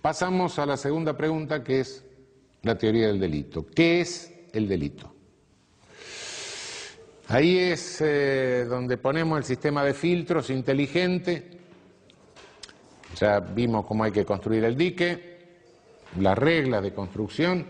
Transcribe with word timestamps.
Pasamos 0.00 0.58
a 0.58 0.66
la 0.66 0.76
segunda 0.76 1.16
pregunta, 1.16 1.62
que 1.62 1.80
es 1.80 2.04
la 2.62 2.76
teoría 2.76 3.08
del 3.08 3.20
delito. 3.20 3.66
¿Qué 3.66 4.00
es 4.00 4.32
el 4.52 4.68
delito? 4.68 5.12
Ahí 7.28 7.58
es 7.58 8.00
eh, 8.00 8.66
donde 8.68 8.98
ponemos 8.98 9.38
el 9.38 9.44
sistema 9.44 9.84
de 9.84 9.94
filtros 9.94 10.50
inteligente. 10.50 11.58
Ya 13.18 13.40
vimos 13.40 13.86
cómo 13.86 14.04
hay 14.04 14.12
que 14.12 14.24
construir 14.24 14.64
el 14.64 14.76
dique, 14.76 15.38
las 16.18 16.36
reglas 16.36 16.82
de 16.82 16.92
construcción. 16.92 17.66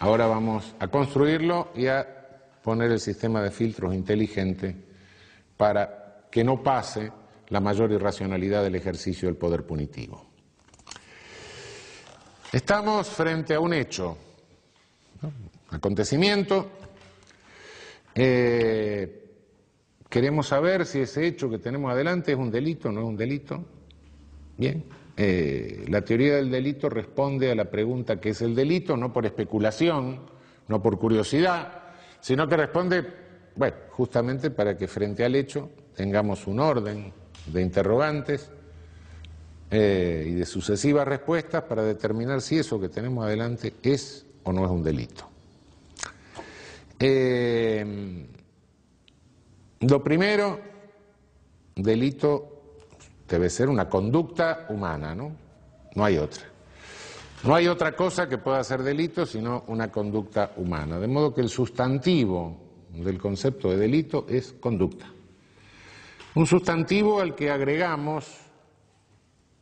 Ahora 0.00 0.26
vamos 0.26 0.74
a 0.78 0.88
construirlo 0.88 1.70
y 1.74 1.86
a 1.86 2.06
poner 2.62 2.90
el 2.92 3.00
sistema 3.00 3.42
de 3.42 3.50
filtros 3.50 3.94
inteligente 3.94 4.76
para 5.56 6.26
que 6.30 6.44
no 6.44 6.62
pase 6.62 7.10
la 7.48 7.60
mayor 7.60 7.92
irracionalidad 7.92 8.62
del 8.62 8.74
ejercicio 8.74 9.28
del 9.28 9.36
poder 9.36 9.64
punitivo. 9.64 10.33
Estamos 12.54 13.08
frente 13.08 13.52
a 13.54 13.58
un 13.58 13.74
hecho, 13.74 14.16
acontecimiento. 15.70 16.70
Eh, 18.14 19.24
queremos 20.08 20.46
saber 20.46 20.86
si 20.86 21.00
ese 21.00 21.26
hecho 21.26 21.50
que 21.50 21.58
tenemos 21.58 21.90
adelante 21.90 22.30
es 22.30 22.38
un 22.38 22.52
delito 22.52 22.90
o 22.90 22.92
no 22.92 23.00
es 23.00 23.06
un 23.08 23.16
delito. 23.16 23.64
Bien, 24.56 24.84
eh, 25.16 25.84
la 25.88 26.02
teoría 26.02 26.36
del 26.36 26.48
delito 26.48 26.88
responde 26.88 27.50
a 27.50 27.56
la 27.56 27.64
pregunta 27.64 28.20
qué 28.20 28.28
es 28.28 28.40
el 28.40 28.54
delito, 28.54 28.96
no 28.96 29.12
por 29.12 29.26
especulación, 29.26 30.20
no 30.68 30.80
por 30.80 30.96
curiosidad, 30.96 31.82
sino 32.20 32.46
que 32.46 32.56
responde, 32.56 33.04
bueno, 33.56 33.74
justamente 33.90 34.52
para 34.52 34.76
que 34.76 34.86
frente 34.86 35.24
al 35.24 35.34
hecho 35.34 35.70
tengamos 35.96 36.46
un 36.46 36.60
orden 36.60 37.12
de 37.46 37.60
interrogantes 37.60 38.48
eh, 39.70 40.26
y 40.28 40.32
de 40.34 40.46
sucesivas 40.46 41.06
respuestas 41.06 41.64
para 41.64 41.82
determinar 41.82 42.40
si 42.40 42.58
eso 42.58 42.80
que 42.80 42.88
tenemos 42.88 43.24
adelante 43.24 43.74
es 43.82 44.24
o 44.44 44.52
no 44.52 44.64
es 44.64 44.70
un 44.70 44.82
delito. 44.82 45.28
Eh, 46.98 48.26
lo 49.80 50.02
primero, 50.02 50.60
delito 51.74 52.62
debe 53.28 53.50
ser 53.50 53.68
una 53.68 53.88
conducta 53.88 54.66
humana, 54.68 55.14
¿no? 55.14 55.32
No 55.94 56.04
hay 56.04 56.18
otra. 56.18 56.44
No 57.44 57.54
hay 57.54 57.68
otra 57.68 57.94
cosa 57.94 58.26
que 58.28 58.38
pueda 58.38 58.64
ser 58.64 58.82
delito 58.82 59.26
sino 59.26 59.64
una 59.66 59.90
conducta 59.90 60.52
humana. 60.56 60.98
De 60.98 61.06
modo 61.06 61.34
que 61.34 61.42
el 61.42 61.50
sustantivo 61.50 62.56
del 62.90 63.18
concepto 63.18 63.70
de 63.70 63.76
delito 63.76 64.26
es 64.28 64.54
conducta. 64.54 65.06
Un 66.34 66.46
sustantivo 66.46 67.20
al 67.20 67.34
que 67.34 67.50
agregamos, 67.50 68.43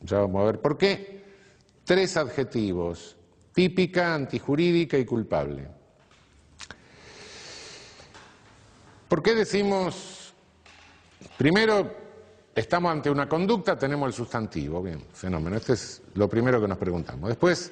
ya 0.03 0.19
vamos 0.19 0.41
a 0.41 0.45
ver 0.45 0.59
por 0.59 0.77
qué, 0.77 1.23
tres 1.83 2.17
adjetivos, 2.17 3.15
típica, 3.53 4.13
antijurídica 4.13 4.97
y 4.97 5.05
culpable. 5.05 5.67
¿Por 9.07 9.21
qué 9.21 9.35
decimos, 9.35 10.33
primero, 11.37 11.95
estamos 12.55 12.91
ante 12.91 13.09
una 13.09 13.29
conducta, 13.29 13.77
tenemos 13.77 14.07
el 14.07 14.13
sustantivo, 14.13 14.81
bien, 14.81 15.03
fenómeno, 15.13 15.55
este 15.55 15.73
es 15.73 16.01
lo 16.15 16.27
primero 16.27 16.59
que 16.59 16.67
nos 16.67 16.77
preguntamos. 16.77 17.29
Después 17.29 17.71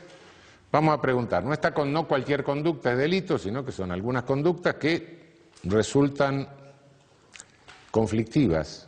vamos 0.71 0.93
a 0.97 1.01
preguntar, 1.01 1.43
no 1.43 1.53
está 1.53 1.73
con 1.73 1.91
no 1.91 2.07
cualquier 2.07 2.43
conducta 2.43 2.91
es 2.91 2.97
delito, 2.97 3.38
sino 3.38 3.66
que 3.66 3.71
son 3.71 3.91
algunas 3.91 4.23
conductas 4.23 4.75
que 4.75 5.21
resultan 5.63 6.47
conflictivas, 7.89 8.88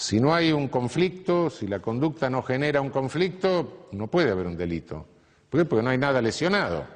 si 0.00 0.18
no 0.18 0.34
hay 0.34 0.50
un 0.50 0.68
conflicto, 0.68 1.50
si 1.50 1.66
la 1.66 1.80
conducta 1.80 2.30
no 2.30 2.42
genera 2.42 2.80
un 2.80 2.88
conflicto, 2.88 3.88
no 3.92 4.06
puede 4.06 4.30
haber 4.30 4.46
un 4.46 4.56
delito. 4.56 5.04
¿Por 5.50 5.60
qué? 5.60 5.64
Porque 5.66 5.82
no 5.82 5.90
hay 5.90 5.98
nada 5.98 6.22
lesionado. 6.22 6.86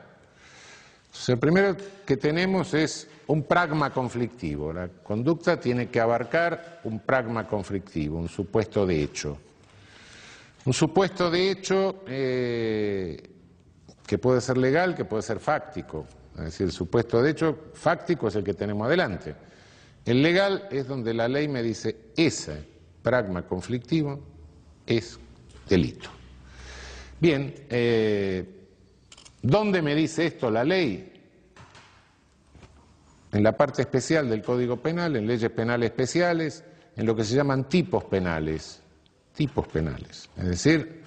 Entonces, 1.04 1.28
el 1.28 1.38
primero 1.38 1.76
que 2.06 2.16
tenemos 2.16 2.72
es 2.72 3.06
un 3.26 3.42
pragma 3.42 3.90
conflictivo. 3.92 4.72
La 4.72 4.88
conducta 4.88 5.60
tiene 5.60 5.90
que 5.90 6.00
abarcar 6.00 6.80
un 6.84 7.00
pragma 7.00 7.46
conflictivo, 7.46 8.18
un 8.18 8.30
supuesto 8.30 8.86
de 8.86 9.02
hecho. 9.02 9.36
Un 10.64 10.72
supuesto 10.72 11.30
de 11.30 11.50
hecho 11.50 12.04
eh, 12.06 13.22
que 14.06 14.16
puede 14.16 14.40
ser 14.40 14.56
legal, 14.56 14.94
que 14.94 15.04
puede 15.04 15.22
ser 15.22 15.40
fáctico. 15.40 16.06
Es 16.38 16.44
decir, 16.44 16.68
el 16.68 16.72
supuesto 16.72 17.22
de 17.22 17.32
hecho 17.32 17.58
fáctico 17.74 18.28
es 18.28 18.34
el 18.34 18.44
que 18.44 18.54
tenemos 18.54 18.86
adelante. 18.86 19.34
El 20.06 20.22
legal 20.22 20.68
es 20.70 20.88
donde 20.88 21.12
la 21.12 21.28
ley 21.28 21.48
me 21.48 21.62
dice 21.62 21.96
ese 22.16 22.72
pragma 23.04 23.42
conflictivo 23.42 24.18
es 24.86 25.20
delito. 25.68 26.08
Bien, 27.20 27.54
eh, 27.68 28.66
¿dónde 29.42 29.82
me 29.82 29.94
dice 29.94 30.26
esto 30.26 30.50
la 30.50 30.64
ley? 30.64 31.12
En 33.30 33.42
la 33.42 33.52
parte 33.56 33.82
especial 33.82 34.28
del 34.28 34.42
Código 34.42 34.78
Penal, 34.78 35.16
en 35.16 35.26
leyes 35.26 35.50
penales 35.50 35.90
especiales, 35.90 36.64
en 36.96 37.04
lo 37.04 37.14
que 37.14 37.24
se 37.24 37.36
llaman 37.36 37.68
tipos 37.68 38.04
penales, 38.04 38.80
tipos 39.34 39.68
penales. 39.68 40.30
Es 40.36 40.46
decir, 40.46 41.02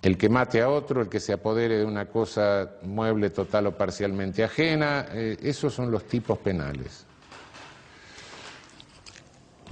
el 0.00 0.16
que 0.16 0.28
mate 0.28 0.62
a 0.62 0.70
otro, 0.70 1.02
el 1.02 1.08
que 1.08 1.20
se 1.20 1.32
apodere 1.32 1.78
de 1.78 1.84
una 1.84 2.06
cosa 2.06 2.76
mueble 2.82 3.30
total 3.30 3.66
o 3.66 3.76
parcialmente 3.76 4.44
ajena, 4.44 5.06
eh, 5.10 5.36
esos 5.42 5.74
son 5.74 5.90
los 5.90 6.04
tipos 6.04 6.38
penales. 6.38 7.04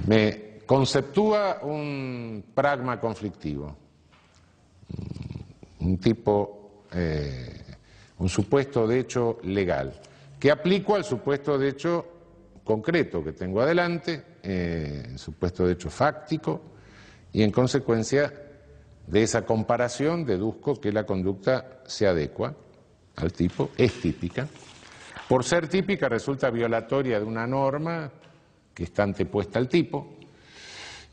Me 0.06 0.51
conceptúa 0.66 1.60
un 1.62 2.44
pragma 2.54 2.98
conflictivo, 2.98 3.76
un 5.80 5.98
tipo, 5.98 6.84
eh, 6.92 7.64
un 8.18 8.28
supuesto 8.28 8.86
de 8.86 9.00
hecho 9.00 9.38
legal, 9.42 9.92
que 10.38 10.50
aplico 10.50 10.94
al 10.94 11.04
supuesto 11.04 11.58
de 11.58 11.68
hecho 11.68 12.06
concreto 12.64 13.22
que 13.22 13.32
tengo 13.32 13.60
adelante, 13.60 14.24
eh, 14.42 15.14
supuesto 15.16 15.66
de 15.66 15.74
hecho 15.74 15.90
fáctico, 15.90 16.60
y 17.32 17.42
en 17.42 17.50
consecuencia 17.50 18.32
de 19.06 19.22
esa 19.22 19.44
comparación 19.44 20.24
deduzco 20.24 20.80
que 20.80 20.92
la 20.92 21.04
conducta 21.04 21.80
se 21.86 22.06
adecua 22.06 22.54
al 23.16 23.32
tipo, 23.32 23.70
es 23.76 24.00
típica. 24.00 24.46
Por 25.28 25.44
ser 25.44 25.68
típica 25.68 26.08
resulta 26.08 26.50
violatoria 26.50 27.18
de 27.18 27.24
una 27.24 27.46
norma 27.46 28.10
que 28.74 28.84
está 28.84 29.02
antepuesta 29.02 29.58
al 29.58 29.68
tipo, 29.68 30.14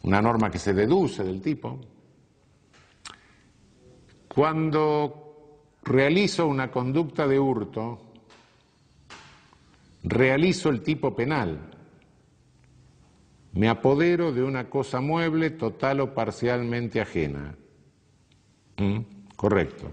una 0.03 0.21
norma 0.21 0.49
que 0.49 0.59
se 0.59 0.73
deduce 0.73 1.23
del 1.23 1.41
tipo. 1.41 1.79
Cuando 4.27 5.65
realizo 5.83 6.47
una 6.47 6.71
conducta 6.71 7.27
de 7.27 7.39
hurto, 7.39 8.13
realizo 10.03 10.69
el 10.69 10.81
tipo 10.81 11.15
penal. 11.15 11.59
Me 13.53 13.67
apodero 13.67 14.31
de 14.31 14.43
una 14.43 14.69
cosa 14.69 15.01
mueble 15.01 15.49
total 15.49 16.01
o 16.01 16.13
parcialmente 16.13 17.01
ajena. 17.01 17.55
¿Mm? 18.77 18.99
Correcto. 19.35 19.91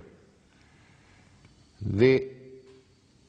De 1.80 2.35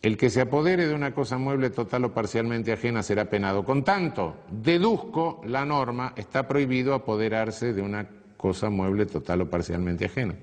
el 0.01 0.17
que 0.17 0.29
se 0.29 0.41
apodere 0.41 0.87
de 0.87 0.93
una 0.93 1.13
cosa 1.13 1.37
mueble 1.37 1.69
total 1.69 2.05
o 2.05 2.13
parcialmente 2.13 2.71
ajena 2.71 3.01
será 3.01 3.25
penado. 3.25 3.65
Con 3.65 3.83
tanto, 3.83 4.43
deduzco 4.49 5.41
la 5.45 5.65
norma, 5.65 6.13
está 6.15 6.47
prohibido 6.47 6.93
apoderarse 6.93 7.73
de 7.73 7.81
una 7.81 8.07
cosa 8.37 8.69
mueble 8.69 9.05
total 9.05 9.41
o 9.41 9.49
parcialmente 9.49 10.05
ajena. 10.05 10.35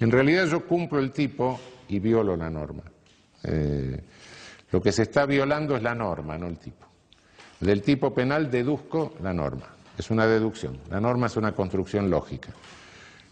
En 0.00 0.10
realidad 0.10 0.46
yo 0.46 0.64
cumplo 0.66 0.98
el 0.98 1.12
tipo 1.12 1.60
y 1.88 1.98
violo 1.98 2.36
la 2.36 2.48
norma. 2.48 2.82
Eh, 3.44 4.00
lo 4.70 4.80
que 4.80 4.92
se 4.92 5.02
está 5.02 5.26
violando 5.26 5.76
es 5.76 5.82
la 5.82 5.94
norma, 5.94 6.38
no 6.38 6.46
el 6.46 6.58
tipo. 6.58 6.86
Del 7.60 7.82
tipo 7.82 8.14
penal 8.14 8.50
deduzco 8.50 9.14
la 9.22 9.34
norma. 9.34 9.66
Es 9.98 10.10
una 10.10 10.26
deducción. 10.26 10.78
La 10.90 11.00
norma 11.00 11.26
es 11.26 11.36
una 11.36 11.52
construcción 11.52 12.08
lógica. 12.08 12.50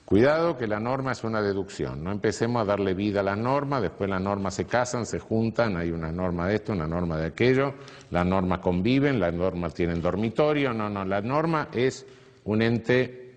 Cuidado 0.07 0.57
que 0.57 0.69
la 0.69 0.79
norma 0.79 1.11
es 1.11 1.25
una 1.25 1.43
deducción, 1.43 2.05
no 2.05 2.13
empecemos 2.13 2.63
a 2.63 2.65
darle 2.65 2.95
vida 2.95 3.19
a 3.19 3.23
las 3.25 3.37
normas, 3.37 3.83
después 3.83 4.09
las 4.09 4.21
normas 4.21 4.55
se 4.55 4.65
casan, 4.65 5.05
se 5.05 5.19
juntan, 5.19 5.77
hay 5.77 5.91
una 5.91 6.13
norma 6.13 6.47
de 6.47 6.55
esto, 6.55 6.75
una 6.75 6.87
norma 6.87 7.17
de 7.17 7.27
aquello, 7.27 7.75
las 8.13 8.25
normas 8.25 8.61
conviven, 8.61 9.19
las 9.19 9.35
normas 9.35 9.75
tienen 9.75 10.01
dormitorio, 10.01 10.73
no, 10.73 10.89
no, 10.89 11.05
la 11.05 11.21
norma 11.23 11.71
es 11.73 12.07
un 12.45 12.63
ente 12.63 13.35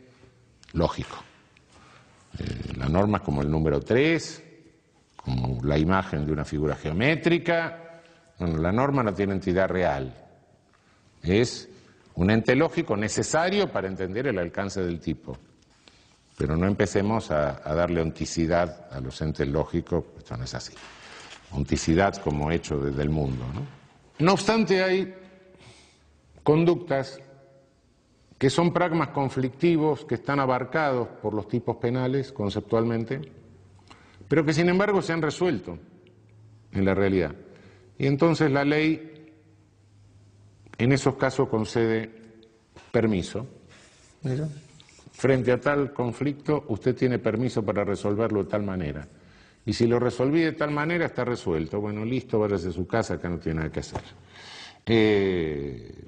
lógico. 0.74 1.16
Eh, 2.38 2.74
la 2.78 2.88
norma 2.88 3.18
es 3.18 3.24
como 3.24 3.42
el 3.42 3.50
número 3.50 3.80
3, 3.80 4.44
como 5.16 5.64
la 5.64 5.76
imagen 5.76 6.24
de 6.24 6.34
una 6.34 6.46
figura 6.46 6.76
geométrica, 6.76 8.02
bueno, 8.38 8.60
la 8.60 8.72
norma 8.72 9.02
no 9.02 9.12
tiene 9.12 9.34
entidad 9.34 9.70
real, 9.70 10.14
es 11.24 11.68
un 12.14 12.30
ente 12.30 12.56
lógico 12.56 12.96
necesario 12.96 13.72
para 13.72 13.88
entender 13.88 14.28
el 14.28 14.38
alcance 14.38 14.84
del 14.84 15.00
tipo. 15.00 15.36
Pero 16.40 16.56
no 16.56 16.68
empecemos 16.68 17.32
a, 17.32 17.60
darle 17.76 18.00
onticidad 18.00 18.88
a 18.94 19.02
los 19.02 19.22
entes 19.22 19.46
lógicos, 19.46 20.06
esto 20.18 20.38
no 20.38 20.46
es 20.46 20.54
así. 20.54 20.74
Onticidad 21.52 22.16
como 22.16 22.50
hecho 22.50 22.80
desde 22.80 23.02
el 23.02 23.10
mundo. 23.10 23.44
¿no? 23.54 23.66
no 24.26 24.32
obstante, 24.32 24.82
hay 24.82 25.14
conductas 26.42 27.20
que 28.38 28.50
son 28.50 28.72
pragmas 28.72 29.10
conflictivos, 29.10 30.06
que 30.06 30.16
están 30.16 30.40
abarcados 30.40 31.10
por 31.22 31.34
los 31.34 31.50
tipos 31.50 31.76
penales 31.76 32.32
conceptualmente, 32.32 33.20
pero 34.30 34.46
que 34.46 34.54
sin 34.54 34.70
embargo 34.70 35.02
se 35.02 35.12
han 35.12 35.22
resuelto 35.22 35.78
en 36.72 36.86
la 36.86 36.94
realidad. 36.94 37.36
Y 37.98 38.08
entonces 38.08 38.50
la 38.50 38.64
ley 38.64 39.34
en 40.78 40.92
esos 40.94 41.16
casos 41.16 41.50
concede 41.50 42.10
permiso. 42.94 43.46
Frente 45.20 45.52
a 45.52 45.60
tal 45.60 45.92
conflicto, 45.92 46.64
usted 46.70 46.96
tiene 46.96 47.20
permiso 47.20 47.62
para 47.62 47.84
resolverlo 47.84 48.42
de 48.42 48.50
tal 48.50 48.64
manera. 48.64 49.06
Y 49.66 49.74
si 49.74 49.86
lo 49.86 50.00
resolví 50.00 50.40
de 50.40 50.54
tal 50.54 50.72
manera, 50.72 51.08
está 51.08 51.26
resuelto. 51.26 51.82
Bueno, 51.82 52.06
listo, 52.06 52.40
váyase 52.40 52.70
a 52.70 52.72
su 52.72 52.88
casa, 52.88 53.16
acá 53.16 53.28
no 53.28 53.38
tiene 53.38 53.58
nada 53.58 53.70
que 53.70 53.82
hacer. 53.82 54.00
Eh, 54.86 56.06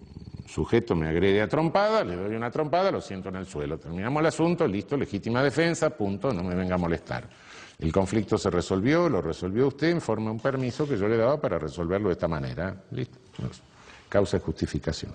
sujeto 0.48 0.96
me 0.96 1.10
agrede 1.10 1.42
a 1.42 1.50
trompada, 1.50 2.06
le 2.06 2.16
doy 2.16 2.36
una 2.36 2.50
trompada, 2.50 2.90
lo 2.90 3.02
siento 3.02 3.28
en 3.28 3.36
el 3.36 3.46
suelo. 3.48 3.78
Terminamos 3.78 4.22
el 4.22 4.28
asunto, 4.28 4.66
listo, 4.66 4.96
legítima 4.96 5.44
defensa, 5.44 5.90
punto, 5.90 6.32
no 6.32 6.42
me 6.42 6.56
venga 6.56 6.76
a 6.76 6.78
molestar. 6.78 7.28
El 7.80 7.92
conflicto 7.92 8.38
se 8.38 8.50
resolvió, 8.50 9.10
lo 9.10 9.22
resolvió 9.22 9.68
usted 9.68 9.90
en 9.90 10.00
forma 10.00 10.28
de 10.28 10.32
un 10.32 10.40
permiso 10.40 10.88
que 10.88 10.98
yo 10.98 11.10
le 11.10 11.18
daba 11.18 11.42
para 11.42 11.60
resolverlo 11.60 12.08
de 12.08 12.14
esta 12.14 12.30
manera. 12.30 12.82
Listo. 12.92 13.18
Causa 14.08 14.38
de 14.38 14.44
justificación. 14.44 15.12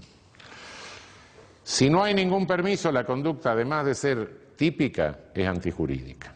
Si 1.69 1.91
no 1.91 2.05
hay 2.05 2.15
ningún 2.15 2.47
permiso, 2.47 2.93
la 2.93 3.03
conducta, 3.05 3.51
además 3.51 3.85
de 3.85 3.97
ser 3.97 4.53
típica, 4.55 5.19
es 5.35 5.49
antijurídica. 5.49 6.33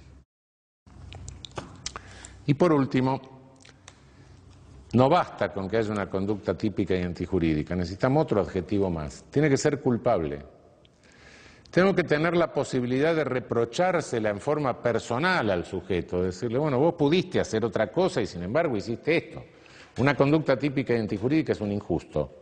Y 2.47 2.55
por 2.55 2.73
último, 2.73 3.21
no 4.93 5.09
basta 5.09 5.53
con 5.53 5.69
que 5.69 5.77
haya 5.77 5.93
una 5.93 6.11
conducta 6.11 6.59
típica 6.59 6.97
y 6.97 7.03
antijurídica, 7.03 7.77
necesitamos 7.77 8.25
otro 8.25 8.41
adjetivo 8.41 8.91
más. 8.91 9.25
Tiene 9.31 9.49
que 9.49 9.57
ser 9.57 9.81
culpable. 9.81 10.43
Tengo 11.71 11.95
que 11.95 12.03
tener 12.03 12.37
la 12.37 12.53
posibilidad 12.53 13.15
de 13.15 13.23
reprochársela 13.23 14.31
en 14.31 14.41
forma 14.41 14.83
personal 14.83 15.49
al 15.49 15.65
sujeto, 15.65 16.25
decirle, 16.25 16.59
bueno, 16.59 16.81
vos 16.81 16.95
pudiste 16.95 17.39
hacer 17.39 17.65
otra 17.65 17.93
cosa 17.93 18.21
y 18.21 18.27
sin 18.27 18.43
embargo 18.43 18.77
hiciste 18.77 19.17
esto. 19.17 19.45
Una 19.99 20.17
conducta 20.17 20.59
típica 20.59 20.93
y 20.93 20.99
antijurídica 20.99 21.53
es 21.53 21.61
un 21.61 21.71
injusto 21.71 22.41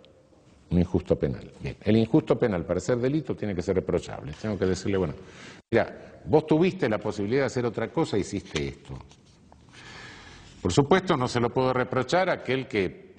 un 0.71 0.79
injusto 0.79 1.17
penal. 1.17 1.51
Bien, 1.61 1.77
el 1.83 1.97
injusto 1.97 2.39
penal 2.39 2.65
para 2.65 2.81
ser 2.81 2.99
delito 2.99 3.35
tiene 3.35 3.55
que 3.55 3.63
ser 3.63 3.77
reprochable. 3.77 4.33
Tengo 4.41 4.59
que 4.59 4.67
decirle, 4.67 4.99
bueno, 4.99 5.15
mira, 5.71 6.21
vos 6.25 6.47
tuviste 6.47 6.89
la 6.89 6.99
posibilidad 6.99 7.43
de 7.43 7.47
hacer 7.47 7.65
otra 7.65 7.89
cosa 7.89 8.19
hiciste 8.19 8.69
esto. 8.69 8.95
Por 10.61 10.73
supuesto, 10.73 11.17
no 11.17 11.29
se 11.29 11.41
lo 11.41 11.51
puedo 11.51 11.73
reprochar 11.73 12.29
a 12.29 12.35
aquel 12.35 12.67
que, 12.67 13.15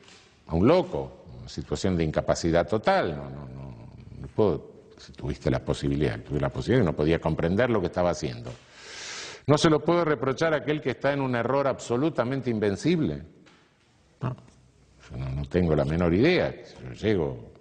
a 0.47 0.55
un 0.55 0.67
loco, 0.67 1.23
en 1.41 1.49
situación 1.49 1.95
de 1.95 2.03
incapacidad 2.03 2.67
total, 2.67 3.15
no, 3.15 3.29
no, 3.29 3.47
no, 3.47 3.87
no 4.21 4.27
puedo, 4.27 4.71
si 4.97 5.13
tuviste 5.13 5.49
la 5.49 5.63
posibilidad, 5.63 6.19
tuve 6.19 6.39
la 6.39 6.49
posibilidad, 6.49 6.85
no 6.85 6.95
podía 6.95 7.19
comprender 7.19 7.69
lo 7.69 7.79
que 7.79 7.87
estaba 7.87 8.11
haciendo. 8.11 8.51
No 9.47 9.57
se 9.57 9.69
lo 9.69 9.79
puedo 9.79 10.05
reprochar 10.05 10.53
a 10.53 10.57
aquel 10.57 10.81
que 10.81 10.91
está 10.91 11.13
en 11.13 11.21
un 11.21 11.35
error 11.35 11.67
absolutamente 11.67 12.51
invencible. 12.51 13.23
No, 14.21 14.35
no, 15.17 15.45
tengo 15.45 15.75
la 15.75 15.85
menor 15.85 16.13
idea. 16.13 16.53
Llego, 17.01 17.51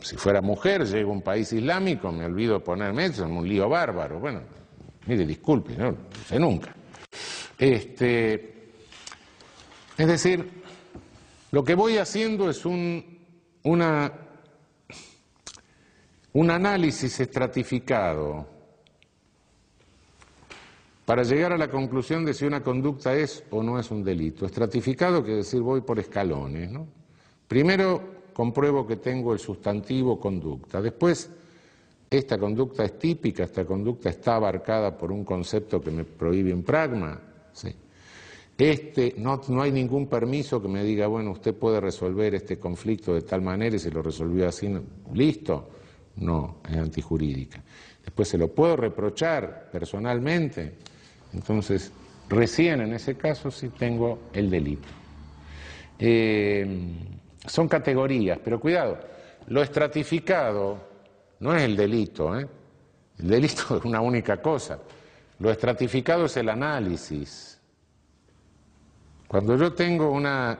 si 0.00 0.16
fuera 0.16 0.40
mujer, 0.40 0.84
llego 0.86 1.10
a 1.10 1.14
un 1.14 1.22
país 1.22 1.52
islámico, 1.52 2.12
me 2.12 2.24
olvido 2.24 2.62
ponerme 2.62 3.06
eso, 3.06 3.24
un 3.24 3.48
lío 3.48 3.68
bárbaro. 3.68 4.20
Bueno, 4.20 4.42
mire, 5.06 5.26
disculpe, 5.26 5.76
no, 5.76 5.96
sé 6.26 6.38
nunca. 6.38 6.74
Este, 7.58 8.68
es 9.96 10.06
decir, 10.06 10.62
lo 11.50 11.64
que 11.64 11.74
voy 11.74 11.98
haciendo 11.98 12.50
es 12.50 12.64
un, 12.64 13.18
una, 13.62 14.12
un 16.32 16.50
análisis 16.50 17.20
estratificado 17.20 18.53
para 21.04 21.22
llegar 21.22 21.52
a 21.52 21.58
la 21.58 21.70
conclusión 21.70 22.24
de 22.24 22.32
si 22.32 22.46
una 22.46 22.62
conducta 22.62 23.14
es 23.14 23.44
o 23.50 23.62
no 23.62 23.78
es 23.78 23.90
un 23.90 24.02
delito. 24.02 24.46
Estratificado 24.46 25.22
quiere 25.22 25.38
decir 25.38 25.60
voy 25.60 25.82
por 25.82 25.98
escalones. 25.98 26.70
¿no? 26.70 26.86
Primero 27.46 28.02
compruebo 28.32 28.86
que 28.86 28.96
tengo 28.96 29.32
el 29.32 29.38
sustantivo 29.38 30.18
conducta. 30.18 30.80
Después, 30.80 31.30
esta 32.10 32.38
conducta 32.38 32.84
es 32.84 32.98
típica, 32.98 33.44
esta 33.44 33.64
conducta 33.64 34.08
está 34.08 34.36
abarcada 34.36 34.96
por 34.96 35.12
un 35.12 35.24
concepto 35.24 35.80
que 35.80 35.90
me 35.90 36.04
prohíbe 36.04 36.54
un 36.54 36.62
pragma. 36.62 37.20
Este, 38.56 39.16
no, 39.18 39.40
no 39.48 39.62
hay 39.62 39.72
ningún 39.72 40.06
permiso 40.06 40.62
que 40.62 40.68
me 40.68 40.84
diga, 40.84 41.08
bueno, 41.08 41.32
usted 41.32 41.54
puede 41.54 41.80
resolver 41.80 42.36
este 42.36 42.56
conflicto 42.56 43.12
de 43.12 43.22
tal 43.22 43.42
manera 43.42 43.74
y 43.74 43.80
se 43.80 43.90
lo 43.90 44.00
resolvió 44.00 44.48
así, 44.48 44.72
listo. 45.12 45.70
No, 46.16 46.58
es 46.70 46.76
antijurídica. 46.76 47.60
Después 48.04 48.28
se 48.28 48.38
lo 48.38 48.48
puedo 48.48 48.76
reprochar 48.76 49.68
personalmente 49.72 50.74
entonces, 51.34 51.92
recién 52.28 52.80
en 52.80 52.94
ese 52.94 53.16
caso 53.16 53.50
sí 53.50 53.68
tengo 53.68 54.18
el 54.32 54.50
delito. 54.50 54.88
Eh, 55.98 56.96
son 57.46 57.68
categorías, 57.68 58.38
pero 58.42 58.58
cuidado, 58.58 58.98
lo 59.48 59.62
estratificado 59.62 60.78
no 61.40 61.54
es 61.54 61.62
el 61.62 61.76
delito, 61.76 62.38
¿eh? 62.38 62.46
el 63.18 63.28
delito 63.28 63.76
es 63.76 63.84
una 63.84 64.00
única 64.00 64.40
cosa, 64.40 64.78
lo 65.38 65.50
estratificado 65.50 66.26
es 66.26 66.36
el 66.36 66.48
análisis. 66.48 67.60
Cuando 69.28 69.56
yo 69.56 69.72
tengo 69.72 70.10
una, 70.10 70.58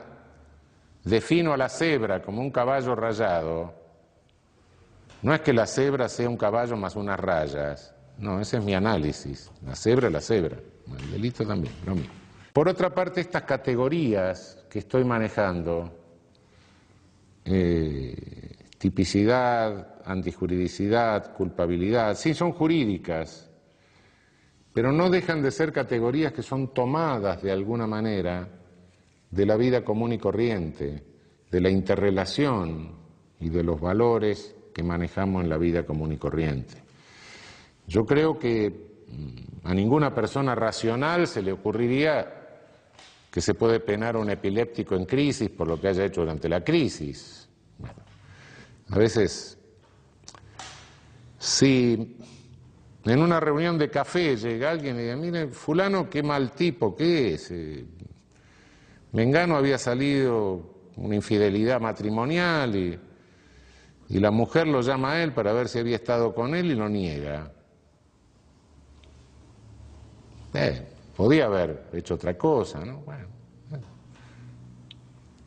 defino 1.05 1.53
a 1.53 1.56
la 1.56 1.69
cebra 1.69 2.20
como 2.20 2.41
un 2.41 2.50
caballo 2.50 2.94
rayado, 2.94 3.73
no 5.23 5.35
es 5.35 5.41
que 5.41 5.53
la 5.53 5.67
cebra 5.67 6.09
sea 6.09 6.29
un 6.29 6.37
caballo 6.37 6.77
más 6.77 6.97
unas 6.97 7.19
rayas, 7.19 7.94
no, 8.19 8.41
ese 8.41 8.59
es 8.59 8.65
mi 8.65 8.75
análisis. 8.75 9.51
La 9.65 9.75
cebra 9.75 10.11
la 10.11 10.21
cebra. 10.21 10.59
El 10.99 11.11
delito 11.11 11.47
también, 11.47 11.75
lo 11.87 11.95
mismo. 11.95 12.13
Por 12.53 12.69
otra 12.69 12.95
parte, 12.95 13.21
estas 13.21 13.43
categorías 13.43 14.65
que 14.71 14.79
estoy 14.79 15.05
manejando, 15.05 15.91
eh, 17.45 18.55
tipicidad, 18.79 20.03
antijuridicidad, 20.05 21.35
culpabilidad, 21.35 22.15
sí 22.15 22.33
son 22.35 22.53
jurídicas, 22.53 23.51
pero 24.73 24.93
no 24.93 25.11
dejan 25.11 25.43
de 25.43 25.51
ser 25.51 25.73
categorías 25.73 26.33
que 26.33 26.43
son 26.43 26.73
tomadas 26.73 27.43
de 27.43 27.51
alguna 27.51 27.87
manera 27.87 28.49
de 29.31 29.47
la 29.47 29.57
vida 29.57 29.85
común 29.85 30.13
y 30.13 30.19
corriente, 30.19 31.03
de 31.51 31.61
la 31.61 31.71
interrelación 31.71 32.93
y 33.41 33.49
de 33.49 33.65
los 33.65 33.81
valores 33.81 34.55
que 34.73 34.83
manejamos 34.83 35.43
en 35.43 35.51
la 35.51 35.59
vida 35.59 35.85
común 35.85 36.13
y 36.13 36.19
corriente. 36.19 36.84
Yo 37.87 38.07
creo 38.07 38.39
que 38.39 38.71
mm, 39.09 39.69
a 39.69 39.75
ninguna 39.75 40.15
persona 40.15 40.55
racional 40.55 41.27
se 41.27 41.43
le 41.43 41.53
ocurriría 41.53 42.44
que 43.31 43.41
se 43.41 43.55
puede 43.55 43.81
penar 43.81 44.15
a 44.15 44.20
un 44.20 44.31
epiléptico 44.31 44.94
en 44.94 45.06
crisis 45.06 45.51
por 45.51 45.67
lo 45.67 45.81
que 45.81 45.89
haya 45.89 46.05
hecho 46.05 46.20
durante 46.20 46.49
la 46.49 46.63
crisis. 46.63 47.49
a 48.91 48.99
veces, 48.99 49.58
si 51.39 52.17
en 53.05 53.20
una 53.20 53.41
reunión 53.41 53.77
de 53.77 53.91
café 53.91 54.37
llega 54.37 54.70
alguien 54.70 54.97
y 54.97 55.03
dice, 55.03 55.17
mire, 55.17 55.49
fulano, 55.49 56.08
qué 56.08 56.23
mal 56.23 56.53
tipo, 56.53 56.94
¿qué 56.94 57.35
es? 57.35 57.51
Eh, 57.51 57.85
Mengano 59.13 59.56
había 59.56 59.79
salido 59.79 60.93
una 60.97 61.17
infidelidad 61.17 61.81
matrimonial 61.81 62.77
y 62.77 62.99
la 64.08 64.31
mujer 64.31 64.69
lo 64.69 64.81
llama 64.81 65.13
a 65.13 65.23
él 65.23 65.32
para 65.32 65.53
ver 65.53 65.69
si 65.69 65.79
había 65.81 65.97
estado 65.97 66.35
con 66.35 66.55
él 66.55 66.70
y 66.70 66.75
lo 66.75 66.89
niega. 66.89 67.53
Eh, 70.55 70.82
podía 71.17 71.46
haber 71.46 71.89
hecho 71.93 72.15
otra 72.15 72.37
cosa, 72.39 72.84
¿no? 72.84 72.99
Bueno, 72.99 73.34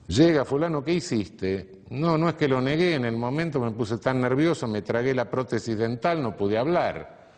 Llega 0.07 0.45
fulano, 0.45 0.83
¿qué 0.83 0.93
hiciste? 0.93 1.81
No, 1.89 2.17
no 2.17 2.29
es 2.29 2.35
que 2.35 2.47
lo 2.47 2.61
negué, 2.61 2.95
en 2.95 3.03
el 3.03 3.17
momento 3.17 3.59
me 3.59 3.71
puse 3.71 3.97
tan 3.97 4.21
nervioso, 4.21 4.65
me 4.67 4.81
tragué 4.81 5.13
la 5.13 5.29
prótesis 5.29 5.77
dental, 5.77 6.21
no 6.21 6.35
pude 6.35 6.57
hablar. 6.57 7.29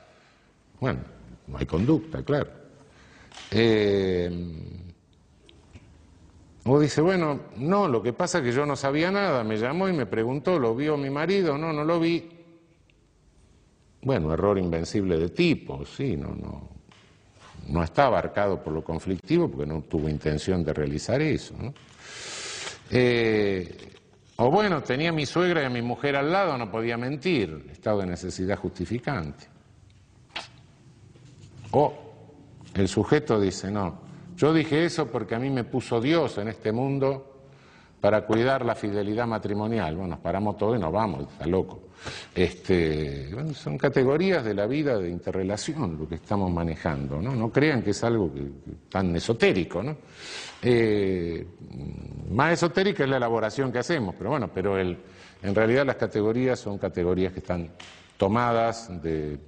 Bueno, 0.79 0.99
no 1.47 1.57
hay 1.57 1.65
conducta, 1.65 2.23
claro. 2.23 2.51
Eh, 3.49 4.29
o 6.65 6.79
dice, 6.79 7.01
bueno, 7.01 7.39
no, 7.57 7.88
lo 7.88 8.03
que 8.03 8.13
pasa 8.13 8.38
es 8.38 8.43
que 8.43 8.51
yo 8.51 8.67
no 8.67 8.75
sabía 8.75 9.09
nada, 9.09 9.43
me 9.43 9.57
llamó 9.57 9.89
y 9.89 9.93
me 9.93 10.05
preguntó, 10.05 10.59
¿lo 10.59 10.75
vio 10.75 10.95
mi 10.95 11.09
marido? 11.09 11.57
No, 11.57 11.73
no 11.73 11.83
lo 11.83 11.99
vi. 11.99 12.29
Bueno, 14.03 14.31
error 14.31 14.59
invencible 14.59 15.17
de 15.17 15.29
tipo, 15.29 15.83
sí, 15.85 16.15
no, 16.15 16.35
no, 16.35 16.69
no 17.69 17.83
está 17.83 18.05
abarcado 18.05 18.61
por 18.61 18.73
lo 18.73 18.83
conflictivo 18.83 19.49
porque 19.49 19.65
no 19.65 19.81
tuvo 19.81 20.09
intención 20.09 20.63
de 20.63 20.73
realizar 20.73 21.21
eso. 21.21 21.55
Eh, 22.91 23.93
o 24.38 24.49
bueno, 24.49 24.81
tenía 24.81 25.09
a 25.09 25.13
mi 25.13 25.25
suegra 25.25 25.61
y 25.61 25.65
a 25.65 25.69
mi 25.69 25.81
mujer 25.81 26.15
al 26.15 26.31
lado, 26.31 26.57
no 26.57 26.71
podía 26.71 26.97
mentir, 26.97 27.67
estado 27.71 27.99
de 27.99 28.07
necesidad 28.07 28.57
justificante. 28.57 29.45
O 31.71 31.93
el 32.73 32.88
sujeto 32.88 33.39
dice, 33.39 33.69
no, 33.69 34.01
yo 34.35 34.53
dije 34.53 34.85
eso 34.85 35.07
porque 35.07 35.35
a 35.35 35.39
mí 35.39 35.49
me 35.49 35.63
puso 35.63 35.99
Dios 36.01 36.38
en 36.38 36.47
este 36.47 36.71
mundo 36.71 37.38
para 37.99 38.25
cuidar 38.25 38.65
la 38.65 38.75
fidelidad 38.75 39.27
matrimonial. 39.27 39.95
Bueno, 39.95 40.11
nos 40.11 40.19
paramos 40.19 40.57
todo 40.57 40.75
y 40.75 40.79
nos 40.79 40.91
vamos, 40.91 41.27
está 41.31 41.45
loco. 41.45 41.89
Este, 42.33 43.29
son 43.53 43.77
categorías 43.77 44.43
de 44.45 44.53
la 44.53 44.65
vida 44.67 44.97
de 44.97 45.09
interrelación 45.09 45.97
lo 45.99 46.07
que 46.07 46.15
estamos 46.15 46.49
manejando, 46.51 47.21
¿no? 47.21 47.35
No 47.35 47.51
crean 47.51 47.81
que 47.81 47.89
es 47.89 48.03
algo 48.03 48.31
tan 48.89 49.15
esotérico, 49.15 49.83
¿no? 49.83 49.97
Eh, 50.61 51.45
más 52.31 52.53
esotérica 52.53 53.03
es 53.03 53.09
la 53.09 53.17
elaboración 53.17 53.71
que 53.71 53.79
hacemos, 53.79 54.15
pero 54.17 54.29
bueno, 54.29 54.49
pero 54.53 54.77
el, 54.77 54.97
en 55.41 55.55
realidad 55.55 55.85
las 55.85 55.97
categorías 55.97 56.59
son 56.59 56.77
categorías 56.77 57.33
que 57.33 57.39
están 57.39 57.69
tomadas 58.17 59.01
de, 59.01 59.39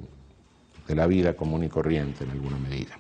la 0.88 1.08
vida 1.08 1.34
común 1.34 1.64
y 1.64 1.70
corriente 1.70 2.26
en 2.26 2.32
alguna 2.32 2.58
medida. 2.58 3.00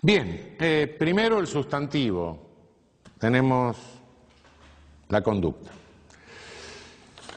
Bien, 0.00 0.56
eh, 0.58 0.96
primero 0.98 1.38
el 1.38 1.46
sustantivo. 1.46 2.51
Tenemos 3.22 3.76
la 5.08 5.22
conducta. 5.22 5.70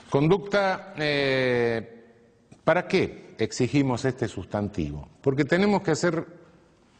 Conducta, 0.10 0.96
eh, 0.98 2.06
¿para 2.64 2.88
qué 2.88 3.36
exigimos 3.38 4.04
este 4.04 4.28
sustantivo? 4.28 5.08
Porque 5.22 5.46
tenemos 5.46 5.84
que 5.84 5.92
hacer, 5.92 6.26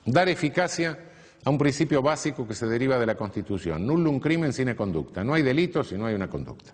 dar 0.06 0.30
eficacia 0.30 1.00
a 1.44 1.50
un 1.50 1.58
principio 1.58 2.04
básico 2.04 2.48
que 2.48 2.54
se 2.54 2.68
deriva 2.68 3.00
de 3.00 3.08
la 3.08 3.16
Constitución. 3.16 3.90
un 3.90 4.20
crimen 4.20 4.54
sin 4.54 4.72
conducta. 4.76 5.24
No 5.24 5.34
hay 5.34 5.42
delito 5.42 5.84
si 5.84 5.98
no 5.98 6.06
hay 6.06 6.14
una 6.14 6.30
conducta. 6.30 6.72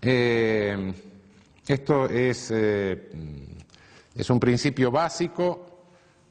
Eh, 0.00 0.90
esto 1.68 2.08
es, 2.08 2.50
eh, 2.50 3.10
es, 4.14 4.30
un 4.30 4.40
principio 4.40 4.90
básico. 4.90 5.75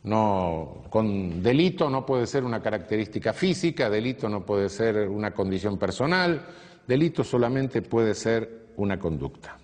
No, 0.05 0.83
con 0.89 1.41
delito 1.41 1.89
no 1.89 2.05
puede 2.05 2.27
ser 2.27 2.43
una 2.43 2.61
característica 2.61 3.33
física, 3.33 3.89
delito 3.89 4.29
no 4.29 4.45
puede 4.45 4.69
ser 4.69 5.09
una 5.09 5.31
condición 5.31 5.77
personal, 5.77 6.45
delito 6.87 7.23
solamente 7.23 7.81
puede 7.81 8.13
ser 8.13 8.67
una 8.77 8.99
conducta. 8.99 9.57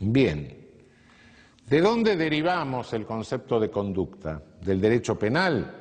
Bien, 0.00 0.66
¿de 1.66 1.80
dónde 1.80 2.16
derivamos 2.16 2.92
el 2.94 3.04
concepto 3.04 3.60
de 3.60 3.70
conducta? 3.70 4.42
¿Del 4.62 4.80
derecho 4.80 5.18
penal? 5.18 5.78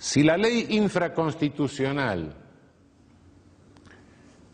Si 0.00 0.22
la 0.22 0.38
ley 0.38 0.66
infraconstitucional 0.70 2.34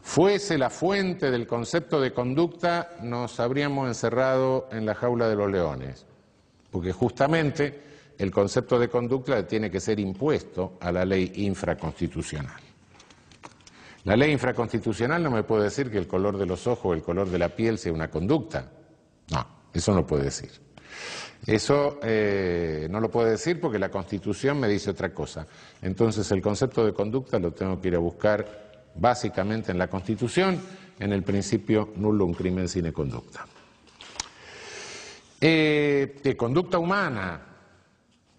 fuese 0.06 0.56
la 0.56 0.70
fuente 0.70 1.32
del 1.32 1.48
concepto 1.48 2.00
de 2.00 2.12
conducta, 2.12 2.94
nos 3.02 3.40
habríamos 3.40 3.88
encerrado 3.88 4.68
en 4.70 4.86
la 4.86 4.94
jaula 4.94 5.28
de 5.28 5.34
los 5.34 5.50
leones, 5.50 6.06
porque 6.70 6.92
justamente 6.92 7.82
el 8.16 8.30
concepto 8.30 8.78
de 8.78 8.88
conducta 8.88 9.44
tiene 9.44 9.68
que 9.68 9.80
ser 9.80 9.98
impuesto 9.98 10.78
a 10.80 10.92
la 10.92 11.04
ley 11.04 11.32
infraconstitucional. 11.34 12.60
La 14.04 14.16
ley 14.16 14.30
infraconstitucional 14.30 15.20
no 15.24 15.32
me 15.32 15.42
puede 15.42 15.64
decir 15.64 15.90
que 15.90 15.98
el 15.98 16.06
color 16.06 16.38
de 16.38 16.46
los 16.46 16.68
ojos 16.68 16.86
o 16.86 16.94
el 16.94 17.02
color 17.02 17.28
de 17.28 17.40
la 17.40 17.48
piel 17.48 17.76
sea 17.76 17.92
una 17.92 18.08
conducta. 18.08 18.70
No, 19.32 19.44
eso 19.74 19.92
no 19.92 20.06
puede 20.06 20.22
decir. 20.22 20.52
Eso 21.44 21.98
eh, 22.04 22.86
no 22.88 23.00
lo 23.00 23.10
puedo 23.10 23.28
decir 23.28 23.60
porque 23.60 23.80
la 23.80 23.90
Constitución 23.90 24.60
me 24.60 24.68
dice 24.68 24.90
otra 24.90 25.12
cosa. 25.12 25.48
Entonces 25.82 26.30
el 26.30 26.40
concepto 26.40 26.86
de 26.86 26.94
conducta 26.94 27.40
lo 27.40 27.52
tengo 27.52 27.80
que 27.80 27.88
ir 27.88 27.96
a 27.96 27.98
buscar 27.98 28.65
básicamente 28.98 29.72
en 29.72 29.78
la 29.78 29.88
Constitución, 29.88 30.60
en 30.98 31.12
el 31.12 31.22
principio 31.22 31.92
nulo 31.96 32.24
un 32.24 32.34
crimen 32.34 32.68
sin 32.68 32.90
conducta. 32.92 33.46
Eh, 35.40 36.34
conducta 36.36 36.78
humana, 36.78 37.40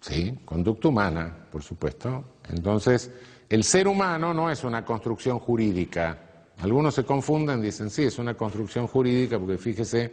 sí, 0.00 0.38
conducta 0.44 0.88
humana, 0.88 1.46
por 1.50 1.62
supuesto. 1.62 2.24
Entonces, 2.50 3.10
el 3.48 3.64
ser 3.64 3.86
humano 3.86 4.34
no 4.34 4.50
es 4.50 4.64
una 4.64 4.84
construcción 4.84 5.38
jurídica. 5.38 6.18
Algunos 6.58 6.94
se 6.94 7.04
confunden, 7.04 7.62
dicen, 7.62 7.88
sí, 7.88 8.04
es 8.04 8.18
una 8.18 8.34
construcción 8.34 8.88
jurídica, 8.88 9.38
porque 9.38 9.58
fíjese 9.58 10.12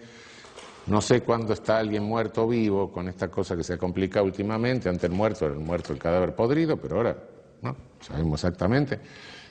no 0.88 1.02
sé 1.02 1.22
cuándo 1.22 1.54
está 1.54 1.80
alguien 1.80 2.04
muerto 2.04 2.44
o 2.44 2.48
vivo 2.48 2.92
con 2.92 3.10
esta 3.10 3.28
cosa 3.30 3.58
que 3.58 3.64
se 3.64 3.74
ha 3.74 3.78
complicado 3.78 4.26
últimamente. 4.26 4.88
Antes 4.88 5.06
el 5.06 5.16
muerto 5.16 5.46
era 5.46 5.56
el 5.56 5.60
muerto, 5.60 5.94
el 5.94 6.00
cadáver 6.00 6.36
podrido, 6.36 6.78
pero 6.78 6.98
ahora 6.98 7.18
no, 7.62 7.76
sabemos 8.00 8.44
exactamente. 8.44 9.00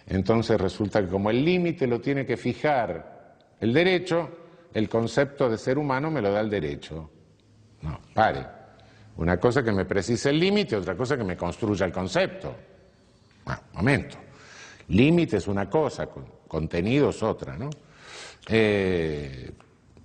Entonces 0.06 0.60
resulta 0.60 1.00
que 1.02 1.08
como 1.08 1.30
el 1.30 1.44
límite 1.44 1.86
lo 1.86 2.00
tiene 2.00 2.26
que 2.26 2.36
fijar 2.36 3.36
el 3.60 3.72
derecho, 3.72 4.28
el 4.72 4.88
concepto 4.88 5.48
de 5.48 5.56
ser 5.56 5.78
humano 5.78 6.10
me 6.10 6.20
lo 6.20 6.30
da 6.30 6.40
el 6.40 6.50
derecho. 6.50 7.10
No, 7.82 8.00
pare. 8.12 8.46
Una 9.16 9.38
cosa 9.38 9.62
que 9.62 9.72
me 9.72 9.84
precise 9.84 10.30
el 10.30 10.40
límite, 10.40 10.76
otra 10.76 10.96
cosa 10.96 11.16
que 11.16 11.24
me 11.24 11.36
construya 11.36 11.86
el 11.86 11.92
concepto. 11.92 12.54
Bueno, 13.44 13.60
momento. 13.74 14.16
Límite 14.88 15.36
es 15.36 15.46
una 15.46 15.70
cosa, 15.70 16.08
contenido 16.48 17.10
es 17.10 17.22
otra, 17.22 17.56
¿no? 17.56 17.70
Eh, 18.48 19.50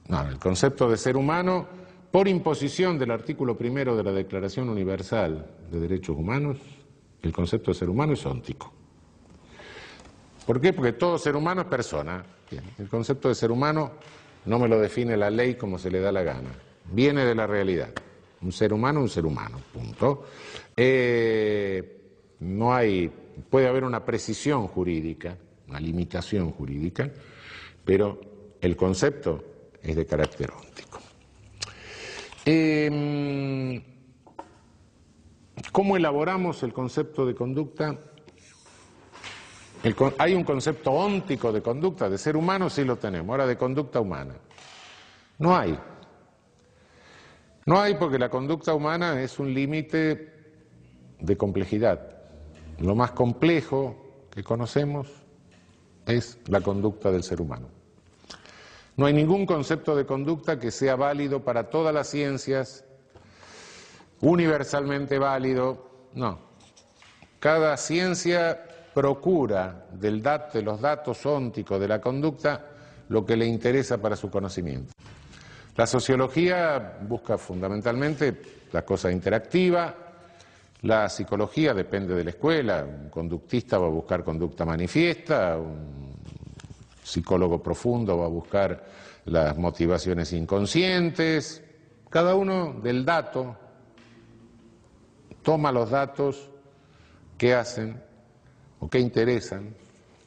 no, 0.08 0.30
el 0.30 0.38
concepto 0.38 0.90
de 0.90 0.98
ser 0.98 1.18
humano, 1.18 1.68
por 2.12 2.28
imposición 2.28 2.98
del 2.98 3.12
artículo 3.12 3.58
primero 3.58 3.96
de 3.98 4.04
la 4.04 4.12
Declaración 4.12 4.70
Universal 4.70 5.46
de 5.70 5.80
Derechos 5.80 6.16
Humanos, 6.16 6.58
el 7.22 7.32
concepto 7.32 7.72
de 7.72 7.78
ser 7.78 7.90
humano 7.90 8.14
es 8.14 8.26
óntico. 8.26 8.79
¿Por 10.50 10.60
qué? 10.60 10.74
Porque 10.74 10.94
todo 10.94 11.20
ser 11.20 11.36
humano 11.36 11.62
es 11.62 11.68
persona. 11.68 12.26
el 12.80 12.90
concepto 12.90 13.30
de 13.30 13.36
ser 13.36 13.52
humano 13.52 13.92
no 14.46 14.58
me 14.58 14.68
lo 14.68 14.80
define 14.80 15.16
la 15.16 15.30
ley 15.30 15.54
como 15.54 15.78
se 15.78 15.92
le 15.92 16.00
da 16.00 16.12
la 16.12 16.24
gana. 16.24 16.50
Viene 16.86 17.24
de 17.24 17.36
la 17.36 17.46
realidad. 17.46 17.94
Un 18.42 18.52
ser 18.52 18.74
humano, 18.74 19.00
un 19.00 19.10
ser 19.10 19.28
humano. 19.28 19.62
Punto. 19.72 20.26
Eh, 20.76 22.02
no 22.40 22.74
hay, 22.74 23.12
puede 23.48 23.68
haber 23.68 23.84
una 23.84 24.04
precisión 24.04 24.66
jurídica, 24.66 25.38
una 25.68 25.80
limitación 25.80 26.50
jurídica, 26.52 27.12
pero 27.86 28.20
el 28.60 28.76
concepto 28.76 29.44
es 29.84 29.96
de 29.96 30.08
carácter 30.08 30.50
óntico. 30.50 31.00
Em, 32.44 33.84
¿Cómo 35.72 35.96
elaboramos 35.96 36.64
el 36.64 36.74
concepto 36.74 37.28
de 37.28 37.36
conducta? 37.36 38.00
Hay 40.18 40.34
un 40.34 40.44
concepto 40.44 40.92
óntico 40.92 41.52
de 41.52 41.62
conducta, 41.62 42.10
de 42.10 42.18
ser 42.18 42.36
humano 42.36 42.70
sí 42.70 42.84
lo 42.84 42.98
tenemos, 42.98 43.30
ahora 43.30 43.48
de 43.48 43.58
conducta 43.58 44.00
humana. 44.00 44.36
No 45.38 45.56
hay. 45.56 45.80
No 47.66 47.80
hay 47.80 47.96
porque 47.96 48.20
la 48.20 48.30
conducta 48.30 48.74
humana 48.74 49.22
es 49.22 49.40
un 49.40 49.54
límite 49.54 50.34
de 51.20 51.38
complejidad. 51.38 52.18
Lo 52.80 52.96
más 52.96 53.12
complejo 53.12 54.26
que 54.32 54.44
conocemos 54.44 55.08
es 56.06 56.40
la 56.48 56.62
conducta 56.62 57.12
del 57.12 57.24
ser 57.24 57.42
humano. 57.42 57.68
No 58.98 59.06
hay 59.06 59.14
ningún 59.14 59.46
concepto 59.46 59.96
de 59.96 60.06
conducta 60.06 60.60
que 60.60 60.72
sea 60.72 60.96
válido 60.96 61.44
para 61.44 61.70
todas 61.70 61.94
las 61.94 62.10
ciencias, 62.10 62.84
universalmente 64.20 65.20
válido, 65.20 65.90
no. 66.14 66.40
Cada 67.40 67.78
ciencia 67.78 68.66
procura 68.94 69.86
del 69.92 70.22
de 70.22 70.62
los 70.62 70.82
datos 70.82 71.26
ónticos 71.26 71.80
de 71.80 71.88
la 71.88 72.00
conducta 72.02 72.66
lo 73.10 73.26
que 73.26 73.36
le 73.36 73.46
interesa 73.46 73.98
para 73.98 74.16
su 74.16 74.30
conocimiento. 74.30 74.94
La 75.76 75.88
sociología 75.88 76.98
busca 77.02 77.38
fundamentalmente 77.38 78.42
la 78.72 78.84
cosa 78.84 79.12
interactiva, 79.12 79.96
la 80.82 81.10
psicología 81.10 81.74
depende 81.74 82.16
de 82.16 82.24
la 82.24 82.30
escuela, 82.30 82.86
un 82.86 83.10
conductista 83.10 83.78
va 83.78 83.88
a 83.88 83.90
buscar 83.90 84.24
conducta 84.24 84.66
manifiesta, 84.66 85.58
un 85.58 86.16
psicólogo 87.04 87.62
profundo 87.62 88.18
va 88.18 88.26
a 88.26 88.30
buscar 88.30 88.86
las 89.26 89.58
motivaciones 89.58 90.32
inconscientes, 90.34 91.64
cada 92.10 92.36
uno 92.36 92.80
del 92.82 93.06
dato 93.06 93.56
toma 95.42 95.72
los 95.72 95.90
datos 95.90 96.50
que 97.38 97.54
hacen 97.54 98.09
o 98.80 98.90
que 98.90 99.00
interesan 99.00 99.74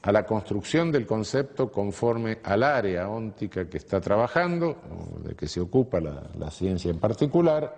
a 0.03 0.13
la 0.13 0.27
construcción 0.27 0.91
del 0.91 1.07
concepto 1.07 1.71
conforme 1.71 2.39
al 2.43 2.63
área 2.63 3.09
óntica 3.09 3.69
que 3.69 3.79
está 3.79 4.01
trabajando, 4.01 4.77
o 4.91 5.21
de 5.21 5.35
que 5.35 5.47
se 5.47 5.61
ocupa 5.61 6.01
la, 6.01 6.31
la 6.39 6.51
ciencia 6.51 6.91
en 6.91 6.99
particular, 6.99 7.75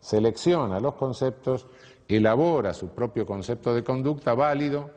selecciona 0.00 0.80
los 0.80 0.94
conceptos, 0.94 1.66
elabora 2.06 2.74
su 2.74 2.88
propio 2.88 3.24
concepto 3.24 3.74
de 3.74 3.82
conducta 3.82 4.34
válido 4.34 4.90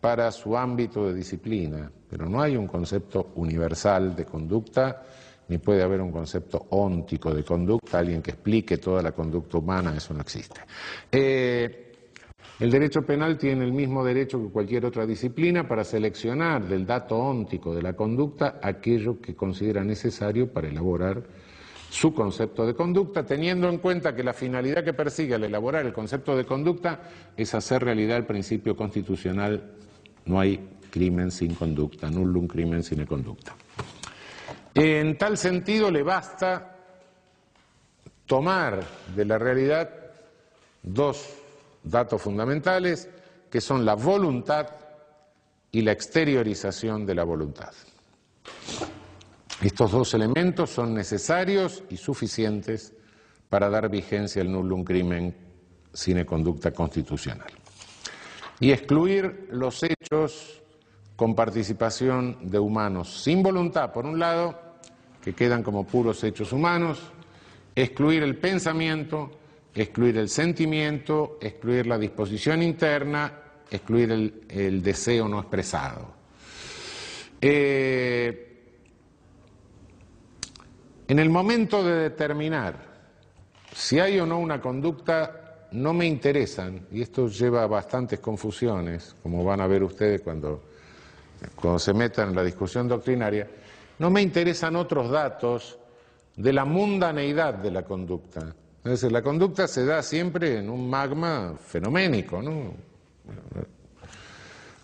para 0.00 0.30
su 0.30 0.56
ámbito 0.56 1.06
de 1.06 1.14
disciplina, 1.14 1.90
pero 2.08 2.28
no 2.28 2.40
hay 2.40 2.56
un 2.56 2.68
concepto 2.68 3.32
universal 3.36 4.14
de 4.14 4.24
conducta, 4.24 5.02
ni 5.48 5.58
puede 5.58 5.82
haber 5.82 6.00
un 6.00 6.12
concepto 6.12 6.66
óntico 6.70 7.34
de 7.34 7.42
conducta, 7.42 7.98
alguien 7.98 8.22
que 8.22 8.32
explique 8.32 8.78
toda 8.78 9.02
la 9.02 9.12
conducta 9.12 9.58
humana, 9.58 9.94
eso 9.96 10.14
no 10.14 10.20
existe. 10.20 10.60
Eh, 11.10 11.93
el 12.60 12.70
derecho 12.70 13.02
penal 13.02 13.36
tiene 13.36 13.64
el 13.64 13.72
mismo 13.72 14.04
derecho 14.04 14.40
que 14.40 14.52
cualquier 14.52 14.86
otra 14.86 15.06
disciplina 15.06 15.66
para 15.66 15.82
seleccionar 15.82 16.66
del 16.66 16.86
dato 16.86 17.16
óntico 17.18 17.74
de 17.74 17.82
la 17.82 17.94
conducta 17.94 18.60
aquello 18.62 19.20
que 19.20 19.34
considera 19.34 19.82
necesario 19.82 20.52
para 20.52 20.68
elaborar 20.68 21.22
su 21.90 22.12
concepto 22.12 22.66
de 22.66 22.74
conducta, 22.74 23.24
teniendo 23.24 23.68
en 23.68 23.78
cuenta 23.78 24.14
que 24.14 24.24
la 24.24 24.32
finalidad 24.32 24.84
que 24.84 24.92
persigue 24.92 25.34
al 25.34 25.44
elaborar 25.44 25.86
el 25.86 25.92
concepto 25.92 26.36
de 26.36 26.44
conducta 26.44 27.02
es 27.36 27.54
hacer 27.54 27.84
realidad 27.84 28.16
el 28.16 28.26
principio 28.26 28.76
constitucional 28.76 29.74
no 30.26 30.40
hay 30.40 30.60
crimen 30.90 31.30
sin 31.30 31.54
conducta, 31.54 32.10
nullum 32.10 32.46
crimen 32.46 32.82
sin 32.82 33.04
conducta. 33.04 33.54
En 34.74 35.16
tal 35.18 35.36
sentido 35.36 35.90
le 35.90 36.02
basta 36.02 36.76
tomar 38.26 38.82
de 39.14 39.24
la 39.24 39.38
realidad 39.38 39.90
dos 40.82 41.43
datos 41.84 42.20
fundamentales 42.20 43.08
que 43.50 43.60
son 43.60 43.84
la 43.84 43.94
voluntad 43.94 44.68
y 45.70 45.82
la 45.82 45.92
exteriorización 45.92 47.06
de 47.06 47.14
la 47.14 47.24
voluntad. 47.24 47.72
Estos 49.62 49.92
dos 49.92 50.14
elementos 50.14 50.70
son 50.70 50.94
necesarios 50.94 51.84
y 51.88 51.96
suficientes 51.96 52.92
para 53.48 53.70
dar 53.70 53.88
vigencia 53.88 54.42
al 54.42 54.50
nullum 54.50 54.82
crimen 54.82 55.36
sine 55.92 56.26
conducta 56.26 56.72
constitucional. 56.72 57.52
Y 58.58 58.72
excluir 58.72 59.48
los 59.50 59.82
hechos 59.82 60.62
con 61.16 61.34
participación 61.34 62.50
de 62.50 62.58
humanos 62.58 63.22
sin 63.22 63.42
voluntad, 63.42 63.92
por 63.92 64.06
un 64.06 64.18
lado, 64.18 64.58
que 65.22 65.34
quedan 65.34 65.62
como 65.62 65.86
puros 65.86 66.22
hechos 66.24 66.52
humanos, 66.52 67.00
excluir 67.74 68.22
el 68.22 68.36
pensamiento, 68.36 69.30
excluir 69.74 70.18
el 70.18 70.28
sentimiento, 70.28 71.38
excluir 71.40 71.86
la 71.86 71.98
disposición 71.98 72.62
interna, 72.62 73.32
excluir 73.70 74.10
el, 74.48 74.82
deseo 74.82 75.28
no 75.28 75.40
expresado. 75.40 76.14
Eh, 77.40 78.50
en 81.08 81.18
el 81.18 81.28
momento 81.28 81.84
de 81.84 81.94
determinar 81.94 82.94
si 83.74 83.98
hay 83.98 84.20
o 84.20 84.26
no 84.26 84.38
una 84.38 84.60
conducta, 84.60 85.66
no 85.72 85.92
me 85.92 86.06
interesan, 86.06 86.86
y 86.92 87.02
esto 87.02 87.26
lleva 87.26 87.64
a 87.64 87.66
bastantes 87.66 88.20
confusiones, 88.20 89.16
como 89.22 89.42
van 89.42 89.60
a 89.60 89.66
ver 89.66 89.82
ustedes 89.82 90.20
cuando, 90.20 90.62
cuando 91.56 91.80
se 91.80 91.92
metan 91.92 92.28
en 92.28 92.36
la 92.36 92.44
discusión 92.44 92.86
doctrinaria, 92.86 93.48
no 93.98 94.10
me 94.10 94.22
interesan 94.22 94.76
otros 94.76 95.10
datos 95.10 95.78
de 96.36 96.52
la 96.52 96.64
mundaneidad 96.64 97.54
de 97.54 97.72
la 97.72 97.82
conducta. 97.82 98.54
Es 98.84 98.90
decir, 98.90 99.12
la 99.12 99.22
conducta 99.22 99.66
se 99.66 99.86
da 99.86 100.02
siempre 100.02 100.58
en 100.58 100.68
un 100.68 100.90
magma 100.90 101.54
fenoménico, 101.58 102.42
¿no? 102.42 102.74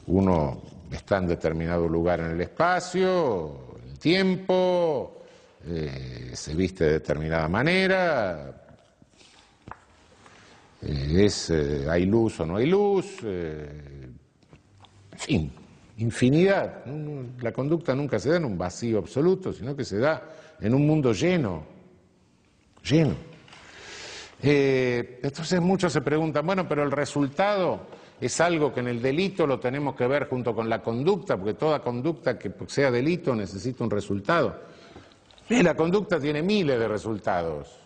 Uno 0.07 0.63
está 0.91 1.19
en 1.19 1.27
determinado 1.27 1.87
lugar 1.87 2.21
en 2.21 2.31
el 2.31 2.41
espacio, 2.41 3.77
el 3.87 3.99
tiempo, 3.99 5.23
eh, 5.67 6.31
se 6.33 6.55
viste 6.55 6.85
de 6.85 6.93
determinada 6.93 7.47
manera, 7.47 8.65
eh, 10.81 11.25
es, 11.27 11.51
eh, 11.51 11.85
hay 11.87 12.07
luz 12.07 12.41
o 12.41 12.47
no 12.47 12.57
hay 12.57 12.67
luz, 12.67 13.23
en 13.23 14.17
fin, 15.15 15.53
infinidad. 15.99 16.87
La 17.43 17.53
conducta 17.53 17.95
nunca 17.95 18.19
se 18.19 18.31
da 18.31 18.39
en 18.39 18.47
un 18.47 18.57
vacío 18.57 18.97
absoluto, 18.99 19.53
sino 19.53 19.77
que 19.77 19.85
se 19.85 19.99
da 19.99 20.57
en 20.59 20.73
un 20.73 20.87
mundo 20.87 21.13
lleno, 21.13 21.65
lleno. 22.83 23.30
Entonces 24.43 25.61
muchos 25.61 25.93
se 25.93 26.01
preguntan, 26.01 26.47
bueno, 26.47 26.67
pero 26.69 26.83
el 26.83 26.91
resultado 26.91 27.81
es 28.21 28.41
algo 28.41 28.73
que 28.73 28.81
en 28.81 28.89
el 28.89 29.03
delito 29.03 29.47
lo 29.47 29.61
tenemos 29.61 29.95
que 29.95 30.07
ver 30.07 30.29
junto 30.29 30.55
con 30.55 30.69
la 30.69 30.83
conducta, 30.83 31.37
porque 31.37 31.55
toda 31.55 31.81
conducta 31.81 32.39
que 32.39 32.53
sea 32.67 32.91
delito 32.91 33.35
necesita 33.35 33.85
un 33.85 33.91
resultado 33.91 34.71
la 35.51 35.75
conducta 35.75 36.21
tiene 36.21 36.43
miles 36.43 36.79
de 36.79 36.89
resultados, 36.89 37.77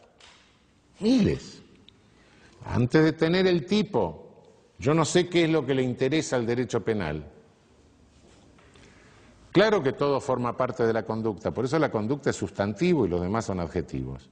miles. 1.01 1.63
Antes 2.67 3.03
de 3.03 3.13
tener 3.13 3.47
el 3.47 3.67
tipo, 3.67 4.45
yo 4.79 4.95
no 4.95 5.05
sé 5.05 5.29
qué 5.29 5.45
es 5.45 5.51
lo 5.51 5.65
que 5.65 5.75
le 5.75 5.83
interesa 5.83 6.37
al 6.37 6.47
derecho 6.47 6.85
penal. 6.85 7.25
Claro 9.51 9.83
que 9.83 9.93
todo 9.93 10.21
forma 10.21 10.57
parte 10.57 10.87
de 10.87 10.93
la 10.93 11.05
conducta, 11.05 11.53
por 11.53 11.65
eso 11.65 11.79
la 11.79 11.91
conducta 11.91 12.31
es 12.31 12.37
sustantivo 12.37 13.07
y 13.07 13.09
los 13.09 13.23
demás 13.23 13.47
son 13.47 13.61
adjetivos. 13.61 14.29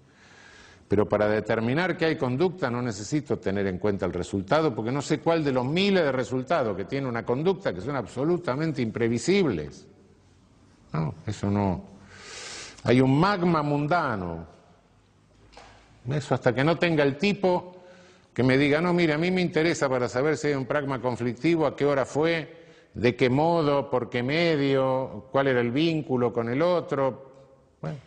Pero 0.88 1.08
para 1.08 1.26
determinar 1.28 1.96
que 1.96 2.04
hay 2.04 2.16
conducta 2.16 2.70
no 2.70 2.82
necesito 2.82 3.38
tener 3.38 3.66
en 3.66 3.78
cuenta 3.78 4.04
el 4.06 4.12
resultado, 4.12 4.74
porque 4.74 4.92
no 4.92 5.00
sé 5.00 5.20
cuál 5.20 5.42
de 5.42 5.52
los 5.52 5.64
miles 5.64 6.04
de 6.04 6.12
resultados 6.12 6.76
que 6.76 6.84
tiene 6.84 7.08
una 7.08 7.24
conducta 7.24 7.72
que 7.72 7.80
son 7.80 7.96
absolutamente 7.96 8.82
imprevisibles. 8.82 9.86
No, 10.92 11.14
eso 11.26 11.50
no, 11.50 11.84
hay 12.84 13.00
un 13.00 13.18
magma 13.18 13.62
mundano. 13.62 14.46
Eso 16.10 16.34
hasta 16.34 16.54
que 16.54 16.64
no 16.64 16.76
tenga 16.78 17.04
el 17.04 17.16
tipo 17.16 17.76
que 18.34 18.42
me 18.42 18.56
diga, 18.56 18.80
no, 18.80 18.92
mire, 18.92 19.12
a 19.12 19.18
mí 19.18 19.30
me 19.30 19.42
interesa 19.42 19.88
para 19.88 20.08
saber 20.08 20.36
si 20.36 20.48
hay 20.48 20.54
un 20.54 20.64
pragma 20.64 21.00
conflictivo, 21.00 21.66
a 21.66 21.76
qué 21.76 21.84
hora 21.84 22.06
fue, 22.06 22.62
de 22.94 23.14
qué 23.14 23.28
modo, 23.28 23.90
por 23.90 24.08
qué 24.08 24.22
medio, 24.22 25.28
cuál 25.30 25.48
era 25.48 25.60
el 25.60 25.70
vínculo 25.70 26.32
con 26.32 26.48
el 26.48 26.62
otro. 26.62 27.32
Bueno, 27.80 27.98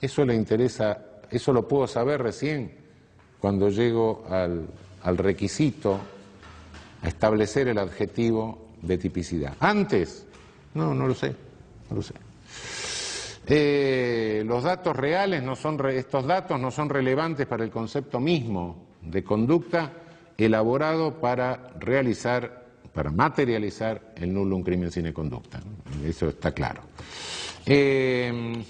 eso 0.00 0.24
le 0.24 0.34
interesa, 0.34 0.98
eso 1.32 1.52
lo 1.52 1.66
puedo 1.66 1.86
saber 1.86 2.22
recién 2.22 2.72
cuando 3.40 3.70
llego 3.70 4.24
al, 4.28 4.68
requisito 5.18 5.98
a 7.02 7.08
establecer 7.08 7.68
el 7.68 7.78
adjetivo 7.78 8.68
de 8.80 8.98
tipicidad. 8.98 9.56
Antes, 9.58 10.26
no, 10.74 10.94
no 10.94 11.06
lo 11.08 11.14
sé, 11.14 11.34
no 11.90 11.96
lo 11.96 12.02
sé. 12.02 12.14
Eh, 13.46 14.44
los 14.46 14.62
datos 14.62 14.94
reales 14.94 15.42
no 15.42 15.56
son, 15.56 15.84
estos 15.88 16.24
datos 16.26 16.60
no 16.60 16.70
son 16.70 16.88
relevantes 16.88 17.46
para 17.46 17.64
el 17.64 17.70
concepto 17.70 18.20
mismo 18.20 18.86
de 19.02 19.24
conducta 19.24 19.92
elaborado 20.38 21.20
para 21.20 21.72
realizar, 21.78 22.66
para 22.92 23.10
materializar 23.10 24.12
el 24.16 24.32
nulo 24.32 24.54
un 24.56 24.62
crimen 24.62 24.92
sin 24.92 25.10
conducta. 25.12 25.60
Eso 26.04 26.28
está 26.28 26.52
claro. 26.52 26.82
Eh, 27.66 28.62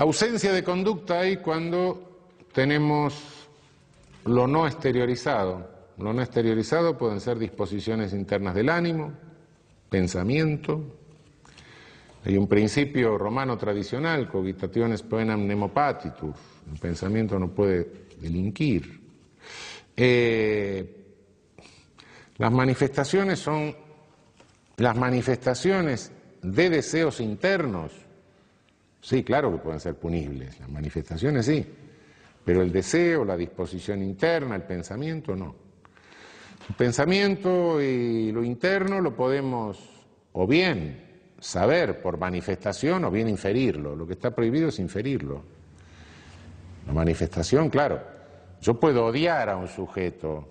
ausencia 0.00 0.50
de 0.54 0.64
conducta 0.64 1.20
hay 1.20 1.36
cuando 1.36 2.22
tenemos 2.54 3.46
lo 4.24 4.46
no 4.46 4.66
exteriorizado. 4.66 5.68
Lo 5.98 6.14
no 6.14 6.22
exteriorizado 6.22 6.96
pueden 6.96 7.20
ser 7.20 7.38
disposiciones 7.38 8.14
internas 8.14 8.54
del 8.54 8.70
ánimo, 8.70 9.12
pensamiento. 9.90 10.82
Hay 12.24 12.38
un 12.38 12.48
principio 12.48 13.18
romano 13.18 13.58
tradicional, 13.58 14.26
cogitationes 14.26 15.02
poenam 15.02 15.46
nemo 15.46 15.68
patitur, 15.68 16.32
el 16.72 16.78
pensamiento 16.78 17.38
no 17.38 17.48
puede 17.48 18.08
delinquir. 18.22 19.00
Eh, 19.94 20.96
las 22.38 22.50
manifestaciones 22.50 23.38
son 23.38 23.76
las 24.78 24.96
manifestaciones 24.96 26.10
de 26.40 26.70
deseos 26.70 27.20
internos. 27.20 27.92
Sí, 29.00 29.24
claro 29.24 29.50
que 29.50 29.58
pueden 29.58 29.80
ser 29.80 29.94
punibles, 29.94 30.60
las 30.60 30.68
manifestaciones 30.68 31.46
sí, 31.46 31.64
pero 32.44 32.62
el 32.62 32.70
deseo, 32.70 33.24
la 33.24 33.36
disposición 33.36 34.02
interna, 34.02 34.56
el 34.56 34.62
pensamiento 34.62 35.34
no. 35.34 35.54
El 36.68 36.74
pensamiento 36.74 37.80
y 37.80 38.30
lo 38.30 38.44
interno 38.44 39.00
lo 39.00 39.16
podemos 39.16 39.78
o 40.32 40.46
bien 40.46 41.10
saber 41.40 42.02
por 42.02 42.18
manifestación 42.18 43.04
o 43.04 43.10
bien 43.10 43.28
inferirlo. 43.28 43.96
Lo 43.96 44.06
que 44.06 44.12
está 44.12 44.34
prohibido 44.34 44.68
es 44.68 44.78
inferirlo. 44.78 45.42
La 46.86 46.92
manifestación, 46.92 47.70
claro, 47.70 48.00
yo 48.60 48.78
puedo 48.78 49.06
odiar 49.06 49.48
a 49.48 49.56
un 49.56 49.68
sujeto. 49.68 50.46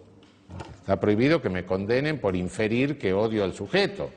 Está 0.80 1.00
prohibido 1.00 1.42
que 1.42 1.50
me 1.50 1.66
condenen 1.66 2.20
por 2.20 2.36
inferir 2.36 2.98
que 2.98 3.14
odio 3.14 3.44
al 3.44 3.54
sujeto. 3.54 4.10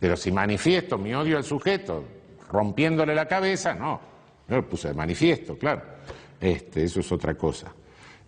Pero 0.00 0.16
si 0.16 0.32
manifiesto 0.32 0.96
mi 0.96 1.14
odio 1.14 1.36
al 1.36 1.44
sujeto 1.44 2.19
rompiéndole 2.50 3.14
la 3.14 3.26
cabeza, 3.26 3.74
no. 3.74 4.00
Yo 4.48 4.56
lo 4.56 4.68
puse 4.68 4.88
de 4.88 4.94
manifiesto, 4.94 5.56
claro. 5.56 5.82
Este, 6.40 6.84
eso 6.84 7.00
es 7.00 7.12
otra 7.12 7.34
cosa. 7.34 7.72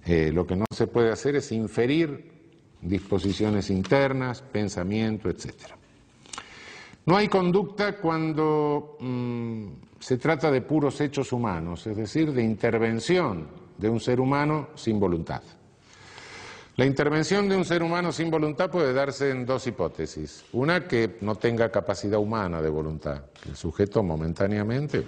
Eh, 0.04 0.30
lo 0.32 0.46
que 0.46 0.56
no 0.56 0.64
se 0.70 0.86
puede 0.86 1.10
hacer 1.10 1.36
es 1.36 1.50
inferir 1.52 2.30
disposiciones 2.80 3.70
internas, 3.70 4.42
pensamiento, 4.42 5.28
etc. 5.28 5.52
No 7.06 7.16
hay 7.16 7.28
conducta 7.28 7.96
cuando 7.96 8.96
mm, 9.00 9.66
se 9.98 10.18
trata 10.18 10.50
de 10.50 10.60
puros 10.62 11.00
hechos 11.00 11.32
humanos, 11.32 11.86
es 11.86 11.96
decir, 11.96 12.32
de 12.32 12.42
intervención 12.42 13.48
de 13.78 13.88
un 13.88 14.00
ser 14.00 14.20
humano 14.20 14.68
sin 14.74 15.00
voluntad. 15.00 15.42
La 16.76 16.86
intervención 16.86 17.50
de 17.50 17.56
un 17.56 17.66
ser 17.66 17.82
humano 17.82 18.12
sin 18.12 18.30
voluntad 18.30 18.70
puede 18.70 18.94
darse 18.94 19.30
en 19.30 19.44
dos 19.44 19.66
hipótesis. 19.66 20.42
Una, 20.52 20.88
que 20.88 21.18
no 21.20 21.34
tenga 21.34 21.70
capacidad 21.70 22.18
humana 22.18 22.62
de 22.62 22.70
voluntad, 22.70 23.24
que 23.42 23.50
el 23.50 23.56
sujeto 23.56 24.02
momentáneamente 24.02 25.04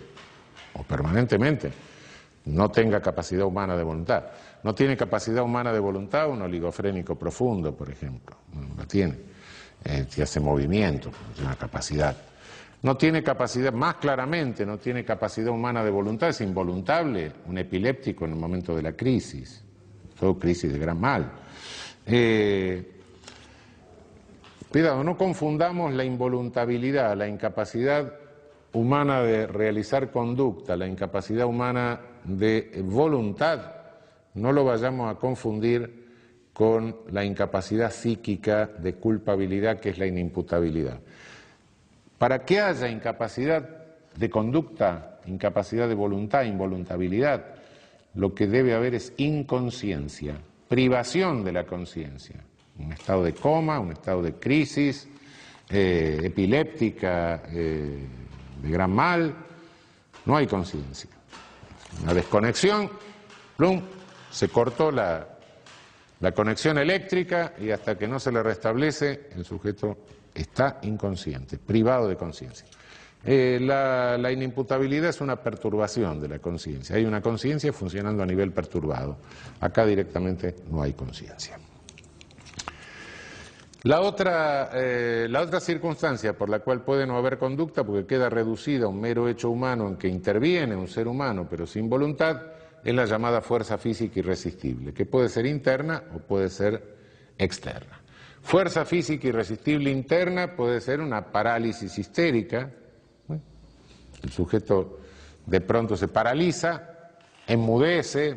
o 0.74 0.83
permanentemente 0.83 1.72
no 2.44 2.70
tenga 2.70 3.00
capacidad 3.00 3.46
humana 3.46 3.79
de 3.79 3.83
voluntad. 3.83 4.24
No 4.62 4.74
tiene 4.74 4.94
capacidad 4.94 5.42
humana 5.42 5.72
de 5.72 5.79
voluntad 5.79 6.29
un 6.29 6.42
oligofrénico 6.42 7.16
profundo, 7.18 7.74
por 7.74 7.88
ejemplo. 7.88 8.37
No 8.53 8.74
la 8.77 8.87
tiene. 8.87 9.16
Eh, 9.85 10.07
hace 10.22 10.40
movimiento, 10.40 11.11
tiene 11.33 11.48
una 11.48 11.57
capacidad. 11.57 12.14
no 12.83 12.98
tiene 12.98 13.22
capacidad, 13.22 13.72
más 13.72 13.94
claramente, 13.94 14.66
no 14.66 14.77
tiene 14.77 15.03
capacidad 15.03 15.48
humana 15.48 15.83
de 15.83 15.90
voluntad, 15.90 16.29
es 16.29 16.42
involuntable, 16.42 17.33
un 17.46 17.57
epiléptico 17.57 18.27
en 18.27 18.33
el 18.33 18.38
momento 18.38 18.77
de 18.77 18.83
la 18.83 18.92
crisis, 18.92 19.63
crisis 20.39 20.73
de 20.73 20.79
gran 20.79 21.01
mal. 21.01 21.31
Eh, 22.07 22.93
cuidado, 24.71 25.05
no 25.05 25.17
confundamos 25.17 25.93
la 25.93 26.05
involuntabilidad, 26.05 27.17
la 27.17 27.29
incapacidad 27.29 28.13
humana 28.73 29.23
de 29.23 29.47
realizar 29.47 30.11
conducta, 30.11 30.77
la 30.77 30.87
incapacidad 30.87 31.47
humana 31.47 32.01
de 32.25 32.83
voluntad, 32.85 33.73
no 34.35 34.53
lo 34.53 34.65
vayamos 34.65 35.15
a 35.15 35.19
confundir 35.19 36.05
con 36.53 36.97
la 37.11 37.25
incapacidad 37.25 37.93
psíquica 37.93 38.67
de 38.67 38.95
culpabilidad 38.95 39.79
que 39.79 39.91
es 39.91 39.99
la 39.99 40.07
inimputabilidad. 40.07 41.01
Para 42.19 42.45
que 42.45 42.61
haya 42.61 42.89
incapacidad 42.89 43.69
de 44.17 44.31
conducta, 44.31 45.21
incapacidad 45.27 45.89
de 45.89 45.95
voluntad, 45.95 46.45
involuntabilidad, 46.45 47.45
lo 48.14 48.35
que 48.35 48.46
debe 48.46 48.74
haber 48.74 48.94
es 48.94 49.12
inconsciencia, 49.16 50.37
privación 50.68 51.44
de 51.44 51.53
la 51.53 51.64
conciencia, 51.64 52.37
un 52.79 52.92
estado 52.92 53.24
de 53.24 53.35
coma, 53.35 53.79
un 53.81 53.92
estado 53.92 54.22
de 54.22 54.35
crisis 54.35 55.09
eh, 55.68 56.20
epiléptica, 56.22 57.42
eh, 57.48 58.07
de 58.62 58.70
gran 58.70 58.92
mal, 58.92 59.35
no 60.27 60.37
hay 60.37 60.46
conciencia. 60.46 61.11
Una 62.03 62.14
desconexión, 62.14 62.90
plum, 63.57 63.81
se 64.31 64.48
cortó 64.48 64.90
la, 64.90 65.29
la 66.20 66.33
conexión 66.33 66.79
eléctrica 66.79 67.55
y 67.61 67.70
hasta 67.70 67.96
que 67.96 68.09
no 68.09 68.18
se 68.18 68.33
le 68.33 68.42
restablece 68.42 69.29
el 69.37 69.44
sujeto 69.44 69.98
está 70.35 70.81
inconsciente, 70.83 71.59
privado 71.59 72.09
de 72.09 72.16
conciencia. 72.16 72.66
Eh, 73.27 73.59
la, 73.61 74.31
inimputabilidad 74.31 75.11
es 75.11 75.21
una 75.21 75.37
perturbación 75.37 76.21
de 76.21 76.29
la 76.29 76.39
conciencia. 76.39 76.97
Hay 76.97 77.05
una 77.05 77.23
conciencia 77.23 77.73
funcionando 77.73 78.23
a 78.23 78.27
nivel 78.27 78.53
perturbado. 78.53 79.17
Acá 79.61 79.87
directamente 79.87 80.55
no 80.71 80.83
hay 80.83 80.93
conciencia. 80.93 81.59
La 83.85 84.01
otra, 84.01 84.71
eh, 84.73 85.27
la 85.29 85.43
otra 85.43 85.61
circunstancia 85.61 86.37
por 86.37 86.49
la 86.49 86.61
cual 86.61 86.83
puede 86.83 87.07
no 87.07 87.19
haber 87.19 87.39
conducta, 87.39 87.85
porque 87.85 88.07
queda 88.07 88.31
reducida 88.31 88.87
a 88.87 88.89
un 88.89 89.01
mero 89.01 89.29
hecho 89.29 89.51
humano 89.51 89.89
en 89.89 89.97
que 89.97 90.09
interviene 90.09 90.75
un 90.75 90.89
ser 90.89 91.07
humano 91.07 91.47
pero 91.49 91.67
sin 91.67 91.89
voluntad, 91.89 92.41
es 92.83 92.95
la 92.95 93.07
llamada 93.07 93.41
fuerza 93.41 93.79
física 93.79 94.19
irresistible, 94.19 94.93
que 94.93 95.07
puede 95.07 95.29
ser 95.29 95.47
interna 95.47 96.03
o 96.15 96.19
puede 96.19 96.51
ser 96.51 96.83
externa. 97.39 98.01
Fuerza 98.43 98.85
física 98.85 99.29
irresistible 99.29 99.91
interna 99.91 100.55
puede 100.55 100.81
ser 100.83 101.01
una 101.01 101.33
parálisis 101.33 101.99
histérica. 101.99 102.71
El 104.25 104.33
sujeto 104.33 105.01
de 105.45 105.61
pronto 105.61 105.97
se 105.99 106.09
paraliza, 106.09 106.83
enmudece, 107.47 108.29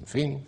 en 0.00 0.06
fin. 0.06 0.46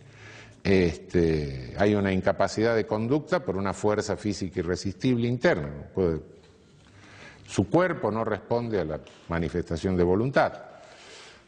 Este, 0.63 1.75
hay 1.79 1.95
una 1.95 2.13
incapacidad 2.13 2.75
de 2.75 2.85
conducta 2.85 3.45
por 3.45 3.57
una 3.57 3.73
fuerza 3.73 4.17
física 4.17 4.59
irresistible 4.59 5.29
interna. 5.29 5.71
su 7.47 7.69
cuerpo 7.69 8.11
no 8.11 8.25
responde 8.25 8.81
a 8.81 8.85
la 8.85 9.01
manifestación 9.29 9.97
de 9.97 10.03
voluntad. 10.03 10.53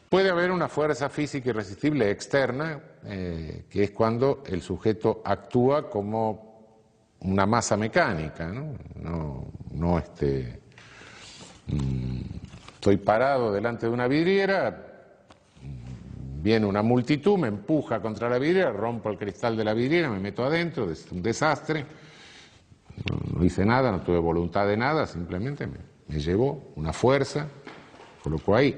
Puede 0.09 0.29
haber 0.29 0.51
una 0.51 0.69
fuerza 0.69 1.09
física 1.09 1.49
irresistible 1.49 2.09
externa, 2.09 2.79
eh, 3.05 3.65
que 3.69 3.83
es 3.83 3.91
cuando 3.91 4.43
el 4.45 4.61
sujeto 4.61 5.21
actúa 5.25 5.89
como 5.89 6.53
una 7.19 7.45
masa 7.45 7.75
mecánica, 7.75 8.47
¿no? 8.47 8.75
No, 9.71 9.97
este, 9.97 10.59
mm, 11.67 12.21
estoy 12.83 12.97
parado 12.97 13.53
delante 13.53 13.85
de 13.85 13.93
una 13.93 14.09
vidriera, 14.09 15.07
viene 16.41 16.65
una 16.65 16.81
multitud, 16.81 17.37
me 17.37 17.47
empuja 17.47 18.01
contra 18.01 18.27
la 18.27 18.37
vidriera, 18.37 18.73
rompo 18.73 19.09
el 19.09 19.17
cristal 19.17 19.55
de 19.55 19.63
la 19.63 19.73
vidriera, 19.73 20.09
me 20.09 20.19
meto 20.19 20.43
adentro, 20.43 20.91
es 20.91 21.09
un 21.09 21.21
desastre, 21.21 21.85
no, 23.09 23.41
hice 23.45 23.63
nada, 23.63 23.89
no 23.89 24.01
tuve 24.01 24.19
voluntad 24.19 24.67
de 24.67 24.75
nada, 24.75 25.07
simplemente 25.07 25.65
me, 25.65 25.77
me 26.09 26.19
llevó 26.19 26.73
una 26.75 26.91
fuerza, 26.91 27.47
colocó 28.21 28.53
ahí. 28.53 28.77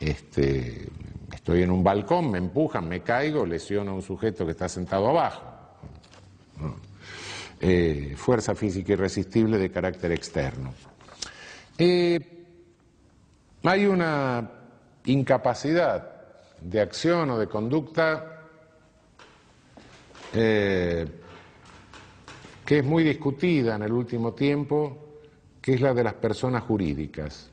Este, 0.00 0.88
estoy 1.32 1.62
en 1.62 1.70
un 1.70 1.84
balcón, 1.84 2.32
me 2.32 2.38
empujan, 2.38 2.88
me 2.88 3.02
caigo, 3.02 3.46
lesiono 3.46 3.92
a 3.92 3.94
un 3.94 4.02
sujeto 4.02 4.44
que 4.44 4.50
está 4.50 4.68
sentado 4.68 5.08
abajo. 5.08 5.44
Eh, 7.60 8.14
fuerza 8.16 8.56
física 8.56 8.94
irresistible 8.94 9.58
de 9.58 9.70
carácter 9.70 10.10
externo. 10.10 10.74
Eh, 11.78 12.37
hay 13.68 13.84
una 13.84 14.50
incapacidad 15.04 16.10
de 16.58 16.80
acción 16.80 17.28
o 17.30 17.38
de 17.38 17.46
conducta 17.46 18.40
eh, 20.32 21.06
que 22.64 22.78
es 22.78 22.84
muy 22.84 23.04
discutida 23.04 23.76
en 23.76 23.82
el 23.82 23.92
último 23.92 24.32
tiempo, 24.32 25.20
que 25.60 25.74
es 25.74 25.82
la 25.82 25.92
de 25.92 26.02
las 26.02 26.14
personas 26.14 26.62
jurídicas. 26.62 27.50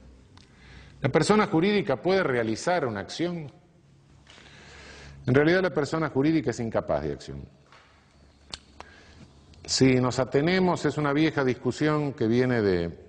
La 1.01 1.09
persona 1.09 1.47
jurídica 1.47 2.01
puede 2.01 2.23
realizar 2.23 2.85
una 2.85 3.01
acción. 3.01 3.51
En 5.25 5.33
realidad 5.33 5.61
la 5.63 5.73
persona 5.73 6.09
jurídica 6.09 6.51
es 6.51 6.59
incapaz 6.61 7.03
de 7.03 7.11
acción. 7.11 7.43
Si 9.65 9.95
nos 9.95 10.19
atenemos, 10.19 10.85
es 10.85 10.97
una 10.97 11.11
vieja 11.11 11.43
discusión 11.43 12.13
que 12.13 12.27
viene 12.27 12.61
de, 12.61 13.04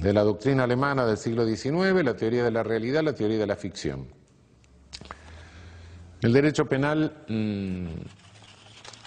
la 0.00 0.22
doctrina 0.22 0.64
alemana 0.64 1.06
del 1.06 1.16
siglo 1.16 1.46
XIX, 1.46 2.04
la 2.04 2.14
teoría 2.14 2.44
de 2.44 2.50
la 2.50 2.62
realidad, 2.62 3.02
la 3.02 3.14
teoría 3.14 3.38
de 3.38 3.46
la 3.46 3.56
ficción. 3.56 4.06
El 6.20 6.32
derecho 6.32 6.66
penal 6.66 7.24
mm, 7.28 7.86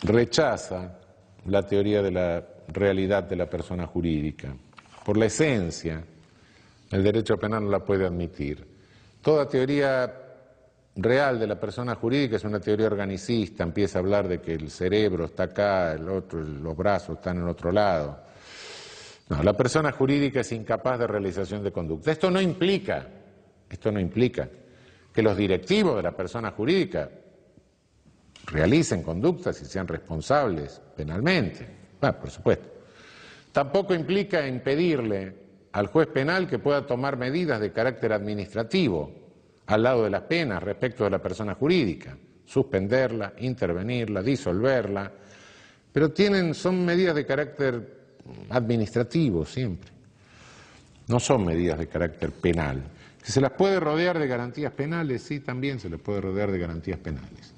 rechaza 0.04 1.00
la 1.46 1.66
teoría 1.66 2.02
de 2.02 2.12
la 2.12 2.44
realidad 2.68 3.24
de 3.24 3.36
la 3.36 3.50
persona 3.50 3.88
jurídica. 3.88 4.56
Por 5.04 5.18
la 5.18 5.26
esencia, 5.26 6.04
el 6.92 7.04
derecho 7.04 7.38
penal 7.38 7.64
no 7.64 7.70
la 7.72 7.84
puede 7.84 8.06
admitir. 8.06 8.66
Toda 9.22 9.48
teoría 9.48 10.14
real 10.96 11.40
de 11.40 11.48
la 11.48 11.60
persona 11.60 11.96
jurídica 11.96 12.36
es 12.36 12.44
una 12.44 12.60
teoría 12.60 12.88
organicista, 12.88 13.64
empieza 13.64 14.00
a 14.00 14.02
hablar 14.02 14.28
de 14.28 14.40
que 14.40 14.54
el 14.54 14.70
cerebro 14.70 15.26
está 15.26 15.44
acá, 15.44 15.94
el 15.94 16.08
otro, 16.10 16.42
los 16.42 16.76
brazos 16.76 17.18
están 17.18 17.38
en 17.38 17.48
otro 17.48 17.72
lado. 17.72 18.20
No, 19.30 19.44
la 19.44 19.54
persona 19.56 19.92
jurídica 19.92 20.42
es 20.42 20.52
incapaz 20.52 21.00
de 21.00 21.08
realización 21.08 21.64
de 21.64 21.72
conducta. 21.72 22.12
Esto 22.12 22.32
no 22.32 22.42
implica, 22.42 23.08
esto 23.70 23.92
no 23.92 24.00
implica 24.00 24.50
que 25.14 25.22
los 25.22 25.38
directivos 25.38 25.96
de 25.98 26.04
la 26.04 26.16
persona 26.16 26.52
jurídica 26.52 27.10
realicen 28.48 29.04
conductas 29.04 29.62
y 29.62 29.66
sean 29.66 29.88
responsables 29.88 30.82
penalmente. 30.96 31.68
Bueno, 32.02 32.20
por 32.20 32.32
supuesto. 32.32 32.70
Tampoco 33.52 33.94
implica 33.94 34.48
impedirle 34.48 35.36
al 35.74 35.88
juez 35.88 36.08
penal 36.08 36.48
que 36.48 36.58
pueda 36.58 36.88
tomar 36.88 37.16
medidas 37.16 37.60
de 37.60 37.72
carácter 37.72 38.14
administrativo 38.14 39.12
al 39.68 39.84
lado 39.84 40.04
de 40.04 40.10
las 40.10 40.24
penas 40.24 40.64
respecto 40.64 41.04
de 41.04 41.12
la 41.12 41.22
persona 41.22 41.54
jurídica, 41.54 42.18
suspenderla, 42.46 43.34
intervenirla, 43.38 44.24
disolverla, 44.24 45.12
pero 45.92 46.12
tienen, 46.12 46.56
son 46.56 46.84
medidas 46.84 47.14
de 47.14 47.26
carácter 47.26 47.99
administrativo 48.50 49.46
siempre, 49.46 49.90
no 51.08 51.20
son 51.20 51.46
medidas 51.46 51.80
de 51.80 51.88
carácter 51.88 52.32
penal. 52.32 52.84
Si 53.24 53.32
se 53.32 53.42
las 53.42 53.52
puede 53.52 53.80
rodear 53.80 54.18
de 54.18 54.28
garantías 54.28 54.72
penales, 54.72 55.24
sí, 55.24 55.40
también 55.40 55.80
se 55.80 55.90
les 55.90 56.00
puede 56.00 56.22
rodear 56.22 56.52
de 56.52 56.60
garantías 56.60 57.00
penales. 57.00 57.54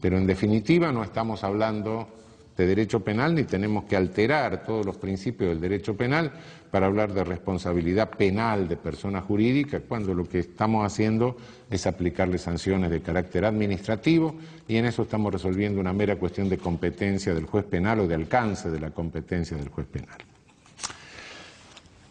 Pero 0.00 0.16
en 0.16 0.26
definitiva 0.26 0.92
no 0.92 1.02
estamos 1.02 1.44
hablando 1.44 2.21
de 2.62 2.68
derecho 2.68 3.00
penal 3.00 3.34
ni 3.34 3.42
tenemos 3.42 3.84
que 3.84 3.96
alterar 3.96 4.64
todos 4.64 4.86
los 4.86 4.96
principios 4.96 5.50
del 5.50 5.60
derecho 5.60 5.96
penal 5.96 6.30
para 6.70 6.86
hablar 6.86 7.12
de 7.12 7.24
responsabilidad 7.24 8.10
penal 8.10 8.68
de 8.68 8.76
persona 8.76 9.20
jurídica 9.20 9.80
cuando 9.80 10.14
lo 10.14 10.24
que 10.24 10.38
estamos 10.38 10.86
haciendo 10.86 11.36
es 11.68 11.86
aplicarle 11.88 12.38
sanciones 12.38 12.90
de 12.90 13.02
carácter 13.02 13.44
administrativo 13.44 14.36
y 14.68 14.76
en 14.76 14.86
eso 14.86 15.02
estamos 15.02 15.32
resolviendo 15.32 15.80
una 15.80 15.92
mera 15.92 16.16
cuestión 16.16 16.48
de 16.48 16.58
competencia 16.58 17.34
del 17.34 17.46
juez 17.46 17.64
penal 17.64 18.00
o 18.00 18.06
de 18.06 18.14
alcance 18.14 18.70
de 18.70 18.78
la 18.78 18.90
competencia 18.90 19.56
del 19.56 19.68
juez 19.68 19.88
penal. 19.88 20.18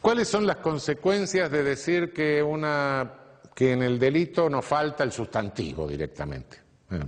¿Cuáles 0.02 0.28
son 0.28 0.46
las 0.46 0.58
consecuencias 0.58 1.50
de 1.50 1.64
decir 1.64 2.12
que, 2.12 2.44
una, 2.44 3.10
que 3.56 3.72
en 3.72 3.84
el 3.84 3.98
delito 3.98 4.50
no 4.50 4.62
falta 4.62 5.04
el 5.06 5.14
sustantivo 5.14 5.88
directamente? 5.88 6.58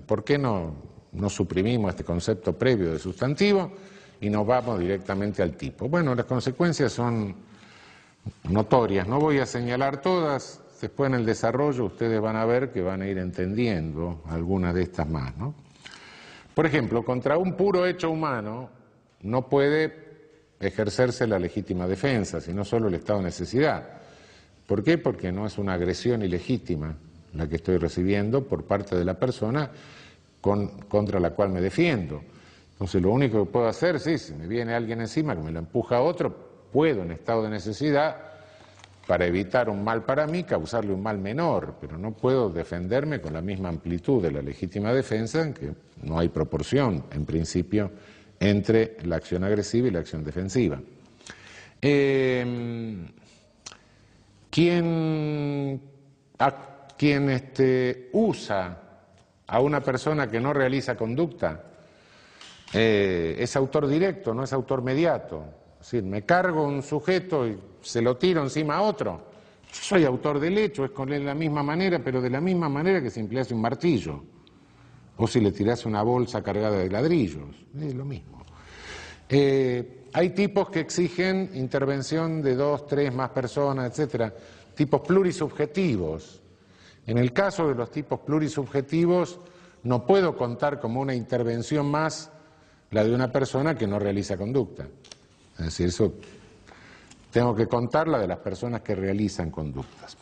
¿Por 0.05 0.23
qué 0.23 0.37
no, 0.37 0.92
no 1.13 1.29
suprimimos 1.29 1.91
este 1.91 2.03
concepto 2.03 2.53
previo 2.53 2.91
de 2.91 2.99
sustantivo 2.99 3.71
y 4.19 4.29
nos 4.29 4.45
vamos 4.45 4.79
directamente 4.79 5.41
al 5.41 5.55
tipo. 5.55 5.87
Bueno, 5.87 6.15
las 6.15 6.25
consecuencias 6.25 6.91
son 6.91 7.35
notorias, 8.49 9.07
no 9.07 9.19
voy 9.19 9.39
a 9.39 9.45
señalar 9.45 10.01
todas, 10.01 10.61
después 10.81 11.09
en 11.09 11.15
el 11.15 11.25
desarrollo 11.25 11.85
ustedes 11.85 12.19
van 12.21 12.35
a 12.35 12.45
ver 12.45 12.71
que 12.71 12.81
van 12.81 13.01
a 13.01 13.07
ir 13.07 13.17
entendiendo 13.17 14.21
algunas 14.29 14.73
de 14.73 14.83
estas 14.83 15.07
más. 15.07 15.33
Por 16.53 16.65
ejemplo, 16.65 17.03
contra 17.03 17.37
un 17.37 17.53
puro 17.53 17.85
hecho 17.85 18.09
humano 18.09 18.69
no 19.21 19.47
puede 19.47 20.03
ejercerse 20.59 21.27
la 21.27 21.39
legítima 21.39 21.87
defensa, 21.87 22.39
sino 22.39 22.63
solo 22.63 22.87
el 22.87 22.95
estado 22.95 23.19
de 23.19 23.25
necesidad. 23.25 23.89
¿Por 24.67 24.83
qué? 24.83 24.97
Porque 24.97 25.31
no 25.31 25.45
es 25.45 25.57
una 25.57 25.73
agresión 25.73 26.21
ilegítima 26.21 26.95
la 27.33 27.47
que 27.47 27.55
estoy 27.55 27.77
recibiendo 27.77 28.47
por 28.47 28.65
parte 28.65 28.95
de 28.95 29.03
la 29.03 29.19
persona 29.19 29.69
contra 30.43 31.19
la 31.19 31.29
cual 31.31 31.49
me 31.49 31.61
defiendo. 31.61 32.21
Entonces 32.73 33.01
lo 33.01 33.11
único 33.11 33.45
que 33.45 33.51
puedo 33.51 33.67
hacer, 33.67 33.99
sí, 33.99 34.17
si 34.17 34.33
me 34.33 34.45
viene 34.45 34.73
alguien 34.73 34.99
encima 34.99 35.35
que 35.35 35.41
me 35.41 35.51
lo 35.51 35.59
empuja 35.59 35.97
a 35.97 36.01
otro, 36.01 36.35
puedo 36.71 37.03
en 37.03 37.11
estado 37.11 37.43
de 37.43 37.49
necesidad, 37.49 38.17
para 39.07 39.25
evitar 39.25 39.69
un 39.69 39.83
mal 39.83 40.03
para 40.03 40.27
mí, 40.27 40.43
causarle 40.43 40.93
un 40.93 41.01
mal 41.01 41.17
menor, 41.17 41.75
pero 41.79 41.97
no 41.97 42.11
puedo 42.11 42.49
defenderme 42.49 43.19
con 43.19 43.33
la 43.33 43.41
misma 43.41 43.69
amplitud 43.69 44.21
de 44.21 44.31
la 44.31 44.41
legítima 44.41 44.93
defensa, 44.93 45.41
en 45.41 45.53
que 45.53 45.73
no 46.03 46.19
hay 46.19 46.29
proporción, 46.29 47.05
en 47.11 47.25
principio, 47.25 47.91
entre 48.39 48.97
la 49.03 49.17
acción 49.17 49.43
agresiva 49.43 49.87
y 49.87 49.91
la 49.91 49.99
acción 49.99 50.23
defensiva. 50.23 50.79
Eh, 51.81 53.05
quien, 54.49 55.81
quien 56.97 57.29
este, 57.29 58.09
usa 58.13 58.82
a 59.47 59.59
una 59.59 59.81
persona 59.81 60.27
que 60.27 60.39
no 60.39 60.53
realiza 60.53 60.95
conducta 60.95 61.63
eh, 62.73 63.35
es 63.37 63.55
autor 63.55 63.87
directo, 63.87 64.33
no 64.33 64.43
es 64.43 64.51
autor 64.51 64.81
mediato. 64.81 65.43
Es 65.79 65.91
decir, 65.91 66.03
me 66.03 66.23
cargo 66.23 66.63
un 66.65 66.81
sujeto 66.81 67.47
y 67.47 67.57
se 67.81 68.01
lo 68.01 68.17
tiro 68.17 68.41
encima 68.41 68.77
a 68.77 68.81
otro. 68.81 69.33
Yo 69.71 69.79
soy 69.81 70.05
autor 70.05 70.39
del 70.39 70.57
hecho, 70.57 70.85
es 70.85 70.91
con 70.91 71.11
él 71.11 71.25
la 71.25 71.35
misma 71.35 71.61
manera, 71.61 71.99
pero 72.03 72.21
de 72.21 72.29
la 72.29 72.41
misma 72.41 72.69
manera 72.69 73.01
que 73.01 73.09
si 73.09 73.19
emplease 73.19 73.53
un 73.53 73.61
martillo. 73.61 74.23
O 75.17 75.27
si 75.27 75.39
le 75.39 75.51
tirase 75.51 75.87
una 75.87 76.01
bolsa 76.01 76.41
cargada 76.41 76.77
de 76.77 76.89
ladrillos. 76.89 77.49
Es 77.79 77.93
lo 77.93 78.05
mismo. 78.05 78.43
Eh, 79.29 80.05
hay 80.13 80.29
tipos 80.31 80.69
que 80.69 80.79
exigen 80.79 81.51
intervención 81.53 82.41
de 82.41 82.55
dos, 82.55 82.87
tres 82.87 83.13
más 83.13 83.29
personas, 83.29 83.91
etcétera. 83.91 84.33
Tipos 84.75 85.01
plurisubjetivos. 85.01 86.42
En 87.05 87.17
el 87.17 87.33
caso 87.33 87.67
de 87.67 87.75
los 87.75 87.91
tipos 87.91 88.19
plurisubjetivos, 88.21 89.39
no 89.83 90.05
puedo 90.05 90.37
contar 90.37 90.79
como 90.79 91.01
una 91.01 91.13
intervención 91.13 91.89
más 91.89 92.31
la 92.91 93.03
de 93.03 93.13
una 93.13 93.31
persona 93.31 93.75
que 93.75 93.87
no 93.87 93.99
realiza 93.99 94.37
conducta. 94.37 94.87
Es 95.57 95.65
decir, 95.65 95.87
eso 95.87 96.13
tengo 97.31 97.55
que 97.55 97.67
contar 97.67 98.07
la 98.07 98.19
de 98.19 98.27
las 98.27 98.39
personas 98.39 98.81
que 98.81 98.95
realizan 98.95 99.51
conductas. 99.51 100.15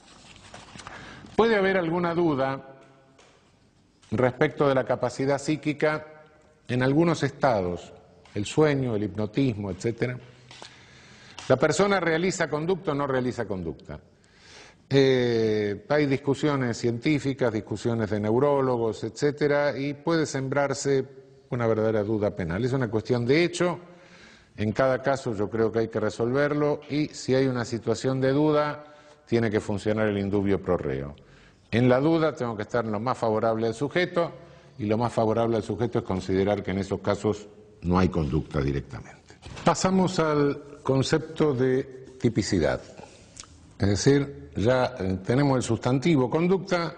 Puede 1.35 1.55
haber 1.55 1.77
alguna 1.77 2.13
duda 2.13 2.75
respecto 4.11 4.67
de 4.67 4.75
la 4.75 4.85
capacidad 4.85 5.37
psíquica 5.37 6.23
en 6.67 6.81
algunos 6.81 7.23
estados, 7.23 7.93
el 8.33 8.45
sueño, 8.45 8.95
el 8.95 9.03
hipnotismo, 9.03 9.71
etc. 9.71 10.17
La 11.47 11.57
persona 11.57 11.99
realiza 11.99 12.49
conducta 12.49 12.91
o 12.91 12.95
no 12.95 13.07
realiza 13.07 13.45
conducta. 13.45 13.99
Eh, 14.93 15.85
hay 15.87 16.05
discusiones 16.05 16.77
científicas, 16.77 17.53
discusiones 17.53 18.09
de 18.09 18.19
neurólogos, 18.19 19.03
etcétera, 19.05 19.77
y 19.77 19.93
puede 19.93 20.25
sembrarse 20.25 21.05
una 21.49 21.65
verdadera 21.65 22.03
duda 22.03 22.35
penal. 22.35 22.63
Es 22.65 22.73
una 22.73 22.89
cuestión 22.89 23.25
de 23.25 23.43
hecho 23.43 23.79
en 24.57 24.71
cada 24.71 25.01
caso 25.01 25.35
yo 25.35 25.49
creo 25.49 25.71
que 25.71 25.79
hay 25.79 25.87
que 25.87 25.99
resolverlo 25.99 26.81
y 26.89 27.07
si 27.07 27.33
hay 27.35 27.47
una 27.47 27.65
situación 27.65 28.19
de 28.19 28.31
duda, 28.31 28.83
tiene 29.25 29.49
que 29.49 29.59
funcionar 29.59 30.07
el 30.07 30.17
indubio 30.17 30.61
pro 30.61 30.77
reo. 30.77 31.15
En 31.71 31.87
la 31.87 31.99
duda 31.99 32.35
tengo 32.35 32.55
que 32.55 32.63
estar 32.63 32.85
lo 32.85 32.99
más 32.99 33.17
favorable 33.17 33.67
al 33.67 33.73
sujeto 33.73 34.31
y 34.77 34.85
lo 34.85 34.97
más 34.97 35.13
favorable 35.13 35.57
al 35.57 35.63
sujeto 35.63 35.99
es 35.99 36.05
considerar 36.05 36.63
que 36.63 36.71
en 36.71 36.79
esos 36.79 36.99
casos 36.99 37.47
no 37.81 37.97
hay 37.97 38.09
conducta 38.09 38.59
directamente. 38.61 39.35
Pasamos 39.63 40.19
al 40.19 40.79
concepto 40.83 41.53
de 41.53 41.83
tipicidad. 42.19 42.81
Es 43.81 43.87
decir, 43.87 44.51
ya 44.55 44.93
eh, 44.99 45.17
tenemos 45.25 45.57
el 45.57 45.63
sustantivo 45.63 46.29
conducta, 46.29 46.93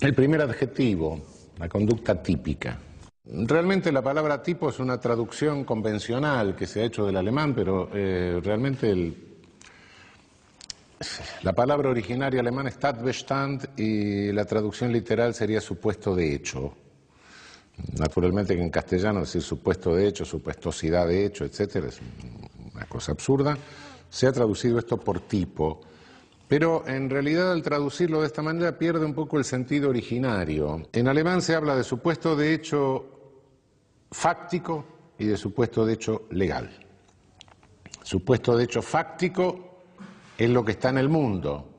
el 0.00 0.14
primer 0.14 0.40
adjetivo, 0.40 1.20
la 1.58 1.68
conducta 1.68 2.22
típica. 2.22 2.78
Realmente 3.26 3.92
la 3.92 4.00
palabra 4.00 4.42
tipo 4.42 4.70
es 4.70 4.78
una 4.78 4.98
traducción 4.98 5.64
convencional 5.64 6.56
que 6.56 6.66
se 6.66 6.80
ha 6.80 6.84
hecho 6.84 7.04
del 7.04 7.18
alemán, 7.18 7.54
pero 7.54 7.90
eh, 7.92 8.40
realmente 8.42 9.12
la 11.42 11.52
palabra 11.52 11.90
originaria 11.90 12.40
alemana 12.40 12.70
es 12.70 12.78
Tatbestand 12.78 13.78
y 13.78 14.32
la 14.32 14.46
traducción 14.46 14.90
literal 14.90 15.34
sería 15.34 15.60
supuesto 15.60 16.16
de 16.16 16.36
hecho. 16.36 16.72
Naturalmente 17.98 18.56
que 18.56 18.62
en 18.62 18.70
castellano 18.70 19.20
decir 19.20 19.42
supuesto 19.42 19.94
de 19.94 20.08
hecho, 20.08 20.24
supuestosidad 20.24 21.06
de 21.06 21.26
hecho, 21.26 21.44
etcétera, 21.44 21.88
es 21.88 22.00
una 22.72 22.86
cosa 22.86 23.12
absurda. 23.12 23.58
Se 24.08 24.26
ha 24.26 24.32
traducido 24.32 24.78
esto 24.78 24.98
por 24.98 25.20
tipo, 25.20 25.80
pero 26.48 26.86
en 26.86 27.10
realidad 27.10 27.52
al 27.52 27.62
traducirlo 27.62 28.20
de 28.20 28.28
esta 28.28 28.42
manera 28.42 28.78
pierde 28.78 29.04
un 29.04 29.14
poco 29.14 29.38
el 29.38 29.44
sentido 29.44 29.90
originario. 29.90 30.82
En 30.92 31.08
alemán 31.08 31.42
se 31.42 31.54
habla 31.54 31.76
de 31.76 31.84
supuesto 31.84 32.36
de 32.36 32.54
hecho 32.54 33.04
fáctico 34.10 34.84
y 35.18 35.26
de 35.26 35.36
supuesto 35.36 35.84
de 35.84 35.94
hecho 35.94 36.26
legal. 36.30 36.70
Supuesto 38.02 38.56
de 38.56 38.64
hecho 38.64 38.82
fáctico 38.82 39.82
es 40.38 40.48
lo 40.48 40.64
que 40.64 40.72
está 40.72 40.90
en 40.90 40.98
el 40.98 41.08
mundo. 41.08 41.72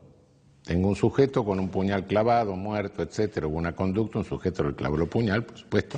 Tengo 0.63 0.89
un 0.89 0.95
sujeto 0.97 1.45
con 1.45 1.59
un 1.59 1.69
puñal 1.69 2.05
clavado, 2.05 2.57
muerto, 2.57 3.01
etcétera, 3.01 3.47
hubo 3.47 3.57
una 3.57 3.73
conducta, 3.73 4.19
un 4.19 4.25
sujeto 4.25 4.63
le 4.63 4.75
clavó 4.75 4.97
el 4.97 5.07
puñal, 5.07 5.45
por 5.45 5.57
supuesto, 5.57 5.97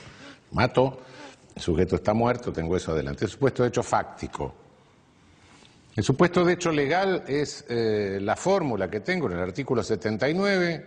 mató, 0.51 0.99
el 1.55 1.61
sujeto 1.61 1.95
está 1.95 2.13
muerto, 2.13 2.53
tengo 2.53 2.77
eso 2.77 2.91
adelante. 2.91 3.25
El 3.25 3.31
supuesto 3.31 3.63
de 3.63 3.69
hecho 3.69 3.81
fáctico. 3.81 4.53
El 5.99 6.05
supuesto 6.05 6.45
de 6.45 6.53
hecho 6.53 6.71
legal 6.71 7.25
es 7.27 7.65
eh, 7.67 8.19
la 8.21 8.38
fórmula 8.38 8.89
que 8.89 9.01
tengo 9.01 9.27
en 9.27 9.33
el 9.33 9.39
artículo 9.39 9.83
79, 9.83 10.85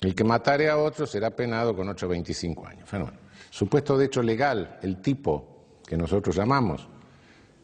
el 0.00 0.12
que 0.12 0.24
matare 0.24 0.68
a 0.68 0.76
otro 0.76 1.06
será 1.06 1.30
penado 1.30 1.76
con 1.76 1.88
8 1.88 2.08
25 2.08 2.66
años. 2.66 2.88
Fenómeno. 2.88 3.16
Supuesto 3.48 3.96
de 3.96 4.06
hecho 4.06 4.24
legal, 4.24 4.80
el 4.82 5.00
tipo 5.00 5.78
que 5.86 5.96
nosotros 5.96 6.34
llamamos, 6.34 6.84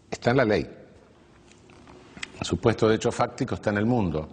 está 0.09 0.30
en 0.30 0.37
la 0.37 0.44
ley. 0.44 0.70
Supuesto 2.40 2.88
de 2.88 2.94
hecho 2.94 3.11
fáctico 3.11 3.56
está 3.56 3.70
en 3.70 3.78
el 3.78 3.87
mundo. 3.87 4.28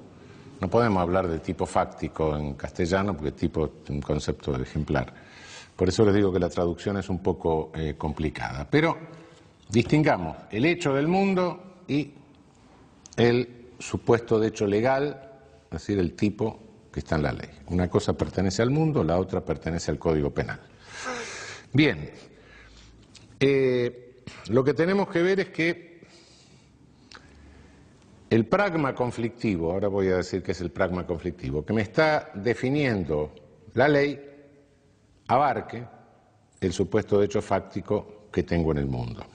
No 0.62 0.70
podemos 0.70 1.02
hablar 1.02 1.28
de 1.28 1.40
tipo 1.40 1.66
fáctico 1.66 2.38
en 2.38 2.54
castellano 2.54 3.18
porque 3.18 3.32
tipo 3.32 3.66
es 3.84 3.90
un 3.90 4.00
concepto 4.00 4.56
ejemplar. 4.62 5.12
Por 5.76 5.90
eso 5.90 6.06
les 6.06 6.14
digo 6.14 6.32
que 6.32 6.38
la 6.38 6.50
traducción 6.50 6.98
es 6.98 7.10
un 7.10 7.18
poco 7.18 7.72
eh, 7.74 7.96
complicada. 7.98 8.68
Pero 8.70 8.96
distingamos 9.68 10.38
el 10.52 10.66
hecho 10.66 10.94
del 10.94 11.08
mundo 11.08 11.64
y 11.88 12.14
el 13.18 13.68
supuesto 13.80 14.40
de 14.40 14.48
hecho 14.48 14.66
legal, 14.66 15.30
es 15.66 15.72
decir, 15.72 16.00
el 16.00 16.14
tipo 16.14 16.60
que 16.92 17.02
está 17.02 17.16
en 17.16 17.24
la 17.24 17.34
ley. 17.34 17.50
Una 17.68 17.90
cosa 17.90 18.14
pertenece 18.14 18.62
al 18.62 18.70
mundo, 18.70 19.04
la 19.04 19.20
otra 19.20 19.44
pertenece 19.44 19.92
al 19.92 20.00
Código 20.00 20.32
Penal. 20.32 20.60
Bien, 21.74 22.10
eh, 23.40 24.22
lo 24.50 24.64
que 24.64 24.74
tenemos 24.74 25.10
que 25.10 25.22
ver 25.22 25.40
es 25.42 25.50
que 25.50 26.02
el 28.30 28.46
pragma 28.46 28.94
conflictivo, 28.94 29.72
ahora 29.72 29.88
voy 29.88 30.10
a 30.10 30.18
decir 30.18 30.44
que 30.44 30.52
es 30.52 30.62
el 30.62 30.72
pragma 30.72 31.06
conflictivo, 31.06 31.66
que 31.66 31.74
me 31.74 31.82
está 31.82 32.32
definiendo 32.34 33.34
la 33.74 33.88
ley, 33.88 34.20
abarque 35.28 35.86
el 36.60 36.74
supuesto 36.74 37.22
hecho 37.22 37.42
fáctico 37.42 38.28
que 38.32 38.44
tengo 38.44 38.72
en 38.72 38.80
el 38.80 38.88
mundo. 38.88 39.26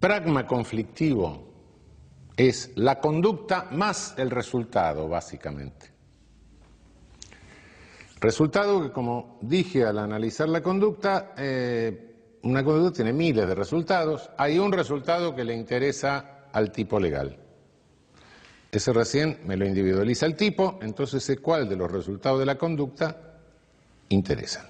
Pragma 0.00 0.46
conflictivo 0.46 1.46
es 2.34 2.72
la 2.76 2.98
conducta 2.98 3.68
más 3.72 4.14
el 4.16 4.30
resultado, 4.30 5.06
básicamente. 5.06 5.90
Resultado 8.18 8.82
que, 8.82 8.92
como 8.92 9.38
dije 9.42 9.84
al 9.84 9.98
analizar 9.98 10.48
la 10.48 10.62
conducta, 10.62 11.34
eh, 11.36 12.38
una 12.42 12.64
conducta 12.64 12.96
tiene 12.96 13.12
miles 13.12 13.46
de 13.46 13.54
resultados. 13.54 14.30
Hay 14.38 14.58
un 14.58 14.72
resultado 14.72 15.34
que 15.34 15.44
le 15.44 15.54
interesa 15.54 16.46
al 16.50 16.72
tipo 16.72 16.98
legal. 16.98 17.38
Ese 18.72 18.92
recién 18.94 19.40
me 19.44 19.56
lo 19.58 19.66
individualiza 19.66 20.24
el 20.24 20.34
tipo, 20.34 20.78
entonces 20.80 21.22
sé 21.22 21.38
cuál 21.38 21.68
de 21.68 21.76
los 21.76 21.90
resultados 21.90 22.38
de 22.38 22.46
la 22.46 22.56
conducta 22.56 23.34
interesan. 24.08 24.66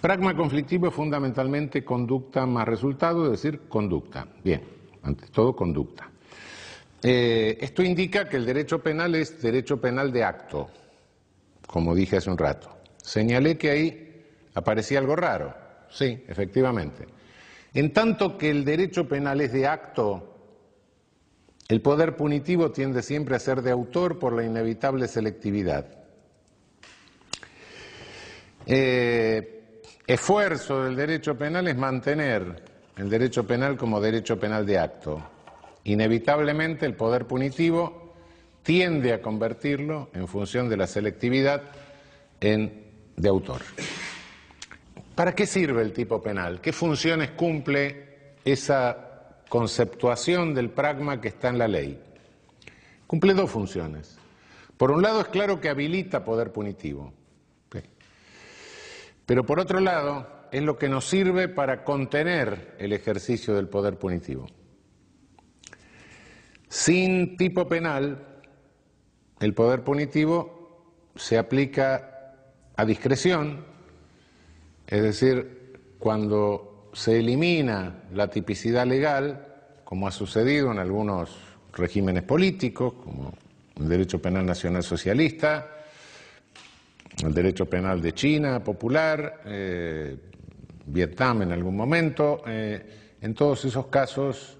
Pragma 0.00 0.34
conflictivo 0.34 0.88
es 0.88 0.94
fundamentalmente 0.94 1.84
conducta 1.84 2.46
más 2.46 2.66
resultado, 2.66 3.26
es 3.26 3.42
decir, 3.42 3.68
conducta. 3.68 4.26
Bien, 4.42 4.62
ante 5.02 5.26
todo 5.26 5.54
conducta. 5.54 6.10
Eh, 7.02 7.58
esto 7.60 7.82
indica 7.82 8.26
que 8.26 8.38
el 8.38 8.46
derecho 8.46 8.82
penal 8.82 9.14
es 9.14 9.42
derecho 9.42 9.78
penal 9.78 10.10
de 10.10 10.24
acto, 10.24 10.70
como 11.66 11.94
dije 11.94 12.16
hace 12.16 12.30
un 12.30 12.38
rato. 12.38 12.78
Señalé 12.96 13.58
que 13.58 13.70
ahí 13.70 14.24
aparecía 14.54 14.98
algo 14.98 15.16
raro. 15.16 15.54
Sí, 15.90 16.24
efectivamente. 16.28 17.06
En 17.74 17.92
tanto 17.92 18.38
que 18.38 18.50
el 18.50 18.64
derecho 18.64 19.06
penal 19.06 19.40
es 19.42 19.52
de 19.52 19.66
acto, 19.66 20.34
el 21.68 21.82
poder 21.82 22.16
punitivo 22.16 22.70
tiende 22.70 23.02
siempre 23.02 23.36
a 23.36 23.38
ser 23.38 23.60
de 23.60 23.70
autor 23.70 24.18
por 24.18 24.32
la 24.34 24.44
inevitable 24.44 25.08
selectividad. 25.08 25.86
Eh, 28.66 29.59
esfuerzo 30.14 30.82
del 30.82 30.96
derecho 30.96 31.38
penal 31.38 31.68
es 31.68 31.76
mantener 31.76 32.62
el 32.96 33.08
derecho 33.08 33.46
penal 33.46 33.76
como 33.76 34.00
derecho 34.00 34.40
penal 34.40 34.66
de 34.66 34.78
acto. 34.78 35.22
Inevitablemente 35.84 36.84
el 36.84 36.94
poder 36.94 37.26
punitivo 37.26 38.14
tiende 38.64 39.12
a 39.12 39.22
convertirlo, 39.22 40.10
en 40.12 40.26
función 40.26 40.68
de 40.68 40.76
la 40.76 40.88
selectividad, 40.88 41.62
en 42.40 42.84
de 43.16 43.28
autor. 43.28 43.60
¿Para 45.14 45.34
qué 45.34 45.46
sirve 45.46 45.82
el 45.82 45.92
tipo 45.92 46.20
penal? 46.20 46.60
¿Qué 46.60 46.72
funciones 46.72 47.30
cumple 47.30 48.34
esa 48.44 49.36
conceptuación 49.48 50.54
del 50.54 50.70
pragma 50.70 51.20
que 51.20 51.28
está 51.28 51.50
en 51.50 51.58
la 51.58 51.68
ley? 51.68 52.00
Cumple 53.06 53.34
dos 53.34 53.50
funciones. 53.50 54.18
Por 54.76 54.90
un 54.90 55.02
lado 55.02 55.20
es 55.20 55.28
claro 55.28 55.60
que 55.60 55.68
habilita 55.68 56.24
poder 56.24 56.50
punitivo, 56.50 57.12
pero 59.30 59.46
por 59.46 59.60
otro 59.60 59.78
lado 59.78 60.26
es 60.50 60.60
lo 60.60 60.76
que 60.76 60.88
nos 60.88 61.08
sirve 61.08 61.46
para 61.46 61.84
contener 61.84 62.74
el 62.80 62.92
ejercicio 62.92 63.54
del 63.54 63.68
poder 63.68 63.96
punitivo. 63.96 64.48
Sin 66.68 67.36
tipo 67.36 67.68
penal, 67.68 68.40
el 69.38 69.54
poder 69.54 69.84
punitivo 69.84 71.04
se 71.14 71.38
aplica 71.38 72.34
a 72.74 72.84
discreción, 72.84 73.64
es 74.88 75.00
decir, 75.00 75.78
cuando 76.00 76.90
se 76.92 77.20
elimina 77.20 78.02
la 78.12 78.30
tipicidad 78.30 78.84
legal, 78.84 79.46
como 79.84 80.08
ha 80.08 80.10
sucedido 80.10 80.72
en 80.72 80.80
algunos 80.80 81.30
regímenes 81.72 82.24
políticos, 82.24 82.94
como 82.94 83.32
el 83.76 83.88
derecho 83.88 84.20
penal 84.20 84.44
nacional 84.44 84.82
socialista, 84.82 85.79
el 87.22 87.34
derecho 87.34 87.66
penal 87.66 88.00
de 88.00 88.12
China 88.12 88.62
popular, 88.62 89.42
eh, 89.44 90.16
Vietnam 90.86 91.42
en 91.42 91.52
algún 91.52 91.76
momento, 91.76 92.42
eh, 92.46 93.16
en 93.20 93.34
todos 93.34 93.64
esos 93.64 93.86
casos 93.86 94.58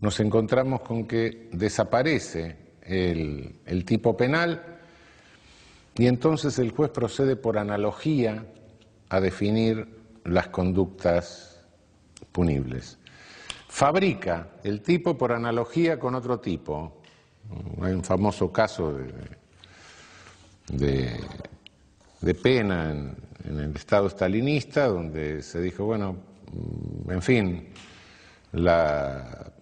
nos 0.00 0.18
encontramos 0.20 0.80
con 0.80 1.06
que 1.06 1.48
desaparece 1.52 2.56
el, 2.82 3.84
tipo 3.84 4.16
penal 4.16 4.78
y 5.96 6.06
entonces 6.06 6.58
el 6.58 6.72
juez 6.72 6.90
procede 6.90 7.36
por 7.36 7.58
analogía 7.58 8.44
a 9.08 9.20
definir 9.20 9.86
las 10.24 10.48
conductas 10.48 11.60
punibles. 12.32 12.98
Fabrica 13.68 14.48
el 14.64 14.82
tipo 14.82 15.16
por 15.16 15.32
analogía 15.32 15.98
con 15.98 16.14
otro 16.14 16.40
tipo. 16.40 17.00
Hay 17.80 17.92
un 17.92 18.04
famoso 18.04 18.52
caso 18.52 18.98
de, 20.68 21.20
pena 22.40 22.90
en, 22.90 23.16
el 23.44 23.74
Estado 23.74 24.08
stalinista 24.08 24.86
donde 24.86 25.42
se 25.42 25.60
dijo, 25.60 25.84
bueno, 25.84 26.16
en 27.08 27.22
fin, 27.22 27.68
la, 28.52 29.52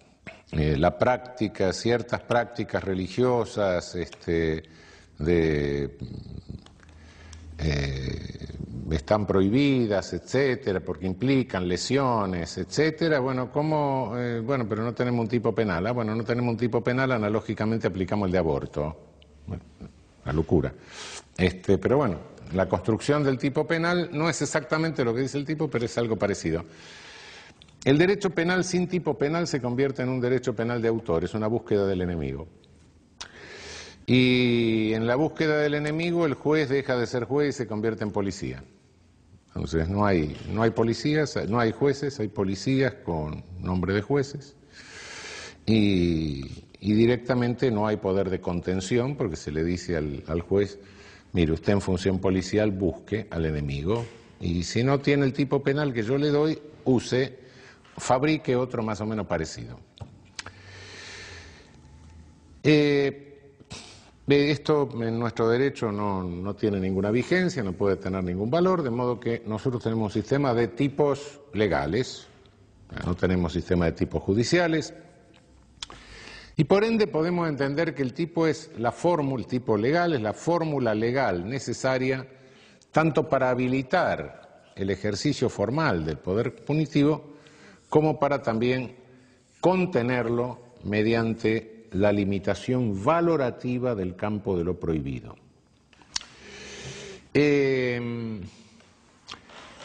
eh, 0.51 0.77
la 0.77 0.97
práctica, 0.97 1.73
ciertas 1.73 2.21
prácticas 2.21 2.83
religiosas 2.83 3.95
este, 3.95 4.63
de 5.17 5.97
eh, 7.57 8.31
están 8.91 9.25
prohibidas, 9.25 10.13
etcétera, 10.13 10.79
porque 10.81 11.05
implican 11.05 11.67
lesiones, 11.67 12.57
etcétera. 12.57 13.19
Bueno, 13.19 13.51
¿cómo? 13.51 14.13
Eh, 14.17 14.41
bueno, 14.41 14.67
pero 14.67 14.83
no 14.83 14.93
tenemos 14.93 15.21
un 15.21 15.29
tipo 15.29 15.55
penal. 15.55 15.87
Ah, 15.87 15.91
bueno, 15.91 16.13
no 16.15 16.23
tenemos 16.23 16.51
un 16.51 16.57
tipo 16.57 16.83
penal, 16.83 17.11
analógicamente 17.11 17.87
aplicamos 17.87 18.27
el 18.27 18.31
de 18.33 18.37
aborto. 18.37 18.97
la 20.25 20.33
locura. 20.33 20.73
Este, 21.37 21.77
pero 21.77 21.97
bueno, 21.97 22.17
la 22.53 22.67
construcción 22.67 23.23
del 23.23 23.37
tipo 23.37 23.65
penal 23.65 24.09
no 24.11 24.29
es 24.29 24.41
exactamente 24.41 25.03
lo 25.03 25.13
que 25.13 25.21
dice 25.21 25.37
el 25.37 25.45
tipo, 25.45 25.69
pero 25.69 25.85
es 25.85 25.97
algo 25.97 26.17
parecido. 26.17 26.65
El 27.83 27.97
derecho 27.97 28.29
penal 28.29 28.63
sin 28.63 28.87
tipo 28.87 29.17
penal 29.17 29.47
se 29.47 29.59
convierte 29.59 30.03
en 30.03 30.09
un 30.09 30.21
derecho 30.21 30.55
penal 30.55 30.81
de 30.81 30.87
autor, 30.87 31.23
es 31.23 31.33
una 31.33 31.47
búsqueda 31.47 31.87
del 31.87 32.01
enemigo. 32.01 32.47
Y 34.05 34.93
en 34.93 35.07
la 35.07 35.15
búsqueda 35.15 35.57
del 35.57 35.73
enemigo 35.73 36.25
el 36.25 36.33
juez 36.33 36.69
deja 36.69 36.97
de 36.97 37.07
ser 37.07 37.25
juez 37.25 37.55
y 37.55 37.57
se 37.57 37.67
convierte 37.67 38.03
en 38.03 38.11
policía. 38.11 38.63
Entonces 39.47 39.89
no 39.89 40.05
hay, 40.05 40.37
no 40.51 40.63
hay 40.63 40.71
policías, 40.71 41.37
no 41.49 41.59
hay 41.59 41.71
jueces, 41.71 42.19
hay 42.19 42.27
policías 42.27 42.93
con 43.03 43.43
nombre 43.59 43.93
de 43.93 44.01
jueces. 44.01 44.55
Y, 45.65 46.65
directamente 46.79 47.69
no 47.69 47.85
hay 47.85 47.97
poder 47.97 48.29
de 48.29 48.41
contención 48.41 49.15
porque 49.15 49.35
se 49.35 49.51
le 49.51 49.63
dice 49.63 49.97
al, 49.97 50.23
al 50.27 50.41
juez, 50.41 50.79
mire, 51.33 51.53
usted 51.53 51.73
en 51.73 51.81
función 51.81 52.19
policial 52.19 52.71
busque 52.71 53.27
al 53.29 53.45
enemigo 53.45 54.05
y 54.39 54.63
si 54.63 54.83
no 54.83 54.99
tiene 54.99 55.25
el 55.25 55.33
tipo 55.33 55.61
penal 55.61 55.93
que 55.93 56.03
yo 56.03 56.17
le 56.17 56.29
doy, 56.29 56.59
use, 56.85 57.37
fabrique 57.97 58.55
otro 58.55 58.83
más 58.83 58.99
o 59.01 59.05
menos 59.05 59.27
parecido. 59.27 59.79
Eh, 62.63 63.31
esto 64.27 64.89
en 65.01 65.19
nuestro 65.19 65.49
derecho 65.49 65.91
no, 65.91 66.55
tiene 66.55 66.79
ninguna 66.79 67.11
vigencia, 67.11 67.63
no 67.63 67.73
puede 67.73 67.97
tener 67.97 68.23
ningún 68.23 68.49
valor, 68.49 68.83
de 68.83 68.89
modo 68.89 69.19
que 69.19 69.43
nosotros 69.45 69.83
tenemos 69.83 70.15
un 70.15 70.21
sistema 70.21 70.53
de 70.53 70.69
tipos 70.69 71.41
legales, 71.53 72.27
no 73.05 73.15
tenemos 73.15 73.53
sistema 73.53 73.85
de 73.85 73.91
tipos 73.93 74.23
judiciales, 74.23 74.93
y 76.55 76.63
por 76.65 76.83
ende 76.83 77.07
podemos 77.07 77.47
entender 77.47 77.95
que 77.95 78.01
el 78.03 78.13
tipo 78.13 78.47
es 78.47 78.71
la 78.77 78.91
fórmula, 78.91 79.43
el 79.43 79.47
tipo 79.47 79.77
legal 79.77 80.13
es 80.13 80.21
la 80.21 80.33
fórmula 80.33 80.93
legal 80.93 81.49
necesaria 81.49 82.27
tanto 82.91 83.27
para 83.27 83.49
habilitar 83.49 84.71
el 84.75 84.89
ejercicio 84.89 85.49
formal 85.49 86.05
del 86.05 86.17
poder 86.17 86.55
punitivo 86.63 87.31
como 87.89 88.19
para 88.19 88.41
también 88.41 88.95
contenerlo 89.59 90.59
mediante 90.83 91.87
la 91.91 92.11
limitación 92.11 93.03
valorativa 93.03 93.95
del 93.95 94.15
campo 94.15 94.57
de 94.57 94.63
lo 94.63 94.79
prohibido. 94.79 95.35
Em, 97.33 98.41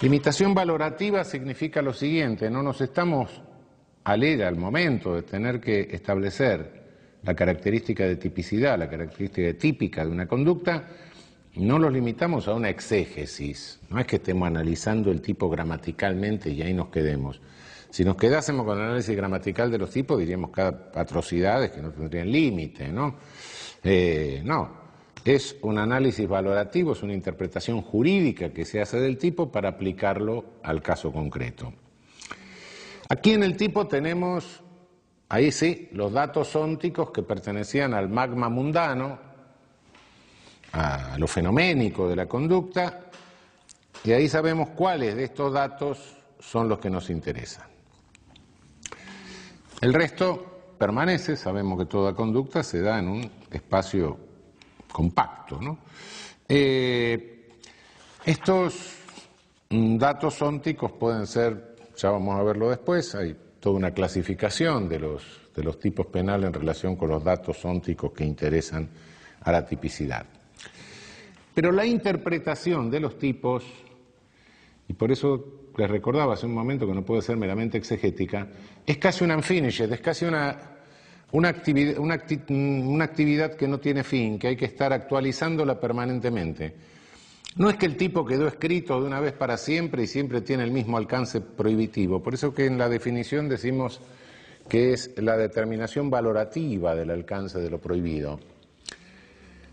limitación 0.00 0.54
valorativa 0.54 1.24
significa 1.24 1.82
lo 1.82 1.92
siguiente, 1.92 2.50
no 2.50 2.62
nos 2.62 2.80
estamos 2.80 3.40
al 4.06 4.22
al 4.40 4.56
momento 4.56 5.16
de 5.16 5.22
tener 5.22 5.60
que 5.60 5.88
establecer 5.90 6.84
la 7.24 7.34
característica 7.34 8.04
de 8.04 8.14
tipicidad, 8.14 8.78
la 8.78 8.88
característica 8.88 9.52
típica 9.58 10.04
de 10.04 10.12
una 10.12 10.28
conducta, 10.28 10.84
no 11.56 11.76
los 11.80 11.92
limitamos 11.92 12.46
a 12.46 12.54
una 12.54 12.68
exégesis, 12.68 13.80
no 13.90 13.98
es 13.98 14.06
que 14.06 14.16
estemos 14.16 14.46
analizando 14.46 15.10
el 15.10 15.20
tipo 15.20 15.50
gramaticalmente 15.50 16.50
y 16.50 16.62
ahí 16.62 16.72
nos 16.72 16.88
quedemos. 16.88 17.40
Si 17.90 18.04
nos 18.04 18.14
quedásemos 18.14 18.64
con 18.64 18.78
el 18.78 18.84
análisis 18.84 19.16
gramatical 19.16 19.72
de 19.72 19.78
los 19.78 19.90
tipos, 19.90 20.20
diríamos 20.20 20.50
cada 20.50 20.92
atrocidades 20.94 21.72
que 21.72 21.82
no 21.82 21.90
tendrían 21.90 22.30
límite, 22.30 22.88
¿no? 22.88 23.16
Eh, 23.82 24.40
no, 24.44 24.70
es 25.24 25.56
un 25.62 25.78
análisis 25.78 26.28
valorativo, 26.28 26.92
es 26.92 27.02
una 27.02 27.14
interpretación 27.14 27.82
jurídica 27.82 28.50
que 28.50 28.64
se 28.64 28.80
hace 28.80 29.00
del 29.00 29.18
tipo 29.18 29.50
para 29.50 29.70
aplicarlo 29.70 30.44
al 30.62 30.80
caso 30.80 31.10
concreto. 31.10 31.72
Aquí 33.08 33.32
en 33.32 33.42
el 33.42 33.56
tipo 33.56 33.86
tenemos, 33.86 34.62
ahí 35.28 35.52
sí, 35.52 35.88
los 35.92 36.12
datos 36.12 36.56
ónticos 36.56 37.10
que 37.10 37.22
pertenecían 37.22 37.94
al 37.94 38.08
magma 38.08 38.48
mundano, 38.48 39.18
a 40.72 41.16
lo 41.18 41.26
fenoménico 41.26 42.08
de 42.08 42.16
la 42.16 42.26
conducta, 42.26 43.06
y 44.04 44.12
ahí 44.12 44.28
sabemos 44.28 44.70
cuáles 44.70 45.16
de 45.16 45.24
estos 45.24 45.52
datos 45.52 46.16
son 46.38 46.68
los 46.68 46.78
que 46.78 46.90
nos 46.90 47.10
interesan. 47.10 47.66
El 49.80 49.92
resto 49.92 50.74
permanece, 50.78 51.36
sabemos 51.36 51.78
que 51.78 51.86
toda 51.86 52.14
conducta 52.14 52.62
se 52.62 52.80
da 52.80 52.98
en 52.98 53.08
un 53.08 53.30
espacio 53.50 54.18
compacto. 54.90 55.60
¿no? 55.60 55.78
Eh, 56.48 57.50
estos 58.24 58.96
mm, 59.70 59.96
datos 59.96 60.40
ónticos 60.42 60.92
pueden 60.92 61.26
ser, 61.26 61.75
ya 61.96 62.10
vamos 62.10 62.38
a 62.38 62.42
verlo 62.42 62.70
después, 62.70 63.14
hay 63.14 63.36
toda 63.60 63.76
una 63.76 63.92
clasificación 63.92 64.88
de 64.88 65.00
los, 65.00 65.22
de 65.54 65.64
los 65.64 65.78
tipos 65.78 66.06
penales 66.06 66.48
en 66.48 66.54
relación 66.54 66.96
con 66.96 67.10
los 67.10 67.24
datos 67.24 67.64
ónticos 67.64 68.12
que 68.12 68.24
interesan 68.24 68.88
a 69.40 69.52
la 69.52 69.66
tipicidad. 69.66 70.26
Pero 71.54 71.72
la 71.72 71.86
interpretación 71.86 72.90
de 72.90 73.00
los 73.00 73.18
tipos, 73.18 73.64
y 74.88 74.92
por 74.92 75.10
eso 75.10 75.70
les 75.76 75.90
recordaba 75.90 76.34
hace 76.34 76.46
un 76.46 76.54
momento 76.54 76.86
que 76.86 76.94
no 76.94 77.04
puede 77.04 77.22
ser 77.22 77.36
meramente 77.36 77.78
exegética, 77.78 78.46
es 78.84 78.98
casi 78.98 79.24
un 79.24 79.30
unfinished, 79.30 79.90
es 79.90 80.00
casi 80.00 80.26
una, 80.26 80.58
una, 81.32 81.48
actividad, 81.48 81.98
una, 81.98 82.14
actividad 83.04 83.54
que 83.54 83.66
no 83.66 83.78
tiene 83.78 84.04
fin, 84.04 84.38
que 84.38 84.48
hay 84.48 84.56
que 84.56 84.66
estar 84.66 84.92
actualizándola 84.92 85.80
permanentemente. 85.80 86.74
No 87.56 87.70
es 87.70 87.76
que 87.76 87.86
el 87.86 87.96
tipo 87.96 88.24
quedó 88.24 88.46
escrito 88.46 89.00
de 89.00 89.06
una 89.06 89.20
vez 89.20 89.32
para 89.32 89.56
siempre 89.56 90.04
y 90.04 90.06
siempre 90.06 90.42
tiene 90.42 90.62
el 90.62 90.70
mismo 90.70 90.96
alcance 90.96 91.40
prohibitivo. 91.40 92.22
Por 92.22 92.34
eso 92.34 92.54
que 92.54 92.66
en 92.66 92.78
la 92.78 92.88
definición 92.88 93.48
decimos 93.48 94.00
que 94.68 94.92
es 94.92 95.12
la 95.16 95.36
determinación 95.36 96.10
valorativa 96.10 96.94
del 96.94 97.10
alcance 97.10 97.58
de 97.58 97.70
lo 97.70 97.80
prohibido. 97.80 98.38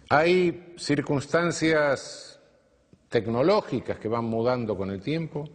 Hay 0.09 0.73
circunstancias 0.77 2.39
tecnológicas 3.09 3.99
que 3.99 4.07
van 4.07 4.25
mudando 4.25 4.77
con 4.77 4.89
el 4.89 5.01
tiempo, 5.01 5.49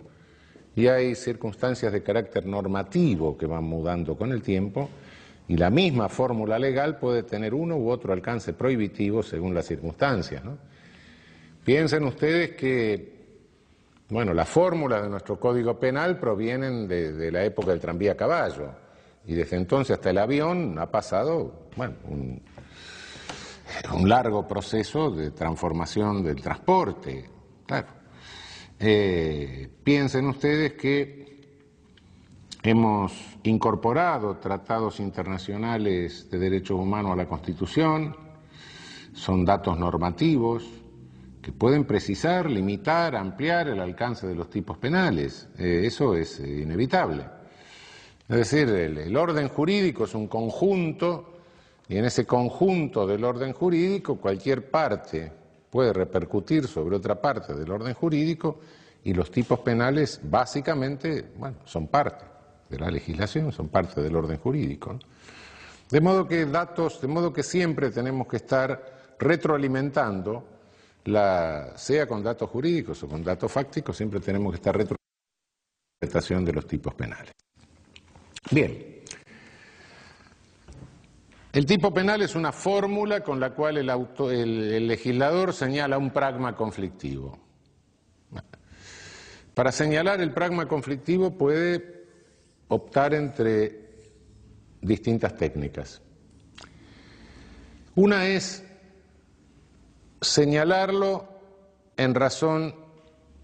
y 0.78 0.86
hay 0.86 1.16
circunstancias 1.16 1.92
de 1.92 2.04
carácter 2.04 2.46
normativo 2.46 3.36
que 3.36 3.46
van 3.46 3.64
mudando 3.64 4.16
con 4.16 4.30
el 4.30 4.42
tiempo 4.42 4.88
y 5.48 5.56
la 5.56 5.70
misma 5.70 6.08
fórmula 6.08 6.56
legal 6.56 6.98
puede 6.98 7.24
tener 7.24 7.52
uno 7.52 7.76
u 7.76 7.90
otro 7.90 8.12
alcance 8.12 8.52
prohibitivo 8.52 9.24
según 9.24 9.56
las 9.56 9.66
circunstancias. 9.66 10.40
Piensen 11.68 12.02
ustedes 12.04 12.52
que, 12.52 13.12
bueno, 14.08 14.32
las 14.32 14.48
fórmulas 14.48 15.02
de 15.02 15.10
nuestro 15.10 15.38
Código 15.38 15.78
Penal 15.78 16.18
provienen 16.18 16.88
de, 16.88 17.30
la 17.30 17.44
época 17.44 17.72
del 17.72 17.78
tranvía 17.78 18.12
a 18.12 18.16
caballo. 18.16 18.70
Y 19.26 19.34
desde 19.34 19.56
entonces 19.58 19.96
hasta 19.96 20.08
el 20.08 20.16
avión 20.16 20.78
ha 20.78 20.90
pasado, 20.90 21.68
bueno, 21.76 21.96
un, 22.08 22.40
largo 24.08 24.48
proceso 24.48 25.10
de 25.10 25.32
transformación 25.32 26.24
del 26.24 26.40
transporte. 26.40 27.28
Eh, 28.80 29.68
piensen 29.84 30.24
ustedes 30.24 30.72
que 30.72 31.28
Hemos 32.62 33.12
incorporado 33.42 34.38
tratados 34.38 35.00
internacionales 35.00 36.28
de 36.30 36.38
derechos 36.38 36.78
humanos 36.78 37.12
a 37.12 37.16
la 37.16 37.28
Constitución, 37.28 38.16
son 39.12 39.44
datos 39.44 39.78
normativos 39.78 40.64
que 41.48 41.52
pueden 41.52 41.86
precisar, 41.86 42.50
limitar, 42.50 43.16
ampliar 43.16 43.68
el 43.68 43.80
alcance 43.80 44.26
de 44.26 44.34
los 44.34 44.50
tipos 44.50 44.76
penales. 44.76 45.48
Eh, 45.56 45.80
eso 45.84 46.14
es 46.14 46.40
eh, 46.40 46.60
inevitable. 46.60 47.24
Es 48.28 48.36
decir, 48.36 48.68
el, 48.68 49.16
orden 49.16 49.48
jurídico 49.48 50.04
es 50.04 50.14
un 50.14 50.28
conjunto 50.28 51.38
y 51.88 51.96
en 51.96 52.04
ese 52.04 52.26
conjunto 52.26 53.06
del 53.06 53.24
orden 53.24 53.54
jurídico 53.54 54.16
cualquier 54.16 54.70
parte 54.70 55.32
puede 55.70 55.94
repercutir 55.94 56.66
sobre 56.66 56.96
otra 56.96 57.18
parte 57.18 57.54
del 57.54 57.70
orden 57.70 57.94
jurídico 57.94 58.60
y 59.02 59.14
los 59.14 59.30
tipos 59.30 59.60
penales 59.60 60.20
básicamente, 60.22 61.30
bueno, 61.34 61.56
son 61.64 61.86
parte 61.86 62.26
de 62.68 62.78
la 62.78 62.90
legislación, 62.90 63.52
son 63.52 63.68
parte 63.68 64.02
del 64.02 64.14
orden 64.14 64.36
jurídico. 64.36 64.98
De 65.88 66.02
modo 66.02 66.28
que 66.28 66.44
datos, 66.44 67.00
de 67.00 67.08
modo 67.08 67.32
que 67.32 67.42
siempre 67.42 67.90
tenemos 67.90 68.26
que 68.26 68.36
estar 68.36 69.14
retroalimentando, 69.18 70.57
sea 71.76 72.06
con 72.06 72.22
datos 72.22 72.48
jurídicos 72.50 73.02
o 73.02 73.08
con 73.08 73.22
datos 73.22 73.50
fácticos, 73.50 73.96
siempre 73.96 74.20
tenemos 74.20 74.52
que 74.52 74.56
estar 74.56 74.76
interpretación 76.00 76.44
de 76.44 76.52
los 76.52 76.66
tipos 76.66 76.94
penales. 76.94 77.32
Bien. 78.50 79.02
El 81.52 81.66
tipo 81.66 81.92
penal 81.92 82.22
es 82.22 82.34
una 82.34 82.52
fórmula 82.52 83.22
con 83.22 83.40
la 83.40 83.50
cual 83.50 83.78
el, 83.78 83.90
el 83.90 84.86
legislador 84.86 85.52
señala 85.52 85.98
un 85.98 86.10
pragma 86.10 86.54
conflictivo. 86.54 87.38
Para 89.54 89.72
señalar 89.72 90.20
el 90.20 90.32
pragma 90.32 90.68
conflictivo 90.68 91.36
puede 91.36 92.04
optar 92.68 93.14
entre 93.14 93.88
distintas 94.80 95.36
técnicas. 95.36 96.00
Una 97.96 98.28
es 98.28 98.64
señalarlo 100.20 101.28
en 101.96 102.14
razón 102.14 102.74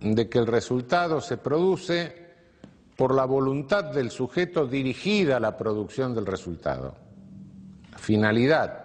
de 0.01 0.29
que 0.29 0.39
el 0.39 0.47
resultado 0.47 1.21
se 1.21 1.37
produce 1.37 2.25
por 2.97 3.15
la 3.15 3.25
voluntad 3.25 3.85
del 3.85 4.11
sujeto 4.11 4.67
dirigida 4.67 5.37
a 5.37 5.41
la 5.41 5.57
producción 5.57 6.15
del 6.15 6.27
resultado. 6.27 6.95
La 7.91 7.99
finalidad 7.99 8.85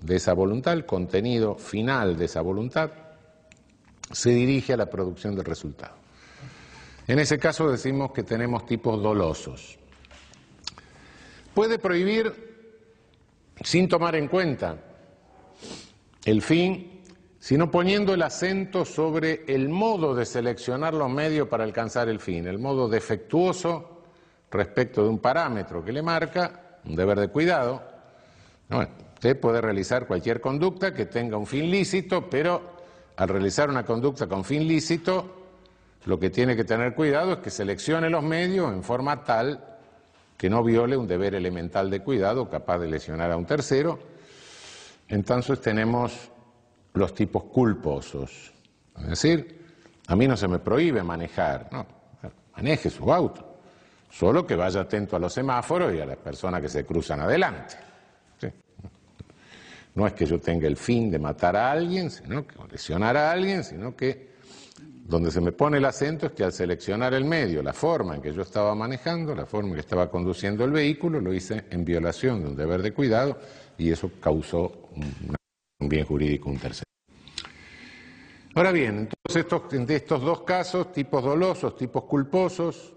de 0.00 0.16
esa 0.16 0.34
voluntad, 0.34 0.74
el 0.74 0.84
contenido 0.84 1.54
final 1.54 2.16
de 2.16 2.26
esa 2.26 2.42
voluntad, 2.42 2.90
se 4.12 4.30
dirige 4.30 4.74
a 4.74 4.76
la 4.76 4.90
producción 4.90 5.34
del 5.34 5.44
resultado. 5.44 5.94
En 7.06 7.18
ese 7.18 7.38
caso 7.38 7.70
decimos 7.70 8.12
que 8.12 8.22
tenemos 8.22 8.66
tipos 8.66 9.02
dolosos. 9.02 9.78
Puede 11.54 11.78
prohibir 11.78 12.32
sin 13.62 13.88
tomar 13.88 14.16
en 14.16 14.28
cuenta 14.28 14.76
el 16.24 16.42
fin, 16.42 16.93
sino 17.44 17.70
poniendo 17.70 18.14
el 18.14 18.22
acento 18.22 18.86
sobre 18.86 19.44
el 19.48 19.68
modo 19.68 20.14
de 20.14 20.24
seleccionar 20.24 20.94
los 20.94 21.10
medios 21.10 21.46
para 21.46 21.62
alcanzar 21.62 22.08
el 22.08 22.18
fin, 22.18 22.46
el 22.46 22.58
modo 22.58 22.88
defectuoso 22.88 24.00
respecto 24.50 25.02
de 25.02 25.10
un 25.10 25.18
parámetro 25.18 25.84
que 25.84 25.92
le 25.92 26.00
marca 26.00 26.78
un 26.86 26.96
deber 26.96 27.20
de 27.20 27.28
cuidado. 27.28 27.82
usted 28.70 29.38
puede 29.38 29.60
realizar 29.60 30.06
cualquier 30.06 30.40
conducta 30.40 30.94
que 30.94 31.04
tenga 31.04 31.36
un 31.36 31.46
fin 31.46 31.70
lícito, 31.70 32.30
pero 32.30 32.62
al 33.14 33.28
realizar 33.28 33.68
una 33.68 33.84
conducta 33.84 34.26
con 34.26 34.42
fin 34.42 34.66
lícito, 34.66 35.44
lo 36.06 36.18
que 36.18 36.30
tiene 36.30 36.56
que 36.56 36.64
tener 36.64 36.94
cuidado 36.94 37.34
es 37.34 37.38
que 37.40 37.50
seleccione 37.50 38.08
los 38.08 38.22
medios 38.22 38.72
en 38.72 38.82
forma 38.82 39.22
tal 39.22 39.62
que 40.38 40.48
no 40.48 40.64
viole 40.64 40.96
un 40.96 41.06
deber 41.06 41.34
elemental 41.34 41.90
de 41.90 42.00
cuidado 42.00 42.48
capaz 42.48 42.78
de 42.78 42.88
lesionar 42.88 43.30
a 43.30 43.36
un 43.36 43.44
tercero. 43.44 43.98
Entonces 45.08 45.60
tenemos 45.60 46.30
los 46.94 47.14
tipos 47.14 47.44
culposos. 47.44 48.52
Es 48.98 49.08
decir, 49.08 49.64
a 50.06 50.16
mí 50.16 50.26
no 50.26 50.36
se 50.36 50.48
me 50.48 50.58
prohíbe 50.58 51.02
manejar, 51.02 51.68
no, 51.72 51.86
maneje 52.56 52.88
su 52.88 53.12
auto, 53.12 53.58
solo 54.10 54.46
que 54.46 54.54
vaya 54.54 54.80
atento 54.80 55.16
a 55.16 55.18
los 55.18 55.32
semáforos 55.32 55.92
y 55.94 56.00
a 56.00 56.06
las 56.06 56.16
personas 56.16 56.60
que 56.60 56.68
se 56.68 56.84
cruzan 56.84 57.20
adelante. 57.20 57.76
No 59.96 60.08
es 60.08 60.12
que 60.12 60.26
yo 60.26 60.40
tenga 60.40 60.66
el 60.66 60.76
fin 60.76 61.08
de 61.08 61.20
matar 61.20 61.56
a 61.56 61.70
alguien, 61.70 62.10
sino 62.10 62.44
que 62.44 62.56
lesionar 62.68 63.16
a 63.16 63.30
alguien, 63.30 63.62
sino 63.62 63.94
que 63.94 64.34
donde 65.04 65.30
se 65.30 65.40
me 65.40 65.52
pone 65.52 65.78
el 65.78 65.84
acento 65.84 66.26
es 66.26 66.32
que 66.32 66.42
al 66.42 66.52
seleccionar 66.52 67.14
el 67.14 67.24
medio, 67.24 67.62
la 67.62 67.72
forma 67.72 68.16
en 68.16 68.22
que 68.22 68.32
yo 68.32 68.42
estaba 68.42 68.74
manejando, 68.74 69.36
la 69.36 69.46
forma 69.46 69.68
en 69.68 69.74
que 69.74 69.80
estaba 69.80 70.10
conduciendo 70.10 70.64
el 70.64 70.72
vehículo, 70.72 71.20
lo 71.20 71.32
hice 71.32 71.66
en 71.70 71.84
violación 71.84 72.42
de 72.42 72.48
un 72.48 72.56
deber 72.56 72.82
de 72.82 72.92
cuidado 72.92 73.38
y 73.78 73.92
eso 73.92 74.10
causó 74.20 74.88
un 75.78 75.88
bien 75.88 76.06
jurídico 76.06 76.50
un 76.50 76.58
tercero. 76.58 76.83
Ahora 78.56 78.70
bien, 78.70 78.98
entonces 79.10 79.42
estos, 79.42 79.86
de 79.86 79.96
estos 79.96 80.22
dos 80.22 80.42
casos, 80.42 80.92
tipos 80.92 81.24
dolosos, 81.24 81.76
tipos 81.76 82.04
culposos, 82.04 82.92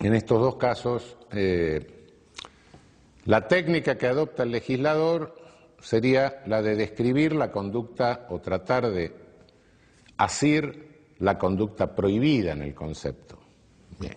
en 0.00 0.12
estos 0.12 0.40
dos 0.40 0.56
casos, 0.56 1.16
eh, 1.30 2.08
la 3.26 3.46
técnica 3.46 3.96
que 3.96 4.08
adopta 4.08 4.42
el 4.42 4.50
legislador 4.50 5.36
sería 5.80 6.42
la 6.46 6.62
de 6.62 6.74
describir 6.74 7.32
la 7.32 7.52
conducta 7.52 8.26
o 8.30 8.40
tratar 8.40 8.90
de 8.90 9.14
asir 10.16 11.14
la 11.20 11.38
conducta 11.38 11.94
prohibida 11.94 12.52
en 12.52 12.62
el 12.62 12.74
concepto. 12.74 13.38
Bien. 14.00 14.16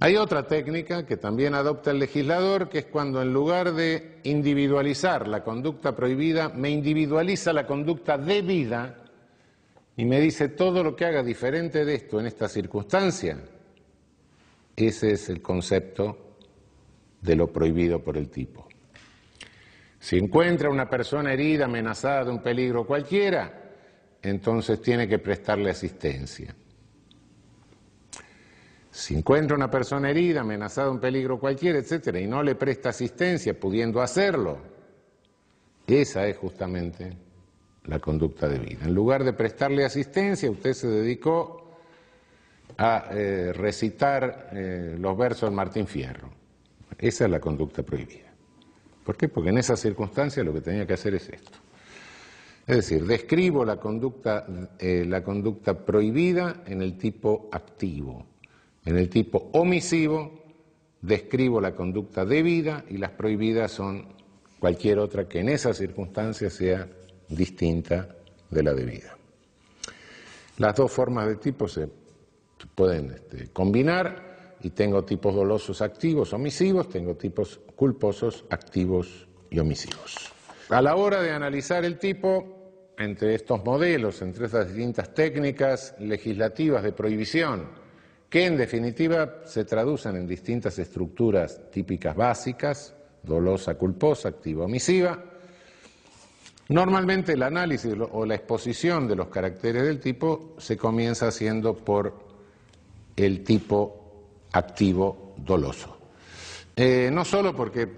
Hay 0.00 0.16
otra 0.16 0.46
técnica 0.46 1.04
que 1.06 1.16
también 1.16 1.54
adopta 1.54 1.90
el 1.90 1.98
legislador, 1.98 2.68
que 2.68 2.78
es 2.78 2.84
cuando 2.84 3.20
en 3.20 3.32
lugar 3.32 3.72
de 3.72 4.20
individualizar 4.22 5.26
la 5.26 5.42
conducta 5.42 5.96
prohibida, 5.96 6.50
me 6.50 6.70
individualiza 6.70 7.52
la 7.52 7.66
conducta 7.66 8.16
debida 8.16 9.02
y 9.96 10.04
me 10.04 10.20
dice 10.20 10.50
todo 10.50 10.84
lo 10.84 10.94
que 10.94 11.04
haga 11.04 11.24
diferente 11.24 11.84
de 11.84 11.96
esto 11.96 12.20
en 12.20 12.26
esta 12.26 12.48
circunstancia. 12.48 13.38
Ese 14.76 15.10
es 15.10 15.28
el 15.30 15.42
concepto 15.42 16.36
de 17.20 17.34
lo 17.34 17.52
prohibido 17.52 18.00
por 18.00 18.16
el 18.16 18.28
tipo. 18.28 18.68
Si 19.98 20.16
encuentra 20.16 20.70
una 20.70 20.88
persona 20.88 21.32
herida, 21.32 21.64
amenazada 21.64 22.26
de 22.26 22.30
un 22.30 22.40
peligro 22.40 22.86
cualquiera, 22.86 23.72
entonces 24.22 24.80
tiene 24.80 25.08
que 25.08 25.18
prestarle 25.18 25.70
asistencia. 25.70 26.54
Si 28.98 29.14
encuentra 29.14 29.54
una 29.54 29.70
persona 29.70 30.10
herida, 30.10 30.40
amenazada 30.40 30.90
un 30.90 30.98
peligro 30.98 31.38
cualquiera, 31.38 31.78
etcétera, 31.78 32.18
y 32.18 32.26
no 32.26 32.42
le 32.42 32.56
presta 32.56 32.88
asistencia, 32.88 33.58
pudiendo 33.58 34.02
hacerlo, 34.02 34.58
esa 35.86 36.26
es 36.26 36.36
justamente 36.36 37.16
la 37.84 38.00
conducta 38.00 38.48
de 38.48 38.58
vida. 38.58 38.86
En 38.86 38.94
lugar 38.96 39.22
de 39.22 39.32
prestarle 39.34 39.84
asistencia, 39.84 40.50
usted 40.50 40.72
se 40.72 40.88
dedicó 40.88 41.78
a 42.76 43.06
eh, 43.12 43.52
recitar 43.52 44.50
eh, 44.52 44.96
los 44.98 45.16
versos 45.16 45.48
de 45.48 45.54
Martín 45.54 45.86
Fierro. 45.86 46.30
Esa 46.98 47.26
es 47.26 47.30
la 47.30 47.38
conducta 47.38 47.84
prohibida. 47.84 48.32
¿Por 49.04 49.16
qué? 49.16 49.28
Porque 49.28 49.50
en 49.50 49.58
esas 49.58 49.78
circunstancias 49.78 50.44
lo 50.44 50.52
que 50.52 50.60
tenía 50.60 50.88
que 50.88 50.94
hacer 50.94 51.14
es 51.14 51.28
esto. 51.28 51.56
Es 52.66 52.76
decir, 52.78 53.06
describo 53.06 53.64
la 53.64 53.76
conducta, 53.76 54.44
eh, 54.80 55.04
la 55.06 55.22
conducta 55.22 55.86
prohibida 55.86 56.64
en 56.66 56.82
el 56.82 56.98
tipo 56.98 57.48
activo. 57.52 58.26
En 58.88 58.96
el 58.96 59.10
tipo 59.10 59.50
omisivo 59.52 60.32
describo 61.02 61.60
la 61.60 61.74
conducta 61.74 62.24
debida 62.24 62.86
y 62.88 62.96
las 62.96 63.10
prohibidas 63.10 63.70
son 63.70 64.06
cualquier 64.58 64.98
otra 64.98 65.28
que 65.28 65.40
en 65.40 65.50
esas 65.50 65.76
circunstancias 65.76 66.54
sea 66.54 66.88
distinta 67.28 68.08
de 68.48 68.62
la 68.62 68.72
debida. 68.72 69.14
Las 70.56 70.74
dos 70.74 70.90
formas 70.90 71.28
de 71.28 71.36
tipo 71.36 71.68
se 71.68 71.86
pueden 72.74 73.10
este, 73.10 73.48
combinar 73.48 74.56
y 74.62 74.70
tengo 74.70 75.04
tipos 75.04 75.34
dolosos 75.34 75.82
activos, 75.82 76.32
omisivos, 76.32 76.88
tengo 76.88 77.14
tipos 77.14 77.60
culposos 77.76 78.46
activos 78.48 79.28
y 79.50 79.58
omisivos. 79.58 80.32
A 80.70 80.80
la 80.80 80.96
hora 80.96 81.20
de 81.20 81.30
analizar 81.30 81.84
el 81.84 81.98
tipo, 81.98 82.94
entre 82.96 83.34
estos 83.34 83.62
modelos, 83.62 84.22
entre 84.22 84.46
estas 84.46 84.68
distintas 84.68 85.12
técnicas 85.12 85.94
legislativas 85.98 86.82
de 86.82 86.92
prohibición, 86.92 87.86
que 88.28 88.46
en 88.46 88.56
definitiva 88.56 89.42
se 89.44 89.64
traducen 89.64 90.16
en 90.16 90.26
distintas 90.26 90.78
estructuras 90.78 91.70
típicas 91.70 92.14
básicas, 92.14 92.94
dolosa, 93.22 93.74
culposa, 93.74 94.28
activa, 94.28 94.66
omisiva, 94.66 95.18
Normalmente 96.68 97.32
el 97.32 97.42
análisis 97.42 97.94
o 98.12 98.26
la 98.26 98.34
exposición 98.34 99.08
de 99.08 99.16
los 99.16 99.28
caracteres 99.28 99.84
del 99.84 100.00
tipo 100.00 100.54
se 100.58 100.76
comienza 100.76 101.28
haciendo 101.28 101.74
por 101.74 102.12
el 103.16 103.42
tipo 103.42 104.26
activo 104.52 105.34
doloso. 105.38 105.96
Eh, 106.76 107.08
no 107.10 107.24
solo 107.24 107.56
porque 107.56 107.88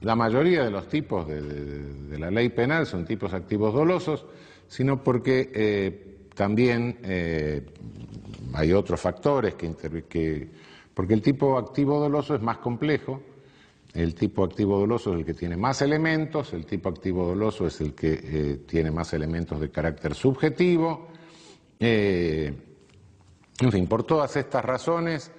la 0.00 0.16
mayoría 0.16 0.64
de 0.64 0.70
los 0.70 0.88
tipos 0.88 1.28
de, 1.28 2.18
la 2.18 2.30
ley 2.30 2.48
penal 2.48 2.86
son 2.86 3.04
tipos 3.04 3.34
activos 3.34 3.74
dolosos, 3.74 4.24
sino 4.66 5.04
porque 5.04 5.50
eh, 5.54 6.15
también 6.36 6.98
eh, 7.02 7.62
hay 8.52 8.72
otros 8.72 9.00
factores 9.00 9.54
que, 9.54 9.74
que, 10.08 10.48
porque 10.92 11.14
el 11.14 11.22
tipo 11.22 11.56
activo 11.56 11.98
doloso 11.98 12.34
es 12.34 12.42
más 12.42 12.58
complejo 12.58 13.22
el 13.94 14.14
tipo 14.14 14.44
activo 14.44 14.78
doloso 14.78 15.14
es 15.14 15.20
el 15.20 15.24
que 15.24 15.32
tiene 15.32 15.56
más 15.56 15.80
elementos, 15.80 16.52
el 16.52 16.66
tipo 16.66 16.90
activo 16.90 17.26
doloso 17.26 17.66
es 17.66 17.80
el 17.80 17.94
que 17.94 18.20
eh, 18.22 18.58
tiene 18.66 18.90
más 18.90 19.14
elementos 19.14 19.58
de 19.58 19.70
carácter 19.70 20.14
subjetivo. 20.14 21.08
Eh, 21.80 22.52
en 23.58 23.72
fin, 23.72 23.86
por 23.86 24.04
todas 24.04 24.36
estas 24.36 24.62
razones, 24.62 25.32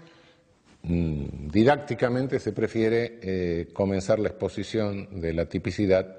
mm, 0.81 1.49
didácticamente 1.51 2.39
se 2.39 2.51
prefiere 2.51 3.67
comenzar 3.73 4.17
la 4.17 4.29
exposición 4.29 5.21
de 5.21 5.33
la 5.33 5.45
tipicidad 5.45 6.15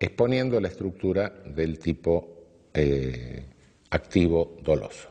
exponiendo 0.00 0.58
la 0.58 0.68
estructura 0.68 1.28
del 1.44 1.78
tipo 1.78 2.36
activo 3.90 4.56
doloso. 4.62 5.08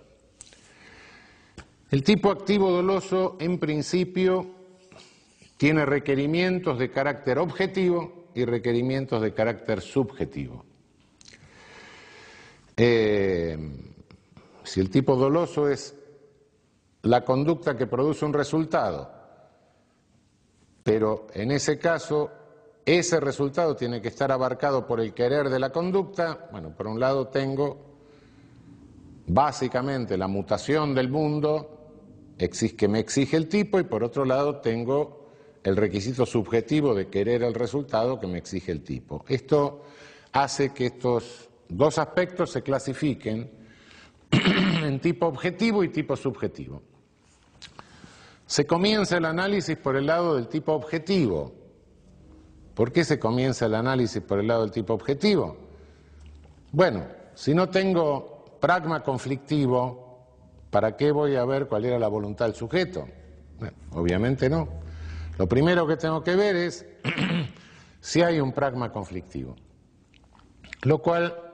El 1.92 2.04
tipo 2.04 2.32
activo 2.32 2.72
doloso, 2.72 3.38
en 3.40 3.60
principio, 3.60 4.48
tiene 5.58 5.86
requerimientos 5.86 6.78
de 6.80 6.92
carácter 6.92 7.40
objetivo 7.40 8.26
y 8.34 8.44
requerimientos 8.44 9.22
de 9.22 9.34
carácter 9.34 9.82
subjetivo. 9.82 10.66
Eh, 12.76 13.58
si 14.64 14.82
el 14.82 14.90
tipo 14.90 15.16
doloso 15.16 15.70
es 15.70 15.96
la 17.04 17.24
conducta 17.24 17.78
que 17.78 17.88
produce 17.88 18.26
un 18.26 18.34
resultado, 18.34 19.12
pero 20.84 21.28
en 21.34 21.52
ese 21.52 21.80
caso 21.80 22.32
ese 22.86 23.20
resultado 23.20 23.76
tiene 23.76 24.02
que 24.02 24.10
estar 24.10 24.32
abarcado 24.32 24.86
por 24.86 25.00
el 25.00 25.14
querer 25.14 25.50
de 25.50 25.60
la 25.60 25.72
conducta, 25.72 26.50
bueno, 26.52 26.76
por 26.76 26.88
un 26.88 27.00
lado 27.00 27.28
tengo 27.30 27.95
básicamente 29.28 30.18
la 30.18 30.28
mutación 30.28 30.94
del 30.94 31.10
mundo 31.10 31.72
que 32.38 32.88
me 32.88 33.00
exige 33.00 33.38
el 33.38 33.48
tipo 33.48 33.80
y 33.80 33.84
por 33.84 34.04
otro 34.04 34.26
lado 34.26 34.58
tengo 34.58 35.30
el 35.64 35.76
requisito 35.76 36.26
subjetivo 36.26 36.94
de 36.94 37.08
querer 37.08 37.44
el 37.44 37.54
resultado 37.54 38.20
que 38.20 38.28
me 38.28 38.38
exige 38.38 38.72
el 38.72 38.84
tipo. 38.84 39.26
Esto 39.28 39.84
hace 40.32 40.74
que 40.74 40.88
estos 40.88 41.50
dos 41.70 41.98
aspectos 41.98 42.52
se 42.52 42.62
clasifiquen 42.62 43.50
en 44.32 45.00
tipo 45.00 45.26
objetivo 45.26 45.84
y 45.84 45.90
tipo 45.90 46.16
subjetivo. 46.16 46.84
Se 48.46 48.68
comienza 48.68 49.18
el 49.18 49.26
análisis 49.26 49.76
por 49.78 49.96
el 49.96 50.06
lado 50.06 50.36
del 50.36 50.48
tipo 50.48 50.74
objetivo. 50.74 51.52
¿Por 52.76 52.92
qué 52.92 53.04
se 53.04 53.18
comienza 53.18 53.66
el 53.66 53.74
análisis 53.74 54.22
por 54.22 54.40
el 54.40 54.48
lado 54.48 54.62
del 54.62 54.72
tipo 54.72 54.94
objetivo? 54.94 55.58
Bueno, 56.72 57.08
si 57.34 57.56
no 57.56 57.70
tengo 57.70 58.35
pragma 58.60 59.04
conflictivo, 59.04 60.28
¿para 60.70 60.96
qué 60.96 61.12
voy 61.12 61.36
a 61.36 61.46
ver 61.46 61.68
cuál 61.68 61.86
era 61.86 62.00
la 62.00 62.08
voluntad 62.08 62.46
del 62.46 62.56
sujeto? 62.56 63.08
obviamente 63.92 64.50
no. 64.50 64.68
Lo 65.38 65.48
primero 65.48 65.88
que 65.88 65.98
tengo 65.98 66.24
que 66.24 66.36
ver 66.36 66.56
es 66.56 66.86
si 68.02 68.22
hay 68.22 68.40
un 68.40 68.52
pragma 68.52 68.92
conflictivo, 68.92 69.56
lo 70.84 71.00
cual 71.00 71.54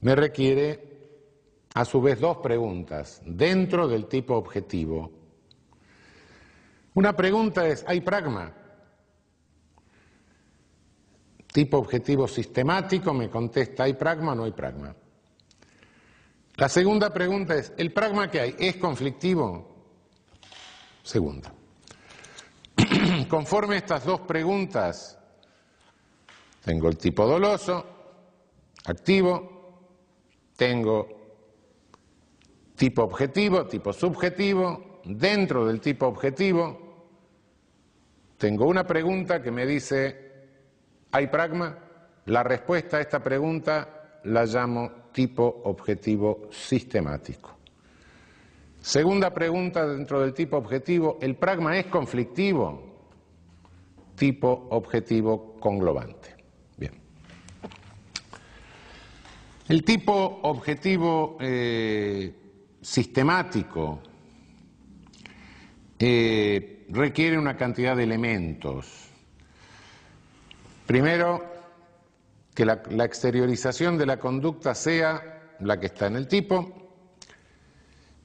me 0.00 0.14
requiere 0.14 0.86
a 1.74 1.84
su 1.84 2.00
vez 2.00 2.20
dos 2.20 2.38
preguntas 2.38 3.22
dentro 3.24 3.86
del 3.86 4.06
tipo 4.06 4.34
objetivo. 4.34 5.10
Una 6.94 7.14
pregunta 7.14 7.66
es, 7.66 7.84
¿hay 7.86 8.00
pragma? 8.00 8.52
Tipo 11.52 11.78
objetivo 11.78 12.26
sistemático 12.26 13.12
me 13.12 13.28
contesta, 13.28 13.84
¿hay 13.84 13.94
pragma 13.94 14.32
o 14.32 14.34
no 14.34 14.44
hay 14.44 14.52
pragma? 14.52 14.94
La 16.56 16.68
segunda 16.70 17.12
pregunta 17.12 17.54
es, 17.54 17.72
¿el 17.76 17.92
pragma 17.92 18.30
que 18.30 18.40
hay 18.40 18.56
es 18.58 18.76
conflictivo? 18.76 19.76
Segunda. 21.02 21.52
Conforme 23.28 23.74
a 23.74 23.78
estas 23.78 24.06
dos 24.06 24.20
preguntas, 24.20 25.18
tengo 26.64 26.88
el 26.88 26.96
tipo 26.96 27.26
doloso, 27.26 27.84
activo, 28.86 29.80
tengo 30.56 31.08
tipo 32.74 33.02
objetivo, 33.02 33.66
tipo 33.66 33.92
subjetivo, 33.92 35.00
dentro 35.04 35.66
del 35.66 35.80
tipo 35.80 36.06
objetivo, 36.06 36.86
tengo 38.38 38.66
una 38.66 38.86
pregunta 38.86 39.42
que 39.42 39.50
me 39.50 39.66
dice, 39.66 40.32
¿hay 41.12 41.26
pragma? 41.26 41.78
La 42.24 42.42
respuesta 42.42 42.96
a 42.96 43.00
esta 43.00 43.22
pregunta 43.22 44.20
la 44.24 44.44
llamo 44.44 45.05
tipo 45.16 45.62
objetivo 45.64 46.50
sistemático. 46.50 47.56
Segunda 48.82 49.32
pregunta 49.32 49.86
dentro 49.86 50.20
del 50.20 50.34
tipo 50.34 50.58
objetivo, 50.58 51.16
¿el 51.22 51.36
pragma 51.36 51.78
es 51.78 51.86
conflictivo? 51.86 52.82
Tipo 54.14 54.66
objetivo 54.68 55.56
conglobante. 55.58 56.36
Bien. 56.76 56.92
El 59.68 59.82
tipo 59.84 60.40
objetivo 60.42 61.38
eh, 61.40 62.34
sistemático 62.82 64.02
eh, 65.98 66.84
requiere 66.90 67.38
una 67.38 67.56
cantidad 67.56 67.96
de 67.96 68.02
elementos. 68.02 69.08
Primero, 70.84 71.55
que 72.56 72.64
la 72.64 73.04
exteriorización 73.04 73.98
de 73.98 74.06
la 74.06 74.18
conducta 74.18 74.74
sea 74.74 75.56
la 75.60 75.78
que 75.78 75.86
está 75.86 76.06
en 76.06 76.16
el 76.16 76.26
tipo, 76.26 76.72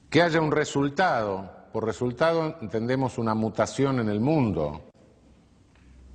que 0.08 0.22
haya 0.22 0.40
un 0.40 0.50
resultado. 0.50 1.68
Por 1.70 1.84
resultado 1.84 2.56
entendemos 2.62 3.18
una 3.18 3.34
mutación 3.34 4.00
en 4.00 4.08
el 4.08 4.20
mundo. 4.20 4.90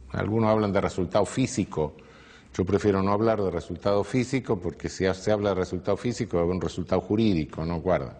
Algunos 0.09 0.49
hablan 0.49 0.74
de 0.74 0.82
resultado 0.82 1.26
físico. 1.26 1.95
Yo 2.55 2.65
prefiero 2.65 3.03
no 3.03 3.11
hablar 3.11 3.39
de 3.39 3.51
resultado 3.51 4.03
físico 4.03 4.59
porque 4.59 4.89
si 4.89 5.05
se 5.13 5.32
habla 5.32 5.49
de 5.49 5.55
resultado 5.55 5.95
físico 5.95 6.39
hay 6.39 6.45
un 6.45 6.59
resultado 6.59 7.01
jurídico, 7.01 7.63
no 7.65 7.82
guarda. 7.82 8.20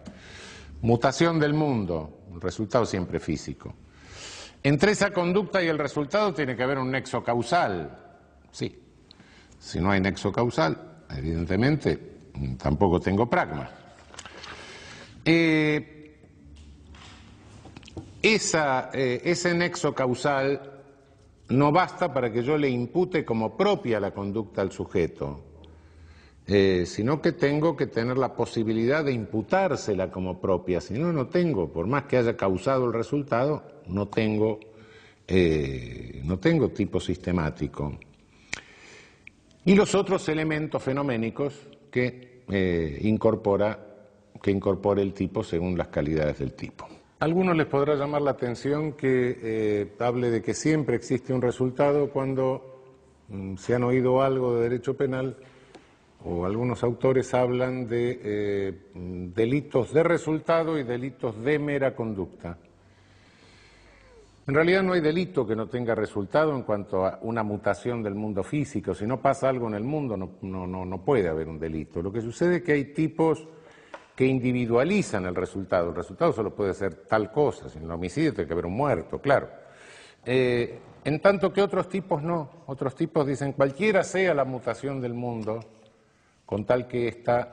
Mutación 0.80 1.40
del 1.40 1.54
mundo, 1.54 2.20
un 2.30 2.40
resultado 2.40 2.86
siempre 2.86 3.18
físico. 3.18 3.74
Entre 4.62 4.92
esa 4.92 5.12
conducta 5.12 5.60
y 5.60 5.66
el 5.66 5.78
resultado 5.78 6.32
tiene 6.32 6.54
que 6.54 6.62
haber 6.62 6.78
un 6.78 6.92
nexo 6.92 7.24
causal. 7.24 7.98
Sí. 8.52 8.87
Si 9.58 9.80
no 9.80 9.90
hay 9.90 10.00
nexo 10.00 10.32
causal, 10.32 11.04
evidentemente 11.10 11.98
tampoco 12.58 13.00
tengo 13.00 13.28
pragma. 13.28 13.68
Eh, 15.24 16.16
eh, 18.22 19.20
ese 19.24 19.54
nexo 19.54 19.94
causal 19.94 20.60
no 21.48 21.72
basta 21.72 22.12
para 22.12 22.32
que 22.32 22.42
yo 22.42 22.56
le 22.56 22.68
impute 22.68 23.24
como 23.24 23.56
propia 23.56 24.00
la 24.00 24.12
conducta 24.12 24.62
al 24.62 24.70
sujeto, 24.70 25.44
eh, 26.46 26.84
sino 26.86 27.20
que 27.20 27.32
tengo 27.32 27.76
que 27.76 27.86
tener 27.86 28.16
la 28.18 28.34
posibilidad 28.34 29.04
de 29.04 29.12
imputársela 29.12 30.10
como 30.10 30.40
propia. 30.40 30.80
Si 30.80 30.94
no, 30.94 31.12
no 31.12 31.26
tengo, 31.26 31.72
por 31.72 31.86
más 31.86 32.04
que 32.04 32.16
haya 32.16 32.36
causado 32.36 32.86
el 32.86 32.92
resultado, 32.92 33.62
no 33.86 34.08
tengo, 34.08 34.60
no 36.24 36.38
tengo 36.38 36.70
tipo 36.70 37.00
sistemático. 37.00 37.98
Y 39.64 39.74
los 39.74 39.94
otros 39.94 40.28
elementos 40.28 40.82
fenoménicos 40.82 41.54
que 41.90 42.42
incorpora 43.02 43.88
que 44.40 44.50
incorpore 44.50 45.02
el 45.02 45.12
tipo 45.12 45.42
según 45.42 45.76
las 45.76 45.88
calidades 45.88 46.38
del 46.38 46.52
tipo. 46.54 46.86
A 47.20 47.24
algunos 47.24 47.56
les 47.56 47.66
podrá 47.66 47.96
llamar 47.96 48.22
la 48.22 48.30
atención 48.32 48.92
que 48.92 49.38
eh, 49.42 49.92
hable 49.98 50.30
de 50.30 50.40
que 50.40 50.54
siempre 50.54 50.96
existe 50.96 51.32
un 51.32 51.42
resultado 51.42 52.10
cuando 52.10 52.82
mm, 53.28 53.56
se 53.56 53.74
han 53.74 53.82
oído 53.82 54.22
algo 54.22 54.54
de 54.54 54.62
derecho 54.62 54.96
penal 54.96 55.36
o 56.24 56.44
algunos 56.44 56.82
autores 56.82 57.32
hablan 57.34 57.88
de 57.88 58.20
eh, 58.22 58.72
delitos 58.94 59.92
de 59.92 60.02
resultado 60.02 60.78
y 60.78 60.84
delitos 60.84 61.42
de 61.42 61.58
mera 61.58 61.94
conducta. 61.94 62.58
En 64.48 64.54
realidad 64.54 64.82
no 64.82 64.94
hay 64.94 65.02
delito 65.02 65.46
que 65.46 65.54
no 65.54 65.68
tenga 65.68 65.94
resultado 65.94 66.56
en 66.56 66.62
cuanto 66.62 67.04
a 67.04 67.18
una 67.20 67.42
mutación 67.42 68.02
del 68.02 68.14
mundo 68.14 68.42
físico. 68.42 68.94
Si 68.94 69.06
no 69.06 69.20
pasa 69.20 69.50
algo 69.50 69.68
en 69.68 69.74
el 69.74 69.84
mundo, 69.84 70.16
no, 70.16 70.38
no, 70.40 70.86
no 70.86 71.04
puede 71.04 71.28
haber 71.28 71.48
un 71.48 71.58
delito. 71.58 72.00
Lo 72.00 72.10
que 72.10 72.22
sucede 72.22 72.56
es 72.56 72.62
que 72.62 72.72
hay 72.72 72.94
tipos 72.94 73.46
que 74.16 74.24
individualizan 74.24 75.26
el 75.26 75.34
resultado. 75.34 75.90
El 75.90 75.96
resultado 75.96 76.32
solo 76.32 76.54
puede 76.54 76.72
ser 76.72 76.94
tal 76.94 77.30
cosa. 77.30 77.68
Si 77.68 77.78
el 77.78 77.90
homicidio 77.90 78.32
tiene 78.32 78.46
que 78.46 78.54
haber 78.54 78.64
un 78.64 78.72
muerto, 78.72 79.20
claro. 79.20 79.50
Eh, 80.24 80.78
en 81.04 81.20
tanto 81.20 81.52
que 81.52 81.60
otros 81.60 81.86
tipos 81.90 82.22
no. 82.22 82.62
Otros 82.68 82.94
tipos 82.94 83.26
dicen 83.26 83.52
cualquiera 83.52 84.02
sea 84.02 84.32
la 84.32 84.46
mutación 84.46 84.98
del 85.02 85.12
mundo, 85.12 85.60
con 86.46 86.64
tal 86.64 86.88
que 86.88 87.06
ésta 87.06 87.52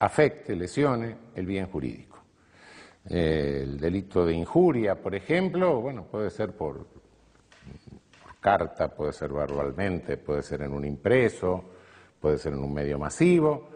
afecte, 0.00 0.56
lesione 0.56 1.14
el 1.36 1.46
bien 1.46 1.68
jurídico. 1.68 2.09
El 3.10 3.78
delito 3.78 4.24
de 4.24 4.34
injuria, 4.34 4.94
por 4.94 5.14
ejemplo, 5.16 5.80
bueno, 5.80 6.04
puede 6.04 6.30
ser 6.30 6.52
por, 6.52 6.86
carta, 8.40 8.88
puede 8.88 9.12
ser 9.12 9.32
verbalmente, 9.32 10.16
puede 10.16 10.42
ser 10.42 10.62
en 10.62 10.72
un 10.72 10.84
impreso, 10.84 11.64
puede 12.18 12.38
ser 12.38 12.54
en 12.54 12.60
un 12.60 12.72
medio 12.72 12.98
masivo. 12.98 13.68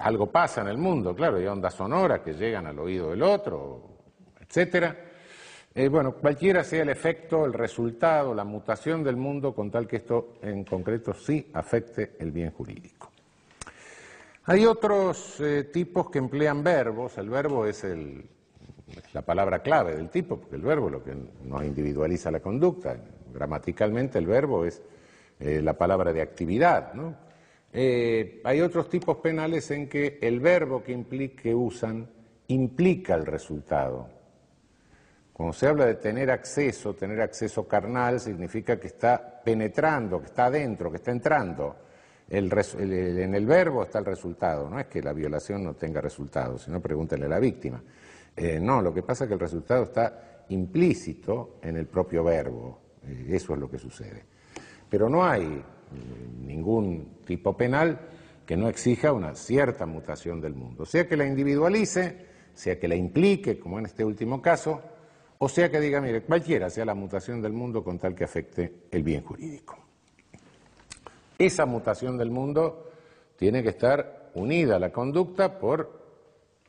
Algo 0.00 0.30
pasa 0.30 0.60
en 0.60 0.68
el 0.68 0.78
mundo, 0.78 1.14
claro, 1.14 1.38
hay 1.38 1.46
ondas 1.46 1.74
sonoras 1.74 2.20
que 2.20 2.34
llegan 2.34 2.66
al 2.66 2.78
oído 2.78 3.10
del 3.10 3.22
otro, 3.22 3.82
etcétera. 4.40 4.96
Eh, 5.74 5.88
bueno, 5.88 6.14
cualquiera 6.14 6.62
sea 6.62 6.82
el 6.82 6.90
efecto, 6.90 7.44
el 7.44 7.52
resultado, 7.52 8.34
la 8.34 8.44
mutación 8.44 9.02
del 9.02 9.16
mundo, 9.16 9.54
con 9.54 9.70
tal 9.70 9.88
que 9.88 9.96
esto 9.96 10.34
en 10.42 10.64
concreto 10.64 11.14
sí 11.14 11.50
afecte 11.52 12.16
el 12.20 12.30
bien 12.30 12.52
jurídico. 12.52 13.13
Hay 14.46 14.66
otros 14.66 15.40
eh, 15.40 15.70
tipos 15.72 16.10
que 16.10 16.18
emplean 16.18 16.62
verbos, 16.62 17.16
el 17.16 17.30
verbo 17.30 17.64
es, 17.64 17.82
la 19.14 19.22
palabra 19.22 19.60
clave 19.60 19.96
del 19.96 20.10
tipo, 20.10 20.38
porque 20.38 20.56
el 20.56 20.62
verbo 20.62 20.88
es 20.88 20.92
lo 20.92 21.02
que 21.02 21.16
nos 21.44 21.64
individualiza 21.64 22.30
la 22.30 22.40
conducta. 22.40 22.94
Gramaticalmente 23.32 24.18
el 24.18 24.26
verbo 24.26 24.66
es 24.66 24.82
eh, 25.40 25.62
la 25.62 25.72
palabra 25.78 26.12
de 26.12 26.20
actividad. 26.20 26.92
Eh, 27.72 28.42
hay 28.44 28.60
otros 28.60 28.90
tipos 28.90 29.16
penales 29.16 29.70
en 29.70 29.88
que 29.88 30.18
el 30.20 30.40
verbo 30.40 30.82
que, 30.82 30.92
implique, 30.92 31.54
usan 31.54 32.06
implica 32.48 33.14
el 33.14 33.24
resultado. 33.24 34.10
Cuando 35.32 35.54
se 35.54 35.68
habla 35.68 35.86
de 35.86 35.94
tener 35.94 36.30
acceso, 36.30 36.92
tener 36.92 37.22
acceso 37.22 37.66
carnal 37.66 38.20
significa 38.20 38.78
que 38.78 38.88
está 38.88 39.40
penetrando, 39.42 40.20
que 40.20 40.26
está 40.26 40.46
adentro, 40.46 40.90
que 40.90 40.98
está 40.98 41.12
entrando 41.12 41.76
en 42.28 43.34
el 43.34 43.46
verbo 43.46 43.82
está 43.82 43.98
el 43.98 44.06
resultado, 44.06 44.68
no 44.68 44.80
es 44.80 44.86
que 44.86 45.02
la 45.02 45.12
violación 45.12 45.62
no 45.62 45.74
tenga 45.74 46.00
resultado, 46.00 46.58
sino 46.58 46.80
pregúntenle 46.80 47.26
a 47.26 47.28
la 47.28 47.38
víctima. 47.38 47.82
Eh, 48.36 48.58
no, 48.60 48.82
lo 48.82 48.92
que 48.92 49.02
pasa 49.02 49.24
es 49.24 49.28
que 49.28 49.34
el 49.34 49.40
resultado 49.40 49.84
está 49.84 50.44
implícito 50.48 51.58
en 51.62 51.76
el 51.76 51.86
propio 51.86 52.24
verbo, 52.24 52.80
eh, 53.02 53.26
eso 53.30 53.54
es 53.54 53.60
lo 53.60 53.70
que 53.70 53.78
sucede. 53.78 54.24
Pero 54.88 55.08
no 55.08 55.24
hay 55.24 55.44
eh, 55.44 55.62
ningún 56.44 57.20
tipo 57.24 57.56
penal 57.56 58.00
que 58.44 58.56
no 58.56 58.68
exija 58.68 59.12
una 59.12 59.34
cierta 59.34 59.86
mutación 59.86 60.40
del 60.40 60.54
mundo, 60.54 60.84
sea 60.84 61.06
que 61.06 61.16
la 61.16 61.26
individualice, 61.26 62.26
sea 62.52 62.78
que 62.78 62.88
la 62.88 62.96
implique, 62.96 63.58
como 63.58 63.78
en 63.78 63.86
este 63.86 64.04
último 64.04 64.42
caso, 64.42 64.82
o 65.38 65.48
sea 65.48 65.70
que 65.70 65.80
diga, 65.80 66.00
mire, 66.00 66.22
cualquiera 66.22 66.70
sea 66.70 66.84
la 66.84 66.94
mutación 66.94 67.40
del 67.40 67.52
mundo 67.52 67.84
con 67.84 67.98
tal 67.98 68.14
que 68.14 68.24
afecte 68.24 68.86
el 68.90 69.02
bien 69.02 69.22
jurídico. 69.22 69.83
Esa 71.38 71.66
mutación 71.66 72.16
del 72.16 72.30
mundo 72.30 72.90
tiene 73.36 73.62
que 73.62 73.70
estar 73.70 74.30
unida 74.34 74.76
a 74.76 74.78
la 74.78 74.92
conducta 74.92 75.58
por 75.58 76.04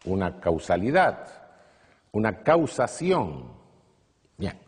una 0.06 0.40
causalidad, 0.40 1.28
una 2.12 2.44
causación. 2.44 3.52
Bien. 4.38 4.60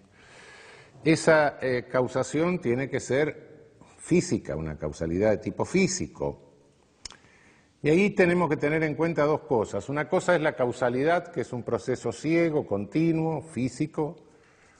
Esa 1.03 1.57
eh, 1.61 1.87
causación 1.89 2.59
tiene 2.59 2.89
que 2.89 2.99
ser 2.99 3.69
física, 3.97 4.55
una 4.55 4.77
causalidad 4.77 5.31
de 5.31 5.37
tipo 5.37 5.65
físico. 5.65 6.43
Y 7.81 7.89
ahí 7.89 8.09
tenemos 8.11 8.49
que 8.49 8.57
tener 8.57 8.83
en 8.83 8.95
cuenta 8.95 9.23
dos 9.23 9.41
cosas. 9.41 9.87
Una 9.89 10.09
cosa 10.09 10.35
es 10.35 10.41
la 10.41 10.55
causalidad, 10.55 11.31
que 11.31 11.41
es 11.41 11.53
un 11.53 11.63
proceso 11.63 12.11
ciego, 12.11 12.65
continuo, 12.65 13.41
físico. 13.41 14.15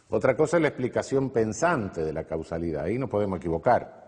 Otra 0.10 0.36
cosa 0.36 0.58
es 0.58 0.62
la 0.62 0.70
explicación 0.70 1.30
pensante 1.30 2.04
de 2.04 2.14
la 2.14 2.24
causalidad. 2.24 2.86
Ahí 2.86 2.98
no 2.98 3.08
podemos 3.08 3.38
equivocar. 3.38 4.07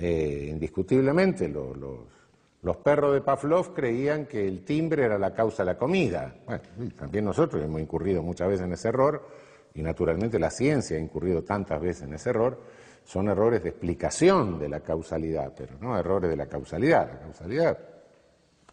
Eh, 0.00 0.50
indiscutiblemente 0.52 1.48
los, 1.48 2.76
perros 2.76 3.14
de 3.14 3.20
Pavlov 3.20 3.74
creían 3.74 4.26
que 4.26 4.46
el 4.46 4.64
timbre 4.64 5.02
era 5.02 5.18
la 5.18 5.34
causa 5.34 5.64
de 5.64 5.72
la 5.72 5.76
comida. 5.76 6.36
Bueno, 6.46 6.62
también 6.96 7.24
nosotros 7.24 7.64
hemos 7.64 7.80
incurrido 7.80 8.22
muchas 8.22 8.48
veces 8.48 8.66
en 8.66 8.72
ese 8.72 8.88
error 8.88 9.26
y 9.74 9.82
naturalmente 9.82 10.38
la 10.38 10.50
ciencia 10.50 10.96
ha 10.96 11.00
incurrido 11.00 11.42
tantas 11.42 11.80
veces 11.80 12.04
en 12.04 12.14
ese 12.14 12.30
error. 12.30 12.62
Son 13.04 13.28
errores 13.28 13.60
de 13.64 13.70
explicación 13.70 14.60
de 14.60 14.68
la 14.68 14.80
causalidad, 14.80 15.52
pero 15.56 15.74
no 15.80 15.98
errores 15.98 16.30
de 16.30 16.36
la 16.36 16.46
causalidad. 16.46 17.10
La 17.12 17.18
causalidad 17.18 17.78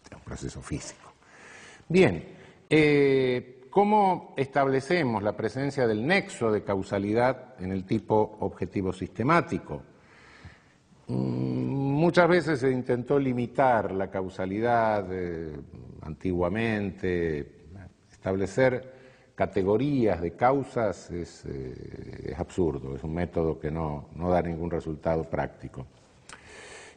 es 0.07 0.15
un 0.15 0.23
proceso 0.23 0.61
físico. 0.61 1.11
Bien, 1.89 2.23
eh, 2.69 3.63
¿cómo 3.71 4.35
establecemos 4.37 5.23
la 5.23 5.35
presencia 5.35 5.87
del 5.87 6.05
nexo 6.05 6.51
de 6.51 6.63
causalidad 6.63 7.55
en 7.59 7.71
el 7.71 7.83
tipo 7.83 8.37
objetivo 8.41 8.93
sistemático? 8.93 9.81
Mm, 11.07 11.75
muchas 11.95 12.27
veces 12.27 12.59
se 12.59 12.71
intentó 12.71 13.19
limitar 13.19 13.91
la 13.91 14.09
causalidad 14.09 15.05
eh, 15.11 15.53
antiguamente, 16.01 17.51
establecer 18.11 18.93
categorías 19.35 20.21
de 20.21 20.31
causas 20.31 21.11
es, 21.11 21.43
eh, 21.45 22.33
absurdo, 22.37 22.95
es 22.95 23.03
un 23.03 23.13
método 23.13 23.59
que 23.59 23.69
no, 23.69 24.09
da 24.15 24.41
ningún 24.41 24.71
resultado 24.71 25.29
práctico. 25.29 25.85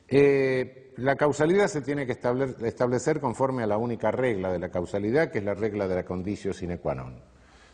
Eh, 0.07 0.93
la 0.97 1.17
causalidad 1.17 1.67
se 1.67 1.83
tiene 1.83 2.07
que 2.07 2.13
establecer 2.13 3.21
conforme 3.21 3.65
a 3.65 3.67
la 3.67 3.77
única 3.77 4.11
regla 4.11 4.51
de 4.51 4.59
la 4.59 4.71
causalidad, 4.71 5.31
que 5.31 5.39
es 5.39 5.45
la 5.45 5.55
regla 5.55 5.87
de 5.87 5.97
la 5.97 6.05
condicio 6.05 6.53
sine 6.53 6.79
qua 6.79 6.95
non. 6.95 7.21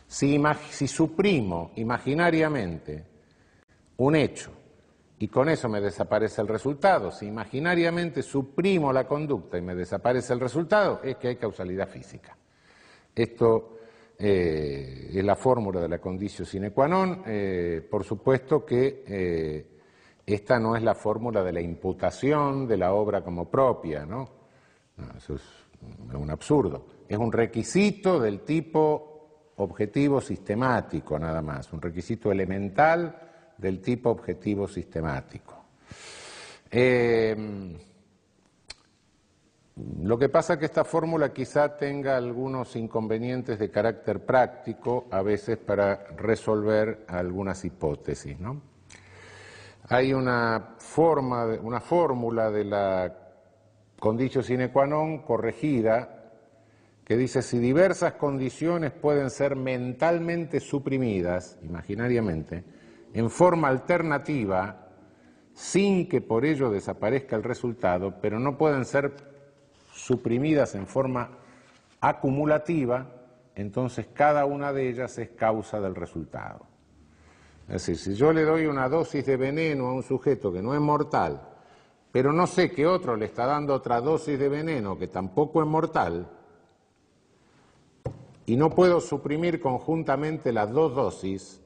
si 0.07 0.87
suprimo 0.87 1.71
imaginariamente 1.75 3.05
un 3.97 4.15
hecho 4.15 4.64
y 5.25 5.27
con 5.27 5.49
eso 5.49 5.67
me 5.67 5.81
desaparece 5.81 6.39
el 6.43 6.47
resultado. 6.47 7.09
Si 7.09 7.25
imaginariamente 7.25 8.21
suprimo 8.21 8.93
la 8.93 9.07
conducta 9.07 9.57
y 9.57 9.61
me 9.61 9.73
desaparece 9.73 10.33
el 10.33 10.39
resultado, 10.39 10.99
es 11.03 11.15
que 11.15 11.29
hay 11.29 11.35
causalidad 11.35 11.87
física. 11.87 12.37
Esto 13.15 13.79
eh, 14.19 15.09
es 15.11 15.25
la 15.25 15.35
fórmula 15.35 15.81
de 15.81 15.89
la 15.89 15.97
condición 15.97 16.45
sine 16.45 16.69
qua 16.69 16.87
non. 16.87 17.23
Eh, 17.25 17.81
por 17.89 18.03
supuesto 18.03 18.63
que 18.63 19.03
eh, 19.07 19.67
esta 20.23 20.59
no 20.59 20.75
es 20.75 20.83
la 20.83 20.93
fórmula 20.93 21.43
de 21.43 21.53
la 21.53 21.61
imputación 21.61 22.67
de 22.67 22.77
la 22.77 22.93
obra 22.93 23.23
como 23.23 23.49
propia, 23.49 24.05
¿no? 24.05 24.29
eso 25.17 25.33
es 25.33 25.41
un 26.13 26.29
absurdo. 26.29 26.85
Es 27.09 27.17
un 27.17 27.31
requisito 27.31 28.19
del 28.19 28.41
tipo 28.41 29.53
objetivo 29.55 30.21
sistemático, 30.21 31.17
nada 31.17 31.41
más, 31.41 31.73
un 31.73 31.81
requisito 31.81 32.31
elemental 32.31 33.24
del 33.57 33.81
tipo 33.81 34.09
objetivo 34.09 34.67
sistemático. 34.67 35.65
Eh, 36.71 37.35
lo 40.03 40.17
que 40.17 40.29
pasa 40.29 40.53
es 40.53 40.59
que 40.59 40.65
esta 40.65 40.85
fórmula 40.85 41.33
quizá 41.33 41.75
tenga 41.75 42.15
algunos 42.15 42.75
inconvenientes 42.77 43.59
de 43.59 43.69
carácter 43.69 44.25
práctico, 44.25 45.07
a 45.11 45.21
veces 45.21 45.57
para 45.57 46.07
resolver 46.15 47.03
algunas 47.07 47.65
hipótesis. 47.65 48.37
Hay 49.89 50.13
una, 50.13 50.75
forma, 50.77 51.45
una 51.61 51.81
fórmula 51.81 52.49
de 52.49 52.63
la 52.63 53.13
condicio 53.99 54.43
sine 54.43 54.71
qua 54.71 54.85
non 54.85 55.23
corregida 55.23 56.15
que 57.03 57.17
dice 57.17 57.41
si 57.41 57.59
diversas 57.59 58.13
condiciones 58.13 58.91
pueden 58.91 59.29
ser 59.29 59.55
mentalmente 59.55 60.59
suprimidas, 60.59 61.57
imaginariamente, 61.61 62.63
en 63.15 63.29
forma 63.29 63.69
alternativa 63.69 64.89
sin 65.53 66.09
que 66.09 66.19
por 66.19 66.43
ello 66.43 66.69
desaparezca 66.69 67.37
el 67.37 67.43
resultado, 67.43 68.15
pero 68.21 68.39
no 68.39 68.57
pueden 68.57 68.83
ser 68.83 69.13
suprimidas 69.93 70.75
en 70.75 70.85
forma 70.85 71.29
acumulativa, 72.01 73.09
entonces 73.55 74.07
cada 74.13 74.45
una 74.45 74.73
de 74.73 74.89
ellas 74.89 75.17
es 75.17 75.29
causa 75.29 75.79
del 75.79 75.95
resultado. 75.95 76.65
Es 77.69 77.85
decir, 77.85 77.97
si 77.97 78.15
yo 78.15 78.33
le 78.33 78.43
doy 78.43 78.65
una 78.65 78.89
dosis 78.89 79.25
de 79.25 79.37
veneno 79.37 79.87
a 79.87 79.93
un 79.93 80.03
sujeto 80.03 80.51
que 80.51 80.61
no 80.61 80.73
es 80.73 80.81
mortal, 80.81 81.41
pero 82.11 82.33
no 82.33 82.45
sé 82.47 82.69
que 82.69 82.85
otro 82.85 83.15
le 83.15 83.27
está 83.27 83.45
dando 83.45 83.73
otra 83.73 84.01
dosis 84.01 84.37
de 84.37 84.49
veneno 84.49 84.97
que 84.97 85.07
tampoco 85.07 85.61
es 85.61 85.67
mortal, 85.67 86.29
y 88.45 88.57
no 88.57 88.71
puedo 88.71 88.99
suprimir 88.99 89.61
conjuntamente 89.61 90.51
las 90.51 90.69
dos 90.69 90.93
dosis, 90.93 91.61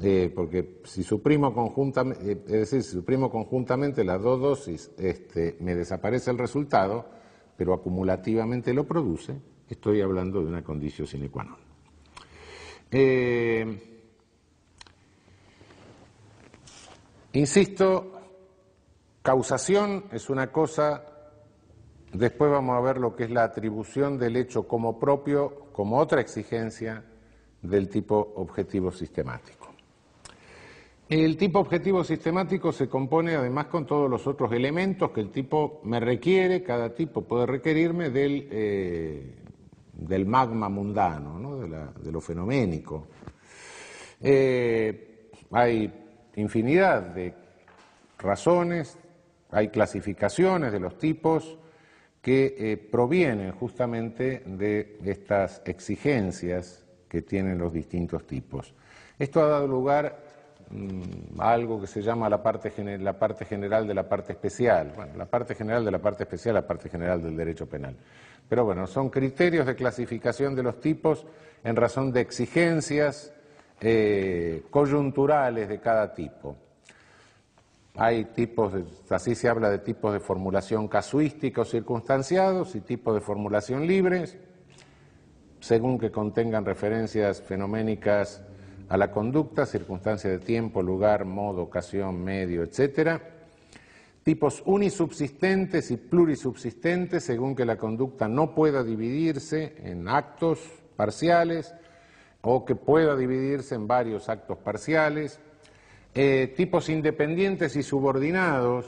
eh, 0.00 0.32
porque 0.34 0.80
si 0.84 1.02
suprimo 1.02 1.52
conjuntamente, 1.52 2.32
eh, 2.32 2.40
es 2.46 2.70
decir, 2.70 2.82
si 2.82 2.92
suprimo 2.92 3.30
conjuntamente 3.30 4.04
las 4.04 4.22
dos 4.22 4.40
dosis, 4.40 4.90
este, 4.98 5.56
me 5.60 5.74
desaparece 5.74 6.30
el 6.30 6.38
resultado, 6.38 7.06
pero 7.56 7.74
acumulativamente 7.74 8.72
lo 8.72 8.84
produce, 8.86 9.40
estoy 9.68 10.00
hablando 10.00 10.40
de 10.40 10.46
una 10.46 10.62
condición 10.62 11.06
sine 11.06 11.28
qua 11.28 11.44
non. 11.44 11.56
Eh, 12.90 13.88
Insisto, 17.32 18.12
causación 19.22 20.04
es 20.10 20.30
una 20.30 20.50
cosa, 20.50 21.04
después 22.12 22.50
vamos 22.50 22.76
a 22.76 22.80
ver 22.80 22.96
lo 22.96 23.14
que 23.14 23.24
es 23.24 23.30
la 23.30 23.44
atribución 23.44 24.18
del 24.18 24.36
hecho 24.36 24.66
como 24.66 24.98
propio, 24.98 25.66
como 25.72 25.98
otra 25.98 26.22
exigencia 26.22 27.04
del 27.60 27.90
tipo 27.90 28.32
objetivo 28.36 28.90
sistemático. 28.90 29.57
El 31.08 31.38
tipo 31.38 31.60
objetivo 31.60 32.04
sistemático 32.04 32.70
se 32.70 32.86
compone 32.86 33.34
además 33.34 33.66
con 33.68 33.86
todos 33.86 34.10
los 34.10 34.26
otros 34.26 34.52
elementos 34.52 35.10
que 35.10 35.22
el 35.22 35.30
tipo 35.30 35.80
me 35.84 36.00
requiere, 36.00 36.62
cada 36.62 36.94
tipo 36.94 37.22
puede 37.22 37.46
requerirme 37.46 38.10
del, 38.10 38.46
eh, 38.50 39.34
del 39.94 40.26
magma 40.26 40.68
mundano, 40.68 41.60
de, 41.60 42.12
lo 42.12 42.20
fenoménico. 42.20 43.06
Eh, 44.20 45.30
hay 45.50 45.90
infinidad 46.36 47.00
de 47.14 47.32
razones, 48.18 48.98
hay 49.50 49.68
clasificaciones 49.68 50.72
de 50.72 50.80
los 50.80 50.98
tipos 50.98 51.56
que 52.20 52.54
eh, 52.58 52.76
provienen 52.76 53.52
justamente 53.52 54.42
de 54.44 54.98
estas 55.06 55.62
exigencias 55.64 56.84
que 57.08 57.22
tienen 57.22 57.56
los 57.56 57.72
distintos 57.72 58.26
tipos. 58.26 58.74
Esto 59.18 59.40
ha 59.40 59.48
dado 59.48 59.66
lugar 59.66 60.27
mm, 60.70 61.40
algo 61.40 61.80
que 61.80 61.86
se 61.86 62.02
llama 62.02 62.28
la 62.28 62.42
parte, 62.42 62.72
la 62.98 63.18
parte 63.18 63.44
general 63.44 63.86
de 63.86 63.94
la 63.94 64.08
parte 64.08 64.32
especial. 64.32 64.92
Bueno, 64.94 65.12
la 65.16 65.26
parte 65.26 65.54
general 65.54 65.84
de 65.84 65.90
la 65.90 65.98
parte 65.98 66.24
especial, 66.24 66.54
la 66.54 66.66
parte 66.66 66.88
general 66.88 67.22
del 67.22 67.36
derecho 67.36 67.66
penal. 67.66 67.96
Pero 68.48 68.64
bueno, 68.64 68.86
son 68.86 69.10
criterios 69.10 69.66
de 69.66 69.74
clasificación 69.74 70.54
de 70.54 70.62
los 70.62 70.80
tipos 70.80 71.26
en 71.62 71.76
razón 71.76 72.12
de 72.12 72.20
exigencias 72.20 73.32
eh, 73.80 74.64
coyunturales 74.70 75.68
de 75.68 75.80
cada 75.80 76.14
tipo. 76.14 76.56
Hay 77.96 78.26
tipos, 78.26 78.72
así 79.10 79.34
se 79.34 79.48
habla 79.48 79.70
de 79.70 79.78
tipos 79.78 80.12
de 80.12 80.20
formulación 80.20 80.86
casuística 80.86 81.62
o 81.62 81.64
circunstanciados 81.64 82.74
y 82.76 82.80
tipos 82.80 83.14
de 83.14 83.20
formulación 83.20 83.86
libres 83.86 84.38
según 85.60 85.98
que 85.98 86.10
contengan 86.10 86.64
referencias 86.64 87.42
fenoménicas 87.42 88.42
a 88.88 88.96
la 88.96 89.10
conducta, 89.10 89.66
circunstancia 89.66 90.30
de 90.30 90.38
tiempo, 90.38 90.82
lugar, 90.82 91.24
modo, 91.24 91.62
ocasión, 91.62 92.22
medio, 92.22 92.62
etc. 92.62 93.20
Tipos 94.22 94.62
unisubsistentes 94.66 95.90
y 95.90 95.96
plurisubsistentes, 95.96 97.24
según 97.24 97.54
que 97.54 97.64
la 97.64 97.76
conducta 97.76 98.28
no 98.28 98.54
pueda 98.54 98.82
dividirse 98.82 99.74
en 99.84 100.08
actos 100.08 100.60
parciales 100.96 101.74
o 102.40 102.64
que 102.64 102.74
pueda 102.74 103.16
dividirse 103.16 103.74
en 103.74 103.86
varios 103.86 104.28
actos 104.28 104.58
parciales. 104.58 105.38
Eh, 106.14 106.52
tipos 106.56 106.88
independientes 106.88 107.76
y 107.76 107.82
subordinados, 107.82 108.86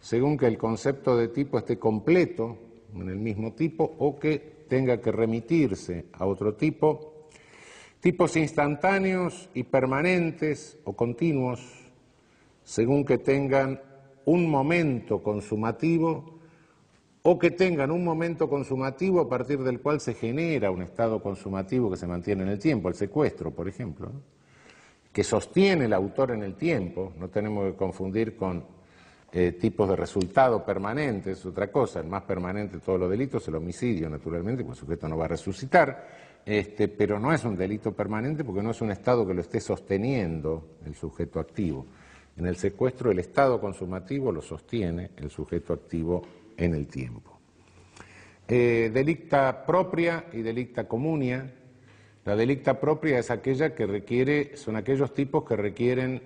según 0.00 0.38
que 0.38 0.46
el 0.46 0.56
concepto 0.56 1.16
de 1.16 1.28
tipo 1.28 1.58
esté 1.58 1.78
completo 1.78 2.56
en 2.94 3.08
el 3.08 3.18
mismo 3.18 3.52
tipo 3.52 3.96
o 3.98 4.18
que 4.18 4.64
tenga 4.68 5.00
que 5.00 5.10
remitirse 5.12 6.06
a 6.12 6.26
otro 6.26 6.54
tipo, 6.54 7.09
tipos 8.00 8.36
instantáneos 8.36 9.48
y 9.54 9.64
permanentes 9.64 10.78
o 10.84 10.94
continuos, 10.94 11.60
según 12.64 13.04
que 13.04 13.18
tengan 13.18 13.80
un 14.24 14.50
momento 14.50 15.22
consumativo 15.22 16.40
o 17.22 17.38
que 17.38 17.50
tengan 17.50 17.90
un 17.90 18.02
momento 18.02 18.48
consumativo 18.48 19.20
a 19.20 19.28
partir 19.28 19.58
del 19.58 19.80
cual 19.80 20.00
se 20.00 20.14
genera 20.14 20.70
un 20.70 20.82
estado 20.82 21.22
consumativo 21.22 21.90
que 21.90 21.98
se 21.98 22.06
mantiene 22.06 22.42
en 22.44 22.48
el 22.48 22.58
tiempo, 22.58 22.88
el 22.88 22.94
secuestro, 22.94 23.50
por 23.50 23.68
ejemplo, 23.68 24.10
que 25.12 25.22
sostiene 25.22 25.84
el 25.84 25.92
autor 25.92 26.30
en 26.30 26.42
el 26.42 26.54
tiempo, 26.54 27.12
no 27.18 27.28
tenemos 27.28 27.70
que 27.70 27.76
confundir 27.76 28.36
con 28.36 28.64
eh, 29.32 29.52
tipos 29.52 29.88
de 29.88 29.96
resultado 29.96 30.64
permanentes, 30.64 31.38
es 31.38 31.46
otra 31.46 31.70
cosa, 31.70 32.00
el 32.00 32.06
más 32.06 32.22
permanente 32.22 32.76
de 32.76 32.80
todos 32.80 32.98
los 32.98 33.10
delitos 33.10 33.46
el 33.48 33.56
homicidio, 33.56 34.08
naturalmente, 34.08 34.64
porque 34.64 34.78
el 34.78 34.86
sujeto 34.86 35.08
no 35.08 35.18
va 35.18 35.26
a 35.26 35.28
resucitar, 35.28 36.19
este, 36.46 36.88
pero 36.88 37.18
no 37.18 37.32
es 37.32 37.44
un 37.44 37.56
delito 37.56 37.92
permanente 37.92 38.44
porque 38.44 38.62
no 38.62 38.70
es 38.70 38.80
un 38.80 38.90
estado 38.90 39.26
que 39.26 39.34
lo 39.34 39.40
esté 39.40 39.60
sosteniendo 39.60 40.78
el 40.84 40.94
sujeto 40.94 41.40
activo. 41.40 41.86
En 42.36 42.46
el 42.46 42.56
secuestro 42.56 43.10
el 43.10 43.18
estado 43.18 43.60
consumativo 43.60 44.32
lo 44.32 44.40
sostiene 44.40 45.10
el 45.16 45.30
sujeto 45.30 45.72
activo 45.72 46.22
en 46.56 46.74
el 46.74 46.86
tiempo. 46.86 47.38
Eh, 48.48 48.90
delicta 48.92 49.64
propia 49.64 50.24
y 50.32 50.42
delicta 50.42 50.88
comunia. 50.88 51.54
La 52.24 52.34
delicta 52.34 52.80
propia 52.80 53.18
es 53.18 53.30
aquella 53.30 53.74
que 53.74 53.86
requiere, 53.86 54.56
son 54.56 54.76
aquellos 54.76 55.14
tipos 55.14 55.44
que 55.44 55.56
requieren 55.56 56.20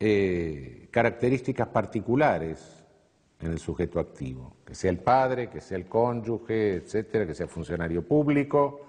eh, 0.00 0.88
características 0.90 1.68
particulares 1.68 2.84
en 3.40 3.52
el 3.52 3.58
sujeto 3.58 4.00
activo, 4.00 4.56
que 4.64 4.74
sea 4.74 4.90
el 4.90 4.98
padre, 4.98 5.48
que 5.48 5.60
sea 5.60 5.78
el 5.78 5.86
cónyuge, 5.86 6.74
etcétera, 6.74 7.26
que 7.26 7.34
sea 7.34 7.46
funcionario 7.46 8.02
público. 8.02 8.88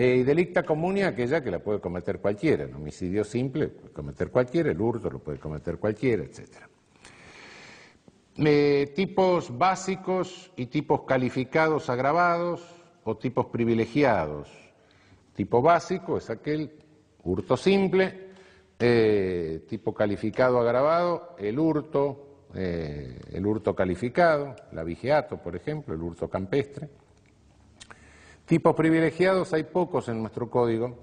Eh, 0.00 0.16
y 0.16 0.22
delicta 0.22 0.62
comunia 0.62 1.08
aquella 1.08 1.44
que 1.44 1.50
la 1.50 1.58
puede 1.58 1.78
cometer 1.78 2.20
cualquiera, 2.20 2.64
el 2.64 2.74
homicidio 2.74 3.22
simple 3.22 3.68
puede 3.68 3.92
cometer 3.92 4.30
cualquiera, 4.30 4.70
el 4.70 4.80
hurto 4.80 5.10
lo 5.10 5.18
puede 5.18 5.38
cometer 5.38 5.76
cualquiera, 5.76 6.24
etcétera. 6.24 6.70
Eh, 8.38 8.94
tipos 8.96 9.58
básicos 9.58 10.52
y 10.56 10.64
tipos 10.68 11.02
calificados 11.02 11.90
agravados 11.90 12.66
o 13.04 13.18
tipos 13.18 13.48
privilegiados. 13.48 14.48
Tipo 15.34 15.60
básico 15.60 16.16
es 16.16 16.30
aquel 16.30 16.72
hurto 17.22 17.58
simple, 17.58 18.30
eh, 18.78 19.66
tipo 19.68 19.92
calificado 19.92 20.60
agravado, 20.60 21.36
el 21.38 21.58
hurto, 21.58 22.46
el 22.54 23.46
hurto 23.46 23.74
calificado, 23.74 24.56
la 24.72 24.82
vigiato, 24.82 25.36
por 25.36 25.56
ejemplo, 25.56 25.94
el 25.94 26.00
hurto 26.00 26.30
campestre. 26.30 26.88
Tipos 28.50 28.74
privilegiados 28.74 29.52
hay 29.52 29.62
pocos 29.62 30.08
en 30.08 30.22
nuestro 30.22 30.50
código. 30.50 30.96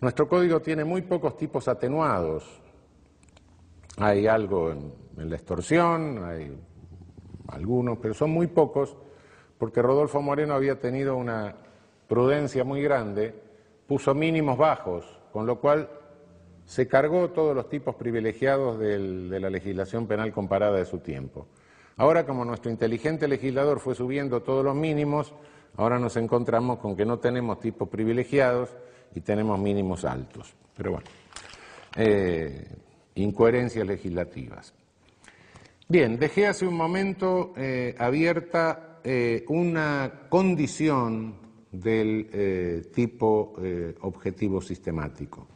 Nuestro 0.00 0.28
código 0.28 0.60
tiene 0.62 0.84
muy 0.84 1.02
pocos 1.02 1.36
tipos 1.36 1.66
atenuados. 1.66 2.62
Hay 3.96 4.28
algo 4.28 4.70
en, 4.70 4.92
la 5.16 5.34
extorsión, 5.34 6.22
hay 6.22 6.56
algunos, 7.48 7.98
pero 7.98 8.14
son 8.14 8.30
muy 8.30 8.46
pocos, 8.46 8.96
porque 9.58 9.82
Rodolfo 9.82 10.22
Moreno 10.22 10.54
había 10.54 10.78
tenido 10.78 11.16
una 11.16 11.56
prudencia 12.06 12.62
muy 12.62 12.80
grande, 12.80 13.34
puso 13.88 14.14
mínimos 14.14 14.56
bajos, 14.56 15.04
con 15.32 15.46
lo 15.46 15.58
cual 15.58 15.90
se 16.64 16.86
cargó 16.86 17.30
todos 17.30 17.56
los 17.56 17.68
tipos 17.68 17.96
privilegiados 17.96 18.78
de 18.78 19.40
la 19.40 19.50
legislación 19.50 20.06
penal 20.06 20.30
comparada 20.30 20.78
de 20.78 20.84
su 20.84 20.98
tiempo. 20.98 21.48
Ahora, 21.96 22.24
como 22.24 22.44
nuestro 22.44 22.70
inteligente 22.70 23.26
legislador 23.26 23.80
fue 23.80 23.96
subiendo 23.96 24.42
todos 24.42 24.64
los 24.64 24.76
mínimos, 24.76 25.34
ahora 25.76 25.98
nos 25.98 26.16
encontramos 26.16 26.78
con 26.78 26.96
que 26.96 27.04
no 27.04 27.18
tenemos 27.18 27.60
tipos 27.60 27.88
privilegiados 27.88 28.70
y 29.14 29.20
tenemos 29.20 29.58
mínimos 29.58 30.04
altos. 30.04 30.54
Pero 30.76 30.92
bueno, 30.92 31.06
eh, 31.96 32.66
incoherencias 33.16 33.86
legislativas. 33.86 34.72
Bien, 35.88 36.18
dejé 36.18 36.46
hace 36.46 36.66
un 36.66 36.74
momento 36.76 37.52
eh, 37.56 37.94
abierta 37.98 39.00
eh, 39.02 39.44
una 39.48 40.26
condición 40.28 41.48
del 41.72 42.90
tipo 42.94 43.54
objetivo 44.00 44.60
sistemático. 44.60 45.46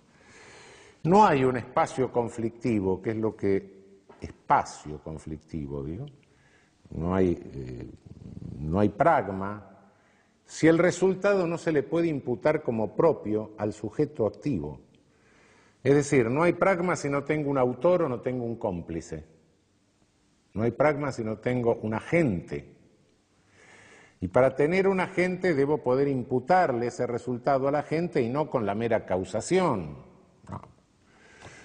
No 1.04 1.24
hay 1.24 1.42
un 1.42 1.56
espacio 1.56 2.12
conflictivo, 2.12 3.00
que 3.00 3.10
es 3.10 3.16
lo 3.16 3.34
que 3.34 3.82
espacio 4.20 4.98
conflictivo, 4.98 5.82
digo. 5.82 6.06
No 6.90 7.14
hay, 7.14 7.38
no 8.58 8.78
hay 8.78 8.90
pragma 8.90 9.71
si 10.46 10.68
el 10.68 10.78
resultado 10.78 11.46
no 11.46 11.58
se 11.58 11.72
le 11.72 11.82
puede 11.82 12.08
imputar 12.08 12.62
como 12.62 12.94
propio 12.94 13.52
al 13.58 13.72
sujeto 13.72 14.26
activo. 14.26 14.80
Es 15.82 15.94
decir, 15.94 16.30
no 16.30 16.42
hay 16.42 16.52
pragma 16.52 16.96
si 16.96 17.08
no 17.08 17.24
tengo 17.24 17.50
un 17.50 17.58
autor 17.58 18.02
o 18.02 18.08
no 18.08 18.20
tengo 18.20 18.44
un 18.44 18.56
cómplice. 18.56 19.24
No 20.54 20.62
hay 20.62 20.70
pragma 20.70 21.10
si 21.12 21.24
no 21.24 21.38
tengo 21.38 21.76
un 21.76 21.94
agente. 21.94 22.76
Y 24.20 24.28
para 24.28 24.54
tener 24.54 24.86
un 24.86 25.00
agente 25.00 25.54
debo 25.54 25.78
poder 25.78 26.06
imputarle 26.06 26.86
ese 26.86 27.06
resultado 27.06 27.66
a 27.66 27.72
la 27.72 27.82
gente 27.82 28.22
y 28.22 28.28
no 28.28 28.48
con 28.48 28.64
la 28.64 28.74
mera 28.74 29.04
causación. 29.04 29.96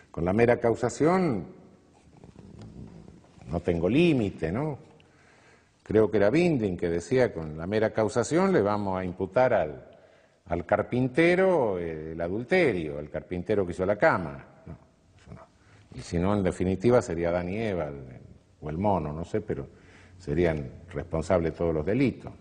Con 0.09 0.25
la 0.25 0.33
mera 0.33 0.59
causación 0.59 1.45
no 3.51 3.59
tengo 3.59 3.87
límite, 3.87 4.51
¿no? 4.51 4.86
Creo 5.87 6.11
que 6.11 6.17
era 6.17 6.29
Binding 6.29 6.75
que 6.75 6.89
decía 6.89 7.33
con 7.33 7.57
la 7.57 7.65
mera 7.65 7.91
causación 7.91 8.51
le 8.51 8.61
vamos 8.61 8.99
a 8.99 9.05
imputar 9.05 9.53
al, 9.53 10.65
carpintero 10.65 11.79
el 11.79 12.19
adulterio, 12.19 12.99
el 12.99 13.09
carpintero 13.09 13.65
que 13.65 13.71
hizo 13.71 13.85
la 13.85 13.95
cama. 13.95 14.45
Y 15.95 16.01
si 16.01 16.19
no, 16.19 16.35
en 16.35 16.43
definitiva 16.43 17.01
sería 17.01 17.29
Adán 17.29 17.49
y 17.49 17.57
Eva 17.57 17.89
o 18.61 18.69
el 18.69 18.77
mono, 18.77 19.13
no 19.13 19.23
sé, 19.23 19.41
pero 19.41 19.67
serían 20.19 20.69
responsables 20.93 21.55
todos 21.55 21.73
los 21.73 21.85
delitos. 21.85 22.33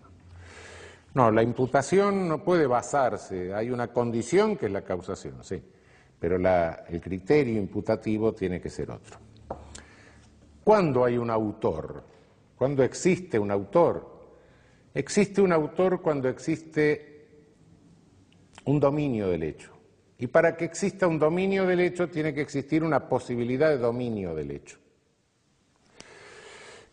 No, 1.13 1.31
la 1.31 1.41
imputación 1.41 2.27
no 2.27 2.43
puede 2.43 2.67
basarse, 2.67 3.53
hay 3.53 3.71
una 3.71 3.87
condición 3.87 4.57
que 4.57 4.67
es 4.67 4.71
la 4.71 4.81
causación, 4.81 5.43
sí 5.43 5.63
pero 6.19 6.37
el 6.37 7.01
criterio 7.01 7.57
imputativo 7.57 8.33
tiene 8.33 8.59
que 8.59 8.69
ser 8.69 8.91
otro. 8.91 9.17
¿Cuándo 10.63 11.05
hay 11.05 11.17
un 11.17 11.29
autor? 11.29 12.03
¿Cuándo 12.57 12.83
existe 12.83 13.37
un 13.37 13.51
autor? 13.51 14.17
Existe 14.93 15.41
un 15.41 15.51
autor 15.53 16.01
cuando 16.01 16.27
existe 16.27 17.27
un 18.65 18.79
dominio 18.79 19.29
del 19.29 19.43
hecho. 19.43 19.71
Y 20.17 20.27
para 20.27 20.57
que 20.57 20.65
exista 20.65 21.05
un 21.05 21.19
dominio 21.19 21.67
del 21.67 21.79
hecho 21.81 22.09
tiene 22.09 22.33
que 22.33 22.41
existir 22.41 22.83
una 22.83 23.07
posibilidad 23.07 23.69
de 23.69 23.77
dominio 23.77 24.33
del 24.33 24.51
hecho. 24.51 24.79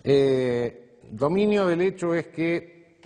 Eh, 0.03 0.99
dominio 1.11 1.67
del 1.67 1.81
hecho 1.81 2.15
es 2.15 2.27
que 2.27 2.99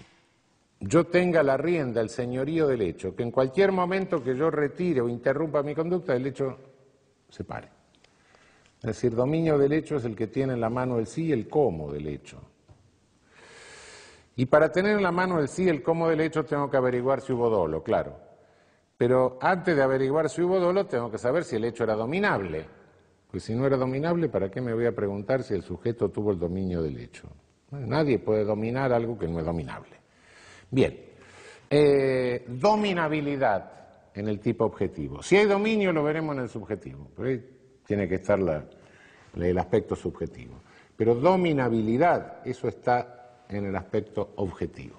yo 0.81 1.07
tenga 1.07 1.45
la 1.45 1.57
rienda, 1.57 2.01
el 2.01 2.11
señorío 2.11 2.67
del 2.67 2.83
hecho, 2.83 3.15
que 3.15 3.23
en 3.23 3.31
cualquier 3.31 3.71
momento 3.71 4.23
que 4.23 4.37
yo 4.37 4.51
retire 4.51 5.01
o 5.01 5.09
interrumpa 5.09 5.63
mi 5.63 5.75
conducta, 5.75 6.17
el 6.17 6.27
hecho 6.27 6.59
se 7.29 7.45
pare. 7.45 7.69
Es 8.81 8.87
decir, 8.87 9.15
dominio 9.15 9.59
del 9.59 9.73
hecho 9.73 9.97
es 9.97 10.05
el 10.05 10.15
que 10.15 10.29
tiene 10.29 10.53
en 10.53 10.61
la 10.61 10.71
mano 10.71 10.99
el 10.99 11.07
sí 11.07 11.27
y 11.27 11.33
el 11.33 11.49
cómo 11.49 11.93
del 11.93 12.07
hecho. 12.09 12.41
Y 14.39 14.47
para 14.47 14.70
tener 14.70 14.97
en 14.97 15.03
la 15.03 15.11
mano 15.11 15.41
el 15.41 15.49
sí 15.49 15.68
el 15.68 15.82
cómo 15.82 16.09
del 16.09 16.20
hecho 16.20 16.45
tengo 16.45 16.70
que 16.70 16.76
averiguar 16.76 17.20
si 17.20 17.32
hubo 17.32 17.51
dolo, 17.51 17.82
claro. 17.82 18.20
Pero 18.97 19.36
antes 19.43 19.74
de 19.74 19.82
averiguar 19.82 20.30
si 20.30 20.43
hubo 20.43 20.61
dolo 20.61 20.86
tengo 20.86 21.11
que 21.11 21.18
saber 21.18 21.43
si 21.43 21.57
el 21.57 21.64
hecho 21.64 21.82
era 21.82 21.97
dominable. 21.97 22.64
Pues 23.28 23.43
si 23.43 23.53
no 23.53 23.66
era 23.66 23.76
dominable, 23.76 24.28
¿para 24.28 24.49
qué 24.49 24.61
me 24.61 24.72
voy 24.72 24.86
a 24.86 24.95
preguntar 24.95 25.43
si 25.43 25.55
el 25.55 25.62
sujeto 25.62 26.11
tuvo 26.11 26.30
el 26.30 26.39
dominio 26.39 26.82
del 26.82 26.99
hecho? 26.99 27.28
nadie 27.72 28.20
puede 28.20 28.45
dominar 28.45 28.93
algo 28.93 29.18
que 29.18 29.26
no 29.26 29.41
es 29.41 29.45
dominable. 29.45 29.97
Bien, 30.70 30.97
eh, 31.68 32.45
dominabilidad 32.47 33.72
en 34.14 34.28
el 34.28 34.39
tipo 34.39 34.66
objetivo. 34.66 35.20
Si 35.20 35.36
hay 35.36 35.47
dominio 35.47 35.93
lo 35.93 36.05
veremos 36.05 36.36
en 36.36 36.43
el 36.45 36.49
subjetivo, 36.49 37.11
pero 37.16 37.28
ahí 37.28 37.45
tiene 37.84 38.07
que 38.07 38.14
estar 38.14 38.39
el 39.34 39.59
aspecto 39.59 39.97
subjetivo. 39.97 40.61
Pero 40.97 41.16
dominabilidad, 41.16 42.47
eso 42.47 42.68
está 42.68 43.18
en 43.49 43.67
el 43.67 43.77
aspecto 43.77 44.33
objetivo. 44.37 44.97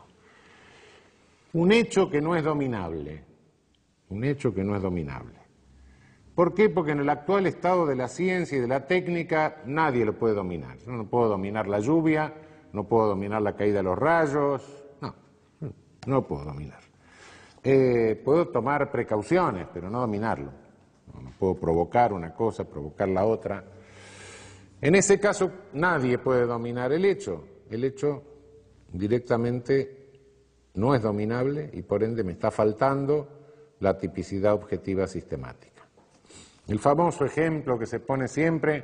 Un 1.54 1.72
hecho 1.72 2.10
que 2.10 2.22
no 2.22 2.36
es 2.36 2.44
dominable, 2.44 3.24
un 4.10 4.24
hecho 4.24 4.54
que 4.54 4.64
no 4.64 4.76
es 4.76 4.82
dominable. 4.82 5.36
¿Por 6.36 6.54
qué? 6.54 6.70
Porque 6.70 6.92
en 6.92 7.00
el 7.00 7.10
actual 7.10 7.48
estado 7.48 7.86
de 7.86 7.96
la 7.96 8.08
ciencia 8.08 8.58
y 8.58 8.62
de 8.62 8.68
la 8.68 8.88
técnica 8.88 9.62
nadie 9.66 10.06
lo 10.06 10.18
puede 10.18 10.36
dominar. 10.36 10.78
Yo 10.78 10.92
no 10.92 11.06
puedo 11.06 11.28
dominar 11.28 11.68
la 11.68 11.80
lluvia, 11.80 12.34
no 12.72 12.86
puedo 12.86 13.08
dominar 13.08 13.42
la 13.42 13.56
caída 13.56 13.78
de 13.78 13.84
los 13.84 13.98
rayos, 13.98 14.64
no, 15.02 15.14
no 16.06 16.26
puedo 16.26 16.46
dominar. 16.46 16.80
Eh, 17.64 18.22
puedo 18.24 18.48
tomar 18.48 18.90
precauciones, 18.90 19.68
pero 19.74 19.90
no 19.90 20.00
dominarlo. 20.00 20.52
No 21.22 21.32
puedo 21.38 21.56
provocar 21.56 22.14
una 22.14 22.34
cosa, 22.34 22.64
provocar 22.64 23.10
la 23.10 23.26
otra. 23.26 23.64
En 24.82 24.96
ese 24.96 25.20
caso 25.20 25.52
nadie 25.74 26.20
puede 26.20 26.46
dominar 26.46 26.94
el 26.94 27.04
hecho. 27.04 27.44
El 27.70 27.84
hecho 27.84 28.24
directamente 28.92 30.00
no 30.76 30.96
es 30.96 31.02
dominable 31.02 31.70
y 31.74 31.82
por 31.82 32.04
ende 32.04 32.24
me 32.24 32.34
está 32.34 32.52
faltando 32.52 33.28
la 33.80 33.98
tipicidad 33.98 34.54
objetiva 34.54 35.08
sistemática. 35.08 35.84
El 36.68 36.80
famoso 36.80 37.26
ejemplo 37.26 37.80
que 37.80 37.86
se 37.86 38.00
pone 38.00 38.28
siempre, 38.28 38.84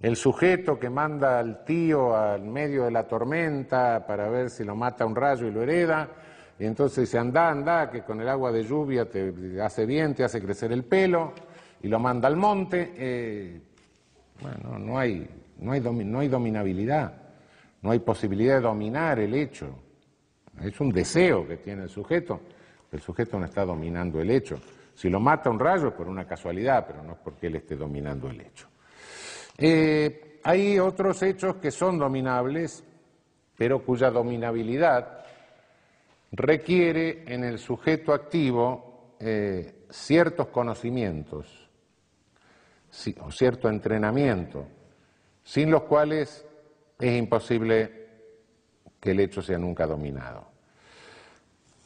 el 0.00 0.16
sujeto 0.16 0.78
que 0.78 0.90
manda 0.90 1.38
al 1.38 1.64
tío 1.64 2.16
al 2.16 2.42
medio 2.42 2.84
de 2.84 2.90
la 2.90 3.06
tormenta 3.06 4.04
para 4.06 4.28
ver 4.28 4.50
si 4.50 4.64
lo 4.64 4.74
mata 4.74 5.06
un 5.06 5.16
rayo 5.16 5.46
y 5.46 5.50
lo 5.50 5.62
hereda, 5.62 6.08
y 6.58 6.66
entonces 6.66 7.08
dice, 7.08 7.18
anda, 7.18 7.48
anda, 7.48 7.90
que 7.90 8.02
con 8.02 8.20
el 8.20 8.28
agua 8.28 8.52
de 8.52 8.62
lluvia 8.62 9.08
te 9.08 9.60
hace 9.60 9.86
bien, 9.86 10.14
te 10.14 10.24
hace 10.24 10.40
crecer 10.40 10.72
el 10.72 10.84
pelo, 10.84 11.32
y 11.82 11.88
lo 11.88 11.98
manda 11.98 12.28
al 12.28 12.36
monte. 12.36 12.92
Eh, 12.96 13.60
bueno, 14.40 14.78
no 14.78 14.98
hay, 14.98 15.28
no, 15.58 15.72
hay 15.72 15.80
no 15.80 16.18
hay 16.20 16.28
dominabilidad, 16.28 17.21
no 17.82 17.90
hay 17.90 17.98
posibilidad 17.98 18.56
de 18.56 18.62
dominar 18.62 19.18
el 19.18 19.34
hecho. 19.34 19.68
Es 20.60 20.80
un 20.80 20.90
deseo 20.90 21.46
que 21.46 21.58
tiene 21.58 21.84
el 21.84 21.88
sujeto, 21.88 22.40
el 22.90 23.00
sujeto 23.00 23.38
no 23.38 23.46
está 23.46 23.64
dominando 23.64 24.20
el 24.20 24.30
hecho. 24.30 24.58
Si 24.94 25.08
lo 25.08 25.18
mata 25.18 25.50
un 25.50 25.58
rayo 25.58 25.88
es 25.88 25.94
por 25.94 26.08
una 26.08 26.26
casualidad, 26.26 26.86
pero 26.86 27.02
no 27.02 27.12
es 27.12 27.18
porque 27.18 27.48
él 27.48 27.56
esté 27.56 27.76
dominando 27.76 28.28
el 28.28 28.40
hecho. 28.40 28.68
Eh, 29.58 30.40
hay 30.44 30.78
otros 30.78 31.22
hechos 31.22 31.56
que 31.56 31.70
son 31.70 31.98
dominables, 31.98 32.84
pero 33.56 33.84
cuya 33.84 34.10
dominabilidad 34.10 35.24
requiere 36.32 37.24
en 37.26 37.44
el 37.44 37.58
sujeto 37.58 38.12
activo 38.12 39.16
eh, 39.20 39.84
ciertos 39.90 40.48
conocimientos 40.48 41.68
o 43.20 43.30
cierto 43.30 43.68
entrenamiento, 43.68 44.66
sin 45.42 45.70
los 45.70 45.82
cuales 45.84 46.44
es 47.02 47.18
imposible 47.18 47.90
que 49.00 49.10
el 49.10 49.18
hecho 49.18 49.42
sea 49.42 49.58
nunca 49.58 49.86
dominado. 49.88 50.46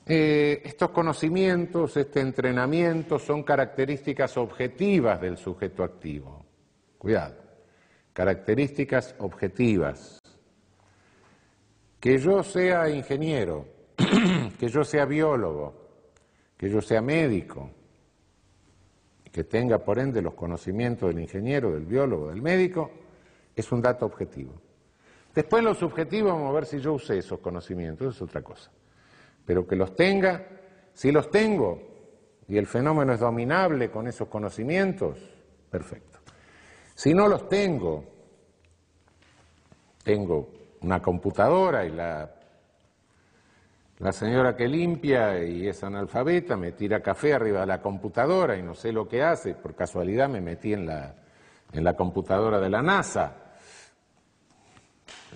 Eh, 0.05 0.61
estos 0.63 0.91
conocimientos, 0.91 1.97
este 1.97 2.21
entrenamiento 2.21 3.19
son 3.19 3.43
características 3.43 4.37
objetivas 4.37 5.19
del 5.19 5.39
sujeto 5.39 5.83
activo. 5.83 6.45
Cuidado, 6.99 7.37
características 8.13 9.15
objetivas. 9.19 10.21
Que 11.99 12.19
yo 12.19 12.43
sea 12.43 12.91
ingeniero, 12.91 13.67
que 14.61 14.69
yo 14.69 14.85
sea 14.85 15.07
biólogo, 15.07 15.89
que 16.59 16.69
yo 16.69 16.83
sea 16.83 17.01
médico, 17.01 17.71
que 19.33 19.45
tenga 19.45 19.79
por 19.79 19.99
ende 19.99 20.21
los 20.21 20.35
conocimientos 20.35 21.09
del 21.09 21.23
ingeniero, 21.23 21.73
del 21.73 21.87
biólogo, 21.87 22.29
del 22.29 22.43
médico, 22.43 22.91
es 23.57 23.73
un 23.73 23.81
dato 23.81 24.05
objetivo. 24.05 24.66
Después 25.37 25.63
lo 25.63 25.75
subjetivo, 25.75 26.31
vamos 26.31 26.51
a 26.51 26.55
ver 26.55 26.67
si 26.67 26.81
yo 26.81 26.95
usé 26.95 27.19
esos 27.19 27.39
conocimientos, 27.39 28.17
es 28.17 28.23
otra 28.23 28.43
cosa 28.43 28.73
pero 29.47 29.67
que 29.67 29.77
los 29.77 29.95
tenga, 29.95 30.45
si 30.93 31.13
los 31.13 31.31
tengo 31.31 31.81
y 32.49 32.59
el 32.59 32.67
fenómeno 32.67 33.15
es 33.15 33.21
dominable 33.21 33.91
con 33.91 34.09
esos 34.09 34.29
conocimientos, 34.29 35.19
perfecto. 35.71 36.19
Si 36.95 37.15
no 37.15 37.29
los 37.29 37.49
tengo, 37.49 38.05
tengo 40.03 40.51
una 40.81 41.01
computadora 41.01 41.85
y 41.85 41.93
la, 41.93 42.31
la 43.99 44.13
señora 44.13 44.57
que 44.57 44.67
limpia 44.67 45.43
y 45.45 45.69
es 45.69 45.83
analfabeta 45.85 46.57
me 46.57 46.73
tira 46.73 47.01
café 47.01 47.35
arriba 47.35 47.61
de 47.61 47.67
la 47.67 47.81
computadora 47.81 48.57
y 48.57 48.63
no 48.63 48.75
sé 48.75 48.93
lo 48.93 49.09
que 49.09 49.23
hace, 49.23 49.55
por 49.55 49.75
casualidad 49.75 50.29
me 50.29 50.41
metí 50.41 50.73
en 50.73 50.87
la, 50.87 51.15
en 51.73 51.85
la 51.85 51.95
computadora 51.95 52.59
de 52.59 52.71
la 52.71 52.83
NASA. 52.83 53.46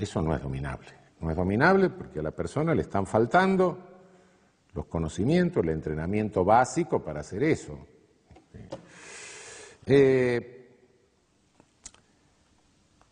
Eso 0.01 0.23
no 0.23 0.35
es 0.35 0.43
dominable. 0.43 0.89
No 1.21 1.31
es 1.31 1.37
dominable 1.37 1.91
porque 1.91 2.21
a 2.21 2.23
la 2.23 2.31
persona 2.31 2.75
le 2.75 2.81
están 2.81 3.07
faltando 3.07 3.79
los 4.73 4.87
conocimientos, 4.87 5.63
el 5.63 5.69
entrenamiento 5.69 6.43
básico 6.43 7.05
para 7.05 7.21
hacer 7.21 7.43
eso. 7.43 7.79
Eh, 9.85 10.69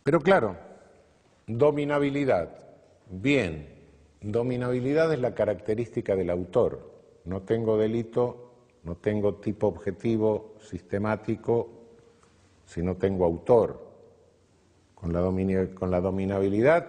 pero 0.01 0.19
claro, 0.19 0.57
dominabilidad. 1.45 2.57
Bien, 3.07 3.67
dominabilidad 4.21 5.13
es 5.13 5.19
la 5.19 5.35
característica 5.35 6.15
del 6.15 6.31
autor. 6.31 6.91
No 7.25 7.43
tengo 7.43 7.77
delito, 7.77 8.53
no 8.83 8.95
tengo 8.95 9.35
tipo 9.35 9.67
objetivo 9.67 10.55
sistemático, 10.59 11.69
si 12.65 12.81
no 12.81 12.95
tengo 12.95 13.25
autor. 13.25 13.88
Con 14.99 15.13
la, 15.13 16.01
dominabilidad 16.01 16.85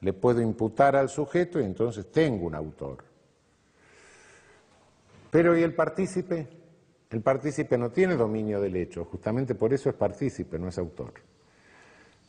le 0.00 0.12
puedo 0.12 0.40
imputar 0.40 0.96
al 0.96 1.08
sujeto 1.08 1.60
y 1.60 1.64
entonces 1.64 2.10
tengo 2.10 2.46
un 2.46 2.54
autor. 2.54 3.04
Pero 5.30 5.56
¿y 5.56 5.62
el 5.62 5.74
partícipe? 5.74 6.48
El 7.10 7.22
partícipe 7.22 7.78
no 7.78 7.90
tiene 7.90 8.16
dominio 8.16 8.60
del 8.60 8.76
hecho, 8.76 9.04
justamente 9.04 9.54
por 9.54 9.72
eso 9.72 9.88
es 9.88 9.94
partícipe, 9.94 10.58
no 10.58 10.68
es 10.68 10.78
autor. 10.78 11.14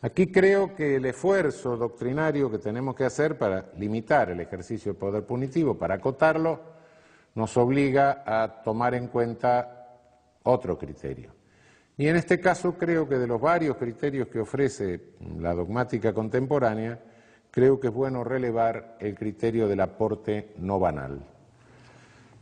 Aquí 0.02 0.32
creo 0.32 0.76
que 0.76 0.98
el 0.98 1.06
esfuerzo 1.06 1.76
doctrinario 1.76 2.52
que 2.52 2.60
tenemos 2.60 2.96
que 2.96 3.06
hacer 3.06 3.38
para 3.38 3.72
limitar 3.78 4.30
el 4.30 4.40
ejercicio 4.40 4.92
del 4.92 5.00
poder 5.00 5.26
punitivo, 5.26 5.76
para 5.76 5.96
acotarlo, 5.96 6.60
nos 7.34 7.58
obliga 7.58 8.24
a 8.26 8.62
tomar 8.62 8.94
en 8.94 9.08
cuenta 9.08 9.98
otro 10.44 10.78
criterio. 10.78 11.37
Y 11.98 12.08
en 12.08 12.16
este 12.16 12.40
caso 12.40 12.78
creo 12.78 13.10
que 13.10 13.18
de 13.18 13.26
los 13.26 13.42
varios 13.42 13.76
criterios 13.76 14.28
que 14.28 14.40
ofrece 14.40 15.02
la 15.40 15.56
dogmática 15.56 16.14
contemporánea, 16.14 17.00
creo 17.50 17.80
que 17.80 17.88
es 17.88 17.94
bueno 17.94 18.24
relevar 18.24 18.98
el 19.00 19.16
criterio 19.16 19.68
del 19.68 19.82
aporte 19.82 20.54
no 20.58 20.80
banal. 20.80 21.26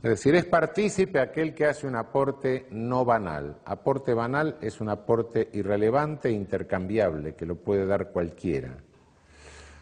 Es 0.03 0.09
decir, 0.09 0.35
es 0.35 0.45
partícipe 0.45 1.19
aquel 1.19 1.55
que 1.55 1.65
hace 1.65 1.87
un 1.87 1.95
aporte 1.95 2.67
no 2.71 3.05
banal. 3.05 3.57
Aporte 3.63 4.13
banal 4.13 4.57
es 4.61 4.81
un 4.81 4.89
aporte 4.89 5.49
irrelevante 5.53 6.27
e 6.27 6.33
intercambiable, 6.33 7.33
que 7.33 7.45
lo 7.45 7.55
puede 7.55 7.85
dar 7.85 8.11
cualquiera. 8.11 8.75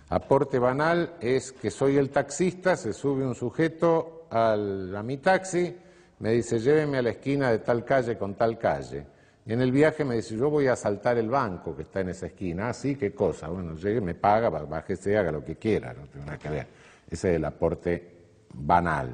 Aporte 0.09 0.59
banal 0.59 1.15
es 1.19 1.51
que 1.51 1.71
soy 1.71 1.97
el 1.97 2.11
taxista, 2.11 2.77
se 2.77 2.93
sube 2.93 3.25
un 3.25 3.33
sujeto 3.33 4.27
a 4.29 4.55
mi 5.03 5.17
taxi, 5.17 5.75
me 6.19 6.31
dice 6.31 6.59
lléveme 6.59 6.99
a 6.99 7.01
la 7.01 7.09
esquina 7.09 7.51
de 7.51 7.59
tal 7.59 7.83
calle 7.83 8.17
con 8.17 8.35
tal 8.35 8.59
calle. 8.59 9.12
Y 9.45 9.53
en 9.53 9.61
el 9.61 9.71
viaje 9.71 10.05
me 10.05 10.15
dice, 10.15 10.37
yo 10.37 10.49
voy 10.49 10.67
a 10.67 10.73
asaltar 10.73 11.17
el 11.17 11.29
banco 11.29 11.75
que 11.75 11.81
está 11.81 11.99
en 11.99 12.09
esa 12.09 12.27
esquina. 12.27 12.69
Ah, 12.69 12.73
sí, 12.73 12.95
qué 12.95 13.13
cosa. 13.13 13.49
Bueno, 13.49 13.75
llegue, 13.75 13.99
me 13.99 14.15
paga, 14.15 14.49
bájese, 14.49 15.17
haga 15.17 15.31
lo 15.31 15.43
que 15.43 15.57
quiera, 15.57 15.93
no 15.93 16.07
tiene 16.07 16.25
nada 16.25 16.37
que 16.37 16.49
ver. 16.49 16.67
Ese 17.09 17.31
es 17.31 17.35
el 17.35 17.45
aporte 17.45 18.11
banal. 18.53 19.13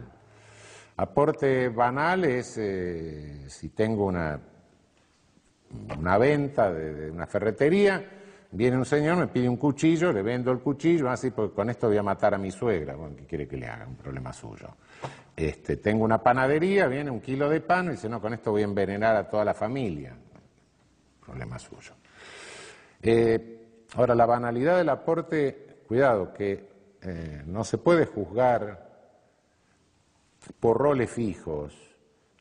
Aporte 0.97 1.69
banal 1.69 2.25
es 2.25 2.57
eh, 2.57 3.45
si 3.47 3.69
tengo 3.69 4.05
una, 4.05 4.39
una 5.97 6.17
venta 6.17 6.71
de, 6.71 7.09
una 7.09 7.25
ferretería, 7.25 8.03
viene 8.51 8.77
un 8.77 8.85
señor, 8.85 9.17
me 9.17 9.27
pide 9.27 9.49
un 9.49 9.57
cuchillo, 9.57 10.11
le 10.11 10.21
vendo 10.21 10.51
el 10.51 10.59
cuchillo, 10.59 11.09
así, 11.09 11.31
ah, 11.35 11.49
con 11.55 11.69
esto 11.69 11.87
voy 11.87 11.97
a 11.97 12.03
matar 12.03 12.35
a 12.35 12.37
mi 12.37 12.51
suegra. 12.51 12.95
Bueno, 12.95 13.15
¿qué 13.15 13.25
quiere 13.25 13.47
que 13.47 13.57
le 13.57 13.67
haga? 13.67 13.87
Un 13.87 13.95
problema 13.95 14.31
suyo. 14.31 14.75
Este, 15.39 15.77
tengo 15.77 16.03
una 16.03 16.21
panadería, 16.21 16.87
viene 16.87 17.09
un 17.09 17.21
kilo 17.21 17.47
de 17.47 17.61
pan 17.61 17.85
y 17.85 17.91
dice, 17.91 18.09
no, 18.09 18.19
con 18.19 18.33
esto 18.33 18.51
voy 18.51 18.61
a 18.61 18.65
envenenar 18.65 19.15
a 19.15 19.29
toda 19.29 19.45
la 19.45 19.53
familia. 19.53 20.13
Problema 21.25 21.57
suyo. 21.57 21.93
Eh, 23.01 23.85
ahora, 23.95 24.15
la 24.15 24.25
banalidad 24.25 24.75
del 24.75 24.89
aporte, 24.89 25.83
cuidado, 25.87 26.33
que 26.33 26.67
eh, 27.01 27.43
no 27.45 27.63
se 27.63 27.77
puede 27.77 28.05
juzgar 28.05 28.89
por 30.59 30.77
roles 30.77 31.09
fijos. 31.09 31.73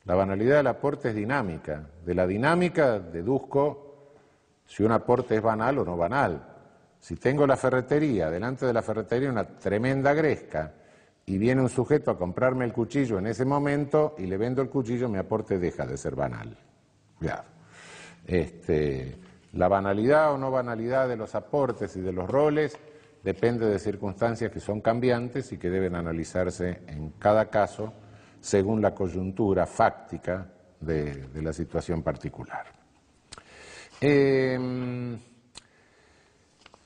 La 0.05 0.17
banalidad 0.17 0.57
del 0.57 0.67
aporte 0.67 1.11
es 1.11 1.15
dinámica. 1.15 1.89
De 2.05 2.17
la 2.17 2.27
dinámica 2.27 2.99
deduzco 2.99 4.17
si 4.67 4.83
un 4.83 4.91
aporte 4.91 5.37
es 5.37 5.43
banal 5.43 5.79
o 5.79 5.85
no 5.85 5.97
banal. 5.97 6.43
Si 6.99 7.15
tengo 7.15 7.47
la 7.47 7.57
ferretería, 7.57 8.29
delante 8.29 8.67
de 8.67 8.73
la 8.73 8.83
ferretería 8.83 9.31
una 9.31 9.47
tremenda 9.47 10.13
gresca, 10.15 10.73
y 11.29 11.37
viene 11.37 11.61
un 11.61 11.69
sujeto 11.69 12.11
a 12.11 12.17
comprarme 12.17 12.65
el 12.65 12.73
cuchillo 12.73 13.19
en 13.19 13.27
ese 13.27 13.45
momento 13.45 14.15
y 14.17 14.25
le 14.25 14.39
vendo 14.39 14.63
el 14.63 14.71
cuchillo, 14.71 15.11
mi 15.11 15.19
aporte 15.19 15.59
deja 15.59 15.85
de 15.85 15.99
ser 15.99 16.17
banal. 16.17 16.57
Este, 18.27 19.15
la 19.53 19.69
banalidad 19.69 20.33
o 20.33 20.39
no 20.39 20.51
banalidad 20.51 21.07
de 21.07 21.17
los 21.17 21.35
aportes 21.35 21.95
y 21.97 22.01
de 22.01 22.13
los 22.13 22.31
roles 22.31 22.79
depende 23.23 23.67
de 23.67 23.79
circunstancias 23.79 24.51
que 24.51 24.59
son 24.59 24.81
cambiantes 24.81 25.53
y 25.53 25.59
que 25.59 25.69
deben 25.69 25.97
analizarse 25.97 26.81
en 26.87 27.11
cada 27.19 27.51
caso 27.51 27.93
según 28.41 28.81
la 28.81 28.95
coyuntura 28.95 29.67
fáctica 29.67 30.51
de, 30.81 31.29
la 31.43 31.53
situación 31.53 32.03
particular. 32.03 32.65
Em, 34.01 35.19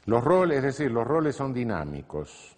los 0.06 0.24
roles, 0.24 0.58
es 0.58 0.64
decir, 0.64 0.90
los 0.90 1.06
roles 1.06 1.36
son 1.36 1.54
dinámicos. 1.54 2.56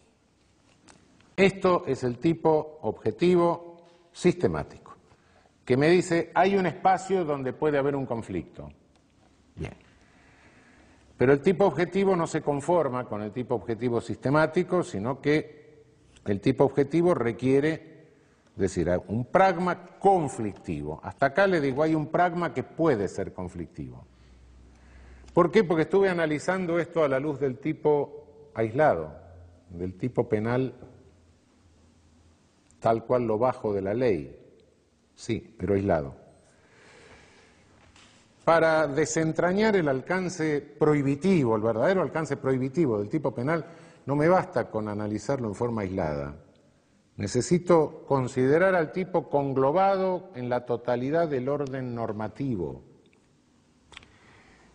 Esto 1.36 1.84
es 1.86 2.04
el 2.04 2.18
tipo 2.18 2.78
objetivo 2.82 3.76
sistemático, 4.12 4.96
que 5.64 5.76
me 5.76 5.88
dice 5.88 6.30
hay 6.34 6.56
un 6.56 6.66
espacio 6.66 7.24
donde 7.24 7.52
puede 7.52 7.78
haber 7.78 7.96
un 7.96 8.06
conflicto. 8.06 8.70
Bien. 9.56 9.74
Pero 11.16 11.32
el 11.32 11.40
tipo 11.40 11.64
objetivo 11.64 12.16
no 12.16 12.26
se 12.26 12.42
conforma 12.42 13.04
con 13.04 13.22
el 13.22 13.32
tipo 13.32 13.54
objetivo 13.54 14.00
sistemático, 14.00 14.82
sino 14.82 15.20
que 15.20 15.82
el 16.26 16.40
tipo 16.40 16.64
objetivo 16.64 17.14
requiere, 17.14 18.08
es 18.52 18.58
decir, 18.58 18.90
un 19.08 19.24
pragma 19.26 19.98
conflictivo. 19.98 21.00
Hasta 21.02 21.26
acá 21.26 21.46
le 21.46 21.60
digo, 21.60 21.82
hay 21.82 21.94
un 21.94 22.08
pragma 22.08 22.52
que 22.52 22.62
puede 22.62 23.08
ser 23.08 23.32
conflictivo. 23.32 24.06
¿Por 25.32 25.50
qué? 25.50 25.64
Porque 25.64 25.82
estuve 25.82 26.08
analizando 26.08 26.78
esto 26.78 27.02
a 27.04 27.08
la 27.08 27.18
luz 27.18 27.40
del 27.40 27.58
tipo 27.58 28.50
aislado, 28.54 29.12
del 29.68 29.94
tipo 29.94 30.28
penal 30.28 30.74
tal 32.84 33.06
cual 33.06 33.26
lo 33.26 33.38
bajo 33.38 33.72
de 33.72 33.80
la 33.80 33.94
ley, 33.94 34.38
sí, 35.14 35.56
pero 35.58 35.72
aislado. 35.72 36.14
Para 38.44 38.86
desentrañar 38.86 39.74
el 39.74 39.88
alcance 39.88 40.60
prohibitivo, 40.60 41.56
el 41.56 41.62
verdadero 41.62 42.02
alcance 42.02 42.36
prohibitivo 42.36 42.98
del 42.98 43.08
tipo 43.08 43.34
penal, 43.34 43.64
no 44.04 44.16
me 44.16 44.28
basta 44.28 44.70
con 44.70 44.88
analizarlo 44.88 45.48
en 45.48 45.54
forma 45.54 45.80
aislada. 45.80 46.36
Necesito 47.16 48.04
considerar 48.06 48.74
al 48.74 48.92
tipo 48.92 49.30
conglobado 49.30 50.28
en 50.34 50.50
la 50.50 50.66
totalidad 50.66 51.26
del 51.26 51.48
orden 51.48 51.94
normativo. 51.94 52.82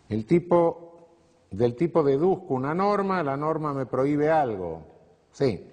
El 0.10 0.26
tipo, 0.26 1.12
del 1.52 1.76
tipo 1.76 2.02
deduzco 2.02 2.56
una 2.56 2.74
norma, 2.74 3.22
la 3.22 3.38
norma 3.38 3.72
me 3.72 3.86
prohíbe 3.86 4.32
algo. 4.32 4.82
Sí, 5.32 5.69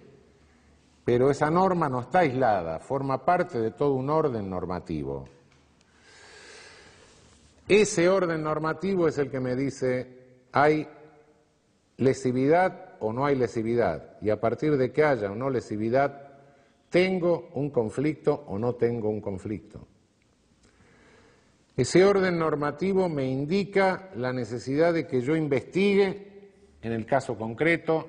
pero 1.07 1.31
esa 1.31 1.49
norma 1.53 1.89
no 1.89 2.01
está 2.01 2.19
aislada, 2.19 2.81
forma 2.81 3.25
parte 3.25 3.61
de 3.61 3.71
todo 3.71 3.93
un 3.93 4.11
orden 4.11 4.51
normativo. 4.51 5.29
Ese 7.69 8.09
orden 8.09 8.43
normativo 8.43 9.07
es 9.07 9.17
el 9.19 9.31
que 9.31 9.39
me 9.39 9.55
dice, 9.55 10.41
hay 10.51 10.89
lesividad 11.99 12.97
o 12.99 13.13
no 13.13 13.25
hay 13.25 13.37
lesividad, 13.37 14.17
y 14.21 14.31
a 14.31 14.41
partir 14.41 14.77
de 14.77 14.91
que 14.91 15.05
haya 15.05 15.31
o 15.31 15.37
no 15.37 15.49
lesividad, 15.49 16.41
tengo 16.91 17.51
un 17.55 17.71
conflicto 17.71 18.43
o 18.49 18.59
no 18.59 18.75
tengo 18.75 19.09
un 19.09 19.21
conflicto. 19.21 19.87
Ese 21.77 22.05
orden 22.05 22.37
normativo 22.37 23.09
me 23.09 23.27
indica 23.27 24.11
la 24.17 24.33
necesidad 24.33 24.93
de 24.93 25.07
que 25.07 25.21
yo 25.21 25.37
investigue, 25.37 26.51
en 26.83 26.91
el 26.91 27.07
caso 27.07 27.39
concreto, 27.39 28.09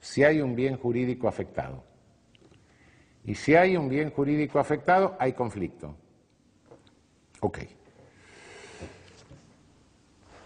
si 0.00 0.24
hay 0.24 0.40
un 0.40 0.56
bien 0.56 0.76
jurídico 0.76 1.28
afectado. 1.28 1.84
Y 3.26 3.34
si 3.34 3.54
hay 3.56 3.76
un 3.76 3.88
bien 3.88 4.10
jurídico 4.10 4.58
afectado, 4.58 5.16
hay 5.18 5.32
conflicto. 5.32 5.94
Ok. 7.40 7.58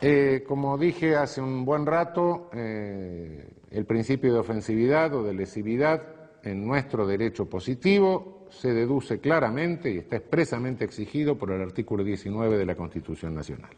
Eh, 0.00 0.44
como 0.48 0.78
dije 0.78 1.14
hace 1.14 1.42
un 1.42 1.66
buen 1.66 1.84
rato, 1.84 2.50
eh, 2.54 3.52
el 3.70 3.84
principio 3.84 4.32
de 4.32 4.38
ofensividad 4.38 5.14
o 5.14 5.22
de 5.22 5.34
lesividad 5.34 6.02
en 6.42 6.66
nuestro 6.66 7.06
derecho 7.06 7.50
positivo 7.50 8.46
se 8.50 8.72
deduce 8.72 9.20
claramente 9.20 9.90
y 9.90 9.98
está 9.98 10.16
expresamente 10.16 10.86
exigido 10.86 11.36
por 11.36 11.50
el 11.50 11.60
artículo 11.60 12.02
19 12.02 12.56
de 12.56 12.64
la 12.64 12.74
Constitución 12.74 13.34
Nacional. 13.34 13.70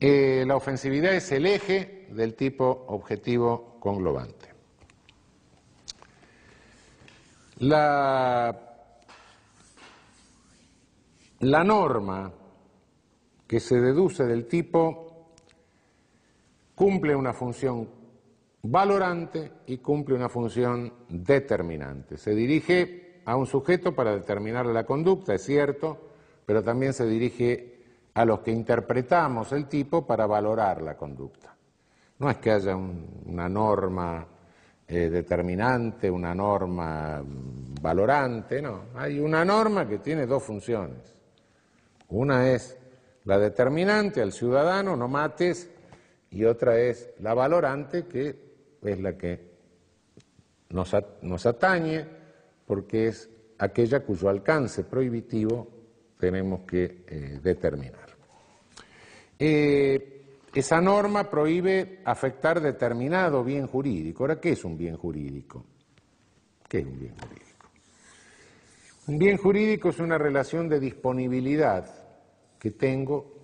Eh, 0.00 0.44
la 0.46 0.56
ofensividad 0.56 1.14
es 1.14 1.30
el 1.32 1.44
eje 1.44 2.06
del 2.10 2.34
tipo 2.34 2.86
objetivo 2.88 3.76
conglobante. 3.78 4.57
La, 7.60 8.56
la 11.40 11.64
norma 11.64 12.32
que 13.46 13.58
se 13.58 13.80
deduce 13.80 14.24
del 14.24 14.46
tipo 14.46 15.32
cumple 16.74 17.16
una 17.16 17.32
función 17.32 17.88
valorante 18.62 19.52
y 19.66 19.78
cumple 19.78 20.14
una 20.14 20.28
función 20.28 20.92
determinante. 21.08 22.16
Se 22.16 22.34
dirige 22.34 23.22
a 23.24 23.36
un 23.36 23.46
sujeto 23.46 23.94
para 23.94 24.14
determinar 24.14 24.66
la 24.66 24.84
conducta, 24.84 25.34
es 25.34 25.44
cierto, 25.44 26.10
pero 26.46 26.62
también 26.62 26.92
se 26.92 27.06
dirige 27.06 27.78
a 28.14 28.24
los 28.24 28.40
que 28.40 28.50
interpretamos 28.50 29.52
el 29.52 29.66
tipo 29.66 30.06
para 30.06 30.26
valorar 30.26 30.82
la 30.82 30.96
conducta. 30.96 31.56
No 32.18 32.30
es 32.30 32.38
que 32.38 32.50
haya 32.50 32.74
una 32.76 33.48
norma 33.48 34.26
eh, 34.90 35.10
determinante, 35.10 36.10
una 36.10 36.34
norma 36.34 37.22
valorante, 37.22 38.62
no, 38.62 38.84
hay 38.94 39.20
una 39.20 39.44
norma 39.44 39.86
que 39.86 39.98
tiene 39.98 40.24
dos 40.24 40.42
funciones. 40.42 41.14
Una 42.08 42.50
es 42.50 42.74
la 43.24 43.38
determinante 43.38 44.22
al 44.22 44.32
ciudadano, 44.32 44.96
no 44.96 45.06
mates, 45.06 45.68
y 46.30 46.44
otra 46.44 46.78
es 46.80 47.10
la 47.20 47.34
valorante, 47.34 48.06
que 48.06 48.34
es 48.82 49.00
la 49.00 49.12
que 49.18 49.48
nos, 50.70 51.46
atañe, 51.46 52.06
porque 52.66 53.08
es 53.08 53.28
aquella 53.58 54.00
cuyo 54.00 54.30
alcance 54.30 54.84
prohibitivo 54.84 55.68
tenemos 56.18 56.62
que 56.62 57.04
eh, 57.06 57.40
determinar. 57.42 58.08
Eh, 59.38 60.17
esa 60.58 60.80
norma 60.80 61.30
prohíbe 61.30 62.00
afectar 62.04 62.60
determinado 62.60 63.44
bien 63.44 63.66
jurídico. 63.66 64.24
Ahora, 64.24 64.40
¿qué 64.40 64.52
es 64.52 64.64
un 64.64 64.76
bien 64.76 64.96
jurídico? 64.96 65.64
¿Qué 66.68 66.78
es 66.78 66.86
un 66.86 66.98
bien 66.98 67.14
jurídico? 67.14 67.48
Un 69.08 69.18
bien 69.18 69.36
jurídico 69.36 69.88
es 69.88 69.98
una 70.00 70.18
relación 70.18 70.68
de 70.68 70.80
disponibilidad 70.80 71.86
que 72.58 72.72
tengo 72.72 73.38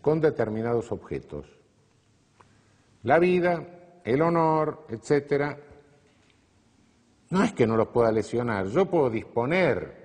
con 0.00 0.20
determinados 0.20 0.92
objetos. 0.92 1.46
La 3.02 3.18
vida, 3.18 4.00
el 4.04 4.22
honor, 4.22 4.86
etcétera, 4.88 5.58
no 7.30 7.42
es 7.42 7.52
que 7.52 7.66
no 7.66 7.76
los 7.76 7.88
pueda 7.88 8.12
lesionar, 8.12 8.66
yo 8.66 8.86
puedo 8.86 9.10
disponer. 9.10 10.00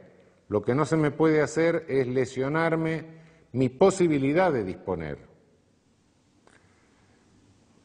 Lo 0.48 0.62
que 0.62 0.76
no 0.76 0.86
se 0.86 0.96
me 0.96 1.12
puede 1.12 1.42
hacer 1.42 1.86
es 1.90 2.08
lesionarme 2.08 3.06
mi 3.52 3.70
posibilidad 3.70 4.54
de 4.54 4.64
disponer. 4.64 5.35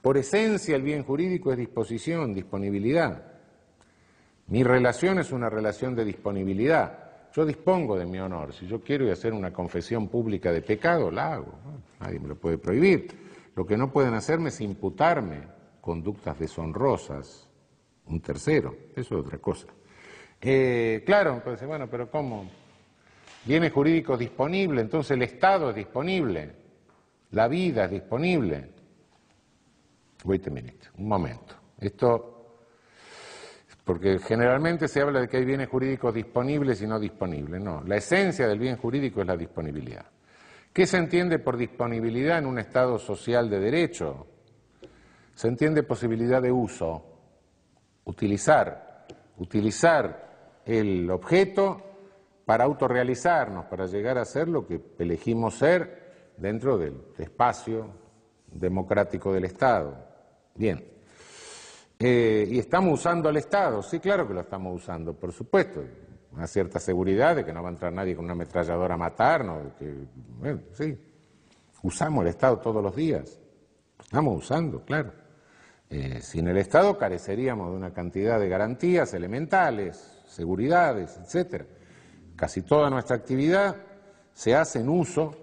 Por 0.02 0.16
esencia 0.16 0.76
el 0.76 0.82
bien 0.82 1.04
jurídico 1.04 1.52
es 1.52 1.58
disposición, 1.58 2.32
disponibilidad. 2.32 3.22
Mi 4.46 4.64
relación 4.64 5.18
es 5.18 5.30
una 5.30 5.50
relación 5.50 5.94
de 5.94 6.04
disponibilidad. 6.04 7.10
Yo 7.32 7.46
dispongo 7.46 7.96
de 7.98 8.06
mi 8.06 8.18
honor. 8.18 8.52
Si 8.52 8.66
yo 8.66 8.80
quiero 8.80 9.10
hacer 9.12 9.32
una 9.32 9.52
confesión 9.52 10.08
pública 10.08 10.50
de 10.52 10.62
pecado, 10.62 11.10
la 11.10 11.34
hago. 11.34 11.54
Nadie 12.00 12.18
me 12.18 12.28
lo 12.28 12.34
puede 12.34 12.58
prohibir. 12.58 13.08
Lo 13.54 13.66
que 13.66 13.76
no 13.76 13.92
pueden 13.92 14.14
hacerme 14.14 14.48
es 14.48 14.60
imputarme 14.60 15.42
conductas 15.80 16.38
deshonrosas, 16.38 17.48
un 18.06 18.20
tercero. 18.20 18.74
Eso 18.96 19.18
es 19.18 19.26
otra 19.26 19.38
cosa. 19.38 19.68
Eh, 20.40 21.02
claro, 21.04 21.34
entonces, 21.34 21.68
bueno, 21.68 21.88
pero 21.88 22.10
¿cómo? 22.10 22.50
Bienes 23.44 23.72
jurídicos 23.72 24.18
disponibles, 24.18 24.84
entonces 24.84 25.12
el 25.12 25.22
Estado 25.22 25.70
es 25.70 25.76
disponible, 25.76 26.52
la 27.30 27.48
vida 27.48 27.84
es 27.84 27.90
disponible. 27.90 28.79
Wait 30.24 30.46
a 30.46 30.50
minute, 30.50 30.88
un 30.98 31.08
momento. 31.08 31.54
Esto 31.78 32.40
porque 33.84 34.18
generalmente 34.20 34.86
se 34.86 35.00
habla 35.00 35.20
de 35.20 35.28
que 35.28 35.38
hay 35.38 35.44
bienes 35.44 35.68
jurídicos 35.68 36.14
disponibles 36.14 36.80
y 36.82 36.86
no 36.86 37.00
disponibles. 37.00 37.60
No, 37.60 37.82
la 37.82 37.96
esencia 37.96 38.46
del 38.46 38.58
bien 38.58 38.76
jurídico 38.76 39.20
es 39.20 39.26
la 39.26 39.36
disponibilidad. 39.36 40.06
¿Qué 40.72 40.86
se 40.86 40.98
entiende 40.98 41.40
por 41.40 41.56
disponibilidad 41.56 42.38
en 42.38 42.46
un 42.46 42.60
Estado 42.60 42.98
social 42.98 43.50
de 43.50 43.58
derecho? 43.58 44.26
Se 45.34 45.48
entiende 45.48 45.82
posibilidad 45.82 46.40
de 46.40 46.52
uso, 46.52 47.04
utilizar, 48.04 49.06
utilizar 49.38 50.60
el 50.64 51.10
objeto 51.10 51.82
para 52.44 52.64
autorrealizarnos, 52.64 53.64
para 53.64 53.86
llegar 53.86 54.18
a 54.18 54.24
ser 54.24 54.46
lo 54.46 54.66
que 54.66 54.80
elegimos 54.98 55.54
ser 55.54 56.32
dentro 56.36 56.78
del 56.78 56.94
espacio 57.18 57.90
democrático 58.46 59.32
del 59.32 59.46
Estado. 59.46 60.09
Bien. 60.60 60.84
Eh, 61.98 62.46
y 62.50 62.58
estamos 62.58 63.00
usando 63.00 63.30
al 63.30 63.36
Estado, 63.38 63.82
sí, 63.82 63.98
claro 63.98 64.28
que 64.28 64.34
lo 64.34 64.42
estamos 64.42 64.76
usando, 64.76 65.14
por 65.14 65.32
supuesto. 65.32 65.82
Una 66.32 66.46
cierta 66.46 66.78
seguridad 66.78 67.34
de 67.34 67.46
que 67.46 67.52
no 67.54 67.62
va 67.62 67.70
a 67.70 67.72
entrar 67.72 67.90
nadie 67.94 68.14
con 68.14 68.26
una 68.26 68.34
ametralladora 68.34 68.92
a 68.92 68.98
matarnos. 68.98 69.72
Que, 69.78 69.90
bueno, 70.38 70.60
sí. 70.74 70.98
Usamos 71.82 72.20
el 72.24 72.28
Estado 72.28 72.58
todos 72.58 72.82
los 72.82 72.94
días. 72.94 73.38
Estamos 74.02 74.36
usando, 74.36 74.84
claro. 74.84 75.14
Eh, 75.88 76.20
sin 76.20 76.46
el 76.46 76.58
Estado 76.58 76.98
careceríamos 76.98 77.70
de 77.70 77.76
una 77.78 77.94
cantidad 77.94 78.38
de 78.38 78.50
garantías 78.50 79.14
elementales, 79.14 80.20
seguridades, 80.26 81.18
etcétera. 81.24 81.64
Casi 82.36 82.60
toda 82.60 82.90
nuestra 82.90 83.16
actividad 83.16 83.76
se 84.34 84.54
hace 84.54 84.80
en 84.80 84.90
uso 84.90 85.34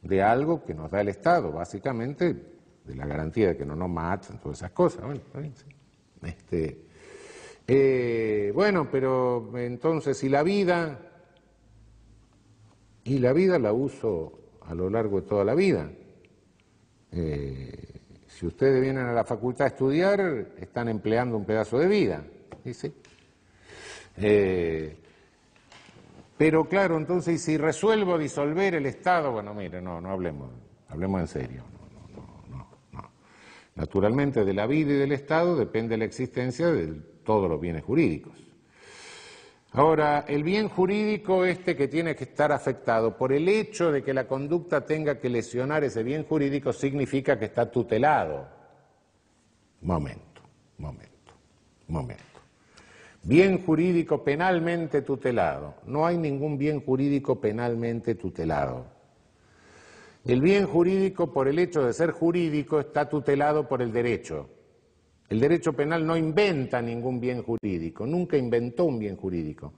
de 0.00 0.22
algo 0.22 0.64
que 0.64 0.72
nos 0.72 0.90
da 0.90 1.02
el 1.02 1.10
Estado, 1.10 1.52
básicamente 1.52 2.59
de 2.90 2.96
la 2.96 3.06
garantía 3.06 3.48
de 3.48 3.56
que 3.56 3.64
no 3.64 3.76
nos 3.76 3.88
matan, 3.88 4.38
todas 4.40 4.58
esas 4.58 4.72
cosas. 4.72 5.04
Bueno, 5.04 5.20
este, 6.22 6.84
eh, 7.66 8.52
bueno, 8.54 8.88
pero 8.90 9.56
entonces, 9.56 10.22
¿y 10.24 10.28
la 10.28 10.42
vida? 10.42 10.98
Y 13.04 13.18
la 13.18 13.32
vida 13.32 13.58
la 13.58 13.72
uso 13.72 14.40
a 14.66 14.74
lo 14.74 14.90
largo 14.90 15.20
de 15.20 15.26
toda 15.26 15.44
la 15.44 15.54
vida. 15.54 15.90
Eh, 17.12 18.00
si 18.26 18.46
ustedes 18.46 18.80
vienen 18.80 19.06
a 19.06 19.12
la 19.12 19.24
facultad 19.24 19.66
a 19.66 19.68
estudiar, 19.68 20.20
están 20.58 20.88
empleando 20.88 21.36
un 21.36 21.44
pedazo 21.44 21.78
de 21.78 21.86
vida. 21.86 22.24
¿sí? 22.72 22.92
Eh, 24.16 24.96
pero 26.36 26.64
claro, 26.64 26.96
entonces, 26.96 27.34
¿y 27.34 27.38
si 27.38 27.56
resuelvo 27.56 28.18
disolver 28.18 28.74
el 28.74 28.86
Estado? 28.86 29.32
Bueno, 29.32 29.54
mire, 29.54 29.80
no, 29.80 30.00
no 30.00 30.10
hablemos, 30.10 30.50
hablemos 30.88 31.20
en 31.20 31.28
serio. 31.28 31.79
Naturalmente, 33.74 34.44
de 34.44 34.54
la 34.54 34.66
vida 34.66 34.92
y 34.92 34.96
del 34.96 35.12
Estado 35.12 35.56
depende 35.56 35.96
la 35.96 36.04
existencia 36.04 36.68
de 36.68 36.88
todos 37.24 37.48
los 37.48 37.60
bienes 37.60 37.84
jurídicos. 37.84 38.50
Ahora, 39.72 40.24
el 40.26 40.42
bien 40.42 40.68
jurídico 40.68 41.44
este 41.44 41.76
que 41.76 41.86
tiene 41.86 42.16
que 42.16 42.24
estar 42.24 42.50
afectado 42.50 43.16
por 43.16 43.32
el 43.32 43.48
hecho 43.48 43.92
de 43.92 44.02
que 44.02 44.12
la 44.12 44.26
conducta 44.26 44.84
tenga 44.84 45.20
que 45.20 45.28
lesionar 45.28 45.84
ese 45.84 46.02
bien 46.02 46.24
jurídico 46.24 46.72
significa 46.72 47.38
que 47.38 47.44
está 47.44 47.70
tutelado. 47.70 48.48
Momento, 49.82 50.42
momento, 50.78 51.32
momento. 51.86 52.24
Bien 53.22 53.64
jurídico 53.64 54.24
penalmente 54.24 55.02
tutelado. 55.02 55.74
No 55.86 56.04
hay 56.04 56.18
ningún 56.18 56.58
bien 56.58 56.80
jurídico 56.80 57.40
penalmente 57.40 58.16
tutelado. 58.16 58.86
El 60.24 60.42
bien 60.42 60.66
jurídico, 60.66 61.32
por 61.32 61.48
el 61.48 61.58
hecho 61.58 61.84
de 61.84 61.92
ser 61.92 62.10
jurídico, 62.10 62.78
está 62.78 63.08
tutelado 63.08 63.66
por 63.66 63.80
el 63.80 63.92
derecho. 63.92 64.48
El 65.28 65.40
derecho 65.40 65.72
penal 65.72 66.06
no 66.06 66.16
inventa 66.16 66.82
ningún 66.82 67.20
bien 67.20 67.42
jurídico, 67.42 68.04
nunca 68.04 68.36
inventó 68.36 68.84
un 68.84 68.98
bien 68.98 69.16
jurídico. 69.16 69.72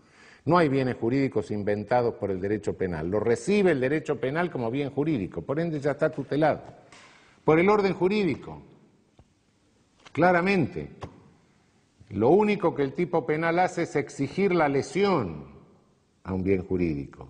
No 0.44 0.58
hay 0.58 0.68
bienes 0.68 0.96
jurídicos 0.96 1.50
inventados 1.52 2.14
por 2.14 2.30
el 2.32 2.40
derecho 2.40 2.76
penal. 2.76 3.08
Lo 3.08 3.20
recibe 3.20 3.70
el 3.70 3.80
derecho 3.80 4.18
penal 4.18 4.50
como 4.50 4.70
bien 4.70 4.90
jurídico, 4.90 5.42
por 5.42 5.60
ende 5.60 5.78
ya 5.78 5.92
está 5.92 6.10
tutelado. 6.10 6.62
Por 7.44 7.60
el 7.60 7.68
orden 7.68 7.94
jurídico, 7.94 8.62
claramente. 10.10 10.88
Lo 12.08 12.30
único 12.30 12.74
que 12.74 12.82
el 12.82 12.92
tipo 12.92 13.24
penal 13.24 13.58
hace 13.58 13.82
es 13.82 13.94
exigir 13.94 14.52
la 14.52 14.68
lesión 14.68 15.46
a 16.24 16.34
un 16.34 16.42
bien 16.42 16.64
jurídico. 16.64 17.28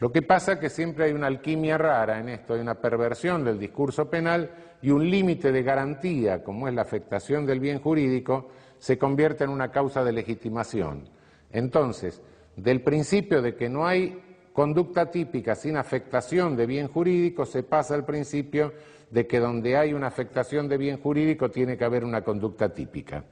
Lo 0.00 0.10
que 0.10 0.22
pasa 0.22 0.54
es 0.54 0.58
que 0.58 0.70
siempre 0.70 1.04
hay 1.04 1.12
una 1.12 1.26
alquimia 1.26 1.76
rara 1.76 2.18
en 2.18 2.30
esto, 2.30 2.54
hay 2.54 2.60
una 2.60 2.80
perversión 2.80 3.44
del 3.44 3.58
discurso 3.58 4.08
penal 4.08 4.50
y 4.80 4.88
un 4.88 5.08
límite 5.08 5.52
de 5.52 5.62
garantía, 5.62 6.42
como 6.42 6.66
es 6.66 6.74
la 6.74 6.80
afectación 6.80 7.44
del 7.44 7.60
bien 7.60 7.80
jurídico, 7.80 8.48
se 8.78 8.96
convierte 8.96 9.44
en 9.44 9.50
una 9.50 9.70
causa 9.70 10.02
de 10.02 10.12
legitimación. 10.12 11.06
Entonces, 11.52 12.22
del 12.56 12.80
principio 12.80 13.42
de 13.42 13.54
que 13.54 13.68
no 13.68 13.86
hay 13.86 14.18
conducta 14.54 15.10
típica 15.10 15.54
sin 15.54 15.76
afectación 15.76 16.56
de 16.56 16.64
bien 16.64 16.88
jurídico, 16.88 17.44
se 17.44 17.62
pasa 17.62 17.94
al 17.94 18.06
principio 18.06 18.72
de 19.10 19.26
que 19.26 19.38
donde 19.38 19.76
hay 19.76 19.92
una 19.92 20.06
afectación 20.06 20.66
de 20.66 20.78
bien 20.78 20.98
jurídico 20.98 21.50
tiene 21.50 21.76
que 21.76 21.84
haber 21.84 22.04
una 22.04 22.22
conducta 22.22 22.70
típica, 22.72 23.22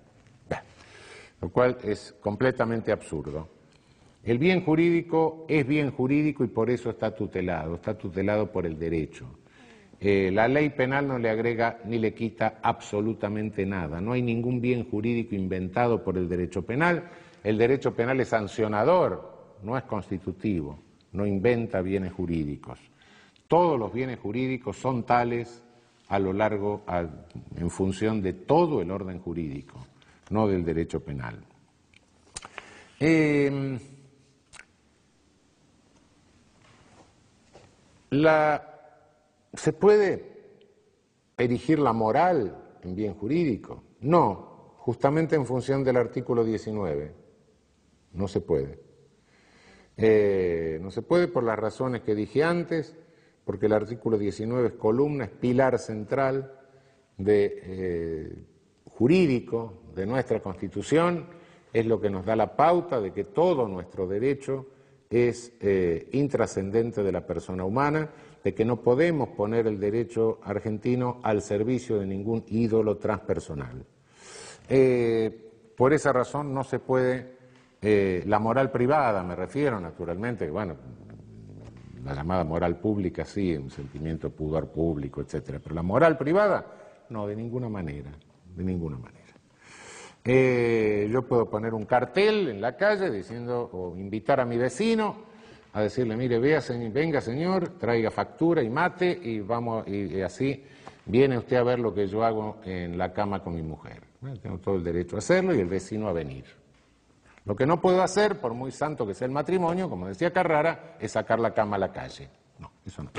lo 1.40 1.48
cual 1.48 1.78
es 1.82 2.14
completamente 2.20 2.92
absurdo. 2.92 3.57
El 4.24 4.38
bien 4.38 4.62
jurídico 4.62 5.46
es 5.48 5.66
bien 5.66 5.90
jurídico 5.90 6.44
y 6.44 6.48
por 6.48 6.70
eso 6.70 6.90
está 6.90 7.14
tutelado, 7.14 7.76
está 7.76 7.96
tutelado 7.96 8.50
por 8.50 8.66
el 8.66 8.78
derecho. 8.78 9.26
Eh, 10.00 10.30
la 10.32 10.46
ley 10.46 10.70
penal 10.70 11.08
no 11.08 11.18
le 11.18 11.28
agrega 11.28 11.80
ni 11.84 11.98
le 11.98 12.14
quita 12.14 12.58
absolutamente 12.62 13.66
nada. 13.66 14.00
No 14.00 14.12
hay 14.12 14.22
ningún 14.22 14.60
bien 14.60 14.88
jurídico 14.88 15.34
inventado 15.34 16.04
por 16.04 16.16
el 16.16 16.28
derecho 16.28 16.62
penal. 16.62 17.08
El 17.42 17.58
derecho 17.58 17.94
penal 17.94 18.20
es 18.20 18.28
sancionador, 18.28 19.56
no 19.62 19.76
es 19.76 19.84
constitutivo, 19.84 20.78
no 21.12 21.26
inventa 21.26 21.80
bienes 21.80 22.12
jurídicos. 22.12 22.78
Todos 23.48 23.78
los 23.78 23.92
bienes 23.92 24.18
jurídicos 24.18 24.76
son 24.76 25.04
tales 25.04 25.62
a 26.08 26.18
lo 26.18 26.32
largo, 26.32 26.84
en 27.56 27.70
función 27.70 28.22
de 28.22 28.32
todo 28.32 28.80
el 28.80 28.90
orden 28.90 29.18
jurídico, 29.18 29.86
no 30.30 30.46
del 30.46 30.64
derecho 30.64 31.00
penal. 31.00 31.38
Eh, 33.00 33.78
¿Se 38.10 39.72
puede 39.72 40.24
erigir 41.36 41.78
la 41.78 41.92
moral 41.92 42.56
en 42.82 42.94
bien 42.94 43.14
jurídico? 43.14 43.82
No, 44.00 44.74
justamente 44.78 45.36
en 45.36 45.46
función 45.46 45.84
del 45.84 45.96
artículo 45.96 46.44
19. 46.44 47.12
No 48.12 48.28
se 48.28 48.40
puede. 48.40 48.80
Eh, 49.96 50.78
no 50.80 50.90
se 50.90 51.02
puede 51.02 51.28
por 51.28 51.42
las 51.42 51.58
razones 51.58 52.02
que 52.02 52.14
dije 52.14 52.44
antes, 52.44 52.96
porque 53.44 53.66
el 53.66 53.72
artículo 53.72 54.16
19 54.16 54.68
es 54.68 54.74
columna, 54.74 55.24
es 55.24 55.30
pilar 55.30 55.78
central 55.78 56.52
de, 57.16 57.60
eh, 57.62 58.44
jurídico 58.98 59.74
de 59.94 60.06
nuestra 60.06 60.40
Constitución, 60.40 61.26
es 61.72 61.86
lo 61.86 62.00
que 62.00 62.10
nos 62.10 62.24
da 62.24 62.34
la 62.34 62.56
pauta 62.56 63.00
de 63.00 63.12
que 63.12 63.24
todo 63.24 63.68
nuestro 63.68 64.08
derecho 64.08 64.66
es 65.10 65.52
eh, 65.60 66.08
intrascendente 66.12 67.02
de 67.02 67.12
la 67.12 67.26
persona 67.26 67.64
humana, 67.64 68.10
de 68.42 68.54
que 68.54 68.64
no 68.64 68.80
podemos 68.82 69.30
poner 69.30 69.66
el 69.66 69.80
derecho 69.80 70.38
argentino 70.42 71.20
al 71.22 71.42
servicio 71.42 71.98
de 71.98 72.06
ningún 72.06 72.44
ídolo 72.48 72.96
transpersonal. 72.96 73.84
Eh, 74.68 75.72
por 75.76 75.92
esa 75.92 76.12
razón 76.12 76.52
no 76.52 76.62
se 76.64 76.78
puede, 76.78 77.36
eh, 77.80 78.22
la 78.26 78.38
moral 78.38 78.70
privada 78.70 79.22
me 79.22 79.34
refiero 79.34 79.80
naturalmente, 79.80 80.50
bueno, 80.50 80.76
la 82.04 82.14
llamada 82.14 82.44
moral 82.44 82.78
pública 82.78 83.24
sí, 83.24 83.56
un 83.56 83.70
sentimiento 83.70 84.30
pudor 84.30 84.68
público, 84.68 85.20
etcétera, 85.20 85.58
pero 85.62 85.74
la 85.74 85.82
moral 85.82 86.16
privada 86.16 86.66
no, 87.10 87.26
de 87.26 87.36
ninguna 87.36 87.68
manera, 87.68 88.10
de 88.54 88.64
ninguna 88.64 88.98
manera. 88.98 89.17
Eh, 90.30 91.08
yo 91.10 91.22
puedo 91.22 91.48
poner 91.48 91.72
un 91.72 91.86
cartel 91.86 92.50
en 92.50 92.60
la 92.60 92.76
calle 92.76 93.10
diciendo, 93.10 93.70
o 93.72 93.96
invitar 93.96 94.40
a 94.40 94.44
mi 94.44 94.58
vecino 94.58 95.16
a 95.72 95.80
decirle, 95.80 96.18
mire, 96.18 96.38
vea, 96.38 96.60
venga 96.92 97.22
señor, 97.22 97.78
traiga 97.78 98.10
factura 98.10 98.62
y 98.62 98.68
mate 98.68 99.10
y 99.10 99.40
vamos, 99.40 99.88
y, 99.88 100.20
así 100.20 100.62
viene 101.06 101.38
usted 101.38 101.56
a 101.56 101.62
ver 101.62 101.78
lo 101.78 101.94
que 101.94 102.06
yo 102.06 102.22
hago 102.24 102.58
en 102.66 102.98
la 102.98 103.10
cama 103.10 103.42
con 103.42 103.54
mi 103.54 103.62
mujer. 103.62 104.02
tengo 104.42 104.58
todo 104.58 104.74
el 104.74 104.84
derecho 104.84 105.16
a 105.16 105.20
hacerlo 105.20 105.54
y 105.54 105.60
el 105.60 105.68
vecino 105.68 106.08
a 106.08 106.12
venir. 106.12 106.44
Lo 107.46 107.56
que 107.56 107.64
no 107.64 107.80
puedo 107.80 108.02
hacer, 108.02 108.38
por 108.38 108.52
muy 108.52 108.70
santo 108.70 109.06
que 109.06 109.14
sea 109.14 109.24
el 109.24 109.32
matrimonio, 109.32 109.88
como 109.88 110.08
decía 110.08 110.30
Carrara, 110.30 110.98
es 111.00 111.12
sacar 111.12 111.40
la 111.40 111.54
cama 111.54 111.76
a 111.76 111.78
la 111.78 111.90
calle. 111.90 112.28
No, 112.58 112.70
eso 112.84 113.02
no. 113.02 113.10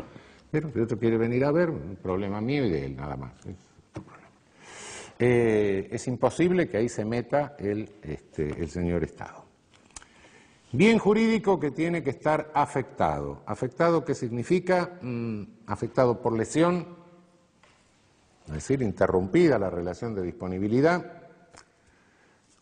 Pero 0.51 0.69
si 0.71 0.79
otro 0.79 0.99
quiere 0.99 1.17
venir 1.17 1.43
a 1.43 1.51
ver, 1.51 1.71
problema 2.03 2.39
mío 2.39 2.67
y 2.67 2.69
de 2.69 2.85
él, 2.85 2.95
nada 2.95 3.17
más. 3.17 3.31
Eh, 5.21 5.89
es 5.91 6.07
imposible 6.07 6.69
que 6.69 6.77
ahí 6.77 6.87
se 6.87 7.03
meta 7.03 7.57
el, 7.59 7.91
este, 8.03 8.47
el 8.61 8.69
señor 8.69 9.03
Estado. 9.03 9.45
Bien 10.71 10.97
jurídico 10.97 11.59
que 11.59 11.71
tiene 11.71 12.01
que 12.03 12.11
estar 12.11 12.51
afectado. 12.53 13.41
¿Afectado 13.45 14.05
qué 14.05 14.15
significa? 14.15 14.97
Mm, 15.01 15.43
afectado 15.67 16.21
por 16.21 16.37
lesión, 16.37 16.95
es 18.47 18.53
decir, 18.53 18.81
interrumpida 18.81 19.59
la 19.59 19.69
relación 19.69 20.15
de 20.15 20.21
disponibilidad, 20.21 21.23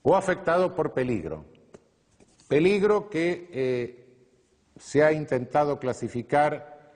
o 0.01 0.15
afectado 0.15 0.73
por 0.73 0.93
peligro. 0.93 1.45
Peligro 2.47 3.09
que 3.09 3.49
eh, 3.51 4.07
se 4.77 5.03
ha 5.03 5.11
intentado 5.11 5.77
clasificar 5.77 6.91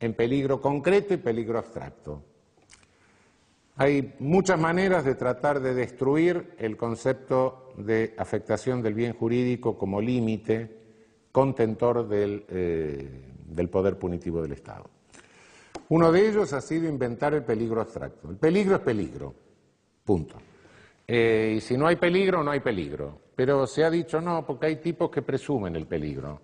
en 0.00 0.14
peligro 0.14 0.60
concreto 0.60 1.12
y 1.12 1.18
peligro 1.18 1.58
abstracto. 1.58 2.22
Hay 3.76 4.14
muchas 4.18 4.58
maneras 4.60 5.04
de 5.04 5.14
tratar 5.14 5.60
de 5.60 5.74
destruir 5.74 6.54
el 6.58 6.76
concepto 6.76 7.72
de 7.78 8.14
afectación 8.18 8.82
del 8.82 8.92
bien 8.92 9.14
jurídico 9.14 9.78
como 9.78 10.00
límite 10.00 10.82
contentor 11.32 12.06
del, 12.06 12.44
eh, 12.48 13.08
del, 13.46 13.70
poder 13.70 13.98
punitivo 13.98 14.42
del 14.42 14.52
Estado. 14.52 14.90
Uno 15.88 16.12
de 16.12 16.28
ellos 16.28 16.52
ha 16.52 16.60
sido 16.60 16.86
inventar 16.86 17.32
el 17.32 17.44
peligro 17.44 17.80
abstracto. 17.80 18.28
El 18.28 18.36
peligro 18.36 18.76
es 18.76 18.82
peligro, 18.82 19.34
punto. 20.04 20.36
Eh, 21.08 21.54
y 21.56 21.60
si 21.60 21.76
no 21.78 21.86
hay 21.86 21.96
peligro, 21.96 22.44
no 22.44 22.50
hay 22.50 22.60
peligro. 22.60 23.20
Pero 23.34 23.66
se 23.66 23.84
ha 23.84 23.90
dicho 23.90 24.20
no, 24.20 24.44
porque 24.46 24.66
hay 24.66 24.76
tipos 24.76 25.10
que 25.10 25.22
presumen 25.22 25.74
el 25.76 25.86
peligro. 25.86 26.40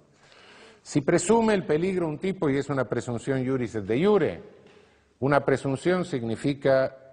Si 0.80 1.02
presume 1.02 1.52
el 1.52 1.66
peligro 1.66 2.08
un 2.08 2.18
tipo 2.18 2.48
y 2.48 2.56
es 2.56 2.70
una 2.70 2.88
presunción 2.88 3.46
juris 3.46 3.74
de 3.74 4.06
jure, 4.06 4.42
una 5.20 5.44
presunción 5.44 6.06
significa 6.06 7.07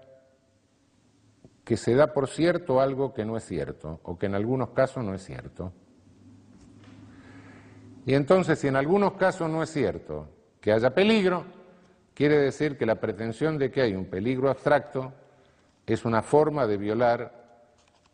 que 1.65 1.77
se 1.77 1.95
da 1.95 2.13
por 2.13 2.29
cierto 2.29 2.79
algo 2.79 3.13
que 3.13 3.25
no 3.25 3.35
es 3.35 3.43
cierto, 3.43 3.99
o 4.03 4.17
que 4.17 4.27
en 4.27 4.35
algunos 4.35 4.69
casos 4.69 5.03
no 5.03 5.15
es 5.15 5.25
cierto. 5.25 5.73
Y 8.05 8.13
entonces, 8.13 8.59
si 8.59 8.67
en 8.67 8.75
algunos 8.75 9.13
casos 9.13 9.49
no 9.49 9.63
es 9.63 9.71
cierto 9.71 10.29
que 10.61 10.71
haya 10.71 10.93
peligro, 10.93 11.43
quiere 12.13 12.37
decir 12.37 12.77
que 12.77 12.85
la 12.85 12.99
pretensión 12.99 13.57
de 13.57 13.71
que 13.71 13.81
hay 13.81 13.95
un 13.95 14.05
peligro 14.05 14.49
abstracto 14.49 15.11
es 15.87 16.05
una 16.05 16.21
forma 16.21 16.67
de 16.67 16.77
violar 16.77 17.45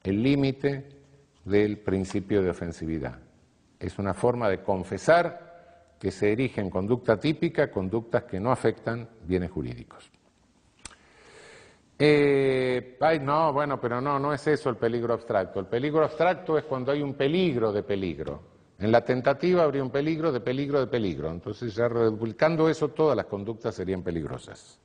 el 0.03 0.23
límite 0.23 0.87
del 1.43 1.77
principio 1.77 2.41
de 2.41 2.51
ofensividad. 2.51 3.19
Es 3.79 3.99
una 3.99 4.13
forma 4.13 4.49
de 4.49 4.63
confesar 4.63 5.95
que 5.99 6.11
se 6.11 6.31
erigen 6.31 6.69
conducta 6.69 7.19
típica 7.19 7.69
conductas 7.69 8.23
que 8.23 8.39
no 8.39 8.51
afectan 8.51 9.09
bienes 9.25 9.51
jurídicos. 9.51 10.09
Eh, 12.03 12.97
no, 13.21 13.53
bueno, 13.53 13.79
pero 13.79 14.01
no, 14.01 14.17
no 14.17 14.33
es 14.33 14.47
eso 14.47 14.71
el 14.71 14.77
peligro 14.77 15.13
abstracto. 15.13 15.59
El 15.59 15.67
peligro 15.67 16.03
abstracto 16.03 16.57
es 16.57 16.63
cuando 16.63 16.91
hay 16.91 17.03
un 17.03 17.13
peligro 17.13 17.71
de 17.71 17.83
peligro. 17.83 18.41
En 18.79 18.91
la 18.91 19.05
tentativa 19.05 19.61
habría 19.61 19.83
un 19.83 19.91
peligro 19.91 20.31
de 20.31 20.39
peligro 20.39 20.79
de 20.79 20.87
peligro. 20.87 21.29
Entonces, 21.29 21.75
ya 21.75 21.87
reduplicando 21.87 22.67
eso, 22.67 22.87
todas 22.87 23.15
las 23.15 23.27
conductas 23.27 23.75
serían 23.75 24.01
peligrosas. 24.01 24.79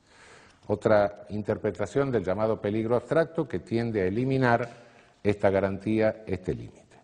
Otra 0.67 1.25
interpretación 1.31 2.11
del 2.11 2.23
llamado 2.23 2.61
peligro 2.61 2.97
abstracto 2.97 3.49
que 3.49 3.61
tiende 3.61 4.03
a 4.03 4.07
eliminar 4.07 4.69
esta 5.23 5.49
garantía, 5.49 6.23
este 6.27 6.55
límite. 6.55 7.01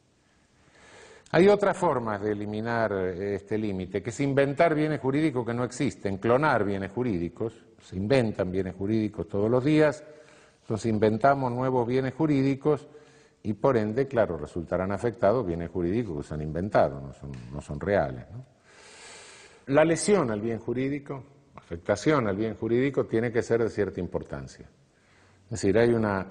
Hay 1.31 1.49
otras 1.49 1.75
formas 1.75 2.21
de 2.21 2.33
eliminar 2.33 2.93
eh, 2.93 3.37
este 3.37 3.57
límite, 3.57 4.03
que 4.03 4.11
es 4.11 4.21
inventar 4.21 4.75
bienes 4.75 5.01
jurídicos 5.01 5.47
que 5.47 5.55
no 5.55 5.65
existen, 5.65 6.19
clonar 6.19 6.65
bienes 6.65 6.93
jurídicos, 6.93 7.55
se 7.83 7.97
inventan 7.97 8.51
bienes 8.51 8.75
jurídicos 8.75 9.29
todos 9.29 9.51
los 9.51 9.65
días, 9.65 10.05
entonces 10.63 10.91
inventamos 10.91 11.53
nuevos 11.53 11.87
bienes 11.87 12.15
jurídicos 12.15 12.89
y 13.43 13.55
por 13.55 13.77
ende, 13.77 14.07
claro, 14.07 14.37
resultarán 14.37 14.93
afectados 14.93 15.45
bienes 15.45 15.71
jurídicos 15.71 16.19
que 16.19 16.29
se 16.29 16.35
han 16.35 16.43
inventado, 16.43 17.01
no 17.53 17.61
son, 17.61 17.81
reales. 17.81 18.25
La 19.67 19.85
lesión 19.85 20.31
al 20.31 20.41
bien 20.41 20.61
jurídico, 20.61 21.25
afectación 21.57 22.29
al 22.29 22.37
bien 22.37 22.55
jurídico, 22.55 23.07
tiene 23.07 23.33
que 23.33 23.43
ser 23.43 23.63
de 23.63 23.71
cierta 23.71 23.99
importancia. 23.99 24.67
Es 25.45 25.51
decir, 25.51 25.77
hay 25.77 25.93
una 25.93 26.27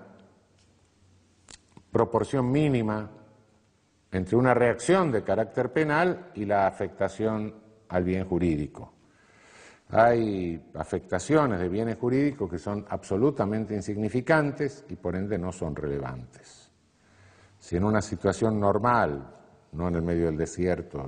proporción 1.91 2.49
mínima 2.49 3.11
entre 4.11 4.37
una 4.37 4.53
reacción 4.53 5.11
de 5.11 5.23
carácter 5.23 5.71
penal 5.73 6.31
y 6.35 6.45
la 6.45 6.67
afectación 6.67 7.53
al 7.89 8.03
bien 8.05 8.25
jurídico. 8.25 8.93
Hay 9.91 10.71
afectaciones 10.75 11.59
de 11.59 11.67
bienes 11.67 11.97
jurídicos 11.97 12.49
que 12.49 12.57
son 12.57 12.85
absolutamente 12.87 13.75
insignificantes 13.75 14.85
y 14.87 14.95
por 14.95 15.15
ende 15.17 15.37
no 15.37 15.51
son 15.51 15.75
relevantes. 15.75 16.71
Si 17.59 17.75
en 17.75 17.83
una 17.83 18.01
situación 18.01 18.57
normal, 18.57 19.35
no 19.73 19.89
en 19.89 19.95
el 19.95 20.01
medio 20.01 20.27
del 20.27 20.37
desierto, 20.37 21.05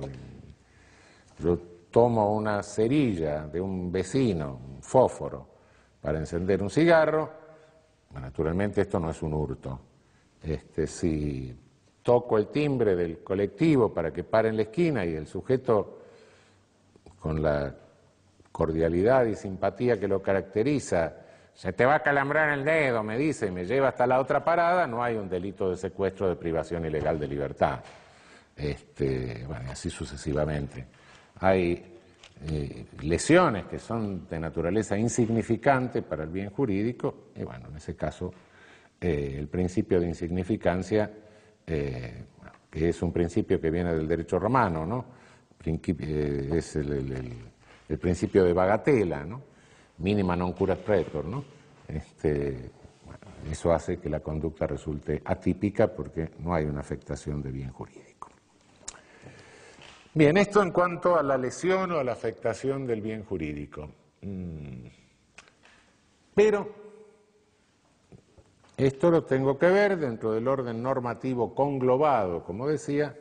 yo 1.38 1.58
tomo 1.90 2.34
una 2.34 2.62
cerilla 2.62 3.46
de 3.46 3.60
un 3.60 3.90
vecino, 3.90 4.60
un 4.74 4.82
fósforo, 4.82 5.48
para 6.00 6.18
encender 6.18 6.62
un 6.62 6.68
cigarro, 6.68 7.30
naturalmente 8.12 8.82
esto 8.82 9.00
no 9.00 9.10
es 9.10 9.22
un 9.22 9.32
hurto. 9.32 9.80
Este, 10.42 10.86
si 10.86 11.56
toco 12.02 12.36
el 12.36 12.48
timbre 12.48 12.94
del 12.94 13.24
colectivo 13.24 13.94
para 13.94 14.12
que 14.12 14.24
pare 14.24 14.50
en 14.50 14.56
la 14.56 14.62
esquina 14.62 15.06
y 15.06 15.14
el 15.14 15.26
sujeto 15.26 16.00
con 17.18 17.42
la 17.42 17.74
cordialidad 18.54 19.26
y 19.26 19.34
simpatía 19.34 19.98
que 19.98 20.06
lo 20.06 20.22
caracteriza, 20.22 21.12
se 21.52 21.72
te 21.72 21.84
va 21.84 21.96
a 21.96 22.02
calambrar 22.04 22.56
el 22.56 22.64
dedo, 22.64 23.02
me 23.02 23.18
dice, 23.18 23.48
y 23.48 23.50
me 23.50 23.64
lleva 23.64 23.88
hasta 23.88 24.06
la 24.06 24.20
otra 24.20 24.44
parada, 24.44 24.86
no 24.86 25.02
hay 25.02 25.16
un 25.16 25.28
delito 25.28 25.70
de 25.70 25.76
secuestro 25.76 26.28
de 26.28 26.36
privación 26.36 26.84
ilegal 26.86 27.18
de 27.18 27.26
libertad. 27.26 27.80
Este, 28.56 29.42
bueno, 29.44 29.72
así 29.72 29.90
sucesivamente. 29.90 30.86
Hay 31.40 31.98
eh, 32.48 32.86
lesiones 33.02 33.64
que 33.64 33.80
son 33.80 34.28
de 34.28 34.38
naturaleza 34.38 34.96
insignificante 34.96 36.02
para 36.02 36.22
el 36.22 36.30
bien 36.30 36.50
jurídico, 36.50 37.30
y 37.34 37.42
bueno, 37.42 37.70
en 37.70 37.76
ese 37.78 37.96
caso 37.96 38.32
eh, 39.00 39.34
el 39.36 39.48
principio 39.48 39.98
de 39.98 40.06
insignificancia, 40.06 41.10
eh, 41.66 42.24
que 42.70 42.88
es 42.88 43.02
un 43.02 43.12
principio 43.12 43.60
que 43.60 43.70
viene 43.70 43.92
del 43.92 44.06
derecho 44.06 44.38
romano, 44.38 44.86
¿no? 44.86 45.06
es 45.64 46.76
el 46.76 46.92
el 46.92 47.53
principio 47.98 48.44
de 48.44 48.52
bagatela, 48.52 49.24
¿no? 49.24 49.54
mínima 49.98 50.34
non 50.34 50.52
curat 50.52 50.82
pretor, 50.82 51.24
¿no? 51.24 51.44
Este, 51.86 52.70
eso 53.50 53.72
hace 53.72 53.98
que 54.00 54.08
la 54.08 54.20
conducta 54.20 54.66
resulte 54.66 55.22
atípica 55.24 55.86
porque 55.86 56.30
no 56.40 56.54
hay 56.54 56.64
una 56.64 56.80
afectación 56.80 57.42
de 57.42 57.50
bien 57.50 57.70
jurídico. 57.70 58.30
Bien, 60.14 60.36
esto 60.36 60.62
en 60.62 60.70
cuanto 60.70 61.18
a 61.18 61.22
la 61.22 61.36
lesión 61.36 61.92
o 61.92 61.98
a 61.98 62.04
la 62.04 62.12
afectación 62.12 62.86
del 62.86 63.00
bien 63.00 63.24
jurídico. 63.24 63.90
Mm. 64.22 64.86
Pero 66.34 66.68
esto 68.76 69.10
lo 69.10 69.24
tengo 69.24 69.58
que 69.58 69.66
ver 69.66 69.98
dentro 69.98 70.32
del 70.32 70.48
orden 70.48 70.82
normativo 70.82 71.54
conglobado, 71.54 72.42
como 72.44 72.66
decía, 72.66 73.16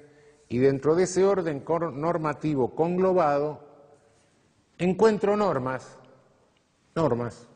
y 0.50 0.58
dentro 0.58 0.96
de 0.96 1.04
ese 1.04 1.26
orden 1.26 1.64
normativo 1.66 2.74
conglobado 2.74 3.73
encuentro 4.78 5.36
normas, 5.36 5.98
normas, 6.96 7.48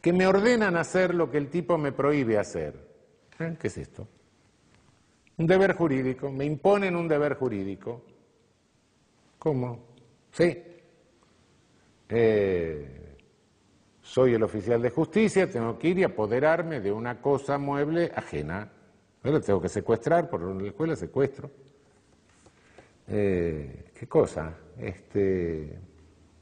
que 0.00 0.12
me 0.12 0.26
ordenan 0.26 0.76
hacer 0.76 1.14
lo 1.14 1.30
que 1.30 1.38
el 1.38 1.48
tipo 1.48 1.78
me 1.78 1.92
prohíbe 1.92 2.38
hacer. 2.38 2.74
¿Eh? 3.38 3.56
¿Qué 3.58 3.66
es 3.66 3.78
esto? 3.78 4.06
Un 5.38 5.46
deber 5.46 5.74
jurídico, 5.74 6.30
me 6.30 6.44
imponen 6.44 6.96
un 6.96 7.08
deber 7.08 7.34
jurídico. 7.34 8.02
¿Cómo? 9.38 9.80
Sí. 10.32 10.62
Eh, 12.08 13.16
soy 14.00 14.34
el 14.34 14.42
oficial 14.44 14.80
de 14.80 14.90
justicia, 14.90 15.50
tengo 15.50 15.78
que 15.78 15.88
ir 15.88 15.98
y 15.98 16.04
apoderarme 16.04 16.80
de 16.80 16.92
una 16.92 17.20
cosa 17.20 17.58
mueble 17.58 18.12
ajena. 18.14 18.70
Bueno, 19.22 19.40
tengo 19.40 19.60
que 19.60 19.68
secuestrar, 19.68 20.30
por 20.30 20.40
la 20.40 20.68
escuela 20.68 20.94
secuestro. 20.94 21.50
Eh, 23.08 23.90
¿Qué 23.98 24.06
cosa? 24.06 24.54
Este, 24.78 25.78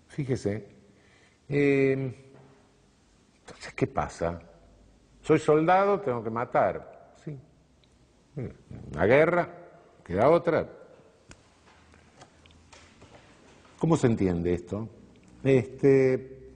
fíjese, 0.09 0.67
em, 1.49 2.13
entonces, 3.41 3.75
¿qué 3.75 3.87
pasa? 3.87 4.41
Soy 5.23 5.39
soldado, 5.39 6.01
tengo 6.01 6.23
que 6.23 6.31
matar. 6.31 7.15
Sí. 7.25 7.39
Una 8.93 9.07
guerra, 9.07 9.49
queda 10.05 10.29
otra. 10.29 10.69
¿Cómo 13.79 13.97
se 13.97 14.07
entiende 14.07 14.55
esto? 14.55 14.89
Este, 15.43 16.53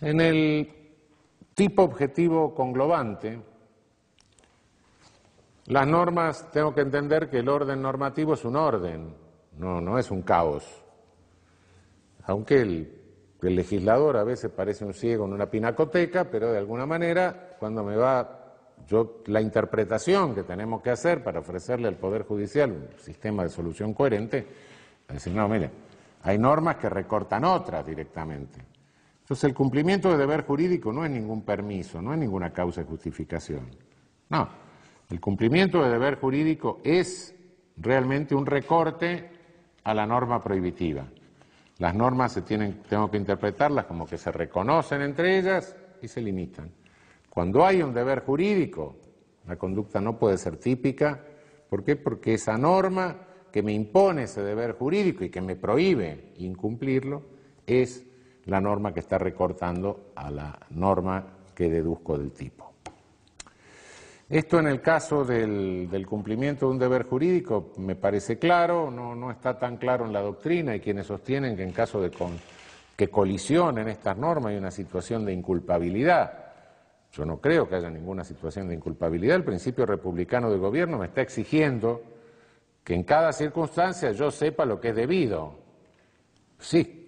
en 0.00 0.20
el 0.20 0.72
tipo 1.54 1.82
objetivo 1.82 2.54
conglobante, 2.54 3.40
Las 5.66 5.86
normas, 5.86 6.50
tengo 6.50 6.74
que 6.74 6.80
entender 6.80 7.30
que 7.30 7.38
el 7.38 7.48
orden 7.48 7.80
normativo 7.80 8.34
es 8.34 8.44
un 8.44 8.56
orden, 8.56 9.14
no, 9.58 9.80
no 9.80 9.98
es 9.98 10.10
un 10.10 10.22
caos. 10.22 10.64
Aunque 12.24 12.60
el, 12.60 12.98
legislador 13.42 14.16
a 14.16 14.24
veces 14.24 14.50
parece 14.52 14.84
un 14.84 14.94
ciego 14.94 15.24
en 15.24 15.32
una 15.32 15.50
pinacoteca, 15.50 16.30
pero 16.30 16.52
de 16.52 16.58
alguna 16.58 16.86
manera, 16.86 17.56
cuando 17.58 17.82
me 17.82 17.96
va 17.96 18.38
yo, 18.86 19.22
la 19.26 19.40
interpretación 19.40 20.34
que 20.34 20.44
tenemos 20.44 20.80
que 20.80 20.90
hacer 20.90 21.24
para 21.24 21.40
ofrecerle 21.40 21.88
al 21.88 21.96
Poder 21.96 22.22
Judicial 22.22 22.70
un 22.70 22.88
sistema 23.00 23.42
de 23.42 23.48
solución 23.48 23.94
coherente, 23.94 24.46
es 25.08 25.14
decir, 25.14 25.34
no, 25.34 25.48
mire, 25.48 25.70
hay 26.22 26.38
normas 26.38 26.76
que 26.76 26.88
recortan 26.88 27.44
otras 27.44 27.84
directamente. 27.84 28.60
Entonces, 29.22 29.44
el 29.44 29.54
cumplimiento 29.54 30.10
de 30.10 30.18
deber 30.18 30.44
jurídico 30.44 30.92
no 30.92 31.04
es 31.04 31.10
ningún 31.10 31.42
permiso, 31.42 32.00
no 32.00 32.12
es 32.12 32.18
ninguna 32.18 32.52
causa 32.52 32.82
de 32.82 32.86
justificación. 32.86 33.66
No, 34.28 34.48
el 35.10 35.20
cumplimiento 35.20 35.82
de 35.82 35.90
deber 35.90 36.18
jurídico 36.20 36.80
es 36.84 37.34
realmente 37.76 38.34
un 38.34 38.46
recorte 38.46 39.31
a 39.84 39.94
la 39.94 40.06
norma 40.06 40.40
prohibitiva. 40.40 41.06
Las 41.78 41.94
normas 41.94 42.32
se 42.32 42.42
tienen, 42.42 42.82
tengo 42.88 43.10
que 43.10 43.16
interpretarlas 43.16 43.86
como 43.86 44.06
que 44.06 44.18
se 44.18 44.30
reconocen 44.30 45.02
entre 45.02 45.38
ellas 45.38 45.74
y 46.00 46.08
se 46.08 46.20
limitan. 46.20 46.70
Cuando 47.28 47.64
hay 47.64 47.82
un 47.82 47.94
deber 47.94 48.20
jurídico, 48.20 48.96
la 49.46 49.56
conducta 49.56 50.00
no 50.00 50.18
puede 50.18 50.38
ser 50.38 50.56
típica. 50.56 51.20
¿Por 51.68 51.82
qué? 51.82 51.96
Porque 51.96 52.34
esa 52.34 52.56
norma 52.56 53.16
que 53.50 53.62
me 53.62 53.72
impone 53.72 54.24
ese 54.24 54.42
deber 54.42 54.72
jurídico 54.72 55.24
y 55.24 55.30
que 55.30 55.40
me 55.40 55.56
prohíbe 55.56 56.32
incumplirlo 56.38 57.22
es 57.66 58.04
la 58.46 58.60
norma 58.60 58.92
que 58.92 59.00
está 59.00 59.18
recortando 59.18 60.12
a 60.14 60.30
la 60.30 60.58
norma 60.70 61.26
que 61.54 61.68
deduzco 61.68 62.18
del 62.18 62.32
tipo. 62.32 62.71
Esto 64.32 64.58
en 64.58 64.66
el 64.66 64.80
caso 64.80 65.26
del, 65.26 66.06
cumplimiento 66.08 66.64
de 66.64 66.72
un 66.72 66.78
deber 66.78 67.02
jurídico 67.02 67.74
me 67.76 67.96
parece 67.96 68.38
claro, 68.38 68.90
no, 68.90 69.14
no, 69.14 69.30
está 69.30 69.58
tan 69.58 69.76
claro 69.76 70.06
en 70.06 70.12
la 70.14 70.22
doctrina 70.22 70.74
y 70.74 70.80
quienes 70.80 71.08
sostienen 71.08 71.54
que 71.54 71.62
en 71.62 71.72
caso 71.72 72.00
de 72.00 72.10
que 72.96 73.08
colisionen 73.08 73.88
estas 73.88 74.16
normas 74.16 74.52
hay 74.52 74.56
una 74.56 74.70
situación 74.70 75.26
de 75.26 75.34
inculpabilidad. 75.34 76.32
Yo 77.12 77.26
no 77.26 77.42
creo 77.42 77.68
que 77.68 77.74
haya 77.74 77.90
ninguna 77.90 78.24
situación 78.24 78.68
de 78.68 78.74
inculpabilidad. 78.74 79.36
El 79.36 79.44
principio 79.44 79.84
republicano 79.84 80.50
de 80.50 80.56
gobierno 80.56 80.96
me 80.96 81.08
está 81.08 81.20
exigiendo 81.20 82.00
que 82.82 82.94
en 82.94 83.02
cada 83.02 83.34
circunstancia 83.34 84.12
yo 84.12 84.30
sepa 84.30 84.64
lo 84.64 84.80
que 84.80 84.88
es 84.88 84.96
debido. 84.96 85.58
Sí. 86.58 87.06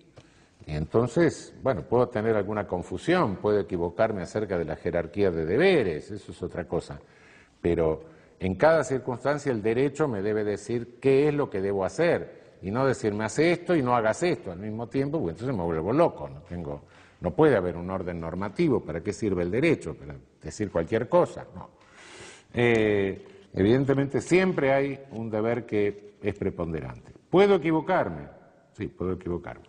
Y 0.67 0.73
entonces, 0.73 1.55
bueno, 1.63 1.85
puedo 1.85 2.07
tener 2.07 2.37
alguna 2.37 2.67
confusión, 2.67 3.37
puedo 3.37 3.61
equivocarme 3.61 4.21
acerca 4.21 4.59
de 4.59 4.67
la 4.67 4.77
jerarquía 4.77 5.31
de 5.31 5.47
deberes, 5.47 6.11
eso 6.11 6.33
es 6.33 6.43
otra 6.43 6.67
cosa. 6.69 7.01
Pero 7.65 8.03
en 8.41 8.57
cada 8.57 8.85
circunstancia 8.85 9.51
el 9.51 9.63
derecho 9.63 10.07
me 10.07 10.21
debe 10.21 10.45
decir 10.45 10.99
qué 11.01 11.29
es 11.29 11.35
lo 11.35 11.49
que 11.49 11.63
debo 11.63 11.87
hacer 11.87 12.59
y 12.61 12.71
no 12.71 12.85
decirme 12.87 13.25
hace 13.25 13.53
esto 13.53 13.75
y 13.75 13.81
no 13.81 13.97
hagas 13.97 14.23
esto 14.23 14.53
al 14.53 14.59
mismo 14.59 14.87
tiempo, 14.87 15.19
porque 15.19 15.31
entonces 15.31 15.57
me 15.57 15.63
vuelvo 15.63 15.91
loco, 15.91 16.29
no 16.29 16.43
tengo 16.43 16.83
no 17.23 17.31
puede 17.31 17.57
haber 17.57 17.79
un 17.79 17.89
orden 17.89 18.21
normativo. 18.21 18.85
¿Para 18.85 19.01
qué 19.01 19.15
sirve 19.15 19.45
el 19.45 19.51
derecho? 19.51 19.95
¿Para 19.95 20.15
decir 20.43 20.71
cualquier 20.71 21.09
cosa? 21.09 21.47
Eh, 22.53 23.27
evidentemente 23.55 24.21
siempre 24.21 24.75
hay 24.75 25.01
un 25.13 25.31
deber 25.31 25.65
que 25.65 26.17
es 26.21 26.35
preponderante. 26.35 27.15
¿Puedo 27.31 27.55
equivocarme? 27.55 28.29
Sí, 28.75 28.89
puedo 28.89 29.13
equivocarme. 29.13 29.65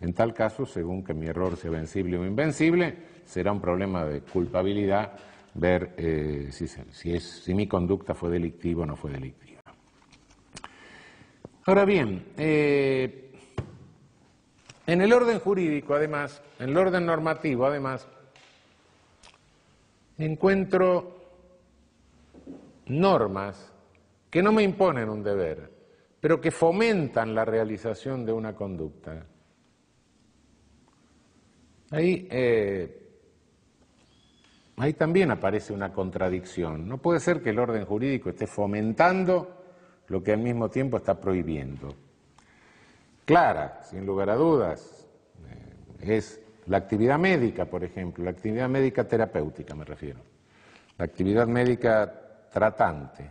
En 0.00 0.12
tal 0.12 0.34
caso, 0.34 0.66
según 0.66 1.04
que 1.04 1.14
mi 1.14 1.26
error 1.26 1.56
sea 1.56 1.70
vencible 1.70 2.18
o 2.18 2.26
invencible, 2.26 2.96
será 3.24 3.52
un 3.52 3.60
problema 3.60 4.04
de 4.04 4.22
culpabilidad 4.22 5.12
ver 5.58 5.94
eh, 5.96 6.48
si, 6.50 6.68
si, 6.68 7.54
mi 7.54 7.66
conducta 7.66 8.14
fue 8.14 8.30
delictiva 8.30 8.84
o 8.84 8.86
no 8.86 8.96
fue 8.96 9.10
delictiva. 9.10 9.60
Ahora 11.66 11.84
bien, 11.84 12.32
eh, 12.36 13.32
en 14.86 15.00
el 15.02 15.12
orden 15.12 15.38
jurídico, 15.38 15.94
además, 15.94 16.40
en 16.58 16.70
el 16.70 16.76
orden 16.76 17.04
normativo, 17.04 17.66
además, 17.66 18.08
encuentro 20.16 21.18
normas 22.86 23.72
que 24.30 24.42
no 24.42 24.52
me 24.52 24.62
imponen 24.62 25.08
un 25.08 25.22
deber, 25.22 25.70
pero 26.20 26.40
que 26.40 26.50
fomentan 26.50 27.34
la 27.34 27.44
realización 27.44 28.24
de 28.24 28.32
una 28.32 28.54
conducta. 28.54 29.26
Ahí, 31.90 32.26
eh, 32.30 32.97
ahí 34.78 34.92
también 34.94 35.30
aparece 35.30 35.72
una 35.72 35.92
contradicción. 35.92 36.88
No 36.88 36.98
puede 36.98 37.20
ser 37.20 37.42
que 37.42 37.50
el 37.50 37.58
orden 37.58 37.84
jurídico 37.84 38.30
esté 38.30 38.46
fomentando 38.46 39.56
lo 40.08 40.22
que 40.22 40.32
al 40.32 40.40
mismo 40.40 40.68
tiempo 40.70 40.96
está 40.96 41.20
prohibiendo 41.20 41.94
clara, 43.28 43.82
sin 43.82 44.06
lugar 44.06 44.30
a 44.30 44.36
dudas, 44.36 45.06
eh, 46.00 46.16
es 46.16 46.40
la 46.64 46.78
actividad 46.78 47.18
médica, 47.18 47.66
por 47.66 47.84
ejemplo, 47.84 48.24
la 48.24 48.30
actividad 48.30 48.70
médica 48.70 49.06
terapéutica 49.06 49.74
me 49.74 49.84
refiero, 49.84 50.20
la 50.96 51.04
actividad 51.04 51.46
médica 51.46 52.10
tratante. 52.50 53.30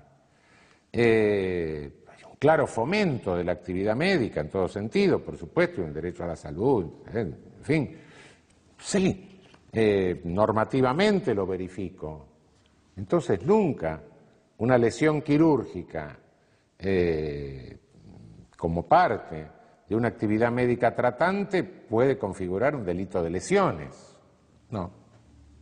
Eh, 0.94 2.04
hay 2.10 2.24
un 2.30 2.36
claro 2.36 2.68
fomento 2.68 3.36
de 3.36 3.44
la 3.44 3.54
actividad 3.54 3.96
médica 3.96 4.42
en 4.42 4.50
todo 4.50 4.68
sentido, 4.68 5.20
por 5.20 5.36
supuesto, 5.36 5.82
en 5.82 5.88
el 5.88 5.94
derecho 5.96 6.24
a 6.24 6.28
la 6.28 6.36
salud, 6.36 7.02
eh, 7.12 7.22
en 7.22 7.64
fin. 7.64 7.98
Normativamente 10.24 11.36
lo 11.36 11.46
verifico. 11.46 12.28
Entonces, 12.96 13.46
nunca 13.46 14.02
una 14.58 14.78
lesión 14.78 15.22
quirúrgica 15.22 16.18
como 18.58 18.88
parte 18.88 19.48
de 19.88 19.96
una 19.96 20.10
actividad 20.10 20.52
médica 20.52 20.94
tratante 20.94 21.64
puede 21.64 22.18
configurar 22.18 22.76
un 22.76 22.84
delito 22.84 23.24
de 23.24 23.30
lesiones. 23.30 24.18
No, 24.70 24.92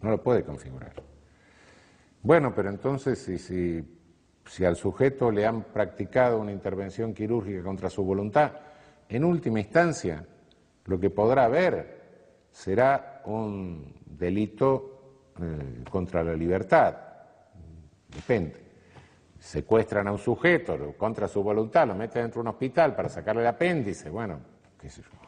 no 0.02 0.10
lo 0.10 0.24
puede 0.24 0.44
configurar. 0.44 0.94
Bueno, 2.24 2.54
pero 2.56 2.70
entonces 2.70 3.20
si, 3.20 3.38
si, 3.38 4.66
al 4.66 4.76
sujeto 4.76 5.30
le 5.30 5.46
han 5.46 5.64
practicado 5.66 6.40
una 6.40 6.52
intervención 6.52 7.14
quirúrgica 7.14 7.62
contra 7.62 7.90
su 7.90 8.04
voluntad, 8.04 8.52
en 9.08 9.24
última 9.24 9.60
instancia 9.60 10.26
lo 10.86 11.00
que 11.00 11.12
podrá 11.12 11.46
haber 11.46 12.48
será 12.50 13.22
un 13.26 13.94
delito 14.18 15.32
eh, 15.40 15.84
contra 15.90 16.24
la 16.24 16.34
libertad. 16.34 16.96
Depende 18.08 18.66
secuestran 19.46 20.08
a 20.08 20.12
un 20.12 20.18
sujeto 20.18 20.96
contra 20.98 21.28
su 21.28 21.44
voluntad, 21.44 21.88
lo 21.88 21.94
meten 21.94 22.24
dentro 22.24 22.42
de 22.42 22.50
un 22.50 22.56
hospital 22.56 22.96
para 22.96 23.10
sacarle 23.10 23.42
el 23.42 23.48
apéndice, 23.48 24.10
bueno. 24.10 24.40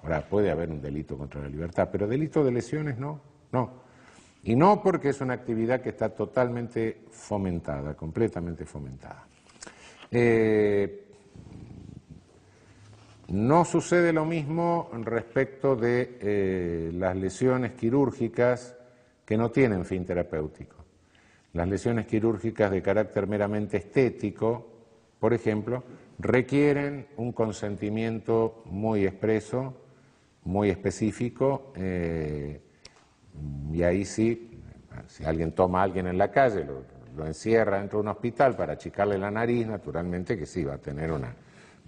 Ahora 0.04 0.22
puede 0.22 0.50
haber 0.50 0.70
un 0.70 0.82
delito 0.82 1.18
contra 1.18 1.42
la 1.42 1.48
libertad, 1.48 1.90
pero 1.92 2.08
delito 2.08 2.44
de 2.44 2.52
lesiones 2.52 2.98
no, 2.98 3.22
no. 3.52 3.86
Y 4.44 4.56
no 4.56 4.82
porque 4.82 5.10
es 5.10 5.22
una 5.22 5.34
actividad 5.34 5.82
que 5.82 5.90
está 5.90 6.10
totalmente 6.10 7.06
fomentada, 7.12 7.96
completamente 7.96 8.66
fomentada. 8.66 9.28
Eh, 10.10 11.06
no 13.30 13.66
sucede 13.66 14.14
lo 14.14 14.26
mismo 14.26 14.90
respecto 14.94 15.76
de 15.76 16.18
eh, 16.22 16.92
las 16.94 17.16
lesiones 17.16 17.74
quirúrgicas 17.74 18.77
que 19.28 19.36
no 19.36 19.52
tienen 19.52 19.84
fin 19.84 20.06
terapéutico. 20.06 20.78
Las 21.52 21.68
lesiones 21.68 22.08
quirúrgicas 22.08 22.72
de 22.72 22.82
carácter 22.82 23.28
meramente 23.28 23.76
estético, 23.76 24.66
por 25.20 25.34
ejemplo, 25.34 25.84
requieren 26.18 27.08
un 27.18 27.34
consentimiento 27.34 28.64
muy 28.66 29.06
expreso, 29.06 29.74
muy 30.46 30.70
específico, 30.70 31.74
eh, 31.76 32.62
y 33.74 33.84
ahí 33.84 34.06
sí, 34.06 34.62
si 35.08 35.26
alguien 35.26 35.52
toma 35.52 35.82
a 35.82 35.84
alguien 35.84 36.08
en 36.08 36.18
la 36.18 36.32
calle, 36.32 36.64
lo, 36.64 37.26
encierra 37.26 37.80
dentro 37.80 37.98
de 37.98 38.04
un 38.04 38.08
hospital 38.10 38.56
para 38.56 38.74
achicarle 38.74 39.18
la 39.18 39.30
nariz, 39.30 39.68
naturalmente 39.68 40.38
que 40.38 40.46
sí, 40.46 40.64
va 40.64 40.76
a 40.76 40.78
tener 40.78 41.12
una, 41.12 41.36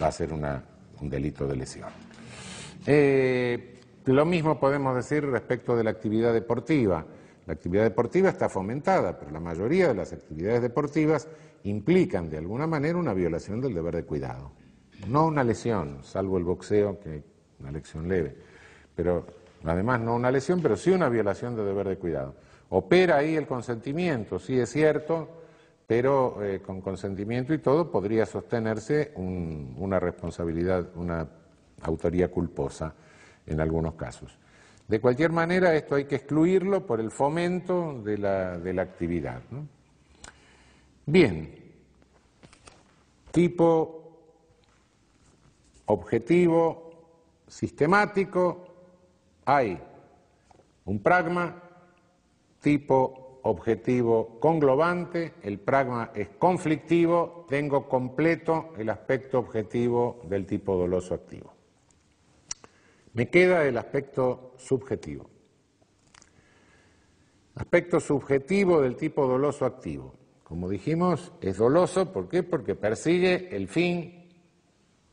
va 0.02 0.07
a 0.07 0.11
ser 0.11 0.34
un 0.34 1.10
delito 1.10 1.48
de 1.48 1.56
lesión. 1.56 1.90
Eh, 2.86 3.80
lo 4.06 4.26
mismo 4.26 4.60
podemos 4.60 4.94
decir 4.95 5.24
respecto 5.26 5.78
de 5.78 5.84
la 5.86 5.91
actividad 5.91 6.34
deportiva. 6.34 7.06
La 7.50 7.56
actividad 7.56 7.82
deportiva 7.82 8.30
está 8.30 8.48
fomentada, 8.48 9.18
pero 9.18 9.32
la 9.32 9.40
mayoría 9.40 9.88
de 9.88 9.96
las 9.96 10.14
actividades 10.14 10.62
deportivas 10.62 11.28
implican 11.64 12.30
de 12.30 12.38
alguna 12.38 12.68
manera 12.68 13.00
una 13.00 13.12
violación 13.12 13.60
del 13.60 13.74
deber 13.74 13.96
de 13.96 14.04
cuidado. 14.04 14.52
No 15.08 15.26
una 15.26 15.44
lesión, 15.44 16.04
salvo 16.04 16.38
el 16.38 16.44
boxeo, 16.44 17.00
que 17.00 17.16
es 17.16 17.24
una 17.60 17.72
lesión 17.72 18.08
leve, 18.08 18.36
pero 18.96 19.26
además 19.64 20.00
no 20.00 20.16
una 20.16 20.30
lesión, 20.30 20.62
pero 20.62 20.78
sí 20.78 20.92
una 20.92 21.10
violación 21.10 21.56
del 21.56 21.66
deber 21.66 21.88
de 21.88 21.98
cuidado. 21.98 22.36
Opera 22.70 23.18
ahí 23.18 23.36
el 23.36 23.48
consentimiento, 23.48 24.38
sí 24.38 24.60
es 24.60 24.70
cierto, 24.70 25.28
pero 25.88 26.44
eh, 26.44 26.62
con 26.62 26.82
consentimiento 26.82 27.52
y 27.52 27.58
todo 27.58 27.90
podría 27.90 28.28
sostenerse 28.28 29.12
una 29.16 30.00
responsabilidad, 30.00 30.88
una 30.94 31.28
autoría 31.82 32.30
culposa 32.30 32.94
en 33.48 33.60
algunos 33.60 33.96
casos. 33.96 34.38
De 34.90 34.99
cualquier 34.99 35.32
manera, 35.32 35.76
esto 35.76 35.94
hay 35.94 36.06
que 36.06 36.16
excluirlo 36.16 36.84
por 36.88 36.99
el 36.99 37.11
fomento 37.11 38.02
de 38.03 38.18
la, 38.18 38.82
actividad. 38.82 39.40
Bien, 41.06 41.53
tipo 43.32 43.99
objetivo 45.86 46.90
sistemático, 47.48 48.66
hay 49.45 49.80
un 50.86 50.99
pragma, 51.03 51.61
tipo 52.60 53.41
objetivo 53.44 54.40
conglobante, 54.40 55.36
el 55.44 55.60
pragma 55.60 56.10
es 56.16 56.30
conflictivo, 56.30 57.45
tengo 57.48 57.88
completo 57.88 58.74
el 58.76 58.90
aspecto 58.90 59.38
objetivo 59.38 60.20
del 60.24 60.48
tipo 60.48 60.76
doloso 60.76 61.14
activo. 61.14 61.59
Me 63.14 63.30
queda 63.30 63.65
el 63.65 63.77
aspecto 63.77 64.53
subjetivo. 64.57 65.30
Aspecto 67.56 67.99
subjetivo 67.99 68.81
del 68.81 68.95
tipo 68.95 69.27
doloso 69.27 69.65
activo. 69.65 70.15
Como 70.44 70.69
dijimos, 70.69 71.31
es 71.41 71.57
doloso, 71.57 72.11
¿por 72.11 72.30
qué? 72.30 72.44
Porque 72.44 72.76
persigue 72.76 73.56
el 73.56 73.68
fin 73.68 74.30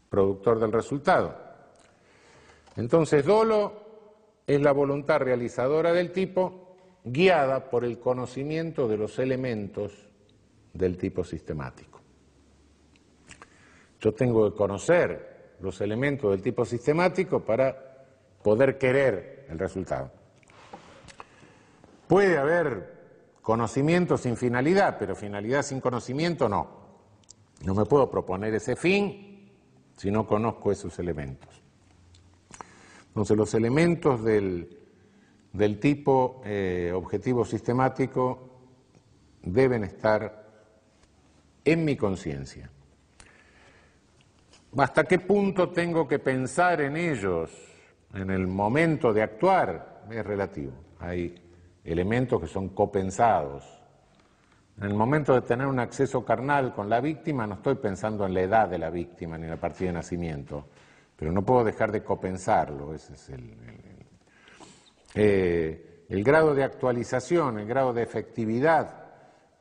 productor 0.09 0.59
del 0.59 0.73
resultado. 0.73 1.37
Entonces, 2.77 3.25
dolo 3.25 3.83
es 4.47 4.61
la 4.61 4.73
voluntad 4.73 5.19
realizadora 5.19 5.93
del 5.93 6.13
tipo 6.13 6.77
guiada 7.05 7.71
por 7.71 7.85
el 7.85 7.99
conocimiento 7.99 8.89
de 8.89 8.97
los 8.97 9.19
elementos 9.19 9.93
del 10.73 10.97
tipo 10.97 11.25
sistemático. 11.25 12.01
Yo 14.01 14.13
tengo 14.13 14.51
que 14.51 14.57
conocer 14.57 15.36
los 15.61 15.81
elementos 15.81 16.31
del 16.31 16.43
tipo 16.43 16.65
sistemático 16.65 17.41
para 17.41 18.05
poder 18.43 18.79
querer 18.79 19.47
el 19.49 19.59
resultado. 19.59 20.11
Puede 22.07 22.39
haber 22.39 22.95
conocimiento 23.43 24.17
sin 24.17 24.37
finalidad, 24.37 24.97
pero 24.99 25.17
finalidad 25.17 25.63
sin 25.63 25.81
conocimiento 25.81 26.49
no. 26.49 26.87
No 27.65 27.75
me 27.75 27.85
puedo 27.85 28.11
proponer 28.11 28.55
ese 28.55 28.77
fin 28.77 29.51
si 29.97 30.11
no 30.11 30.27
conozco 30.27 30.71
esos 30.71 30.99
elementos. 30.99 31.63
Entonces 33.09 33.37
los 33.37 33.55
elementos 33.55 34.23
del, 34.23 34.69
tipo 35.81 36.43
eh, 36.45 36.93
objetivo 36.95 37.45
sistemático 37.45 38.51
deben 39.43 39.85
estar 39.85 40.45
en 41.65 41.85
mi 41.85 41.97
conciencia. 41.97 42.71
¿Hasta 44.79 45.05
qué 45.05 45.21
punto 45.21 45.71
tengo 45.71 46.07
que 46.07 46.19
pensar 46.19 46.83
en 46.83 46.97
ellos 46.97 47.51
en 48.13 48.31
el 48.31 48.47
momento 48.47 49.13
de 49.13 49.23
actuar? 49.23 50.05
Es 50.11 50.25
relativo. 50.25 50.73
Hay 51.01 51.35
elementos 51.83 52.41
que 52.41 52.47
son 52.47 52.71
copensados. 52.71 53.65
En 54.77 54.85
el 54.85 54.95
momento 54.95 55.33
de 55.33 55.41
tener 55.41 55.67
un 55.67 55.79
acceso 55.79 56.23
carnal 56.23 56.75
con 56.75 56.91
la 56.91 57.01
víctima, 57.01 57.47
no 57.47 57.55
estoy 57.55 57.77
pensando 57.77 58.27
en 58.27 58.35
la 58.35 58.43
edad 58.43 58.69
de 58.69 58.79
la 58.79 58.91
víctima 58.91 59.39
ni 59.39 59.45
en 59.45 59.51
la 59.51 59.57
partida 59.57 59.89
de 59.89 59.95
nacimiento, 59.95 60.67
pero 61.17 61.33
no 61.33 61.43
puedo 61.43 61.65
dejar 61.65 61.91
de 61.91 62.05
copensarlo. 62.05 62.93
Ese 62.93 63.15
es 63.15 63.31
el, 63.31 63.57
eh, 65.15 66.05
el 66.11 66.23
grado 66.23 66.55
de 66.55 66.65
actualización, 66.65 67.59
el 67.59 67.67
grado 67.67 67.95
de 67.95 68.03
efectividad. 68.03 69.05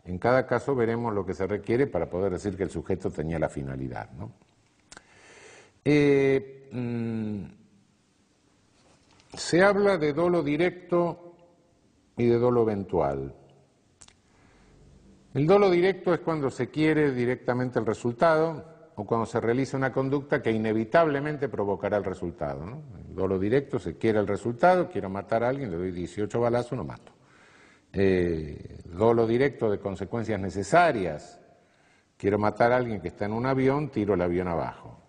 En 0.04 0.18
cada 0.18 0.46
caso 0.46 0.76
veremos 0.76 1.14
lo 1.14 1.26
que 1.26 1.34
se 1.34 1.48
requiere 1.48 1.88
para 1.88 2.10
poder 2.10 2.34
decir 2.34 2.58
que 2.58 2.64
el 2.64 2.70
sujeto 2.70 3.10
tenía 3.10 3.40
la 3.40 3.48
finalidad. 3.48 4.12
¿no? 4.12 4.45
Eh, 5.88 6.70
mm, 6.72 7.44
se 9.36 9.64
habla 9.64 9.98
de 10.00 10.14
dolo 10.14 10.42
directo 10.42 11.36
y 12.18 12.26
de 12.26 12.40
dolo 12.40 12.64
eventual. 12.64 13.36
El 15.36 15.46
dolo 15.46 15.70
directo 15.70 16.14
es 16.14 16.22
cuando 16.22 16.50
se 16.50 16.70
quiere 16.70 17.12
directamente 17.12 17.78
el 17.78 17.86
resultado 17.86 18.92
o 18.96 19.06
cuando 19.06 19.26
se 19.26 19.40
realiza 19.40 19.78
una 19.78 19.92
conducta 19.92 20.42
que 20.42 20.52
inevitablemente 20.52 21.50
provocará 21.50 21.98
el 21.98 22.04
resultado. 22.04 22.64
El 23.08 23.14
dolo 23.14 23.38
directo 23.38 23.78
se 23.78 23.98
quiere 23.98 24.20
el 24.20 24.28
resultado, 24.28 24.90
quiero 24.90 25.10
matar 25.10 25.44
a 25.44 25.50
alguien, 25.50 25.70
le 25.70 25.78
doy 25.78 25.92
18 25.92 26.40
balazos, 26.40 26.78
lo 26.78 26.86
mato. 26.86 27.12
Eh, 27.92 28.80
dolo 28.86 29.28
directo 29.28 29.70
de 29.70 29.80
consecuencias 29.80 30.40
necesarias, 30.40 31.40
quiero 32.18 32.40
matar 32.40 32.72
a 32.72 32.78
alguien 32.78 33.02
que 33.02 33.10
está 33.10 33.26
en 33.26 33.34
un 33.34 33.46
avión, 33.46 33.90
tiro 33.90 34.14
el 34.16 34.22
avión 34.22 34.48
abajo, 34.48 35.05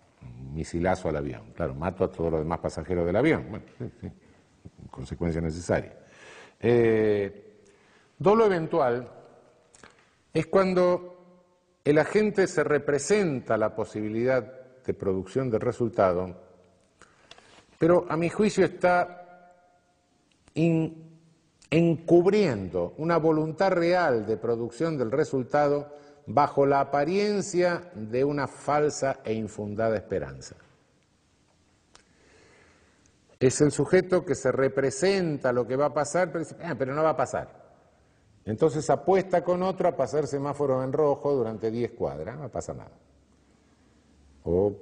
misilazo 0.53 1.09
al 1.09 1.17
avión. 1.17 1.51
Claro, 1.53 1.75
mato 1.75 2.03
a 2.03 2.11
todos 2.11 2.31
los 2.31 2.41
demás 2.41 2.59
pasajeros 2.59 3.05
del 3.05 3.15
avión. 3.15 3.45
Bueno, 3.49 3.65
sí, 4.01 4.09
consecuencia 4.89 5.41
necesaria. 5.41 5.93
Eh, 6.59 7.61
dolo 8.17 8.45
eventual 8.45 9.09
es 10.33 10.47
cuando 10.47 11.17
el 11.83 11.97
agente 11.99 12.47
se 12.47 12.63
representa 12.63 13.57
la 13.57 13.73
posibilidad 13.75 14.43
de 14.83 14.93
producción 14.93 15.49
del 15.49 15.61
resultado, 15.61 16.35
pero 17.77 18.05
a 18.09 18.17
mi 18.17 18.29
juicio 18.29 18.65
está 18.65 19.53
encubriendo 21.69 22.93
una 22.97 23.17
voluntad 23.17 23.71
real 23.71 24.25
de 24.25 24.37
producción 24.37 24.97
del 24.97 25.11
resultado 25.11 25.93
bajo 26.27 26.65
la 26.65 26.81
apariencia 26.81 27.89
de 27.95 28.23
una 28.23 28.47
falsa 28.47 29.21
e 29.23 29.33
infundada 29.33 29.95
esperanza. 29.95 30.55
Es 33.39 33.61
el 33.61 33.71
sujeto 33.71 34.25
que 34.25 34.35
se 34.35 34.51
representa 34.51 35.53
lo 35.53 35.65
que 35.65 35.75
va 35.75 35.85
a 35.87 35.93
pasar, 35.93 36.31
pero 36.31 36.45
ah, 36.61 36.95
no 36.95 37.03
va 37.03 37.11
a 37.11 37.17
pasar. 37.17 37.67
Entonces 38.45 38.89
apuesta 38.89 39.43
con 39.43 39.63
otro 39.63 39.87
a 39.87 39.95
pasar 39.95 40.27
semáforo 40.27 40.83
en 40.83 40.91
rojo 40.91 41.33
durante 41.33 41.71
10 41.71 41.91
cuadras, 41.91 42.37
no 42.37 42.49
pasa 42.49 42.73
nada. 42.73 42.91
O 44.43 44.73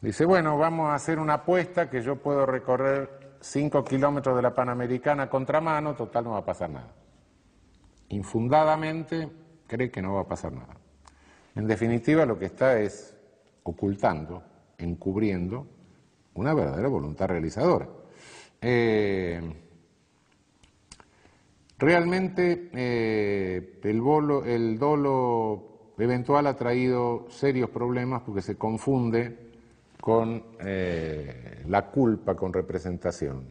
dice, 0.00 0.24
bueno, 0.24 0.56
vamos 0.56 0.88
a 0.88 0.94
hacer 0.94 1.18
una 1.18 1.34
apuesta 1.34 1.88
que 1.90 2.02
yo 2.02 2.16
puedo 2.16 2.46
recorrer 2.46 3.36
5 3.40 3.84
kilómetros 3.84 4.34
de 4.34 4.42
la 4.42 4.54
Panamericana 4.54 5.28
contramano, 5.28 5.94
total 5.94 6.24
no 6.24 6.30
va 6.30 6.38
a 6.38 6.44
pasar 6.44 6.70
nada. 6.70 6.94
Infundadamente 8.08 9.45
cree 9.66 9.90
que 9.90 10.02
no 10.02 10.14
va 10.14 10.22
a 10.22 10.28
pasar 10.28 10.52
nada. 10.52 10.76
En 11.54 11.66
definitiva, 11.66 12.26
lo 12.26 12.38
que 12.38 12.46
está 12.46 12.78
es 12.78 13.14
ocultando, 13.62 14.42
encubriendo 14.78 15.66
una 16.34 16.54
verdadera 16.54 16.88
voluntad 16.88 17.28
realizadora. 17.28 17.88
Eh, 18.60 19.40
realmente 21.78 22.70
eh, 22.74 23.80
el, 23.82 24.78
dolo 24.78 25.92
eventual 25.98 26.46
ha 26.46 26.56
traído 26.56 27.26
serios 27.30 27.70
problemas 27.70 28.22
porque 28.22 28.42
se 28.42 28.56
confunde 28.56 29.46
con 30.00 30.42
eh, 30.60 31.64
la 31.68 31.86
culpa 31.86 32.34
con 32.36 32.52
representación. 32.52 33.44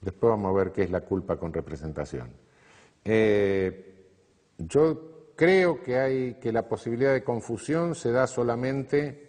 Después 0.00 0.30
vamos 0.30 0.50
a 0.50 0.56
ver 0.56 0.72
qué 0.72 0.84
es 0.84 0.90
la 0.90 1.00
culpa 1.00 1.36
con 1.36 1.52
representación. 1.52 2.30
yo 4.58 5.17
creo 5.38 5.80
que, 5.84 5.96
hay, 5.96 6.34
que 6.34 6.52
la 6.52 6.68
posibilidad 6.68 7.12
de 7.14 7.22
confusión 7.22 7.94
se 7.94 8.10
da 8.10 8.26
solamente 8.26 9.28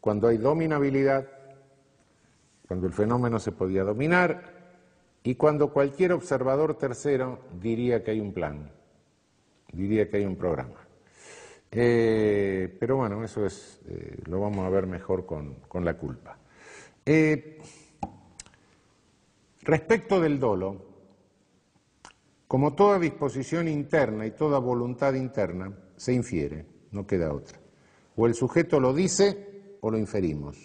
cuando 0.00 0.28
hay 0.28 0.38
dominabilidad 0.38 1.26
cuando 2.68 2.86
el 2.86 2.92
fenómeno 2.92 3.40
se 3.40 3.50
podía 3.50 3.82
dominar 3.82 4.42
y 5.24 5.34
cuando 5.34 5.72
cualquier 5.72 6.12
observador 6.12 6.76
tercero 6.76 7.40
diría 7.60 8.04
que 8.04 8.12
hay 8.12 8.20
un 8.20 8.32
plan, 8.32 8.70
diría 9.72 10.08
que 10.08 10.18
hay 10.18 10.26
un 10.26 10.36
programa. 10.36 10.86
Eh, 11.70 12.76
pero 12.78 12.96
bueno, 12.96 13.24
eso 13.24 13.44
es, 13.44 13.80
eh, 13.88 14.18
lo 14.26 14.40
vamos 14.40 14.66
a 14.66 14.68
ver 14.68 14.86
mejor 14.86 15.26
con, 15.26 15.56
la 15.82 15.94
culpa. 15.94 16.38
Eh, 17.04 17.58
respecto 19.62 20.20
del 20.20 20.38
dolo, 20.38 20.87
como 22.48 22.72
toda 22.72 22.98
disposición 22.98 23.68
interna 23.68 24.26
y 24.26 24.30
toda 24.30 24.58
voluntad 24.58 25.12
interna, 25.12 25.70
se 25.96 26.14
infiere, 26.14 26.64
no 26.92 27.06
queda 27.06 27.32
otra. 27.32 27.58
O 28.16 28.26
el 28.26 28.34
sujeto 28.34 28.80
lo 28.80 28.94
dice 28.94 29.76
o 29.82 29.90
lo 29.90 29.98
inferimos. 29.98 30.56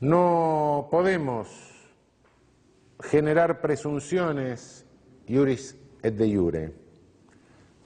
No 0.00 0.88
podemos 0.90 1.46
generar 3.00 3.60
presunciones 3.60 4.86
iuris 5.26 5.76
et 6.02 6.16
de 6.16 6.26
iure, 6.26 6.74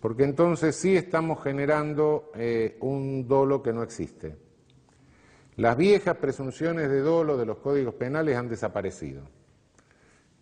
porque 0.00 0.24
entonces 0.24 0.76
sí 0.76 0.96
estamos 0.96 1.42
generando 1.42 2.30
eh, 2.34 2.78
un 2.80 3.26
dolo 3.26 3.62
que 3.62 3.72
no 3.72 3.82
existe. 3.82 4.36
Las 5.56 5.76
viejas 5.76 6.16
presunciones 6.18 6.88
de 6.88 7.00
dolo 7.00 7.36
de 7.36 7.46
los 7.46 7.58
códigos 7.58 7.94
penales 7.94 8.36
han 8.36 8.48
desaparecido. 8.48 9.35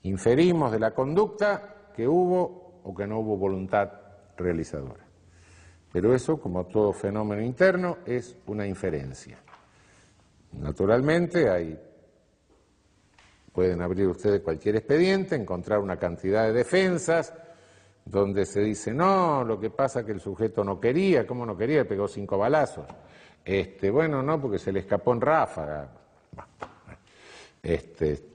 Inferimos 0.04 0.70
de 0.70 0.78
la 0.78 0.92
conducta 0.92 1.90
que 1.94 2.06
hubo 2.06 2.80
o 2.84 2.94
que 2.94 3.06
no 3.06 3.20
hubo 3.20 3.36
voluntad 3.36 3.90
realizadora. 4.36 5.04
Pero 5.92 6.14
eso, 6.14 6.40
como 6.40 6.66
todo 6.66 6.92
fenómeno 6.92 7.40
interno, 7.40 7.98
es 8.04 8.36
una 8.46 8.66
inferencia. 8.66 9.38
Naturalmente, 10.52 11.48
hay, 11.48 11.78
pueden 13.52 13.80
abrir 13.80 14.08
ustedes 14.08 14.40
cualquier 14.40 14.76
expediente, 14.76 15.36
encontrar 15.36 15.78
una 15.78 15.96
cantidad 15.96 16.44
de 16.44 16.52
defensas, 16.52 17.32
donde 18.04 18.44
se 18.44 18.60
dice, 18.60 18.92
no, 18.92 19.44
lo 19.44 19.58
que 19.58 19.70
pasa 19.70 20.00
es 20.00 20.06
que 20.06 20.12
el 20.12 20.20
sujeto 20.20 20.62
no 20.62 20.78
quería, 20.78 21.26
¿cómo 21.26 21.46
no 21.46 21.56
quería? 21.56 21.88
Pegó 21.88 22.06
cinco 22.06 22.36
balazos. 22.36 22.86
Este, 23.44 23.90
bueno, 23.90 24.22
no, 24.22 24.40
porque 24.40 24.58
se 24.58 24.72
le 24.72 24.80
escapó 24.80 25.12
en 25.14 25.20
ráfaga. 25.20 25.88
Este, 27.62 28.33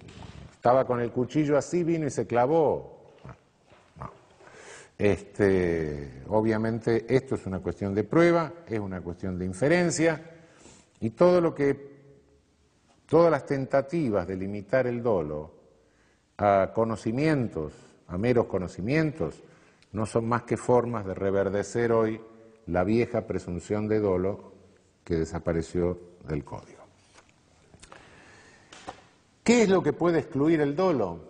estaba 0.60 0.86
con 0.86 1.00
el 1.00 1.10
cuchillo 1.10 1.58
así, 1.58 1.86
vino 1.86 2.06
y 2.06 2.10
se 2.10 2.28
clavó. 2.28 3.14
Este, 4.98 6.22
obviamente 6.28 7.06
esto 7.08 7.36
es 7.36 7.46
una 7.46 7.60
cuestión 7.60 7.96
de 7.96 8.04
prueba, 8.04 8.52
es 8.68 8.78
una 8.78 9.00
cuestión 9.00 9.40
de 9.40 9.46
inferencia 9.46 10.22
y 11.00 11.12
todo 11.12 11.40
lo 11.40 11.56
que, 11.56 11.96
todas 13.08 13.32
las 13.32 13.46
tentativas 13.46 14.28
de 14.28 14.36
limitar 14.36 14.86
el 14.86 15.02
dolo 15.02 15.54
a 16.38 16.72
conocimientos, 16.76 17.72
a 18.08 18.18
meros 18.18 18.48
conocimientos, 18.48 19.42
no 19.94 20.06
son 20.06 20.28
más 20.28 20.44
que 20.44 20.58
formas 20.58 21.06
de 21.06 21.14
reverdecer 21.14 21.94
hoy 21.94 22.20
la 22.66 22.84
vieja 22.84 23.26
presunción 23.26 23.88
de 23.88 24.02
dolo 24.02 24.52
que 25.06 25.16
desapareció 25.16 25.98
del 26.28 26.44
código. 26.44 26.79
¿Qué 29.50 29.64
es 29.64 29.70
lo 29.70 29.82
que 29.82 29.94
puede 29.94 30.20
excluir 30.20 30.62
el 30.62 30.76
dolo? 30.76 31.22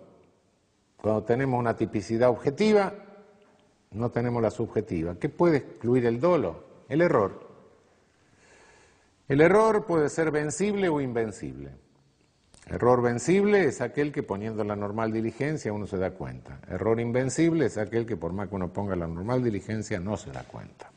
Cuando 1.01 1.23
tenemos 1.23 1.57
una 1.57 1.77
tipicidad 1.77 2.29
objetiva, 2.29 2.93
no 3.91 4.11
tenemos 4.11 4.41
la 4.41 4.51
subjetiva. 4.51 5.15
¿Qué 5.15 5.29
puede 5.29 5.59
excluir 5.59 6.05
el 6.05 6.19
dolo? 6.19 6.65
El 6.89 6.99
error. 6.99 7.47
El 9.25 9.39
error 9.39 9.85
puede 9.85 10.09
ser 10.09 10.31
vencible 10.31 10.89
o 10.89 10.99
invencible. 10.99 11.71
Error 12.67 13.01
vencible 13.01 13.63
es 13.63 13.79
aquel 13.79 14.11
que 14.11 14.21
poniendo 14.21 14.65
la 14.65 14.75
normal 14.75 15.13
diligencia 15.13 15.71
uno 15.71 15.87
se 15.87 15.95
da 15.95 16.11
cuenta. 16.11 16.59
Error 16.67 16.99
invencible 16.99 17.67
es 17.67 17.77
aquel 17.77 18.05
que 18.05 18.17
por 18.17 18.33
más 18.33 18.49
que 18.49 18.55
uno 18.55 18.73
ponga 18.73 18.97
la 18.97 19.07
normal 19.07 19.41
diligencia 19.41 19.97
no 19.97 20.17
se 20.17 20.29
da 20.33 20.43
cuenta. 20.43 20.91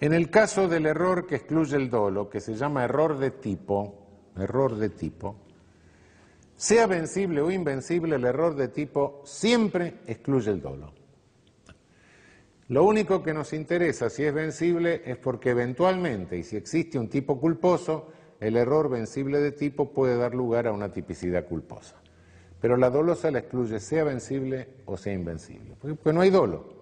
En 0.00 0.14
el 0.14 0.30
caso 0.30 0.66
del 0.66 0.86
error 0.86 1.26
que 1.26 1.36
excluye 1.36 1.76
el 1.76 1.90
dolo, 1.90 2.30
que 2.30 2.40
se 2.40 2.54
llama 2.54 2.84
error 2.84 3.18
de 3.18 3.32
tipo, 3.32 4.32
error 4.34 4.76
de 4.76 4.88
tipo, 4.88 5.41
sea 6.62 6.86
vencible 6.86 7.40
o 7.40 7.50
invencible, 7.50 8.14
el 8.14 8.24
error 8.24 8.54
de 8.54 8.68
tipo 8.68 9.20
siempre 9.24 9.94
excluye 10.06 10.52
el 10.52 10.62
dolo. 10.62 10.92
Lo 12.68 12.84
único 12.84 13.20
que 13.20 13.34
nos 13.34 13.52
interesa 13.52 14.08
si 14.08 14.22
es 14.22 14.32
vencible 14.32 15.02
es 15.04 15.16
porque 15.16 15.50
eventualmente, 15.50 16.38
y 16.38 16.44
si 16.44 16.54
existe 16.54 17.00
un 17.00 17.08
tipo 17.08 17.40
culposo, 17.40 18.12
el 18.38 18.56
error 18.56 18.88
vencible 18.88 19.40
de 19.40 19.50
tipo 19.50 19.92
puede 19.92 20.16
dar 20.16 20.36
lugar 20.36 20.68
a 20.68 20.72
una 20.72 20.92
tipicidad 20.92 21.46
culposa. 21.48 21.96
Pero 22.60 22.76
la 22.76 22.90
dolosa 22.90 23.32
la 23.32 23.40
excluye 23.40 23.80
sea 23.80 24.04
vencible 24.04 24.68
o 24.86 24.96
sea 24.96 25.12
invencible, 25.12 25.74
porque, 25.80 26.12
no 26.12 26.20
hay 26.20 26.30
dolo. 26.30 26.74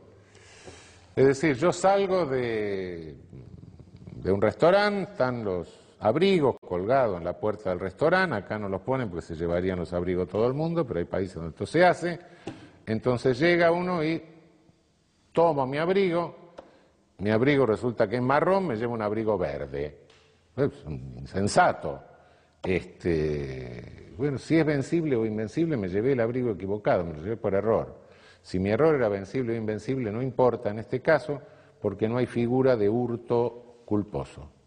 Es 1.17 1.25
decir, 1.25 1.57
yo 1.57 1.73
salgo 1.73 2.27
de, 2.27 3.15
de 4.15 4.31
un 4.31 4.43
restaurante, 4.43 5.11
están 5.13 5.43
los 5.43 5.80
abrigos 6.01 6.57
colgados 6.61 7.19
en 7.19 7.25
la 7.25 7.39
puerta 7.39 7.71
del 7.71 7.79
restaurante, 7.79 8.37
acá 8.37 8.59
no 8.59 8.69
los 8.69 8.81
ponen 8.81 9.09
porque 9.09 9.27
se 9.27 9.37
llevarían 9.37 9.79
los 9.79 9.93
abrigos 9.93 10.29
todo 10.29 10.47
el 10.47 10.55
mundo, 10.55 10.87
pero 10.87 10.99
hay 10.99 11.05
países 11.05 11.35
donde 11.35 11.51
esto 11.51 11.67
se 11.67 11.85
hace. 11.85 12.19
Entonces 12.87 13.39
llega 13.39 13.71
uno 13.71 14.03
y 14.03 14.23
tomo 15.33 15.67
mi 15.67 15.77
abrigo, 15.77 16.55
mi 17.19 17.31
abrigo 17.31 17.67
resulta 17.67 18.09
que 18.09 18.17
es 18.17 18.23
marrón, 18.23 18.67
me 18.67 18.77
llevo 18.77 18.95
un 18.95 19.03
abrigo 19.03 19.37
verde. 19.37 20.07
Es 20.57 20.71
insensato. 20.87 22.01
Este, 22.63 24.15
bueno, 24.17 24.39
si 24.39 24.59
es 24.59 24.65
vencible 24.65 25.17
o 25.17 25.27
invencible, 25.27 25.77
me 25.77 25.89
llevé 25.89 26.13
el 26.13 26.21
abrigo 26.21 26.51
equivocado, 26.51 27.05
me 27.05 27.15
lo 27.15 27.23
llevé 27.23 27.37
por 27.37 27.55
error. 27.55 28.01
Si 28.43 28.59
mi 28.59 28.71
error 28.71 28.95
era 28.95 29.09
vencible 29.09 29.53
o 29.53 29.57
invencible, 29.57 30.11
no 30.11 30.23
importa 30.23 30.71
en 30.71 30.79
este 30.79 31.01
caso, 31.01 31.43
porque 31.81 32.09
no 32.09 32.17
hay 32.17 32.27
figura 32.27 32.75
de 32.77 32.89
hurto 32.89 33.83
culposo. 33.85 34.60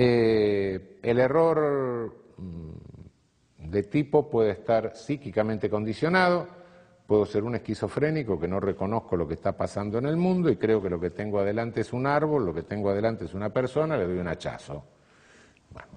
Eh, 0.00 0.98
el 1.02 1.18
error 1.18 2.14
mm, 2.36 3.70
de 3.70 3.82
tipo 3.82 4.30
puede 4.30 4.52
estar 4.52 4.94
psíquicamente 4.94 5.68
condicionado, 5.68 6.46
Puedo 7.08 7.24
ser 7.24 7.42
un 7.42 7.54
esquizofrénico 7.54 8.38
que 8.38 8.46
no 8.46 8.60
reconozco 8.60 9.16
lo 9.16 9.26
que 9.26 9.32
está 9.32 9.56
pasando 9.56 9.96
en 9.96 10.04
el 10.04 10.18
mundo 10.18 10.50
y 10.50 10.56
creo 10.56 10.82
que 10.82 10.90
lo 10.90 11.00
que 11.00 11.08
tengo 11.08 11.38
adelante 11.38 11.80
es 11.80 11.94
un 11.94 12.06
árbol, 12.06 12.44
lo 12.44 12.52
que 12.52 12.64
tengo 12.64 12.90
adelante 12.90 13.24
es 13.24 13.32
una 13.32 13.48
persona, 13.48 13.96
le 13.96 14.06
doy 14.06 14.18
un 14.18 14.28
hachazo. 14.28 14.84
Bueno, 15.70 15.88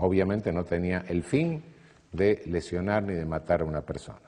obviamente 0.00 0.52
no 0.52 0.64
tenía 0.64 1.04
el 1.06 1.22
fin 1.22 1.62
de 2.10 2.42
lesionar 2.46 3.04
ni 3.04 3.14
de 3.14 3.24
matar 3.24 3.60
a 3.60 3.64
una 3.64 3.82
persona. 3.82 4.18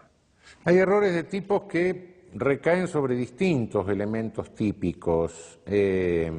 Hay 0.64 0.76
errores 0.76 1.12
de 1.12 1.24
tipos 1.24 1.62
que 1.64 2.28
recaen 2.34 2.86
sobre 2.86 3.16
distintos 3.16 3.88
elementos 3.88 4.54
típicos. 4.54 5.58
Eh, 5.66 6.30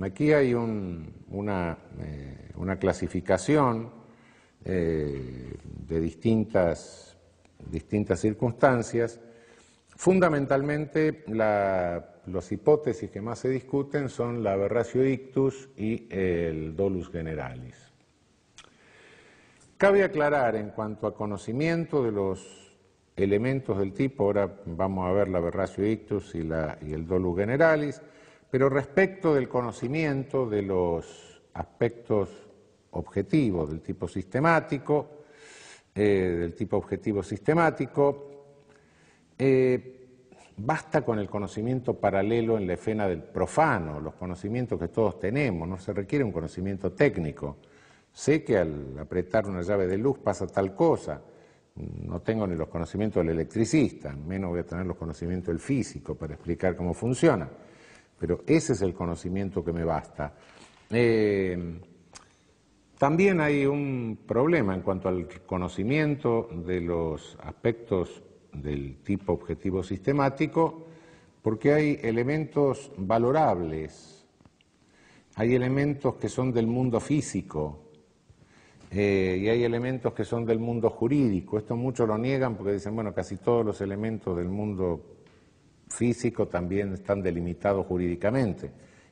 aquí 0.00 0.32
hay 0.32 0.54
una, 1.30 1.78
eh, 2.00 2.50
una, 2.56 2.78
clasificación 2.78 3.90
eh, 4.64 5.54
de 5.86 6.00
distintas 6.00 7.08
distintas 7.70 8.20
circunstancias. 8.20 9.20
Fundamentalmente, 9.96 11.24
las 11.26 12.52
hipótesis 12.52 13.10
que 13.10 13.20
más 13.20 13.40
se 13.40 13.48
discuten 13.48 14.08
son 14.08 14.44
la 14.44 14.52
aberratio 14.52 15.04
ictus 15.06 15.68
y 15.76 16.06
el 16.10 16.76
dolus 16.76 17.10
generalis. 17.10 17.92
Cabe 19.76 20.04
aclarar 20.04 20.56
en 20.56 20.70
cuanto 20.70 21.06
a 21.06 21.14
conocimiento 21.14 22.04
de 22.04 22.12
los 22.12 22.76
elementos 23.16 23.78
del 23.78 23.92
tipo, 23.92 24.24
ahora 24.24 24.60
vamos 24.66 25.08
a 25.08 25.12
ver 25.12 25.28
la 25.28 25.38
aberratio 25.38 25.84
ictus 25.84 26.34
y, 26.34 26.48
y 26.82 26.92
el 26.92 27.06
dolus 27.06 27.36
generalis, 27.36 28.00
pero 28.50 28.68
respecto 28.68 29.34
del 29.34 29.48
conocimiento 29.48 30.48
de 30.48 30.62
los 30.62 31.42
aspectos 31.54 32.30
objetivos 32.92 33.70
del 33.70 33.80
tipo 33.80 34.08
sistemático, 34.08 35.18
eh, 35.94 36.36
del 36.40 36.54
tipo 36.54 36.76
objetivo 36.76 37.22
sistemático. 37.22 38.24
Eh, 39.36 39.94
basta 40.56 41.02
con 41.02 41.18
el 41.18 41.28
conocimiento 41.28 41.94
paralelo 41.94 42.56
en 42.56 42.66
la 42.66 42.74
esfera 42.74 43.08
del 43.08 43.22
profano, 43.22 44.00
los 44.00 44.14
conocimientos 44.14 44.78
que 44.78 44.88
todos 44.88 45.18
tenemos, 45.18 45.68
no 45.68 45.78
se 45.78 45.92
requiere 45.92 46.24
un 46.24 46.32
conocimiento 46.32 46.92
técnico. 46.92 47.56
Sé 48.12 48.42
que 48.42 48.58
al 48.58 48.98
apretar 48.98 49.46
una 49.46 49.62
llave 49.62 49.86
de 49.86 49.98
luz 49.98 50.18
pasa 50.18 50.46
tal 50.46 50.74
cosa, 50.74 51.20
no 51.76 52.20
tengo 52.20 52.46
ni 52.46 52.56
los 52.56 52.68
conocimientos 52.68 53.24
del 53.24 53.34
electricista, 53.34 54.12
menos 54.12 54.50
voy 54.50 54.60
a 54.60 54.66
tener 54.66 54.86
los 54.86 54.96
conocimientos 54.96 55.48
del 55.48 55.60
físico 55.60 56.16
para 56.16 56.34
explicar 56.34 56.74
cómo 56.74 56.92
funciona, 56.92 57.48
pero 58.18 58.42
ese 58.46 58.72
es 58.72 58.82
el 58.82 58.94
conocimiento 58.94 59.64
que 59.64 59.72
me 59.72 59.84
basta. 59.84 60.34
Eh, 60.90 61.80
también 62.98 63.40
hay 63.40 63.64
un 63.64 64.18
problema 64.26 64.74
en 64.74 64.80
cuanto 64.80 65.08
al 65.08 65.28
conocimiento 65.46 66.48
de 66.52 66.80
los 66.80 67.38
aspectos 67.42 68.22
del 68.52 68.96
tipo 69.04 69.34
objetivo 69.34 69.82
sistemático, 69.84 70.86
porque 71.42 71.72
hay 71.72 72.00
elementos 72.02 72.90
valorables, 72.96 74.26
hay 75.36 75.54
elementos 75.54 76.16
que 76.16 76.28
son 76.28 76.52
del 76.52 76.66
mundo 76.66 76.98
físico 76.98 77.84
eh, 78.90 79.38
y 79.40 79.48
hay 79.48 79.62
elementos 79.62 80.12
que 80.12 80.24
son 80.24 80.44
del 80.44 80.58
mundo 80.58 80.90
jurídico. 80.90 81.58
Esto 81.58 81.76
muchos 81.76 82.08
lo 82.08 82.18
niegan 82.18 82.56
porque 82.56 82.72
dicen, 82.72 82.94
bueno, 82.94 83.14
casi 83.14 83.36
todos 83.36 83.64
los 83.64 83.80
elementos 83.80 84.36
del 84.36 84.48
mundo 84.48 85.17
físico 85.88 86.48
también 86.48 86.94
están 86.94 87.22
delimitados 87.22 87.86
jurídicamente. 87.86 88.70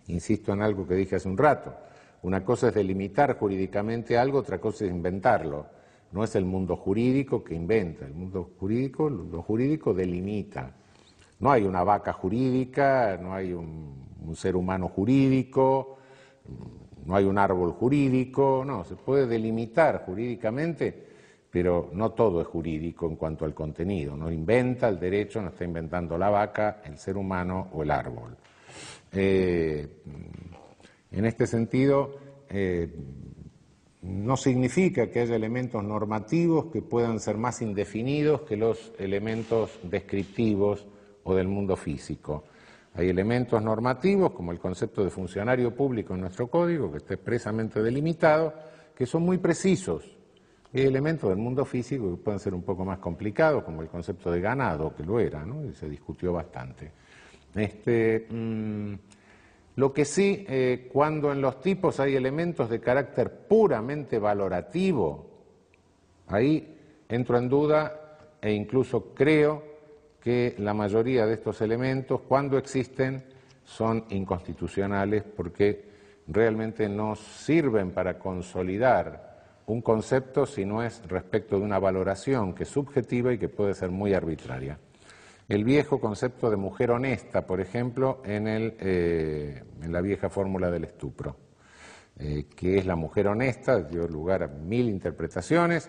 Insisto 0.08 0.52
en 0.52 0.62
algo 0.62 0.86
que 0.86 0.94
dije 0.94 1.16
hace 1.16 1.28
un 1.28 1.36
rato. 1.36 1.74
Una 2.22 2.44
cosa 2.44 2.68
es 2.68 2.74
delimitar 2.74 3.38
jurídicamente 3.38 4.16
algo, 4.16 4.38
otra 4.38 4.58
cosa 4.58 4.84
es 4.84 4.90
inventarlo. 4.90 5.66
No 6.12 6.24
es 6.24 6.34
el 6.34 6.44
mundo 6.44 6.76
jurídico 6.76 7.42
que 7.42 7.54
inventa, 7.54 8.06
el 8.06 8.14
mundo 8.14 8.52
jurídico, 8.58 9.10
lo 9.10 9.42
jurídico 9.42 9.92
delimita. 9.92 10.74
No 11.38 11.50
hay 11.52 11.64
una 11.64 11.84
vaca 11.84 12.12
jurídica, 12.12 13.18
no 13.20 13.34
hay 13.34 13.52
un, 13.52 14.06
ser 14.34 14.56
humano 14.56 14.88
jurídico, 14.88 15.98
no 17.04 17.14
hay 17.14 17.24
un 17.24 17.38
árbol 17.38 17.72
jurídico, 17.72 18.64
no, 18.66 18.84
se 18.84 18.96
puede 18.96 19.26
delimitar 19.26 20.04
jurídicamente, 20.04 21.05
pero 21.56 21.88
no 21.94 22.12
todo 22.12 22.42
es 22.42 22.46
jurídico 22.46 23.08
en 23.08 23.16
cuanto 23.16 23.46
al 23.46 23.54
contenido. 23.54 24.14
No 24.14 24.30
inventa 24.30 24.90
el 24.90 25.00
derecho, 25.00 25.40
no 25.40 25.48
está 25.48 25.64
inventando 25.64 26.18
la 26.18 26.28
vaca, 26.28 26.82
el 26.84 26.98
ser 26.98 27.16
humano 27.16 27.70
o 27.72 27.82
el 27.82 27.90
árbol. 27.90 28.36
Eh, 29.10 29.88
en 31.12 31.24
este 31.24 31.46
sentido, 31.46 32.14
eh, 32.50 32.94
no 34.02 34.36
significa 34.36 35.10
que 35.10 35.20
haya 35.20 35.34
elementos 35.34 35.82
normativos 35.82 36.66
que 36.66 36.82
puedan 36.82 37.20
ser 37.20 37.38
más 37.38 37.62
indefinidos 37.62 38.42
que 38.42 38.58
los 38.58 38.92
elementos 38.98 39.80
descriptivos 39.82 40.86
o 41.24 41.34
del 41.34 41.48
mundo 41.48 41.74
físico. 41.74 42.44
Hay 42.96 43.08
elementos 43.08 43.62
normativos, 43.62 44.32
como 44.32 44.52
el 44.52 44.58
concepto 44.58 45.02
de 45.02 45.08
funcionario 45.08 45.74
público 45.74 46.12
en 46.12 46.20
nuestro 46.20 46.48
código, 46.48 46.92
que 46.92 46.98
está 46.98 47.14
expresamente 47.14 47.82
delimitado, 47.82 48.52
que 48.94 49.06
son 49.06 49.22
muy 49.22 49.38
precisos. 49.38 50.15
Hay 50.76 50.82
elementos 50.82 51.30
del 51.30 51.38
mundo 51.38 51.64
físico 51.64 52.10
que 52.10 52.22
pueden 52.22 52.38
ser 52.38 52.52
un 52.52 52.60
poco 52.60 52.84
más 52.84 52.98
complicados, 52.98 53.64
como 53.64 53.80
el 53.80 53.88
concepto 53.88 54.30
de 54.30 54.42
ganado, 54.42 54.94
que 54.94 55.04
lo 55.04 55.18
era, 55.18 55.42
¿no? 55.42 55.64
y 55.64 55.72
se 55.72 55.88
discutió 55.88 56.34
bastante. 56.34 56.92
Este, 57.54 58.26
mm, 58.28 58.92
lo 59.76 59.90
que 59.94 60.04
sí, 60.04 60.44
eh, 60.46 60.90
cuando 60.92 61.32
en 61.32 61.40
los 61.40 61.62
tipos 61.62 61.98
hay 61.98 62.14
elementos 62.14 62.68
de 62.68 62.78
carácter 62.78 63.46
puramente 63.48 64.18
valorativo, 64.18 65.30
ahí 66.26 66.76
entro 67.08 67.38
en 67.38 67.48
duda 67.48 68.18
e 68.42 68.52
incluso 68.52 69.14
creo 69.14 69.62
que 70.20 70.56
la 70.58 70.74
mayoría 70.74 71.24
de 71.24 71.32
estos 71.32 71.62
elementos, 71.62 72.20
cuando 72.28 72.58
existen, 72.58 73.24
son 73.64 74.04
inconstitucionales 74.10 75.22
porque 75.22 75.86
realmente 76.26 76.86
no 76.86 77.16
sirven 77.16 77.92
para 77.92 78.18
consolidar 78.18 79.25
un 79.66 79.82
concepto 79.82 80.46
si 80.46 80.64
no 80.64 80.82
es 80.82 81.02
respecto 81.08 81.58
de 81.58 81.64
una 81.64 81.78
valoración 81.78 82.54
que 82.54 82.62
es 82.62 82.68
subjetiva 82.68 83.32
y 83.32 83.38
que 83.38 83.48
puede 83.48 83.74
ser 83.74 83.90
muy 83.90 84.14
arbitraria. 84.14 84.78
El 85.48 85.64
viejo 85.64 86.00
concepto 86.00 86.50
de 86.50 86.56
mujer 86.56 86.90
honesta, 86.90 87.46
por 87.46 87.60
ejemplo, 87.60 88.20
en, 88.24 88.46
eh, 88.48 89.62
la 89.88 90.00
vieja 90.00 90.28
fórmula 90.28 90.70
del 90.70 90.84
estupro, 90.84 91.36
eh, 92.18 92.46
que 92.54 92.78
es 92.78 92.86
la 92.86 92.96
mujer 92.96 93.28
honesta, 93.28 93.80
dio 93.80 94.08
lugar 94.08 94.42
a 94.42 94.48
mil 94.48 94.88
interpretaciones 94.88 95.88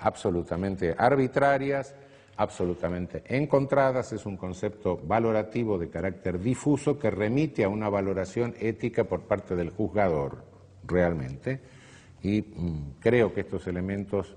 absolutamente 0.00 0.94
arbitrarias, 0.96 1.94
absolutamente 2.36 3.22
encontradas, 3.26 4.12
es 4.12 4.24
un 4.26 4.36
concepto 4.36 4.98
valorativo 5.02 5.78
de 5.78 5.90
carácter 5.90 6.38
difuso 6.38 6.98
que 6.98 7.10
remite 7.10 7.64
a 7.64 7.68
una 7.68 7.88
valoración 7.88 8.54
ética 8.58 9.04
por 9.04 9.22
parte 9.22 9.54
del 9.56 9.70
juzgador, 9.70 10.44
realmente, 10.86 11.60
y 12.22 12.42
mm, 12.42 12.94
creo 13.00 13.32
que 13.32 13.40
estos 13.40 13.66
elementos 13.66 14.34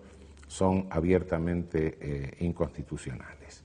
son 0.48 0.88
abiertamente 0.90 1.98
eh, 2.00 2.32
inconstitucionales. 2.40 3.64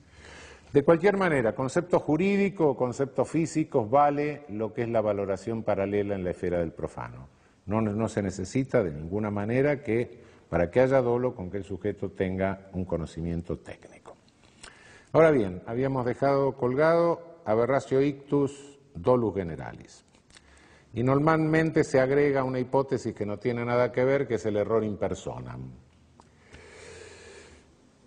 De 0.73 0.83
cualquier 0.83 1.17
manera, 1.17 1.55
concepto 1.55 1.99
jurídico 1.99 2.69
o 2.69 2.77
conceptos 2.77 3.27
físicos 3.27 3.89
vale 3.89 4.43
lo 4.49 4.73
que 4.73 4.83
es 4.83 4.89
la 4.89 5.01
valoración 5.01 5.63
paralela 5.63 6.15
en 6.15 6.23
la 6.23 6.31
esfera 6.31 6.59
del 6.59 6.71
profano. 6.71 7.27
No, 7.65 7.81
no 7.81 8.07
se 8.07 8.21
necesita 8.21 8.83
de 8.83 8.91
ninguna 8.91 9.31
manera 9.31 9.83
que, 9.83 10.19
para 10.49 10.69
que 10.69 10.79
haya 10.79 11.01
dolo, 11.01 11.33
con 11.33 11.49
que 11.49 11.57
el 11.57 11.63
sujeto 11.63 12.09
tenga 12.09 12.69
un 12.73 12.85
conocimiento 12.85 13.57
técnico. 13.57 14.15
Ahora 15.11 15.31
bien, 15.31 15.61
habíamos 15.65 16.05
dejado 16.05 16.53
colgado 16.53 17.41
aberratio 17.45 18.01
ictus 18.01 18.79
dolus 18.93 19.33
generalis. 19.33 20.05
Y 20.93 21.03
normalmente 21.03 21.83
se 21.83 21.99
agrega 21.99 22.43
una 22.43 22.59
hipótesis 22.59 23.13
que 23.13 23.25
no 23.25 23.37
tiene 23.37 23.63
nada 23.63 23.91
que 23.91 24.03
ver, 24.03 24.27
que 24.27 24.35
es 24.35 24.45
el 24.45 24.57
error 24.57 24.83
in 24.83 24.97
personam. 24.97 25.71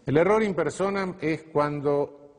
El 0.05 0.17
error 0.17 0.43
in 0.43 0.55
personam 0.55 1.15
es 1.21 1.45
cuando, 1.45 2.33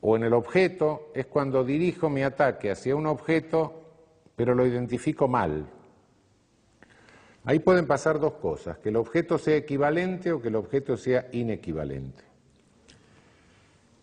o 0.00 0.16
en 0.16 0.22
el 0.22 0.32
objeto, 0.32 1.10
es 1.14 1.26
cuando 1.26 1.64
dirijo 1.64 2.08
mi 2.08 2.22
ataque 2.22 2.70
hacia 2.70 2.94
un 2.94 3.06
objeto, 3.06 3.82
pero 4.36 4.54
lo 4.54 4.64
identifico 4.64 5.26
mal. 5.26 5.68
Ahí 7.44 7.58
pueden 7.58 7.88
pasar 7.88 8.20
dos 8.20 8.34
cosas, 8.34 8.78
que 8.78 8.90
el 8.90 8.96
objeto 8.96 9.36
sea 9.36 9.56
equivalente 9.56 10.30
o 10.30 10.40
que 10.40 10.46
el 10.46 10.54
objeto 10.54 10.96
sea 10.96 11.26
inequivalente. 11.32 12.22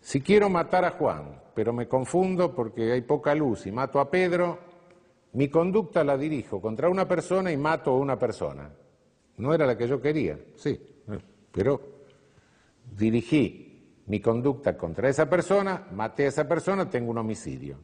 Si 0.02 0.20
quiero 0.20 0.50
matar 0.50 0.84
a 0.84 0.90
Juan, 0.90 1.40
pero 1.54 1.72
me 1.72 1.88
confundo 1.88 2.54
porque 2.54 2.92
hay 2.92 3.00
poca 3.00 3.34
luz 3.34 3.66
y 3.66 3.72
mato 3.72 3.98
a 3.98 4.10
Pedro, 4.10 4.69
mi 5.32 5.48
conducta 5.48 6.02
la 6.02 6.16
dirijo 6.16 6.60
contra 6.60 6.88
una 6.88 7.06
persona 7.06 7.52
y 7.52 7.56
mato 7.56 7.90
a 7.90 7.98
una 7.98 8.18
persona. 8.18 8.70
No 9.36 9.54
era 9.54 9.66
la 9.66 9.76
que 9.76 9.86
yo 9.86 10.00
quería, 10.00 10.38
sí, 10.56 10.78
pero 11.52 11.80
dirigí 12.96 14.02
mi 14.06 14.20
conducta 14.20 14.76
contra 14.76 15.08
esa 15.08 15.28
persona, 15.28 15.86
maté 15.92 16.24
a 16.24 16.28
esa 16.28 16.48
persona, 16.48 16.90
tengo 16.90 17.10
un 17.10 17.18
homicidio. 17.18 17.78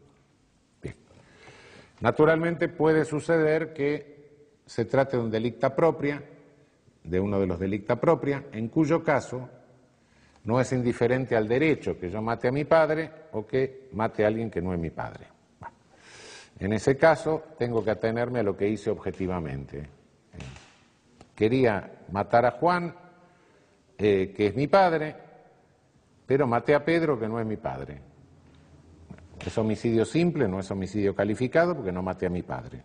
Naturalmente 2.01 2.68
puede 2.68 3.05
suceder 3.05 3.73
que 3.73 4.16
se 4.66 4.85
trate 4.85 5.16
de 5.16 5.23
un 5.23 5.31
delicta 5.31 5.74
propia, 5.74 6.23
de 7.02 7.20
uno 7.20 7.39
de 7.40 7.47
los 7.47 7.59
delicta 7.59 7.98
propia, 7.98 8.44
en 8.52 8.68
cuyo 8.68 9.02
caso 9.02 9.48
no 10.44 10.60
es 10.60 10.73
indiferente 10.73 11.36
al 11.36 11.48
derecho 11.48 11.98
que 11.98 12.10
yo 12.10 12.20
mate 12.20 12.48
a 12.48 12.52
mi 12.52 12.64
padre 12.64 13.10
o 13.32 13.47
que 13.47 13.89
mate 13.93 14.24
a 14.24 14.28
alguien 14.28 14.51
que 14.51 14.60
no 14.60 14.74
es 14.74 14.78
mi 14.78 14.90
padre. 14.90 15.35
En 16.58 16.72
ese 16.72 16.96
caso 16.96 17.44
tengo 17.58 17.84
que 17.84 17.90
atenerme 17.90 18.40
a 18.40 18.42
lo 18.42 18.56
que 18.56 18.68
hice 18.68 18.90
objetivamente. 18.90 19.88
Quería 21.34 21.98
matar 22.10 22.46
a 22.46 22.52
Juan, 22.52 22.94
eh, 23.98 24.32
que 24.34 24.46
es 24.46 24.56
mi 24.56 24.66
padre, 24.66 25.14
pero 26.26 26.46
maté 26.46 26.74
a 26.74 26.84
Pedro, 26.84 27.18
que 27.18 27.28
no 27.28 27.38
es 27.38 27.46
mi 27.46 27.56
padre. 27.56 28.00
Es 29.44 29.56
homicidio 29.58 30.04
simple, 30.04 30.48
no 30.48 30.58
es 30.60 30.70
homicidio 30.70 31.14
calificado, 31.14 31.74
porque 31.76 31.92
no 31.92 32.02
maté 32.02 32.26
a 32.26 32.30
mi 32.30 32.42
padre. 32.42 32.82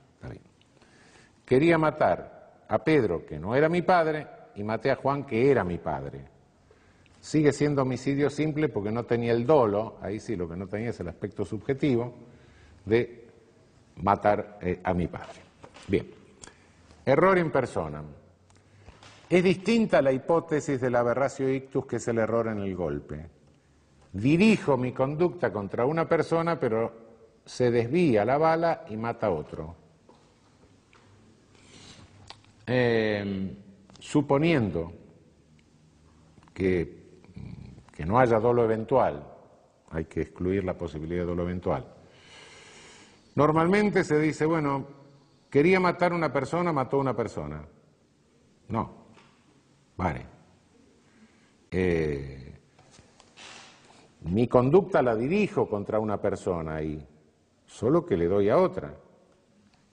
Quería 1.45 1.77
matar 1.77 2.63
a 2.67 2.83
Pedro, 2.83 3.25
que 3.25 3.39
no 3.39 3.55
era 3.55 3.67
mi 3.67 3.81
padre, 3.81 4.27
y 4.55 4.63
maté 4.63 4.91
a 4.91 4.95
Juan, 4.95 5.25
que 5.25 5.49
era 5.49 5.63
mi 5.63 5.77
padre. 5.77 6.21
Sigue 7.19 7.51
siendo 7.53 7.83
homicidio 7.83 8.29
simple 8.29 8.69
porque 8.69 8.91
no 8.91 9.03
tenía 9.03 9.31
el 9.31 9.45
dolo, 9.45 9.97
ahí 10.01 10.19
sí 10.19 10.35
lo 10.35 10.49
que 10.49 10.55
no 10.55 10.67
tenía 10.67 10.89
es 10.89 10.99
el 10.99 11.07
aspecto 11.07 11.45
subjetivo 11.45 12.13
de 12.85 13.20
matar 13.97 14.59
eh, 14.61 14.79
a 14.83 14.93
mi 14.93 15.07
padre. 15.07 15.39
Bien, 15.87 16.07
error 17.05 17.37
in 17.37 17.51
persona. 17.51 18.03
Es 19.29 19.43
distinta 19.43 20.01
la 20.01 20.11
hipótesis 20.11 20.79
del 20.81 20.95
aberratio 20.95 21.49
ictus 21.49 21.85
que 21.85 21.95
es 21.97 22.07
el 22.07 22.17
error 22.17 22.47
en 22.47 22.59
el 22.59 22.75
golpe. 22.75 23.27
Dirijo 24.11 24.75
mi 24.75 24.91
conducta 24.91 25.53
contra 25.53 25.85
una 25.85 26.07
persona, 26.07 26.59
pero 26.59 26.91
se 27.45 27.71
desvía 27.71 28.25
la 28.25 28.37
bala 28.37 28.85
y 28.89 28.97
mata 28.97 29.27
a 29.27 29.31
otro. 29.31 29.75
Eh, 32.67 33.55
suponiendo 33.99 34.91
que 36.53 37.01
que 38.01 38.07
no 38.07 38.17
haya 38.17 38.39
dolo 38.39 38.63
eventual, 38.63 39.23
hay 39.91 40.05
que 40.05 40.21
excluir 40.21 40.63
la 40.63 40.75
posibilidad 40.75 41.21
de 41.21 41.27
dolo 41.27 41.43
eventual. 41.43 41.85
Normalmente 43.41 44.03
se 44.03 44.19
dice, 44.19 44.45
bueno, 44.45 44.85
quería 45.49 45.79
matar 45.79 46.11
a 46.11 46.15
una 46.15 46.31
persona, 46.31 46.71
mató 46.71 46.97
a 46.97 46.99
una 46.99 47.15
persona. 47.15 47.65
No, 48.67 48.93
vale. 49.97 50.27
Eh, 51.71 52.53
mi 54.25 54.47
conducta 54.47 55.01
la 55.01 55.15
dirijo 55.15 55.67
contra 55.67 55.99
una 55.99 56.21
persona 56.21 56.83
y 56.83 57.03
solo 57.65 58.05
que 58.05 58.15
le 58.15 58.27
doy 58.27 58.49
a 58.49 58.59
otra. 58.59 58.93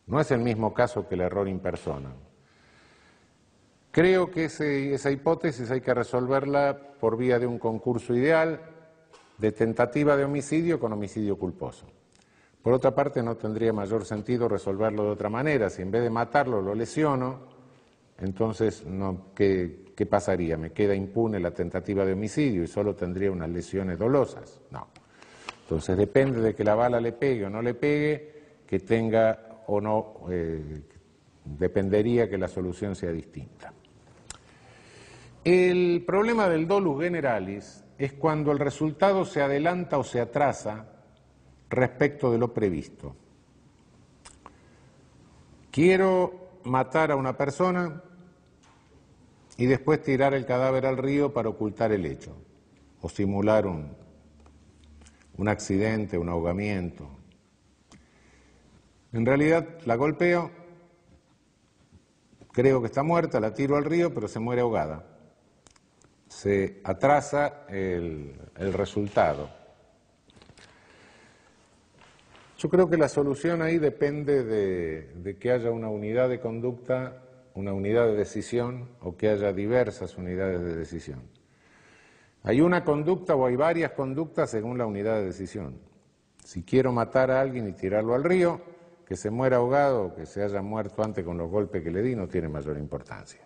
No 0.08 0.20
es 0.20 0.30
el 0.30 0.40
mismo 0.40 0.74
caso 0.74 1.08
que 1.08 1.14
el 1.14 1.22
error 1.22 1.48
in 1.48 1.60
persona. 1.60 2.12
Creo 3.90 4.30
que 4.30 4.44
esa 4.44 5.10
hipótesis 5.10 5.70
hay 5.70 5.80
que 5.80 5.94
resolverla 5.94 6.78
por 7.00 7.16
vía 7.16 7.38
de 7.38 7.46
un 7.46 7.58
concurso 7.58 8.14
ideal 8.14 8.60
de 9.38 9.52
tentativa 9.52 10.18
de 10.18 10.24
homicidio 10.24 10.78
con 10.78 10.92
homicidio 10.92 11.38
culposo. 11.38 11.86
Por 12.62 12.72
otra 12.72 12.94
parte, 12.94 13.22
no 13.22 13.36
tendría 13.36 13.72
mayor 13.72 14.04
sentido 14.04 14.48
resolverlo 14.48 15.04
de 15.04 15.10
otra 15.10 15.28
manera. 15.28 15.70
Si 15.70 15.82
en 15.82 15.90
vez 15.90 16.02
de 16.02 16.10
matarlo 16.10 16.60
lo 16.60 16.74
lesiono, 16.74 17.40
entonces, 18.18 18.84
¿qué, 19.34 19.92
¿qué 19.94 20.06
pasaría? 20.06 20.56
¿Me 20.56 20.72
queda 20.72 20.94
impune 20.94 21.38
la 21.38 21.52
tentativa 21.52 22.04
de 22.04 22.12
homicidio 22.12 22.64
y 22.64 22.66
solo 22.66 22.94
tendría 22.94 23.30
unas 23.30 23.48
lesiones 23.48 23.98
dolosas? 23.98 24.60
No. 24.70 24.88
Entonces, 25.62 25.96
depende 25.96 26.40
de 26.40 26.54
que 26.54 26.64
la 26.64 26.74
bala 26.74 27.00
le 27.00 27.12
pegue 27.12 27.46
o 27.46 27.50
no 27.50 27.62
le 27.62 27.74
pegue, 27.74 28.38
que 28.66 28.80
tenga 28.80 29.62
o 29.66 29.80
no, 29.80 30.14
eh, 30.30 30.82
dependería 31.44 32.28
que 32.28 32.38
la 32.38 32.48
solución 32.48 32.96
sea 32.96 33.10
distinta. 33.12 33.72
El 35.44 36.04
problema 36.06 36.48
del 36.48 36.66
dolus 36.66 37.02
generalis 37.02 37.84
es 37.96 38.12
cuando 38.14 38.52
el 38.52 38.58
resultado 38.58 39.24
se 39.24 39.40
adelanta 39.40 39.98
o 39.98 40.04
se 40.04 40.20
atrasa 40.20 40.97
respecto 41.70 42.30
de 42.30 42.38
lo 42.38 42.52
previsto. 42.52 43.14
Quiero 45.70 46.60
matar 46.64 47.10
a 47.10 47.16
una 47.16 47.36
persona 47.36 48.02
y 49.56 49.66
después 49.66 50.02
tirar 50.02 50.34
el 50.34 50.46
cadáver 50.46 50.86
al 50.86 50.96
río 50.96 51.32
para 51.32 51.48
ocultar 51.48 51.92
el 51.92 52.06
hecho 52.06 52.36
o 53.00 53.08
simular 53.08 53.66
un, 53.66 53.96
un 55.36 55.48
accidente, 55.48 56.18
un 56.18 56.28
ahogamiento. 56.28 57.08
En 59.12 59.24
realidad 59.24 59.78
la 59.84 59.96
golpeo, 59.96 60.50
creo 62.52 62.80
que 62.80 62.86
está 62.86 63.02
muerta, 63.02 63.40
la 63.40 63.54
tiro 63.54 63.76
al 63.76 63.84
río, 63.84 64.12
pero 64.12 64.28
se 64.28 64.40
muere 64.40 64.62
ahogada 64.62 65.18
se 66.28 66.80
atrasa 66.84 67.64
el, 67.68 68.36
resultado. 68.72 69.50
Yo 72.58 72.68
creo 72.68 72.90
que 72.90 72.96
la 72.96 73.08
solución 73.08 73.62
ahí 73.62 73.78
depende 73.78 74.42
de, 74.42 75.36
que 75.38 75.52
haya 75.52 75.70
una 75.70 75.88
unidad 75.88 76.28
de 76.28 76.40
conducta 76.40 77.22
una 77.54 77.72
unidad 77.72 78.06
de 78.06 78.14
decisión 78.14 78.88
o 79.00 79.16
que 79.16 79.28
haya 79.28 79.52
diversas 79.52 80.16
unidades 80.16 80.60
de 80.60 80.76
decisión. 80.76 81.22
Hay 82.44 82.60
una 82.60 82.84
conducta 82.84 83.34
o 83.34 83.46
hay 83.46 83.56
varias 83.56 83.92
conductas 83.92 84.50
según 84.50 84.78
la 84.78 84.86
unidad 84.86 85.16
de 85.16 85.26
decisión. 85.26 85.80
Si 86.44 86.62
quiero 86.62 86.92
matar 86.92 87.32
a 87.32 87.40
alguien 87.40 87.68
y 87.68 87.72
tirarlo 87.72 88.14
al 88.14 88.22
río, 88.22 88.60
que 89.04 89.16
se 89.16 89.30
muera 89.30 89.56
ahogado 89.56 90.04
o 90.04 90.14
que 90.14 90.24
se 90.24 90.44
haya 90.44 90.62
muerto 90.62 91.02
antes 91.02 91.24
con 91.24 91.36
los 91.36 91.50
golpes 91.50 91.82
que 91.82 91.90
le 91.90 92.00
di 92.00 92.14
no 92.14 92.28
tiene 92.28 92.48
mayor 92.48 92.78
importancia. 92.78 93.40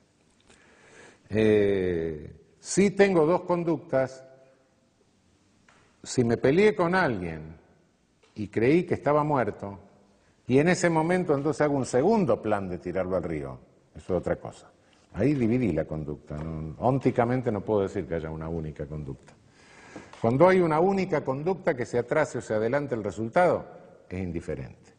Eh, 1.30 2.36
si 2.59 2.90
tengo 2.90 3.24
dos 3.24 3.43
conductas, 3.44 4.22
si 6.02 6.22
me 6.22 6.36
peleé 6.36 6.74
con 6.76 6.94
alguien 6.94 7.61
y 8.34 8.48
creí 8.48 8.84
que 8.84 8.94
estaba 8.94 9.24
muerto, 9.24 9.78
y 10.46 10.59
en 10.59 10.68
ese 10.68 10.90
momento 10.90 11.34
entonces 11.34 11.60
hago 11.62 11.76
un 11.76 11.86
segundo 11.86 12.40
plan 12.40 12.68
de 12.68 12.78
tirarlo 12.78 13.16
al 13.16 13.22
río, 13.22 13.59
eso 13.94 14.14
es 14.14 14.20
otra 14.20 14.36
cosa. 14.36 14.70
Ahí 15.14 15.34
dividí 15.34 15.72
la 15.72 15.84
conducta. 15.84 16.36
Ónticamente 16.78 17.52
no 17.52 17.60
puedo 17.60 17.82
decir 17.82 18.06
que 18.06 18.14
haya 18.14 18.30
una 18.30 18.48
única 18.48 18.86
conducta. 18.86 19.34
Cuando 20.20 20.48
hay 20.48 20.60
una 20.60 20.80
única 20.80 21.22
conducta 21.22 21.76
que 21.76 21.84
se 21.84 21.98
atrase 21.98 22.38
o 22.38 22.40
se 22.40 22.54
adelante 22.54 22.94
el 22.94 23.04
resultado, 23.04 23.66
es 24.09 24.22
indiferente. 24.22 24.92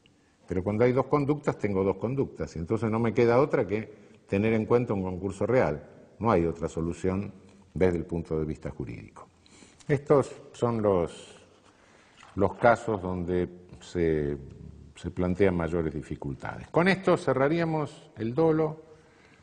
Pero 0.47 0.64
cuando 0.64 0.84
hay 0.84 0.91
dos 0.91 1.07
conductas, 1.07 1.57
tengo 1.57 1.84
dos 1.84 1.97
conductas. 1.97 2.55
Y 2.55 2.60
entonces 2.60 2.91
no 2.91 2.99
me 2.99 3.14
queda 3.14 3.39
otra 3.39 3.65
que 3.65 3.91
tener 4.27 4.53
en 4.53 4.65
cuenta 4.65 4.93
un 4.93 5.01
concurso 5.01 5.45
real. 5.45 5.84
No 6.19 6.30
hay 6.30 6.45
otra 6.45 6.68
solución 6.68 7.34
desde 7.73 7.97
el 7.97 8.05
punto 8.05 8.38
de 8.38 8.45
vista 8.45 8.69
jurídico. 8.69 9.27
Estos 9.88 10.31
son 10.51 10.81
los, 10.81 11.32
los 12.35 12.55
casos 12.55 13.01
donde 13.01 13.49
se, 13.80 14.38
se 14.95 15.11
plantean 15.11 15.55
mayores 15.55 15.93
dificultades. 15.93 16.68
Con 16.69 16.88
esto 16.88 17.18
cerraríamos 17.18 18.11
el 18.18 18.34
dolo, 18.34 18.81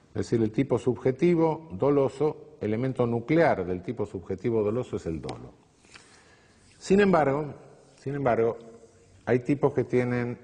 es 0.08 0.14
decir, 0.14 0.42
el 0.42 0.50
tipo 0.50 0.78
subjetivo 0.78 1.68
doloso, 1.72 2.56
elemento 2.60 3.06
nuclear 3.06 3.64
del 3.64 3.82
tipo 3.82 4.06
subjetivo 4.06 4.62
doloso 4.62 4.96
es 4.96 5.06
el 5.06 5.20
dolo. 5.20 5.52
Sin 6.78 7.00
embargo, 7.00 7.54
sin 7.96 8.14
embargo, 8.14 8.56
hay 9.26 9.40
tipos 9.40 9.72
que 9.72 9.84
tienen 9.84 10.38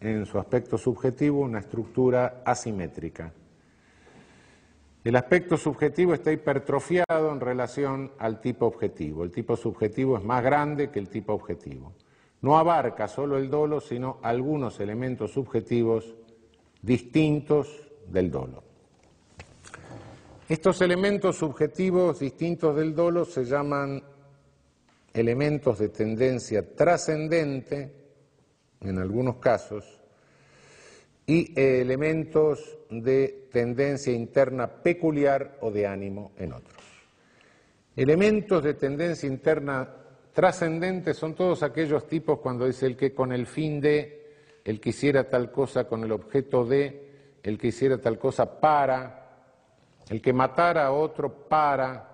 en 0.00 0.26
su 0.26 0.38
aspecto 0.38 0.76
subjetivo 0.76 1.40
una 1.40 1.60
estructura 1.60 2.42
asimétrica. 2.44 3.32
El 5.04 5.16
aspecto 5.16 5.56
subjetivo 5.56 6.14
está 6.14 6.30
hipertrofiado 6.30 7.32
en 7.32 7.40
relación 7.40 8.12
al 8.18 8.40
tipo 8.40 8.66
objetivo. 8.66 9.24
El 9.24 9.32
tipo 9.32 9.56
subjetivo 9.56 10.16
es 10.16 10.22
más 10.22 10.44
grande 10.44 10.90
que 10.90 11.00
el 11.00 11.08
tipo 11.08 11.32
objetivo. 11.32 11.92
No 12.40 12.56
abarca 12.56 13.08
solo 13.08 13.36
el 13.36 13.50
dolo, 13.50 13.80
sino 13.80 14.18
algunos 14.22 14.78
elementos 14.78 15.32
subjetivos 15.32 16.14
distintos 16.80 17.90
del 18.06 18.30
dolo. 18.30 18.62
Estos 20.48 20.80
elementos 20.82 21.36
subjetivos 21.36 22.20
distintos 22.20 22.76
del 22.76 22.94
dolo 22.94 23.24
se 23.24 23.44
llaman 23.44 24.02
elementos 25.14 25.78
de 25.78 25.88
tendencia 25.88 26.74
trascendente, 26.74 27.92
en 28.80 28.98
algunos 28.98 29.36
casos, 29.36 30.01
y 31.26 31.52
elementos 31.58 32.78
de 32.90 33.48
tendencia 33.52 34.12
interna 34.12 34.66
peculiar 34.66 35.58
o 35.60 35.70
de 35.70 35.86
ánimo 35.86 36.32
en 36.36 36.52
otros. 36.52 36.82
Elementos 37.94 38.62
de 38.64 38.74
tendencia 38.74 39.28
interna 39.28 39.88
trascendente 40.32 41.14
son 41.14 41.34
todos 41.34 41.62
aquellos 41.62 42.06
tipos 42.06 42.38
cuando 42.38 42.66
dice 42.66 42.86
el 42.86 42.96
que 42.96 43.14
con 43.14 43.32
el 43.32 43.46
fin 43.46 43.80
de, 43.80 44.60
el 44.64 44.80
que 44.80 44.90
hiciera 44.90 45.28
tal 45.28 45.52
cosa 45.52 45.84
con 45.84 46.02
el 46.02 46.12
objeto 46.12 46.64
de, 46.64 47.38
el 47.42 47.58
que 47.58 47.68
hiciera 47.68 47.98
tal 47.98 48.18
cosa 48.18 48.60
para, 48.60 49.30
el 50.08 50.20
que 50.20 50.32
matara 50.32 50.86
a 50.86 50.92
otro 50.92 51.30
para 51.48 52.08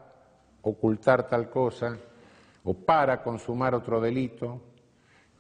ocultar 0.62 1.28
tal 1.28 1.48
cosa 1.48 1.96
o 2.64 2.74
para 2.74 3.22
consumar 3.22 3.74
otro 3.74 4.00
delito, 4.00 4.60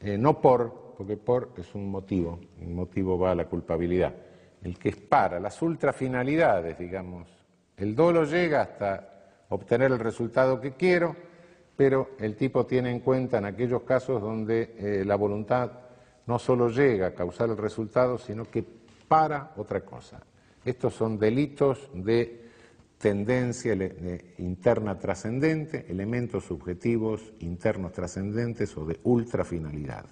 eh, 0.00 0.16
no 0.16 0.40
por, 0.40 0.87
porque 0.98 1.16
por 1.16 1.52
es 1.56 1.76
un 1.76 1.88
motivo, 1.88 2.40
un 2.60 2.74
motivo 2.74 3.16
va 3.16 3.30
a 3.30 3.34
la 3.36 3.44
culpabilidad. 3.46 4.12
El 4.64 4.76
que 4.76 4.88
es 4.88 4.96
para, 4.96 5.38
las 5.38 5.62
ultrafinalidades, 5.62 6.76
digamos. 6.76 7.28
El 7.76 7.94
dolo 7.94 8.24
llega 8.24 8.62
hasta 8.62 9.44
obtener 9.50 9.92
el 9.92 10.00
resultado 10.00 10.60
que 10.60 10.72
quiero, 10.72 11.14
pero 11.76 12.10
el 12.18 12.34
tipo 12.34 12.66
tiene 12.66 12.90
en 12.90 12.98
cuenta 12.98 13.38
en 13.38 13.44
aquellos 13.44 13.82
casos 13.82 14.20
donde 14.20 14.74
eh, 14.76 15.04
la 15.06 15.14
voluntad 15.14 15.70
no 16.26 16.36
solo 16.40 16.68
llega 16.68 17.06
a 17.06 17.14
causar 17.14 17.48
el 17.48 17.56
resultado, 17.56 18.18
sino 18.18 18.50
que 18.50 18.64
para 19.06 19.52
otra 19.56 19.82
cosa. 19.82 20.20
Estos 20.64 20.94
son 20.94 21.16
delitos 21.16 21.88
de 21.94 22.50
tendencia 22.98 23.72
interna 24.38 24.98
trascendente, 24.98 25.86
elementos 25.88 26.44
subjetivos 26.46 27.32
internos 27.38 27.92
trascendentes 27.92 28.76
o 28.76 28.84
de 28.84 28.98
ultrafinalidad. 29.04 30.06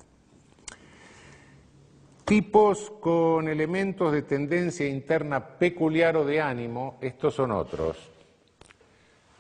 Tipos 2.27 2.91
con 2.99 3.47
elementos 3.47 4.11
de 4.11 4.23
tendencia 4.23 4.85
interna 4.85 5.47
peculiar 5.47 6.17
o 6.17 6.25
de 6.25 6.41
ánimo, 6.41 6.99
estos 7.01 7.33
son 7.35 7.53
otros. 7.53 7.97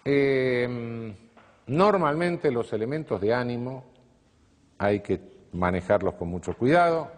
Eh, 0.04 1.12
normalmente 1.66 2.52
los 2.52 2.72
elementos 2.72 3.20
de 3.20 3.34
ánimo 3.34 3.86
hay 4.78 5.00
que 5.00 5.20
manejarlos 5.50 6.14
con 6.14 6.28
mucho 6.28 6.56
cuidado. 6.56 7.10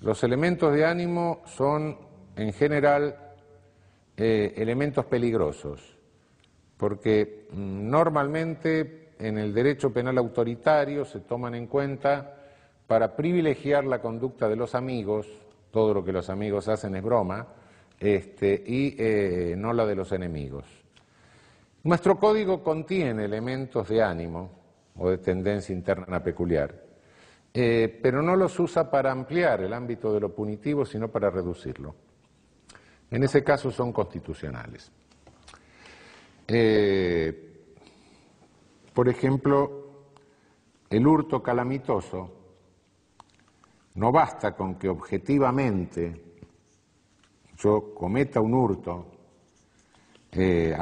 Los 0.00 0.22
elementos 0.22 0.72
de 0.72 0.84
ánimo 0.84 1.42
son 1.44 1.98
en 2.36 2.52
general 2.52 3.18
eh, 4.16 4.54
elementos 4.56 5.06
peligrosos, 5.06 5.98
porque 6.76 7.48
mm, 7.50 7.90
normalmente 7.90 9.14
en 9.18 9.38
el 9.38 9.52
derecho 9.52 9.92
penal 9.92 10.18
autoritario 10.18 11.04
se 11.04 11.18
toman 11.18 11.56
en 11.56 11.66
cuenta 11.66 12.43
para 12.86 13.16
privilegiar 13.16 13.84
la 13.84 14.00
conducta 14.00 14.48
de 14.48 14.56
los 14.56 14.74
amigos, 14.74 15.26
todo 15.70 15.94
lo 15.94 16.04
que 16.04 16.12
los 16.12 16.28
amigos 16.30 16.68
hacen 16.68 16.94
es 16.96 17.02
broma, 17.02 17.46
este, 17.98 18.62
y 18.66 18.94
eh, 18.98 19.54
no 19.56 19.72
la 19.72 19.86
de 19.86 19.94
los 19.94 20.12
enemigos. 20.12 20.64
Nuestro 21.84 22.18
código 22.18 22.62
contiene 22.62 23.24
elementos 23.24 23.88
de 23.88 24.02
ánimo 24.02 24.50
o 24.96 25.10
de 25.10 25.18
tendencia 25.18 25.74
interna 25.74 26.22
peculiar, 26.22 26.74
eh, 27.52 28.00
pero 28.02 28.22
no 28.22 28.36
los 28.36 28.58
usa 28.58 28.90
para 28.90 29.12
ampliar 29.12 29.62
el 29.62 29.72
ámbito 29.72 30.12
de 30.12 30.20
lo 30.20 30.34
punitivo, 30.34 30.84
sino 30.84 31.08
para 31.08 31.30
reducirlo. 31.30 31.94
En 33.10 33.22
ese 33.22 33.44
caso 33.44 33.70
son 33.70 33.92
constitucionales. 33.92 34.90
Eh, 36.46 37.52
por 38.92 39.08
ejemplo, 39.08 39.84
el 40.90 41.06
hurto 41.06 41.42
calamitoso 41.42 42.43
no 43.94 44.10
basta 44.10 44.52
con 44.54 44.76
que 44.76 44.88
objetivamente 44.88 46.24
yo 47.56 47.94
cometa 47.94 48.40
un 48.40 48.54
hurto 48.54 49.12
eh, 50.32 50.76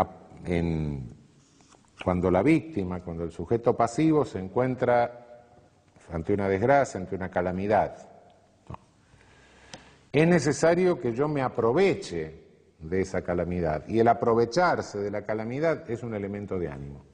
cuando 2.02 2.30
la 2.30 2.42
víctima, 2.42 3.00
cuando 3.02 3.24
el 3.24 3.30
sujeto 3.30 3.76
pasivo 3.76 4.24
se 4.24 4.38
encuentra 4.38 5.22
ante 6.10 6.32
una 6.32 6.48
desgracia, 6.48 6.98
ante 6.98 7.14
una 7.14 7.28
calamidad. 7.28 8.08
Es 10.10 10.28
necesario 10.28 11.00
que 11.00 11.12
yo 11.12 11.28
me 11.28 11.42
aproveche 11.42 12.42
de 12.78 13.00
esa 13.00 13.22
calamidad 13.22 13.86
y 13.88 13.98
el 13.98 14.08
aprovecharse 14.08 14.98
de 14.98 15.10
la 15.10 15.22
calamidad 15.22 15.88
es 15.90 16.02
un 16.02 16.14
elemento 16.14 16.58
de 16.58 16.68
ánimo. 16.68 17.04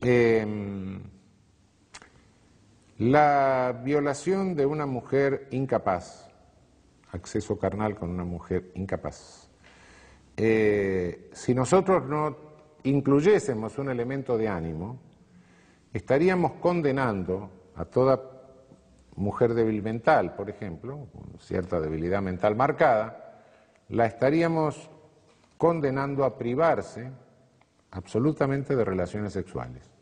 Em, 0.00 1.02
la 2.98 3.80
violación 3.84 4.56
de 4.56 4.66
una 4.66 4.84
mujer 4.84 5.46
incapaz, 5.52 6.28
acceso 7.12 7.56
carnal 7.56 7.94
con 7.94 8.10
una 8.10 8.24
mujer 8.24 8.72
incapaz. 8.74 9.48
Eh, 10.36 11.30
si 11.32 11.54
nosotros 11.54 12.04
no 12.04 12.36
incluyésemos 12.82 13.78
un 13.78 13.90
elemento 13.90 14.36
de 14.36 14.48
ánimo, 14.48 14.98
estaríamos 15.92 16.52
condenando 16.60 17.50
a 17.76 17.84
toda 17.84 18.20
mujer 19.14 19.54
débil 19.54 19.82
mental, 19.82 20.34
por 20.34 20.50
ejemplo, 20.50 21.06
con 21.12 21.38
cierta 21.38 21.80
debilidad 21.80 22.20
mental 22.20 22.56
marcada, 22.56 23.42
la 23.90 24.06
estaríamos 24.06 24.90
condenando 25.56 26.24
a 26.24 26.36
privarse 26.36 27.10
absolutamente 27.92 28.74
de 28.74 28.84
relaciones 28.84 29.32
sexuales. 29.32 29.97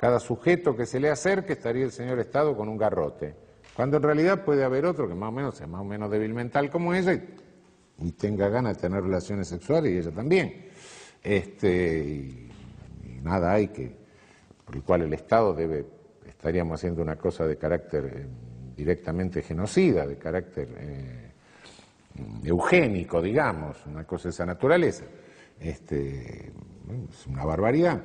Cada 0.00 0.18
sujeto 0.18 0.74
que 0.74 0.86
se 0.86 0.98
le 0.98 1.10
acerque 1.10 1.52
estaría 1.52 1.84
el 1.84 1.92
señor 1.92 2.18
Estado 2.20 2.56
con 2.56 2.70
un 2.70 2.78
garrote, 2.78 3.34
cuando 3.76 3.98
en 3.98 4.02
realidad 4.02 4.46
puede 4.46 4.64
haber 4.64 4.86
otro 4.86 5.06
que 5.06 5.14
más 5.14 5.28
o 5.28 5.32
menos 5.32 5.56
sea 5.56 5.66
más 5.66 5.82
o 5.82 5.84
menos 5.84 6.10
débil 6.10 6.32
mental 6.32 6.70
como 6.70 6.94
ella 6.94 7.20
y, 7.98 8.12
tenga 8.12 8.48
ganas 8.48 8.76
de 8.76 8.80
tener 8.80 9.02
relaciones 9.02 9.48
sexuales 9.48 9.92
y 9.92 9.98
ella 9.98 10.10
también. 10.10 10.70
Este, 11.22 11.98
y, 11.98 12.50
nada 13.22 13.52
hay 13.52 13.68
que, 13.68 13.94
por 14.64 14.76
el 14.76 14.82
cual 14.84 15.02
el 15.02 15.12
Estado 15.12 15.52
debe, 15.52 15.84
estaríamos 16.26 16.80
haciendo 16.80 17.02
una 17.02 17.16
cosa 17.16 17.46
de 17.46 17.58
carácter 17.58 18.04
eh, 18.06 18.26
directamente 18.74 19.42
genocida, 19.42 20.06
de 20.06 20.16
carácter 20.16 20.68
eh, 20.78 21.32
eugénico, 22.44 23.20
digamos, 23.20 23.84
una 23.84 24.04
cosa 24.04 24.28
de 24.28 24.30
esa 24.30 24.46
naturaleza. 24.46 25.04
Este, 25.60 26.52
es 27.10 27.26
una 27.26 27.44
barbaridad. 27.44 28.00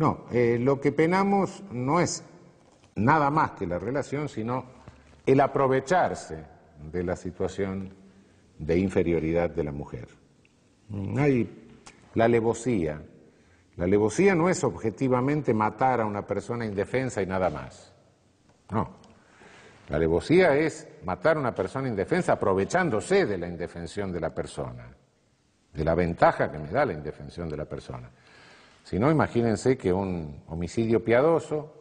No, 0.00 0.24
eh, 0.32 0.56
lo 0.58 0.80
que 0.80 0.92
penamos 0.92 1.62
no 1.72 2.00
es 2.00 2.24
nada 2.94 3.28
más 3.28 3.50
que 3.50 3.66
la 3.66 3.78
relación, 3.78 4.30
sino 4.30 4.64
el 5.26 5.38
aprovecharse 5.40 6.42
de 6.90 7.04
la 7.04 7.14
situación 7.16 7.92
de 8.58 8.78
inferioridad 8.78 9.50
de 9.50 9.62
la 9.62 9.72
mujer. 9.72 10.08
Hay 11.18 11.68
la 12.14 12.24
alevosía. 12.24 13.02
La 13.76 13.84
alevosía 13.84 14.34
no 14.34 14.48
es 14.48 14.64
objetivamente 14.64 15.52
matar 15.52 16.00
a 16.00 16.06
una 16.06 16.26
persona 16.26 16.64
indefensa 16.64 17.20
y 17.20 17.26
nada 17.26 17.50
más. 17.50 17.92
No. 18.70 18.88
La 19.90 19.96
alevosía 19.96 20.56
es 20.56 20.88
matar 21.04 21.36
a 21.36 21.40
una 21.40 21.54
persona 21.54 21.88
indefensa 21.88 22.32
aprovechándose 22.32 23.26
de 23.26 23.36
la 23.36 23.48
indefensión 23.48 24.10
de 24.10 24.20
la 24.20 24.34
persona, 24.34 24.96
de 25.74 25.84
la 25.84 25.94
ventaja 25.94 26.50
que 26.50 26.58
me 26.58 26.70
da 26.70 26.86
la 26.86 26.94
indefensión 26.94 27.50
de 27.50 27.56
la 27.58 27.66
persona. 27.66 28.10
Si 28.84 28.98
no, 28.98 29.10
imagínense 29.10 29.76
que 29.76 29.92
un 29.92 30.42
homicidio 30.48 31.04
piadoso, 31.04 31.72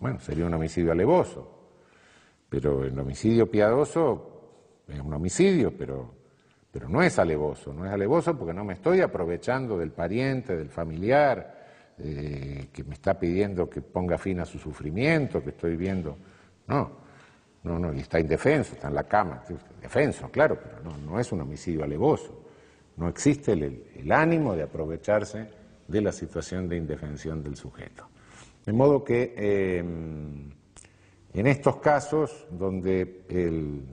bueno, 0.00 0.20
sería 0.20 0.46
un 0.46 0.54
homicidio 0.54 0.92
alevoso, 0.92 1.58
pero 2.48 2.84
el 2.84 2.98
homicidio 2.98 3.50
piadoso 3.50 4.84
es 4.86 5.00
un 5.00 5.12
homicidio, 5.12 5.76
pero, 5.76 6.14
pero 6.70 6.88
no 6.88 7.02
es 7.02 7.18
alevoso, 7.18 7.72
no 7.72 7.84
es 7.84 7.92
alevoso 7.92 8.36
porque 8.36 8.54
no 8.54 8.64
me 8.64 8.74
estoy 8.74 9.00
aprovechando 9.00 9.76
del 9.76 9.90
pariente, 9.90 10.56
del 10.56 10.70
familiar, 10.70 11.58
eh, 11.98 12.68
que 12.72 12.84
me 12.84 12.94
está 12.94 13.18
pidiendo 13.18 13.68
que 13.68 13.82
ponga 13.82 14.16
fin 14.18 14.40
a 14.40 14.44
su 14.44 14.58
sufrimiento, 14.58 15.42
que 15.42 15.50
estoy 15.50 15.76
viendo. 15.76 16.16
No, 16.68 16.90
no, 17.64 17.78
no, 17.78 17.92
y 17.92 18.00
está 18.00 18.20
indefenso, 18.20 18.74
está 18.74 18.88
en 18.88 18.94
la 18.94 19.04
cama, 19.04 19.42
defenso, 19.82 20.30
claro, 20.30 20.58
pero 20.62 20.80
no, 20.82 20.96
no 20.98 21.18
es 21.18 21.32
un 21.32 21.40
homicidio 21.40 21.82
alevoso. 21.82 22.37
No 22.98 23.08
existe 23.08 23.52
el, 23.52 24.12
ánimo 24.12 24.54
de 24.54 24.64
aprovecharse 24.64 25.48
de 25.86 26.00
la 26.00 26.12
situación 26.12 26.68
de 26.68 26.76
indefensión 26.76 27.42
del 27.42 27.56
sujeto. 27.56 28.08
De 28.66 28.72
modo 28.72 29.02
que 29.04 29.34
em, 29.36 30.50
en 31.32 31.46
estos 31.46 31.76
casos 31.76 32.46
donde 32.50 33.24
el, 33.28 33.84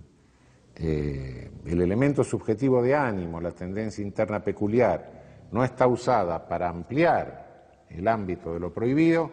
eh, 0.76 1.52
el 1.66 1.82
elemento 1.82 2.24
subjetivo 2.24 2.82
de 2.82 2.96
ánimo, 2.96 3.40
la 3.40 3.52
tendencia 3.52 4.04
interna 4.04 4.44
peculiar, 4.44 5.48
no 5.52 5.64
está 5.64 5.88
usada 5.88 6.48
para 6.48 6.68
ampliar 6.70 7.86
el 7.90 8.08
ámbito 8.08 8.54
de 8.54 8.60
lo 8.60 8.74
prohibido, 8.74 9.32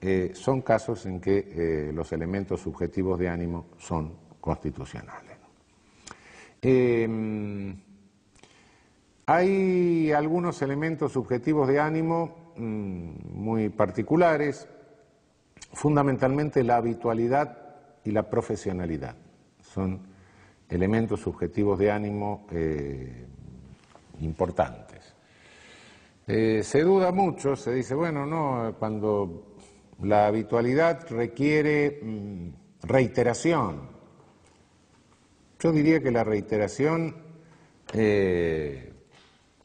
eh, 0.00 0.32
son 0.34 0.60
casos 0.60 1.06
en 1.06 1.20
que 1.20 1.48
eh, 1.50 1.92
los 1.92 2.12
elementos 2.12 2.60
subjetivos 2.60 3.18
de 3.18 3.28
ánimo 3.28 3.68
son 3.78 4.14
constitucionales. 4.40 5.36
Hay 9.28 10.12
algunos 10.12 10.62
elementos 10.62 11.10
subjetivos 11.10 11.66
de 11.66 11.80
ánimo 11.80 12.52
mm, 12.56 13.10
muy 13.32 13.70
particulares, 13.70 14.68
fundamentalmente 15.72 16.62
la 16.62 16.76
habitualidad 16.76 17.58
y 18.04 18.12
la 18.12 18.30
profesionalidad. 18.30 19.16
Son 19.60 20.00
elementos 20.68 21.18
subjetivos 21.18 21.76
de 21.76 21.90
ánimo 21.90 22.46
eh, 22.52 23.26
importantes. 24.20 25.12
Eh, 26.28 26.62
se 26.62 26.82
duda 26.82 27.10
mucho, 27.10 27.56
se 27.56 27.74
dice, 27.74 27.96
bueno, 27.96 28.26
no, 28.26 28.76
cuando 28.78 29.56
la 30.02 30.28
habitualidad 30.28 31.04
requiere 31.10 31.98
mm, 32.00 32.48
reiteración. 32.84 33.88
Yo 35.58 35.72
diría 35.72 36.00
que 36.00 36.12
la 36.12 36.22
reiteración 36.22 37.16
eh, 37.92 38.92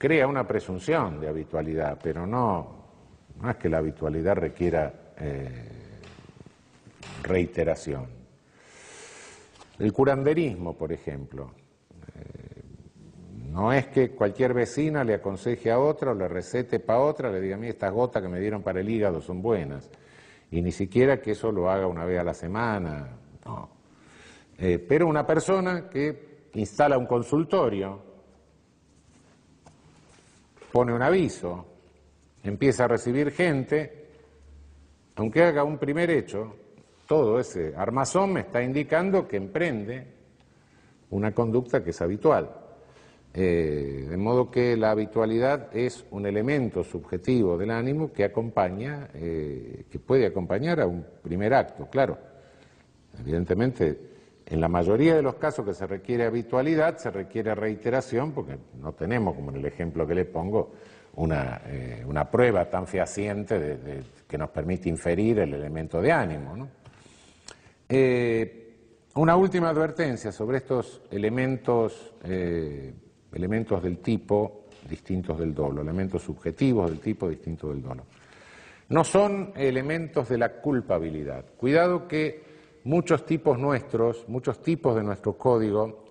crea 0.02 0.26
una 0.26 0.48
presunción 0.48 1.22
de 1.22 1.28
habitualidad, 1.28 1.99
pero 2.02 2.26
no, 2.26 2.86
no 3.40 3.52
es 3.52 3.56
que 3.57 3.69
la 3.69 3.78
habitualidad 3.78 4.34
requiera 4.34 4.91
eh, 5.15 5.69
reiteración. 7.22 8.07
El 9.78 9.94
curanderismo, 9.94 10.76
por 10.76 10.91
ejemplo, 10.91 11.52
eh, 12.15 12.64
no 13.52 13.72
es 13.72 13.90
que 13.90 14.10
cualquier 14.10 14.56
vecina 14.56 15.03
le 15.03 15.14
aconseje 15.14 15.69
a 15.69 15.78
otra 15.78 16.14
o 16.14 16.15
le 16.15 16.28
recete 16.28 16.80
para 16.80 17.02
otra, 17.02 17.32
le 17.32 17.40
diga 17.40 17.57
a 17.57 17.65
estas 17.68 17.94
gotas 17.94 18.23
que 18.23 18.28
me 18.28 18.40
dieron 18.40 18.64
para 18.64 18.80
el 18.80 18.90
hígado 18.90 19.22
son 19.22 19.44
buenas, 19.44 19.88
y 20.49 20.64
ni 20.64 20.72
siquiera 20.72 21.22
que 21.22 21.34
eso 21.34 21.52
lo 21.52 21.69
haga 21.69 21.86
una 21.86 22.06
vez 22.06 22.19
a 22.19 22.23
la 22.23 22.34
semana, 22.34 23.19
no. 23.45 23.69
Eh, 24.57 24.80
pero 24.80 25.06
una 25.06 25.28
persona 25.28 25.88
que 25.88 26.48
instala 26.53 26.98
un 26.98 27.06
consultorio, 27.06 28.11
pone 30.72 30.93
un 30.93 31.02
aviso, 31.02 31.65
empieza 32.43 32.85
a 32.85 32.88
recibir 32.88 33.31
gente, 33.31 34.07
aunque 35.15 35.43
haga 35.43 35.64
un 35.64 35.77
primer 35.77 36.10
hecho, 36.10 36.56
todo 37.07 37.39
ese 37.39 37.73
armazón 37.76 38.34
me 38.34 38.39
está 38.41 38.64
indicando 38.64 39.27
que 39.27 39.38
emprende 39.38 40.07
una 41.10 41.34
conducta 41.34 41.84
que 41.84 41.89
es 41.89 42.02
habitual. 42.02 42.49
Eh, 43.34 44.07
de 44.10 44.18
modo 44.18 44.52
que 44.52 44.76
la 44.76 44.91
habitualidad 44.91 45.76
es 45.76 46.06
un 46.11 46.26
elemento 46.26 46.84
subjetivo 46.84 47.57
del 47.57 47.72
ánimo 47.72 48.11
que 48.11 48.26
acompaña, 48.26 49.10
eh, 49.14 49.85
que 49.89 49.99
puede 49.99 50.26
acompañar 50.26 50.81
a 50.81 50.88
un 50.88 51.06
primer 51.22 51.53
acto, 51.53 51.88
claro. 51.89 52.18
Evidentemente, 53.19 53.98
en 54.52 54.60
la 54.60 54.68
mayoría 54.68 55.15
de 55.15 55.22
los 55.22 55.36
casos 55.36 55.65
que 55.65 55.73
se 55.73 55.88
requiere 55.88 56.26
habitualidad, 56.26 56.98
se 56.98 57.10
requiere 57.10 57.56
reiteración, 57.56 58.34
porque 58.34 58.57
no 58.82 58.91
tenemos, 58.91 59.34
como 59.34 59.49
en 59.49 59.56
el 59.56 59.65
ejemplo 59.65 60.06
que 60.06 60.14
le 60.14 60.26
pongo, 60.26 60.73
una, 61.15 61.61
eh, 61.68 62.06
prueba 62.30 62.69
tan 62.69 62.86
fehaciente 62.86 64.03
que 64.28 64.38
nos 64.38 64.49
permite 64.49 64.90
inferir 64.90 65.40
el 65.40 65.53
elemento 65.53 66.02
de 66.02 66.11
ánimo. 66.11 66.68
Eh, 67.88 68.76
una 69.15 69.38
última 69.38 69.69
advertencia 69.69 70.34
sobre 70.34 70.57
estos 70.57 71.02
elementos, 71.10 72.14
eh, 72.26 72.94
elementos 73.32 73.82
del 73.82 73.99
tipo 73.99 74.65
distintos 74.90 75.40
del 75.40 75.53
dolo, 75.53 75.82
elementos 75.82 76.23
subjetivos 76.23 76.90
del 76.90 76.99
tipo 76.99 77.30
distintos 77.30 77.69
del 77.69 77.82
dolo. 77.82 78.03
No 78.90 79.06
son 79.06 79.53
elementos 79.56 80.28
de 80.28 80.38
la 80.38 80.49
culpabilidad. 80.60 81.45
Cuidado 81.56 82.06
que 82.06 82.51
muchos 82.84 83.26
tipos 83.26 83.58
nuestros, 83.60 84.28
muchos 84.28 84.62
tipos 84.62 84.95
de 84.95 85.03
nuestro 85.03 85.38
código, 85.38 86.03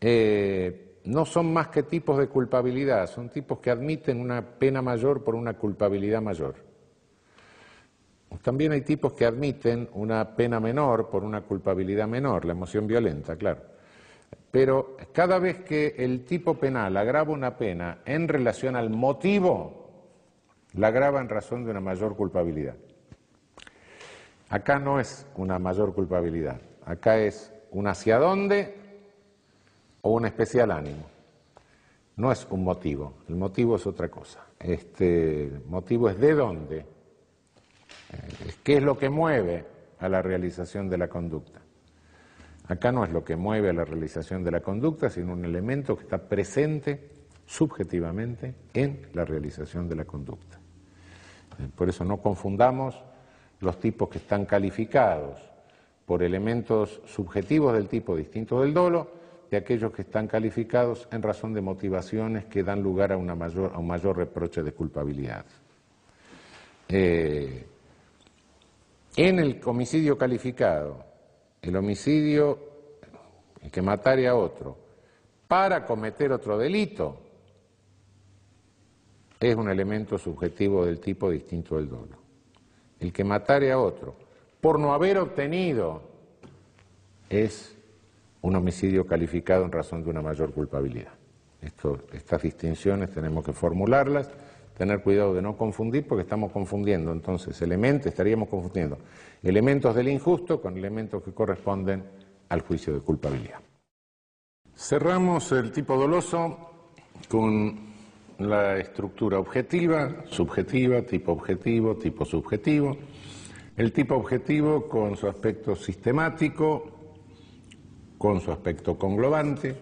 eh, 0.00 0.98
no 1.04 1.24
son 1.24 1.52
más 1.52 1.68
que 1.68 1.84
tipos 1.84 2.18
de 2.18 2.28
culpabilidad, 2.28 3.06
son 3.06 3.28
tipos 3.28 3.58
que 3.58 3.70
admiten 3.70 4.20
una 4.20 4.42
pena 4.42 4.82
mayor 4.82 5.22
por 5.22 5.34
una 5.34 5.54
culpabilidad 5.54 6.20
mayor. 6.20 6.56
También 8.42 8.72
hay 8.72 8.82
tipos 8.82 9.12
que 9.12 9.24
admiten 9.24 9.88
una 9.94 10.36
pena 10.36 10.60
menor 10.60 11.08
por 11.08 11.24
una 11.24 11.42
culpabilidad 11.42 12.08
menor, 12.08 12.44
la 12.44 12.52
emoción 12.52 12.86
violenta, 12.86 13.36
claro. 13.36 13.62
Pero 14.50 14.96
cada 15.12 15.38
vez 15.38 15.60
que 15.60 15.94
el 15.98 16.24
tipo 16.24 16.54
penal 16.54 16.96
agrava 16.96 17.32
una 17.32 17.56
pena 17.56 17.98
en 18.04 18.26
relación 18.26 18.74
al 18.74 18.90
motivo, 18.90 19.90
la 20.74 20.88
agrava 20.88 21.20
en 21.20 21.28
razón 21.28 21.64
de 21.64 21.70
una 21.70 21.80
mayor 21.80 22.16
culpabilidad. 22.16 22.74
Acá 24.48 24.78
no 24.78 25.00
es 25.00 25.26
una 25.36 25.58
mayor 25.58 25.92
culpabilidad, 25.92 26.60
acá 26.84 27.18
es 27.18 27.52
un 27.72 27.88
hacia 27.88 28.18
dónde 28.18 28.74
o 30.02 30.10
un 30.10 30.26
especial 30.26 30.70
ánimo. 30.70 31.06
No 32.16 32.32
es 32.32 32.46
un 32.48 32.64
motivo, 32.64 33.14
el 33.28 33.34
motivo 33.34 33.76
es 33.76 33.86
otra 33.86 34.08
cosa. 34.08 34.46
Este 34.58 35.50
motivo 35.66 36.08
es 36.08 36.18
de 36.18 36.34
dónde, 36.34 36.78
eh, 36.78 36.86
qué 38.62 38.76
es 38.76 38.82
lo 38.82 38.96
que 38.96 39.10
mueve 39.10 39.66
a 39.98 40.08
la 40.08 40.22
realización 40.22 40.88
de 40.88 40.98
la 40.98 41.08
conducta. 41.08 41.60
Acá 42.68 42.90
no 42.90 43.04
es 43.04 43.10
lo 43.10 43.24
que 43.24 43.36
mueve 43.36 43.70
a 43.70 43.72
la 43.72 43.84
realización 43.84 44.42
de 44.44 44.50
la 44.52 44.60
conducta, 44.60 45.10
sino 45.10 45.32
un 45.32 45.44
elemento 45.44 45.96
que 45.96 46.04
está 46.04 46.18
presente 46.18 47.10
subjetivamente 47.46 48.54
en 48.72 49.08
la 49.12 49.24
realización 49.24 49.88
de 49.88 49.96
la 49.96 50.04
conducta. 50.04 50.58
Eh, 51.58 51.68
por 51.74 51.88
eso 51.88 52.04
no 52.04 52.18
confundamos 52.18 53.02
los 53.60 53.78
tipos 53.80 54.08
que 54.08 54.18
están 54.18 54.44
calificados 54.44 55.40
por 56.04 56.22
elementos 56.22 57.00
subjetivos 57.06 57.74
del 57.74 57.88
tipo 57.88 58.16
distinto 58.16 58.60
del 58.60 58.72
dolo 58.72 59.10
de 59.50 59.56
aquellos 59.56 59.92
que 59.92 60.02
están 60.02 60.26
calificados 60.26 61.08
en 61.10 61.22
razón 61.22 61.52
de 61.54 61.60
motivaciones 61.60 62.46
que 62.46 62.62
dan 62.62 62.82
lugar 62.82 63.12
a, 63.12 63.16
una 63.16 63.34
mayor, 63.34 63.72
a 63.74 63.78
un 63.78 63.86
mayor 63.86 64.16
reproche 64.16 64.62
de 64.62 64.72
culpabilidad. 64.72 65.44
Eh, 66.88 67.66
en 69.16 69.38
el 69.38 69.60
homicidio 69.64 70.18
calificado, 70.18 71.04
el 71.62 71.76
homicidio 71.76 72.58
el 73.62 73.70
que 73.70 73.82
matare 73.82 74.28
a 74.28 74.36
otro 74.36 74.76
para 75.48 75.84
cometer 75.84 76.32
otro 76.32 76.58
delito 76.58 77.20
es 79.40 79.54
un 79.56 79.68
elemento 79.68 80.18
subjetivo 80.18 80.84
del 80.84 81.00
tipo 81.00 81.30
distinto 81.30 81.76
del 81.76 81.88
dolo 81.88 82.25
el 83.00 83.12
que 83.12 83.24
matare 83.24 83.72
a 83.72 83.78
otro, 83.78 84.14
por 84.60 84.78
no 84.78 84.94
haber 84.94 85.18
obtenido, 85.18 86.02
es 87.28 87.76
un 88.42 88.56
homicidio 88.56 89.06
calificado 89.06 89.64
en 89.64 89.72
razón 89.72 90.02
de 90.02 90.10
una 90.10 90.22
mayor 90.22 90.52
culpabilidad. 90.52 91.12
estas 92.12 92.42
distinciones 92.42 93.10
tenemos 93.10 93.44
que 93.44 93.52
formularlas, 93.52 94.30
tener 94.76 95.02
cuidado 95.02 95.34
de 95.34 95.42
no 95.42 95.56
confundir 95.56 96.06
porque 96.06 96.22
estamos 96.22 96.52
confundiendo 96.52 97.12
entonces 97.12 97.60
elementos, 97.62 98.06
estaríamos 98.06 98.48
confundiendo 98.48 98.98
elementos 99.42 99.94
del 99.94 100.08
injusto 100.08 100.60
con 100.60 100.76
elementos 100.76 101.22
que 101.22 101.32
corresponden 101.32 102.04
al 102.48 102.60
juicio 102.60 102.94
de 102.94 103.00
culpabilidad. 103.00 103.60
Cerramos 104.76 105.50
el 105.52 105.72
tipo 105.72 105.96
doloso 105.96 106.90
con 107.28 107.95
la 108.38 108.78
estructura 108.78 109.38
objetiva, 109.38 110.24
subjetiva, 110.26 111.02
tipo 111.02 111.32
objetivo, 111.32 111.96
tipo 111.96 112.24
subjetivo. 112.24 112.96
El 113.76 113.92
tipo 113.92 114.14
objetivo 114.14 114.88
con 114.88 115.16
su 115.16 115.26
aspecto 115.26 115.76
sistemático, 115.76 116.90
con 118.18 118.40
su 118.40 118.50
aspecto 118.50 118.98
conglobante. 118.98 119.76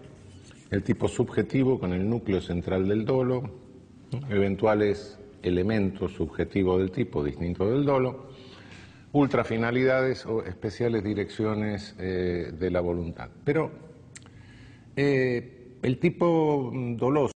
El 0.69 0.83
tipo 0.83 1.07
subjetivo 1.07 1.79
con 1.79 1.93
el 1.93 2.09
núcleo 2.09 2.41
central 2.41 2.87
del 2.87 3.05
dolo, 3.05 3.43
eventuales 4.29 5.19
elementos 5.41 6.13
subjetivos 6.13 6.79
del 6.79 6.91
tipo 6.91 7.23
distinto 7.23 7.69
del 7.69 7.85
dolo, 7.85 8.27
ultrafinalidades 9.11 10.25
o 10.25 10.43
especiales 10.43 11.03
direcciones 11.03 11.95
eh, 11.99 12.51
de 12.51 12.71
la 12.71 12.81
voluntad. 12.81 13.29
Pero 13.43 13.71
eh, 14.95 15.77
el 15.81 15.99
tipo 15.99 16.71
doloso 16.73 17.33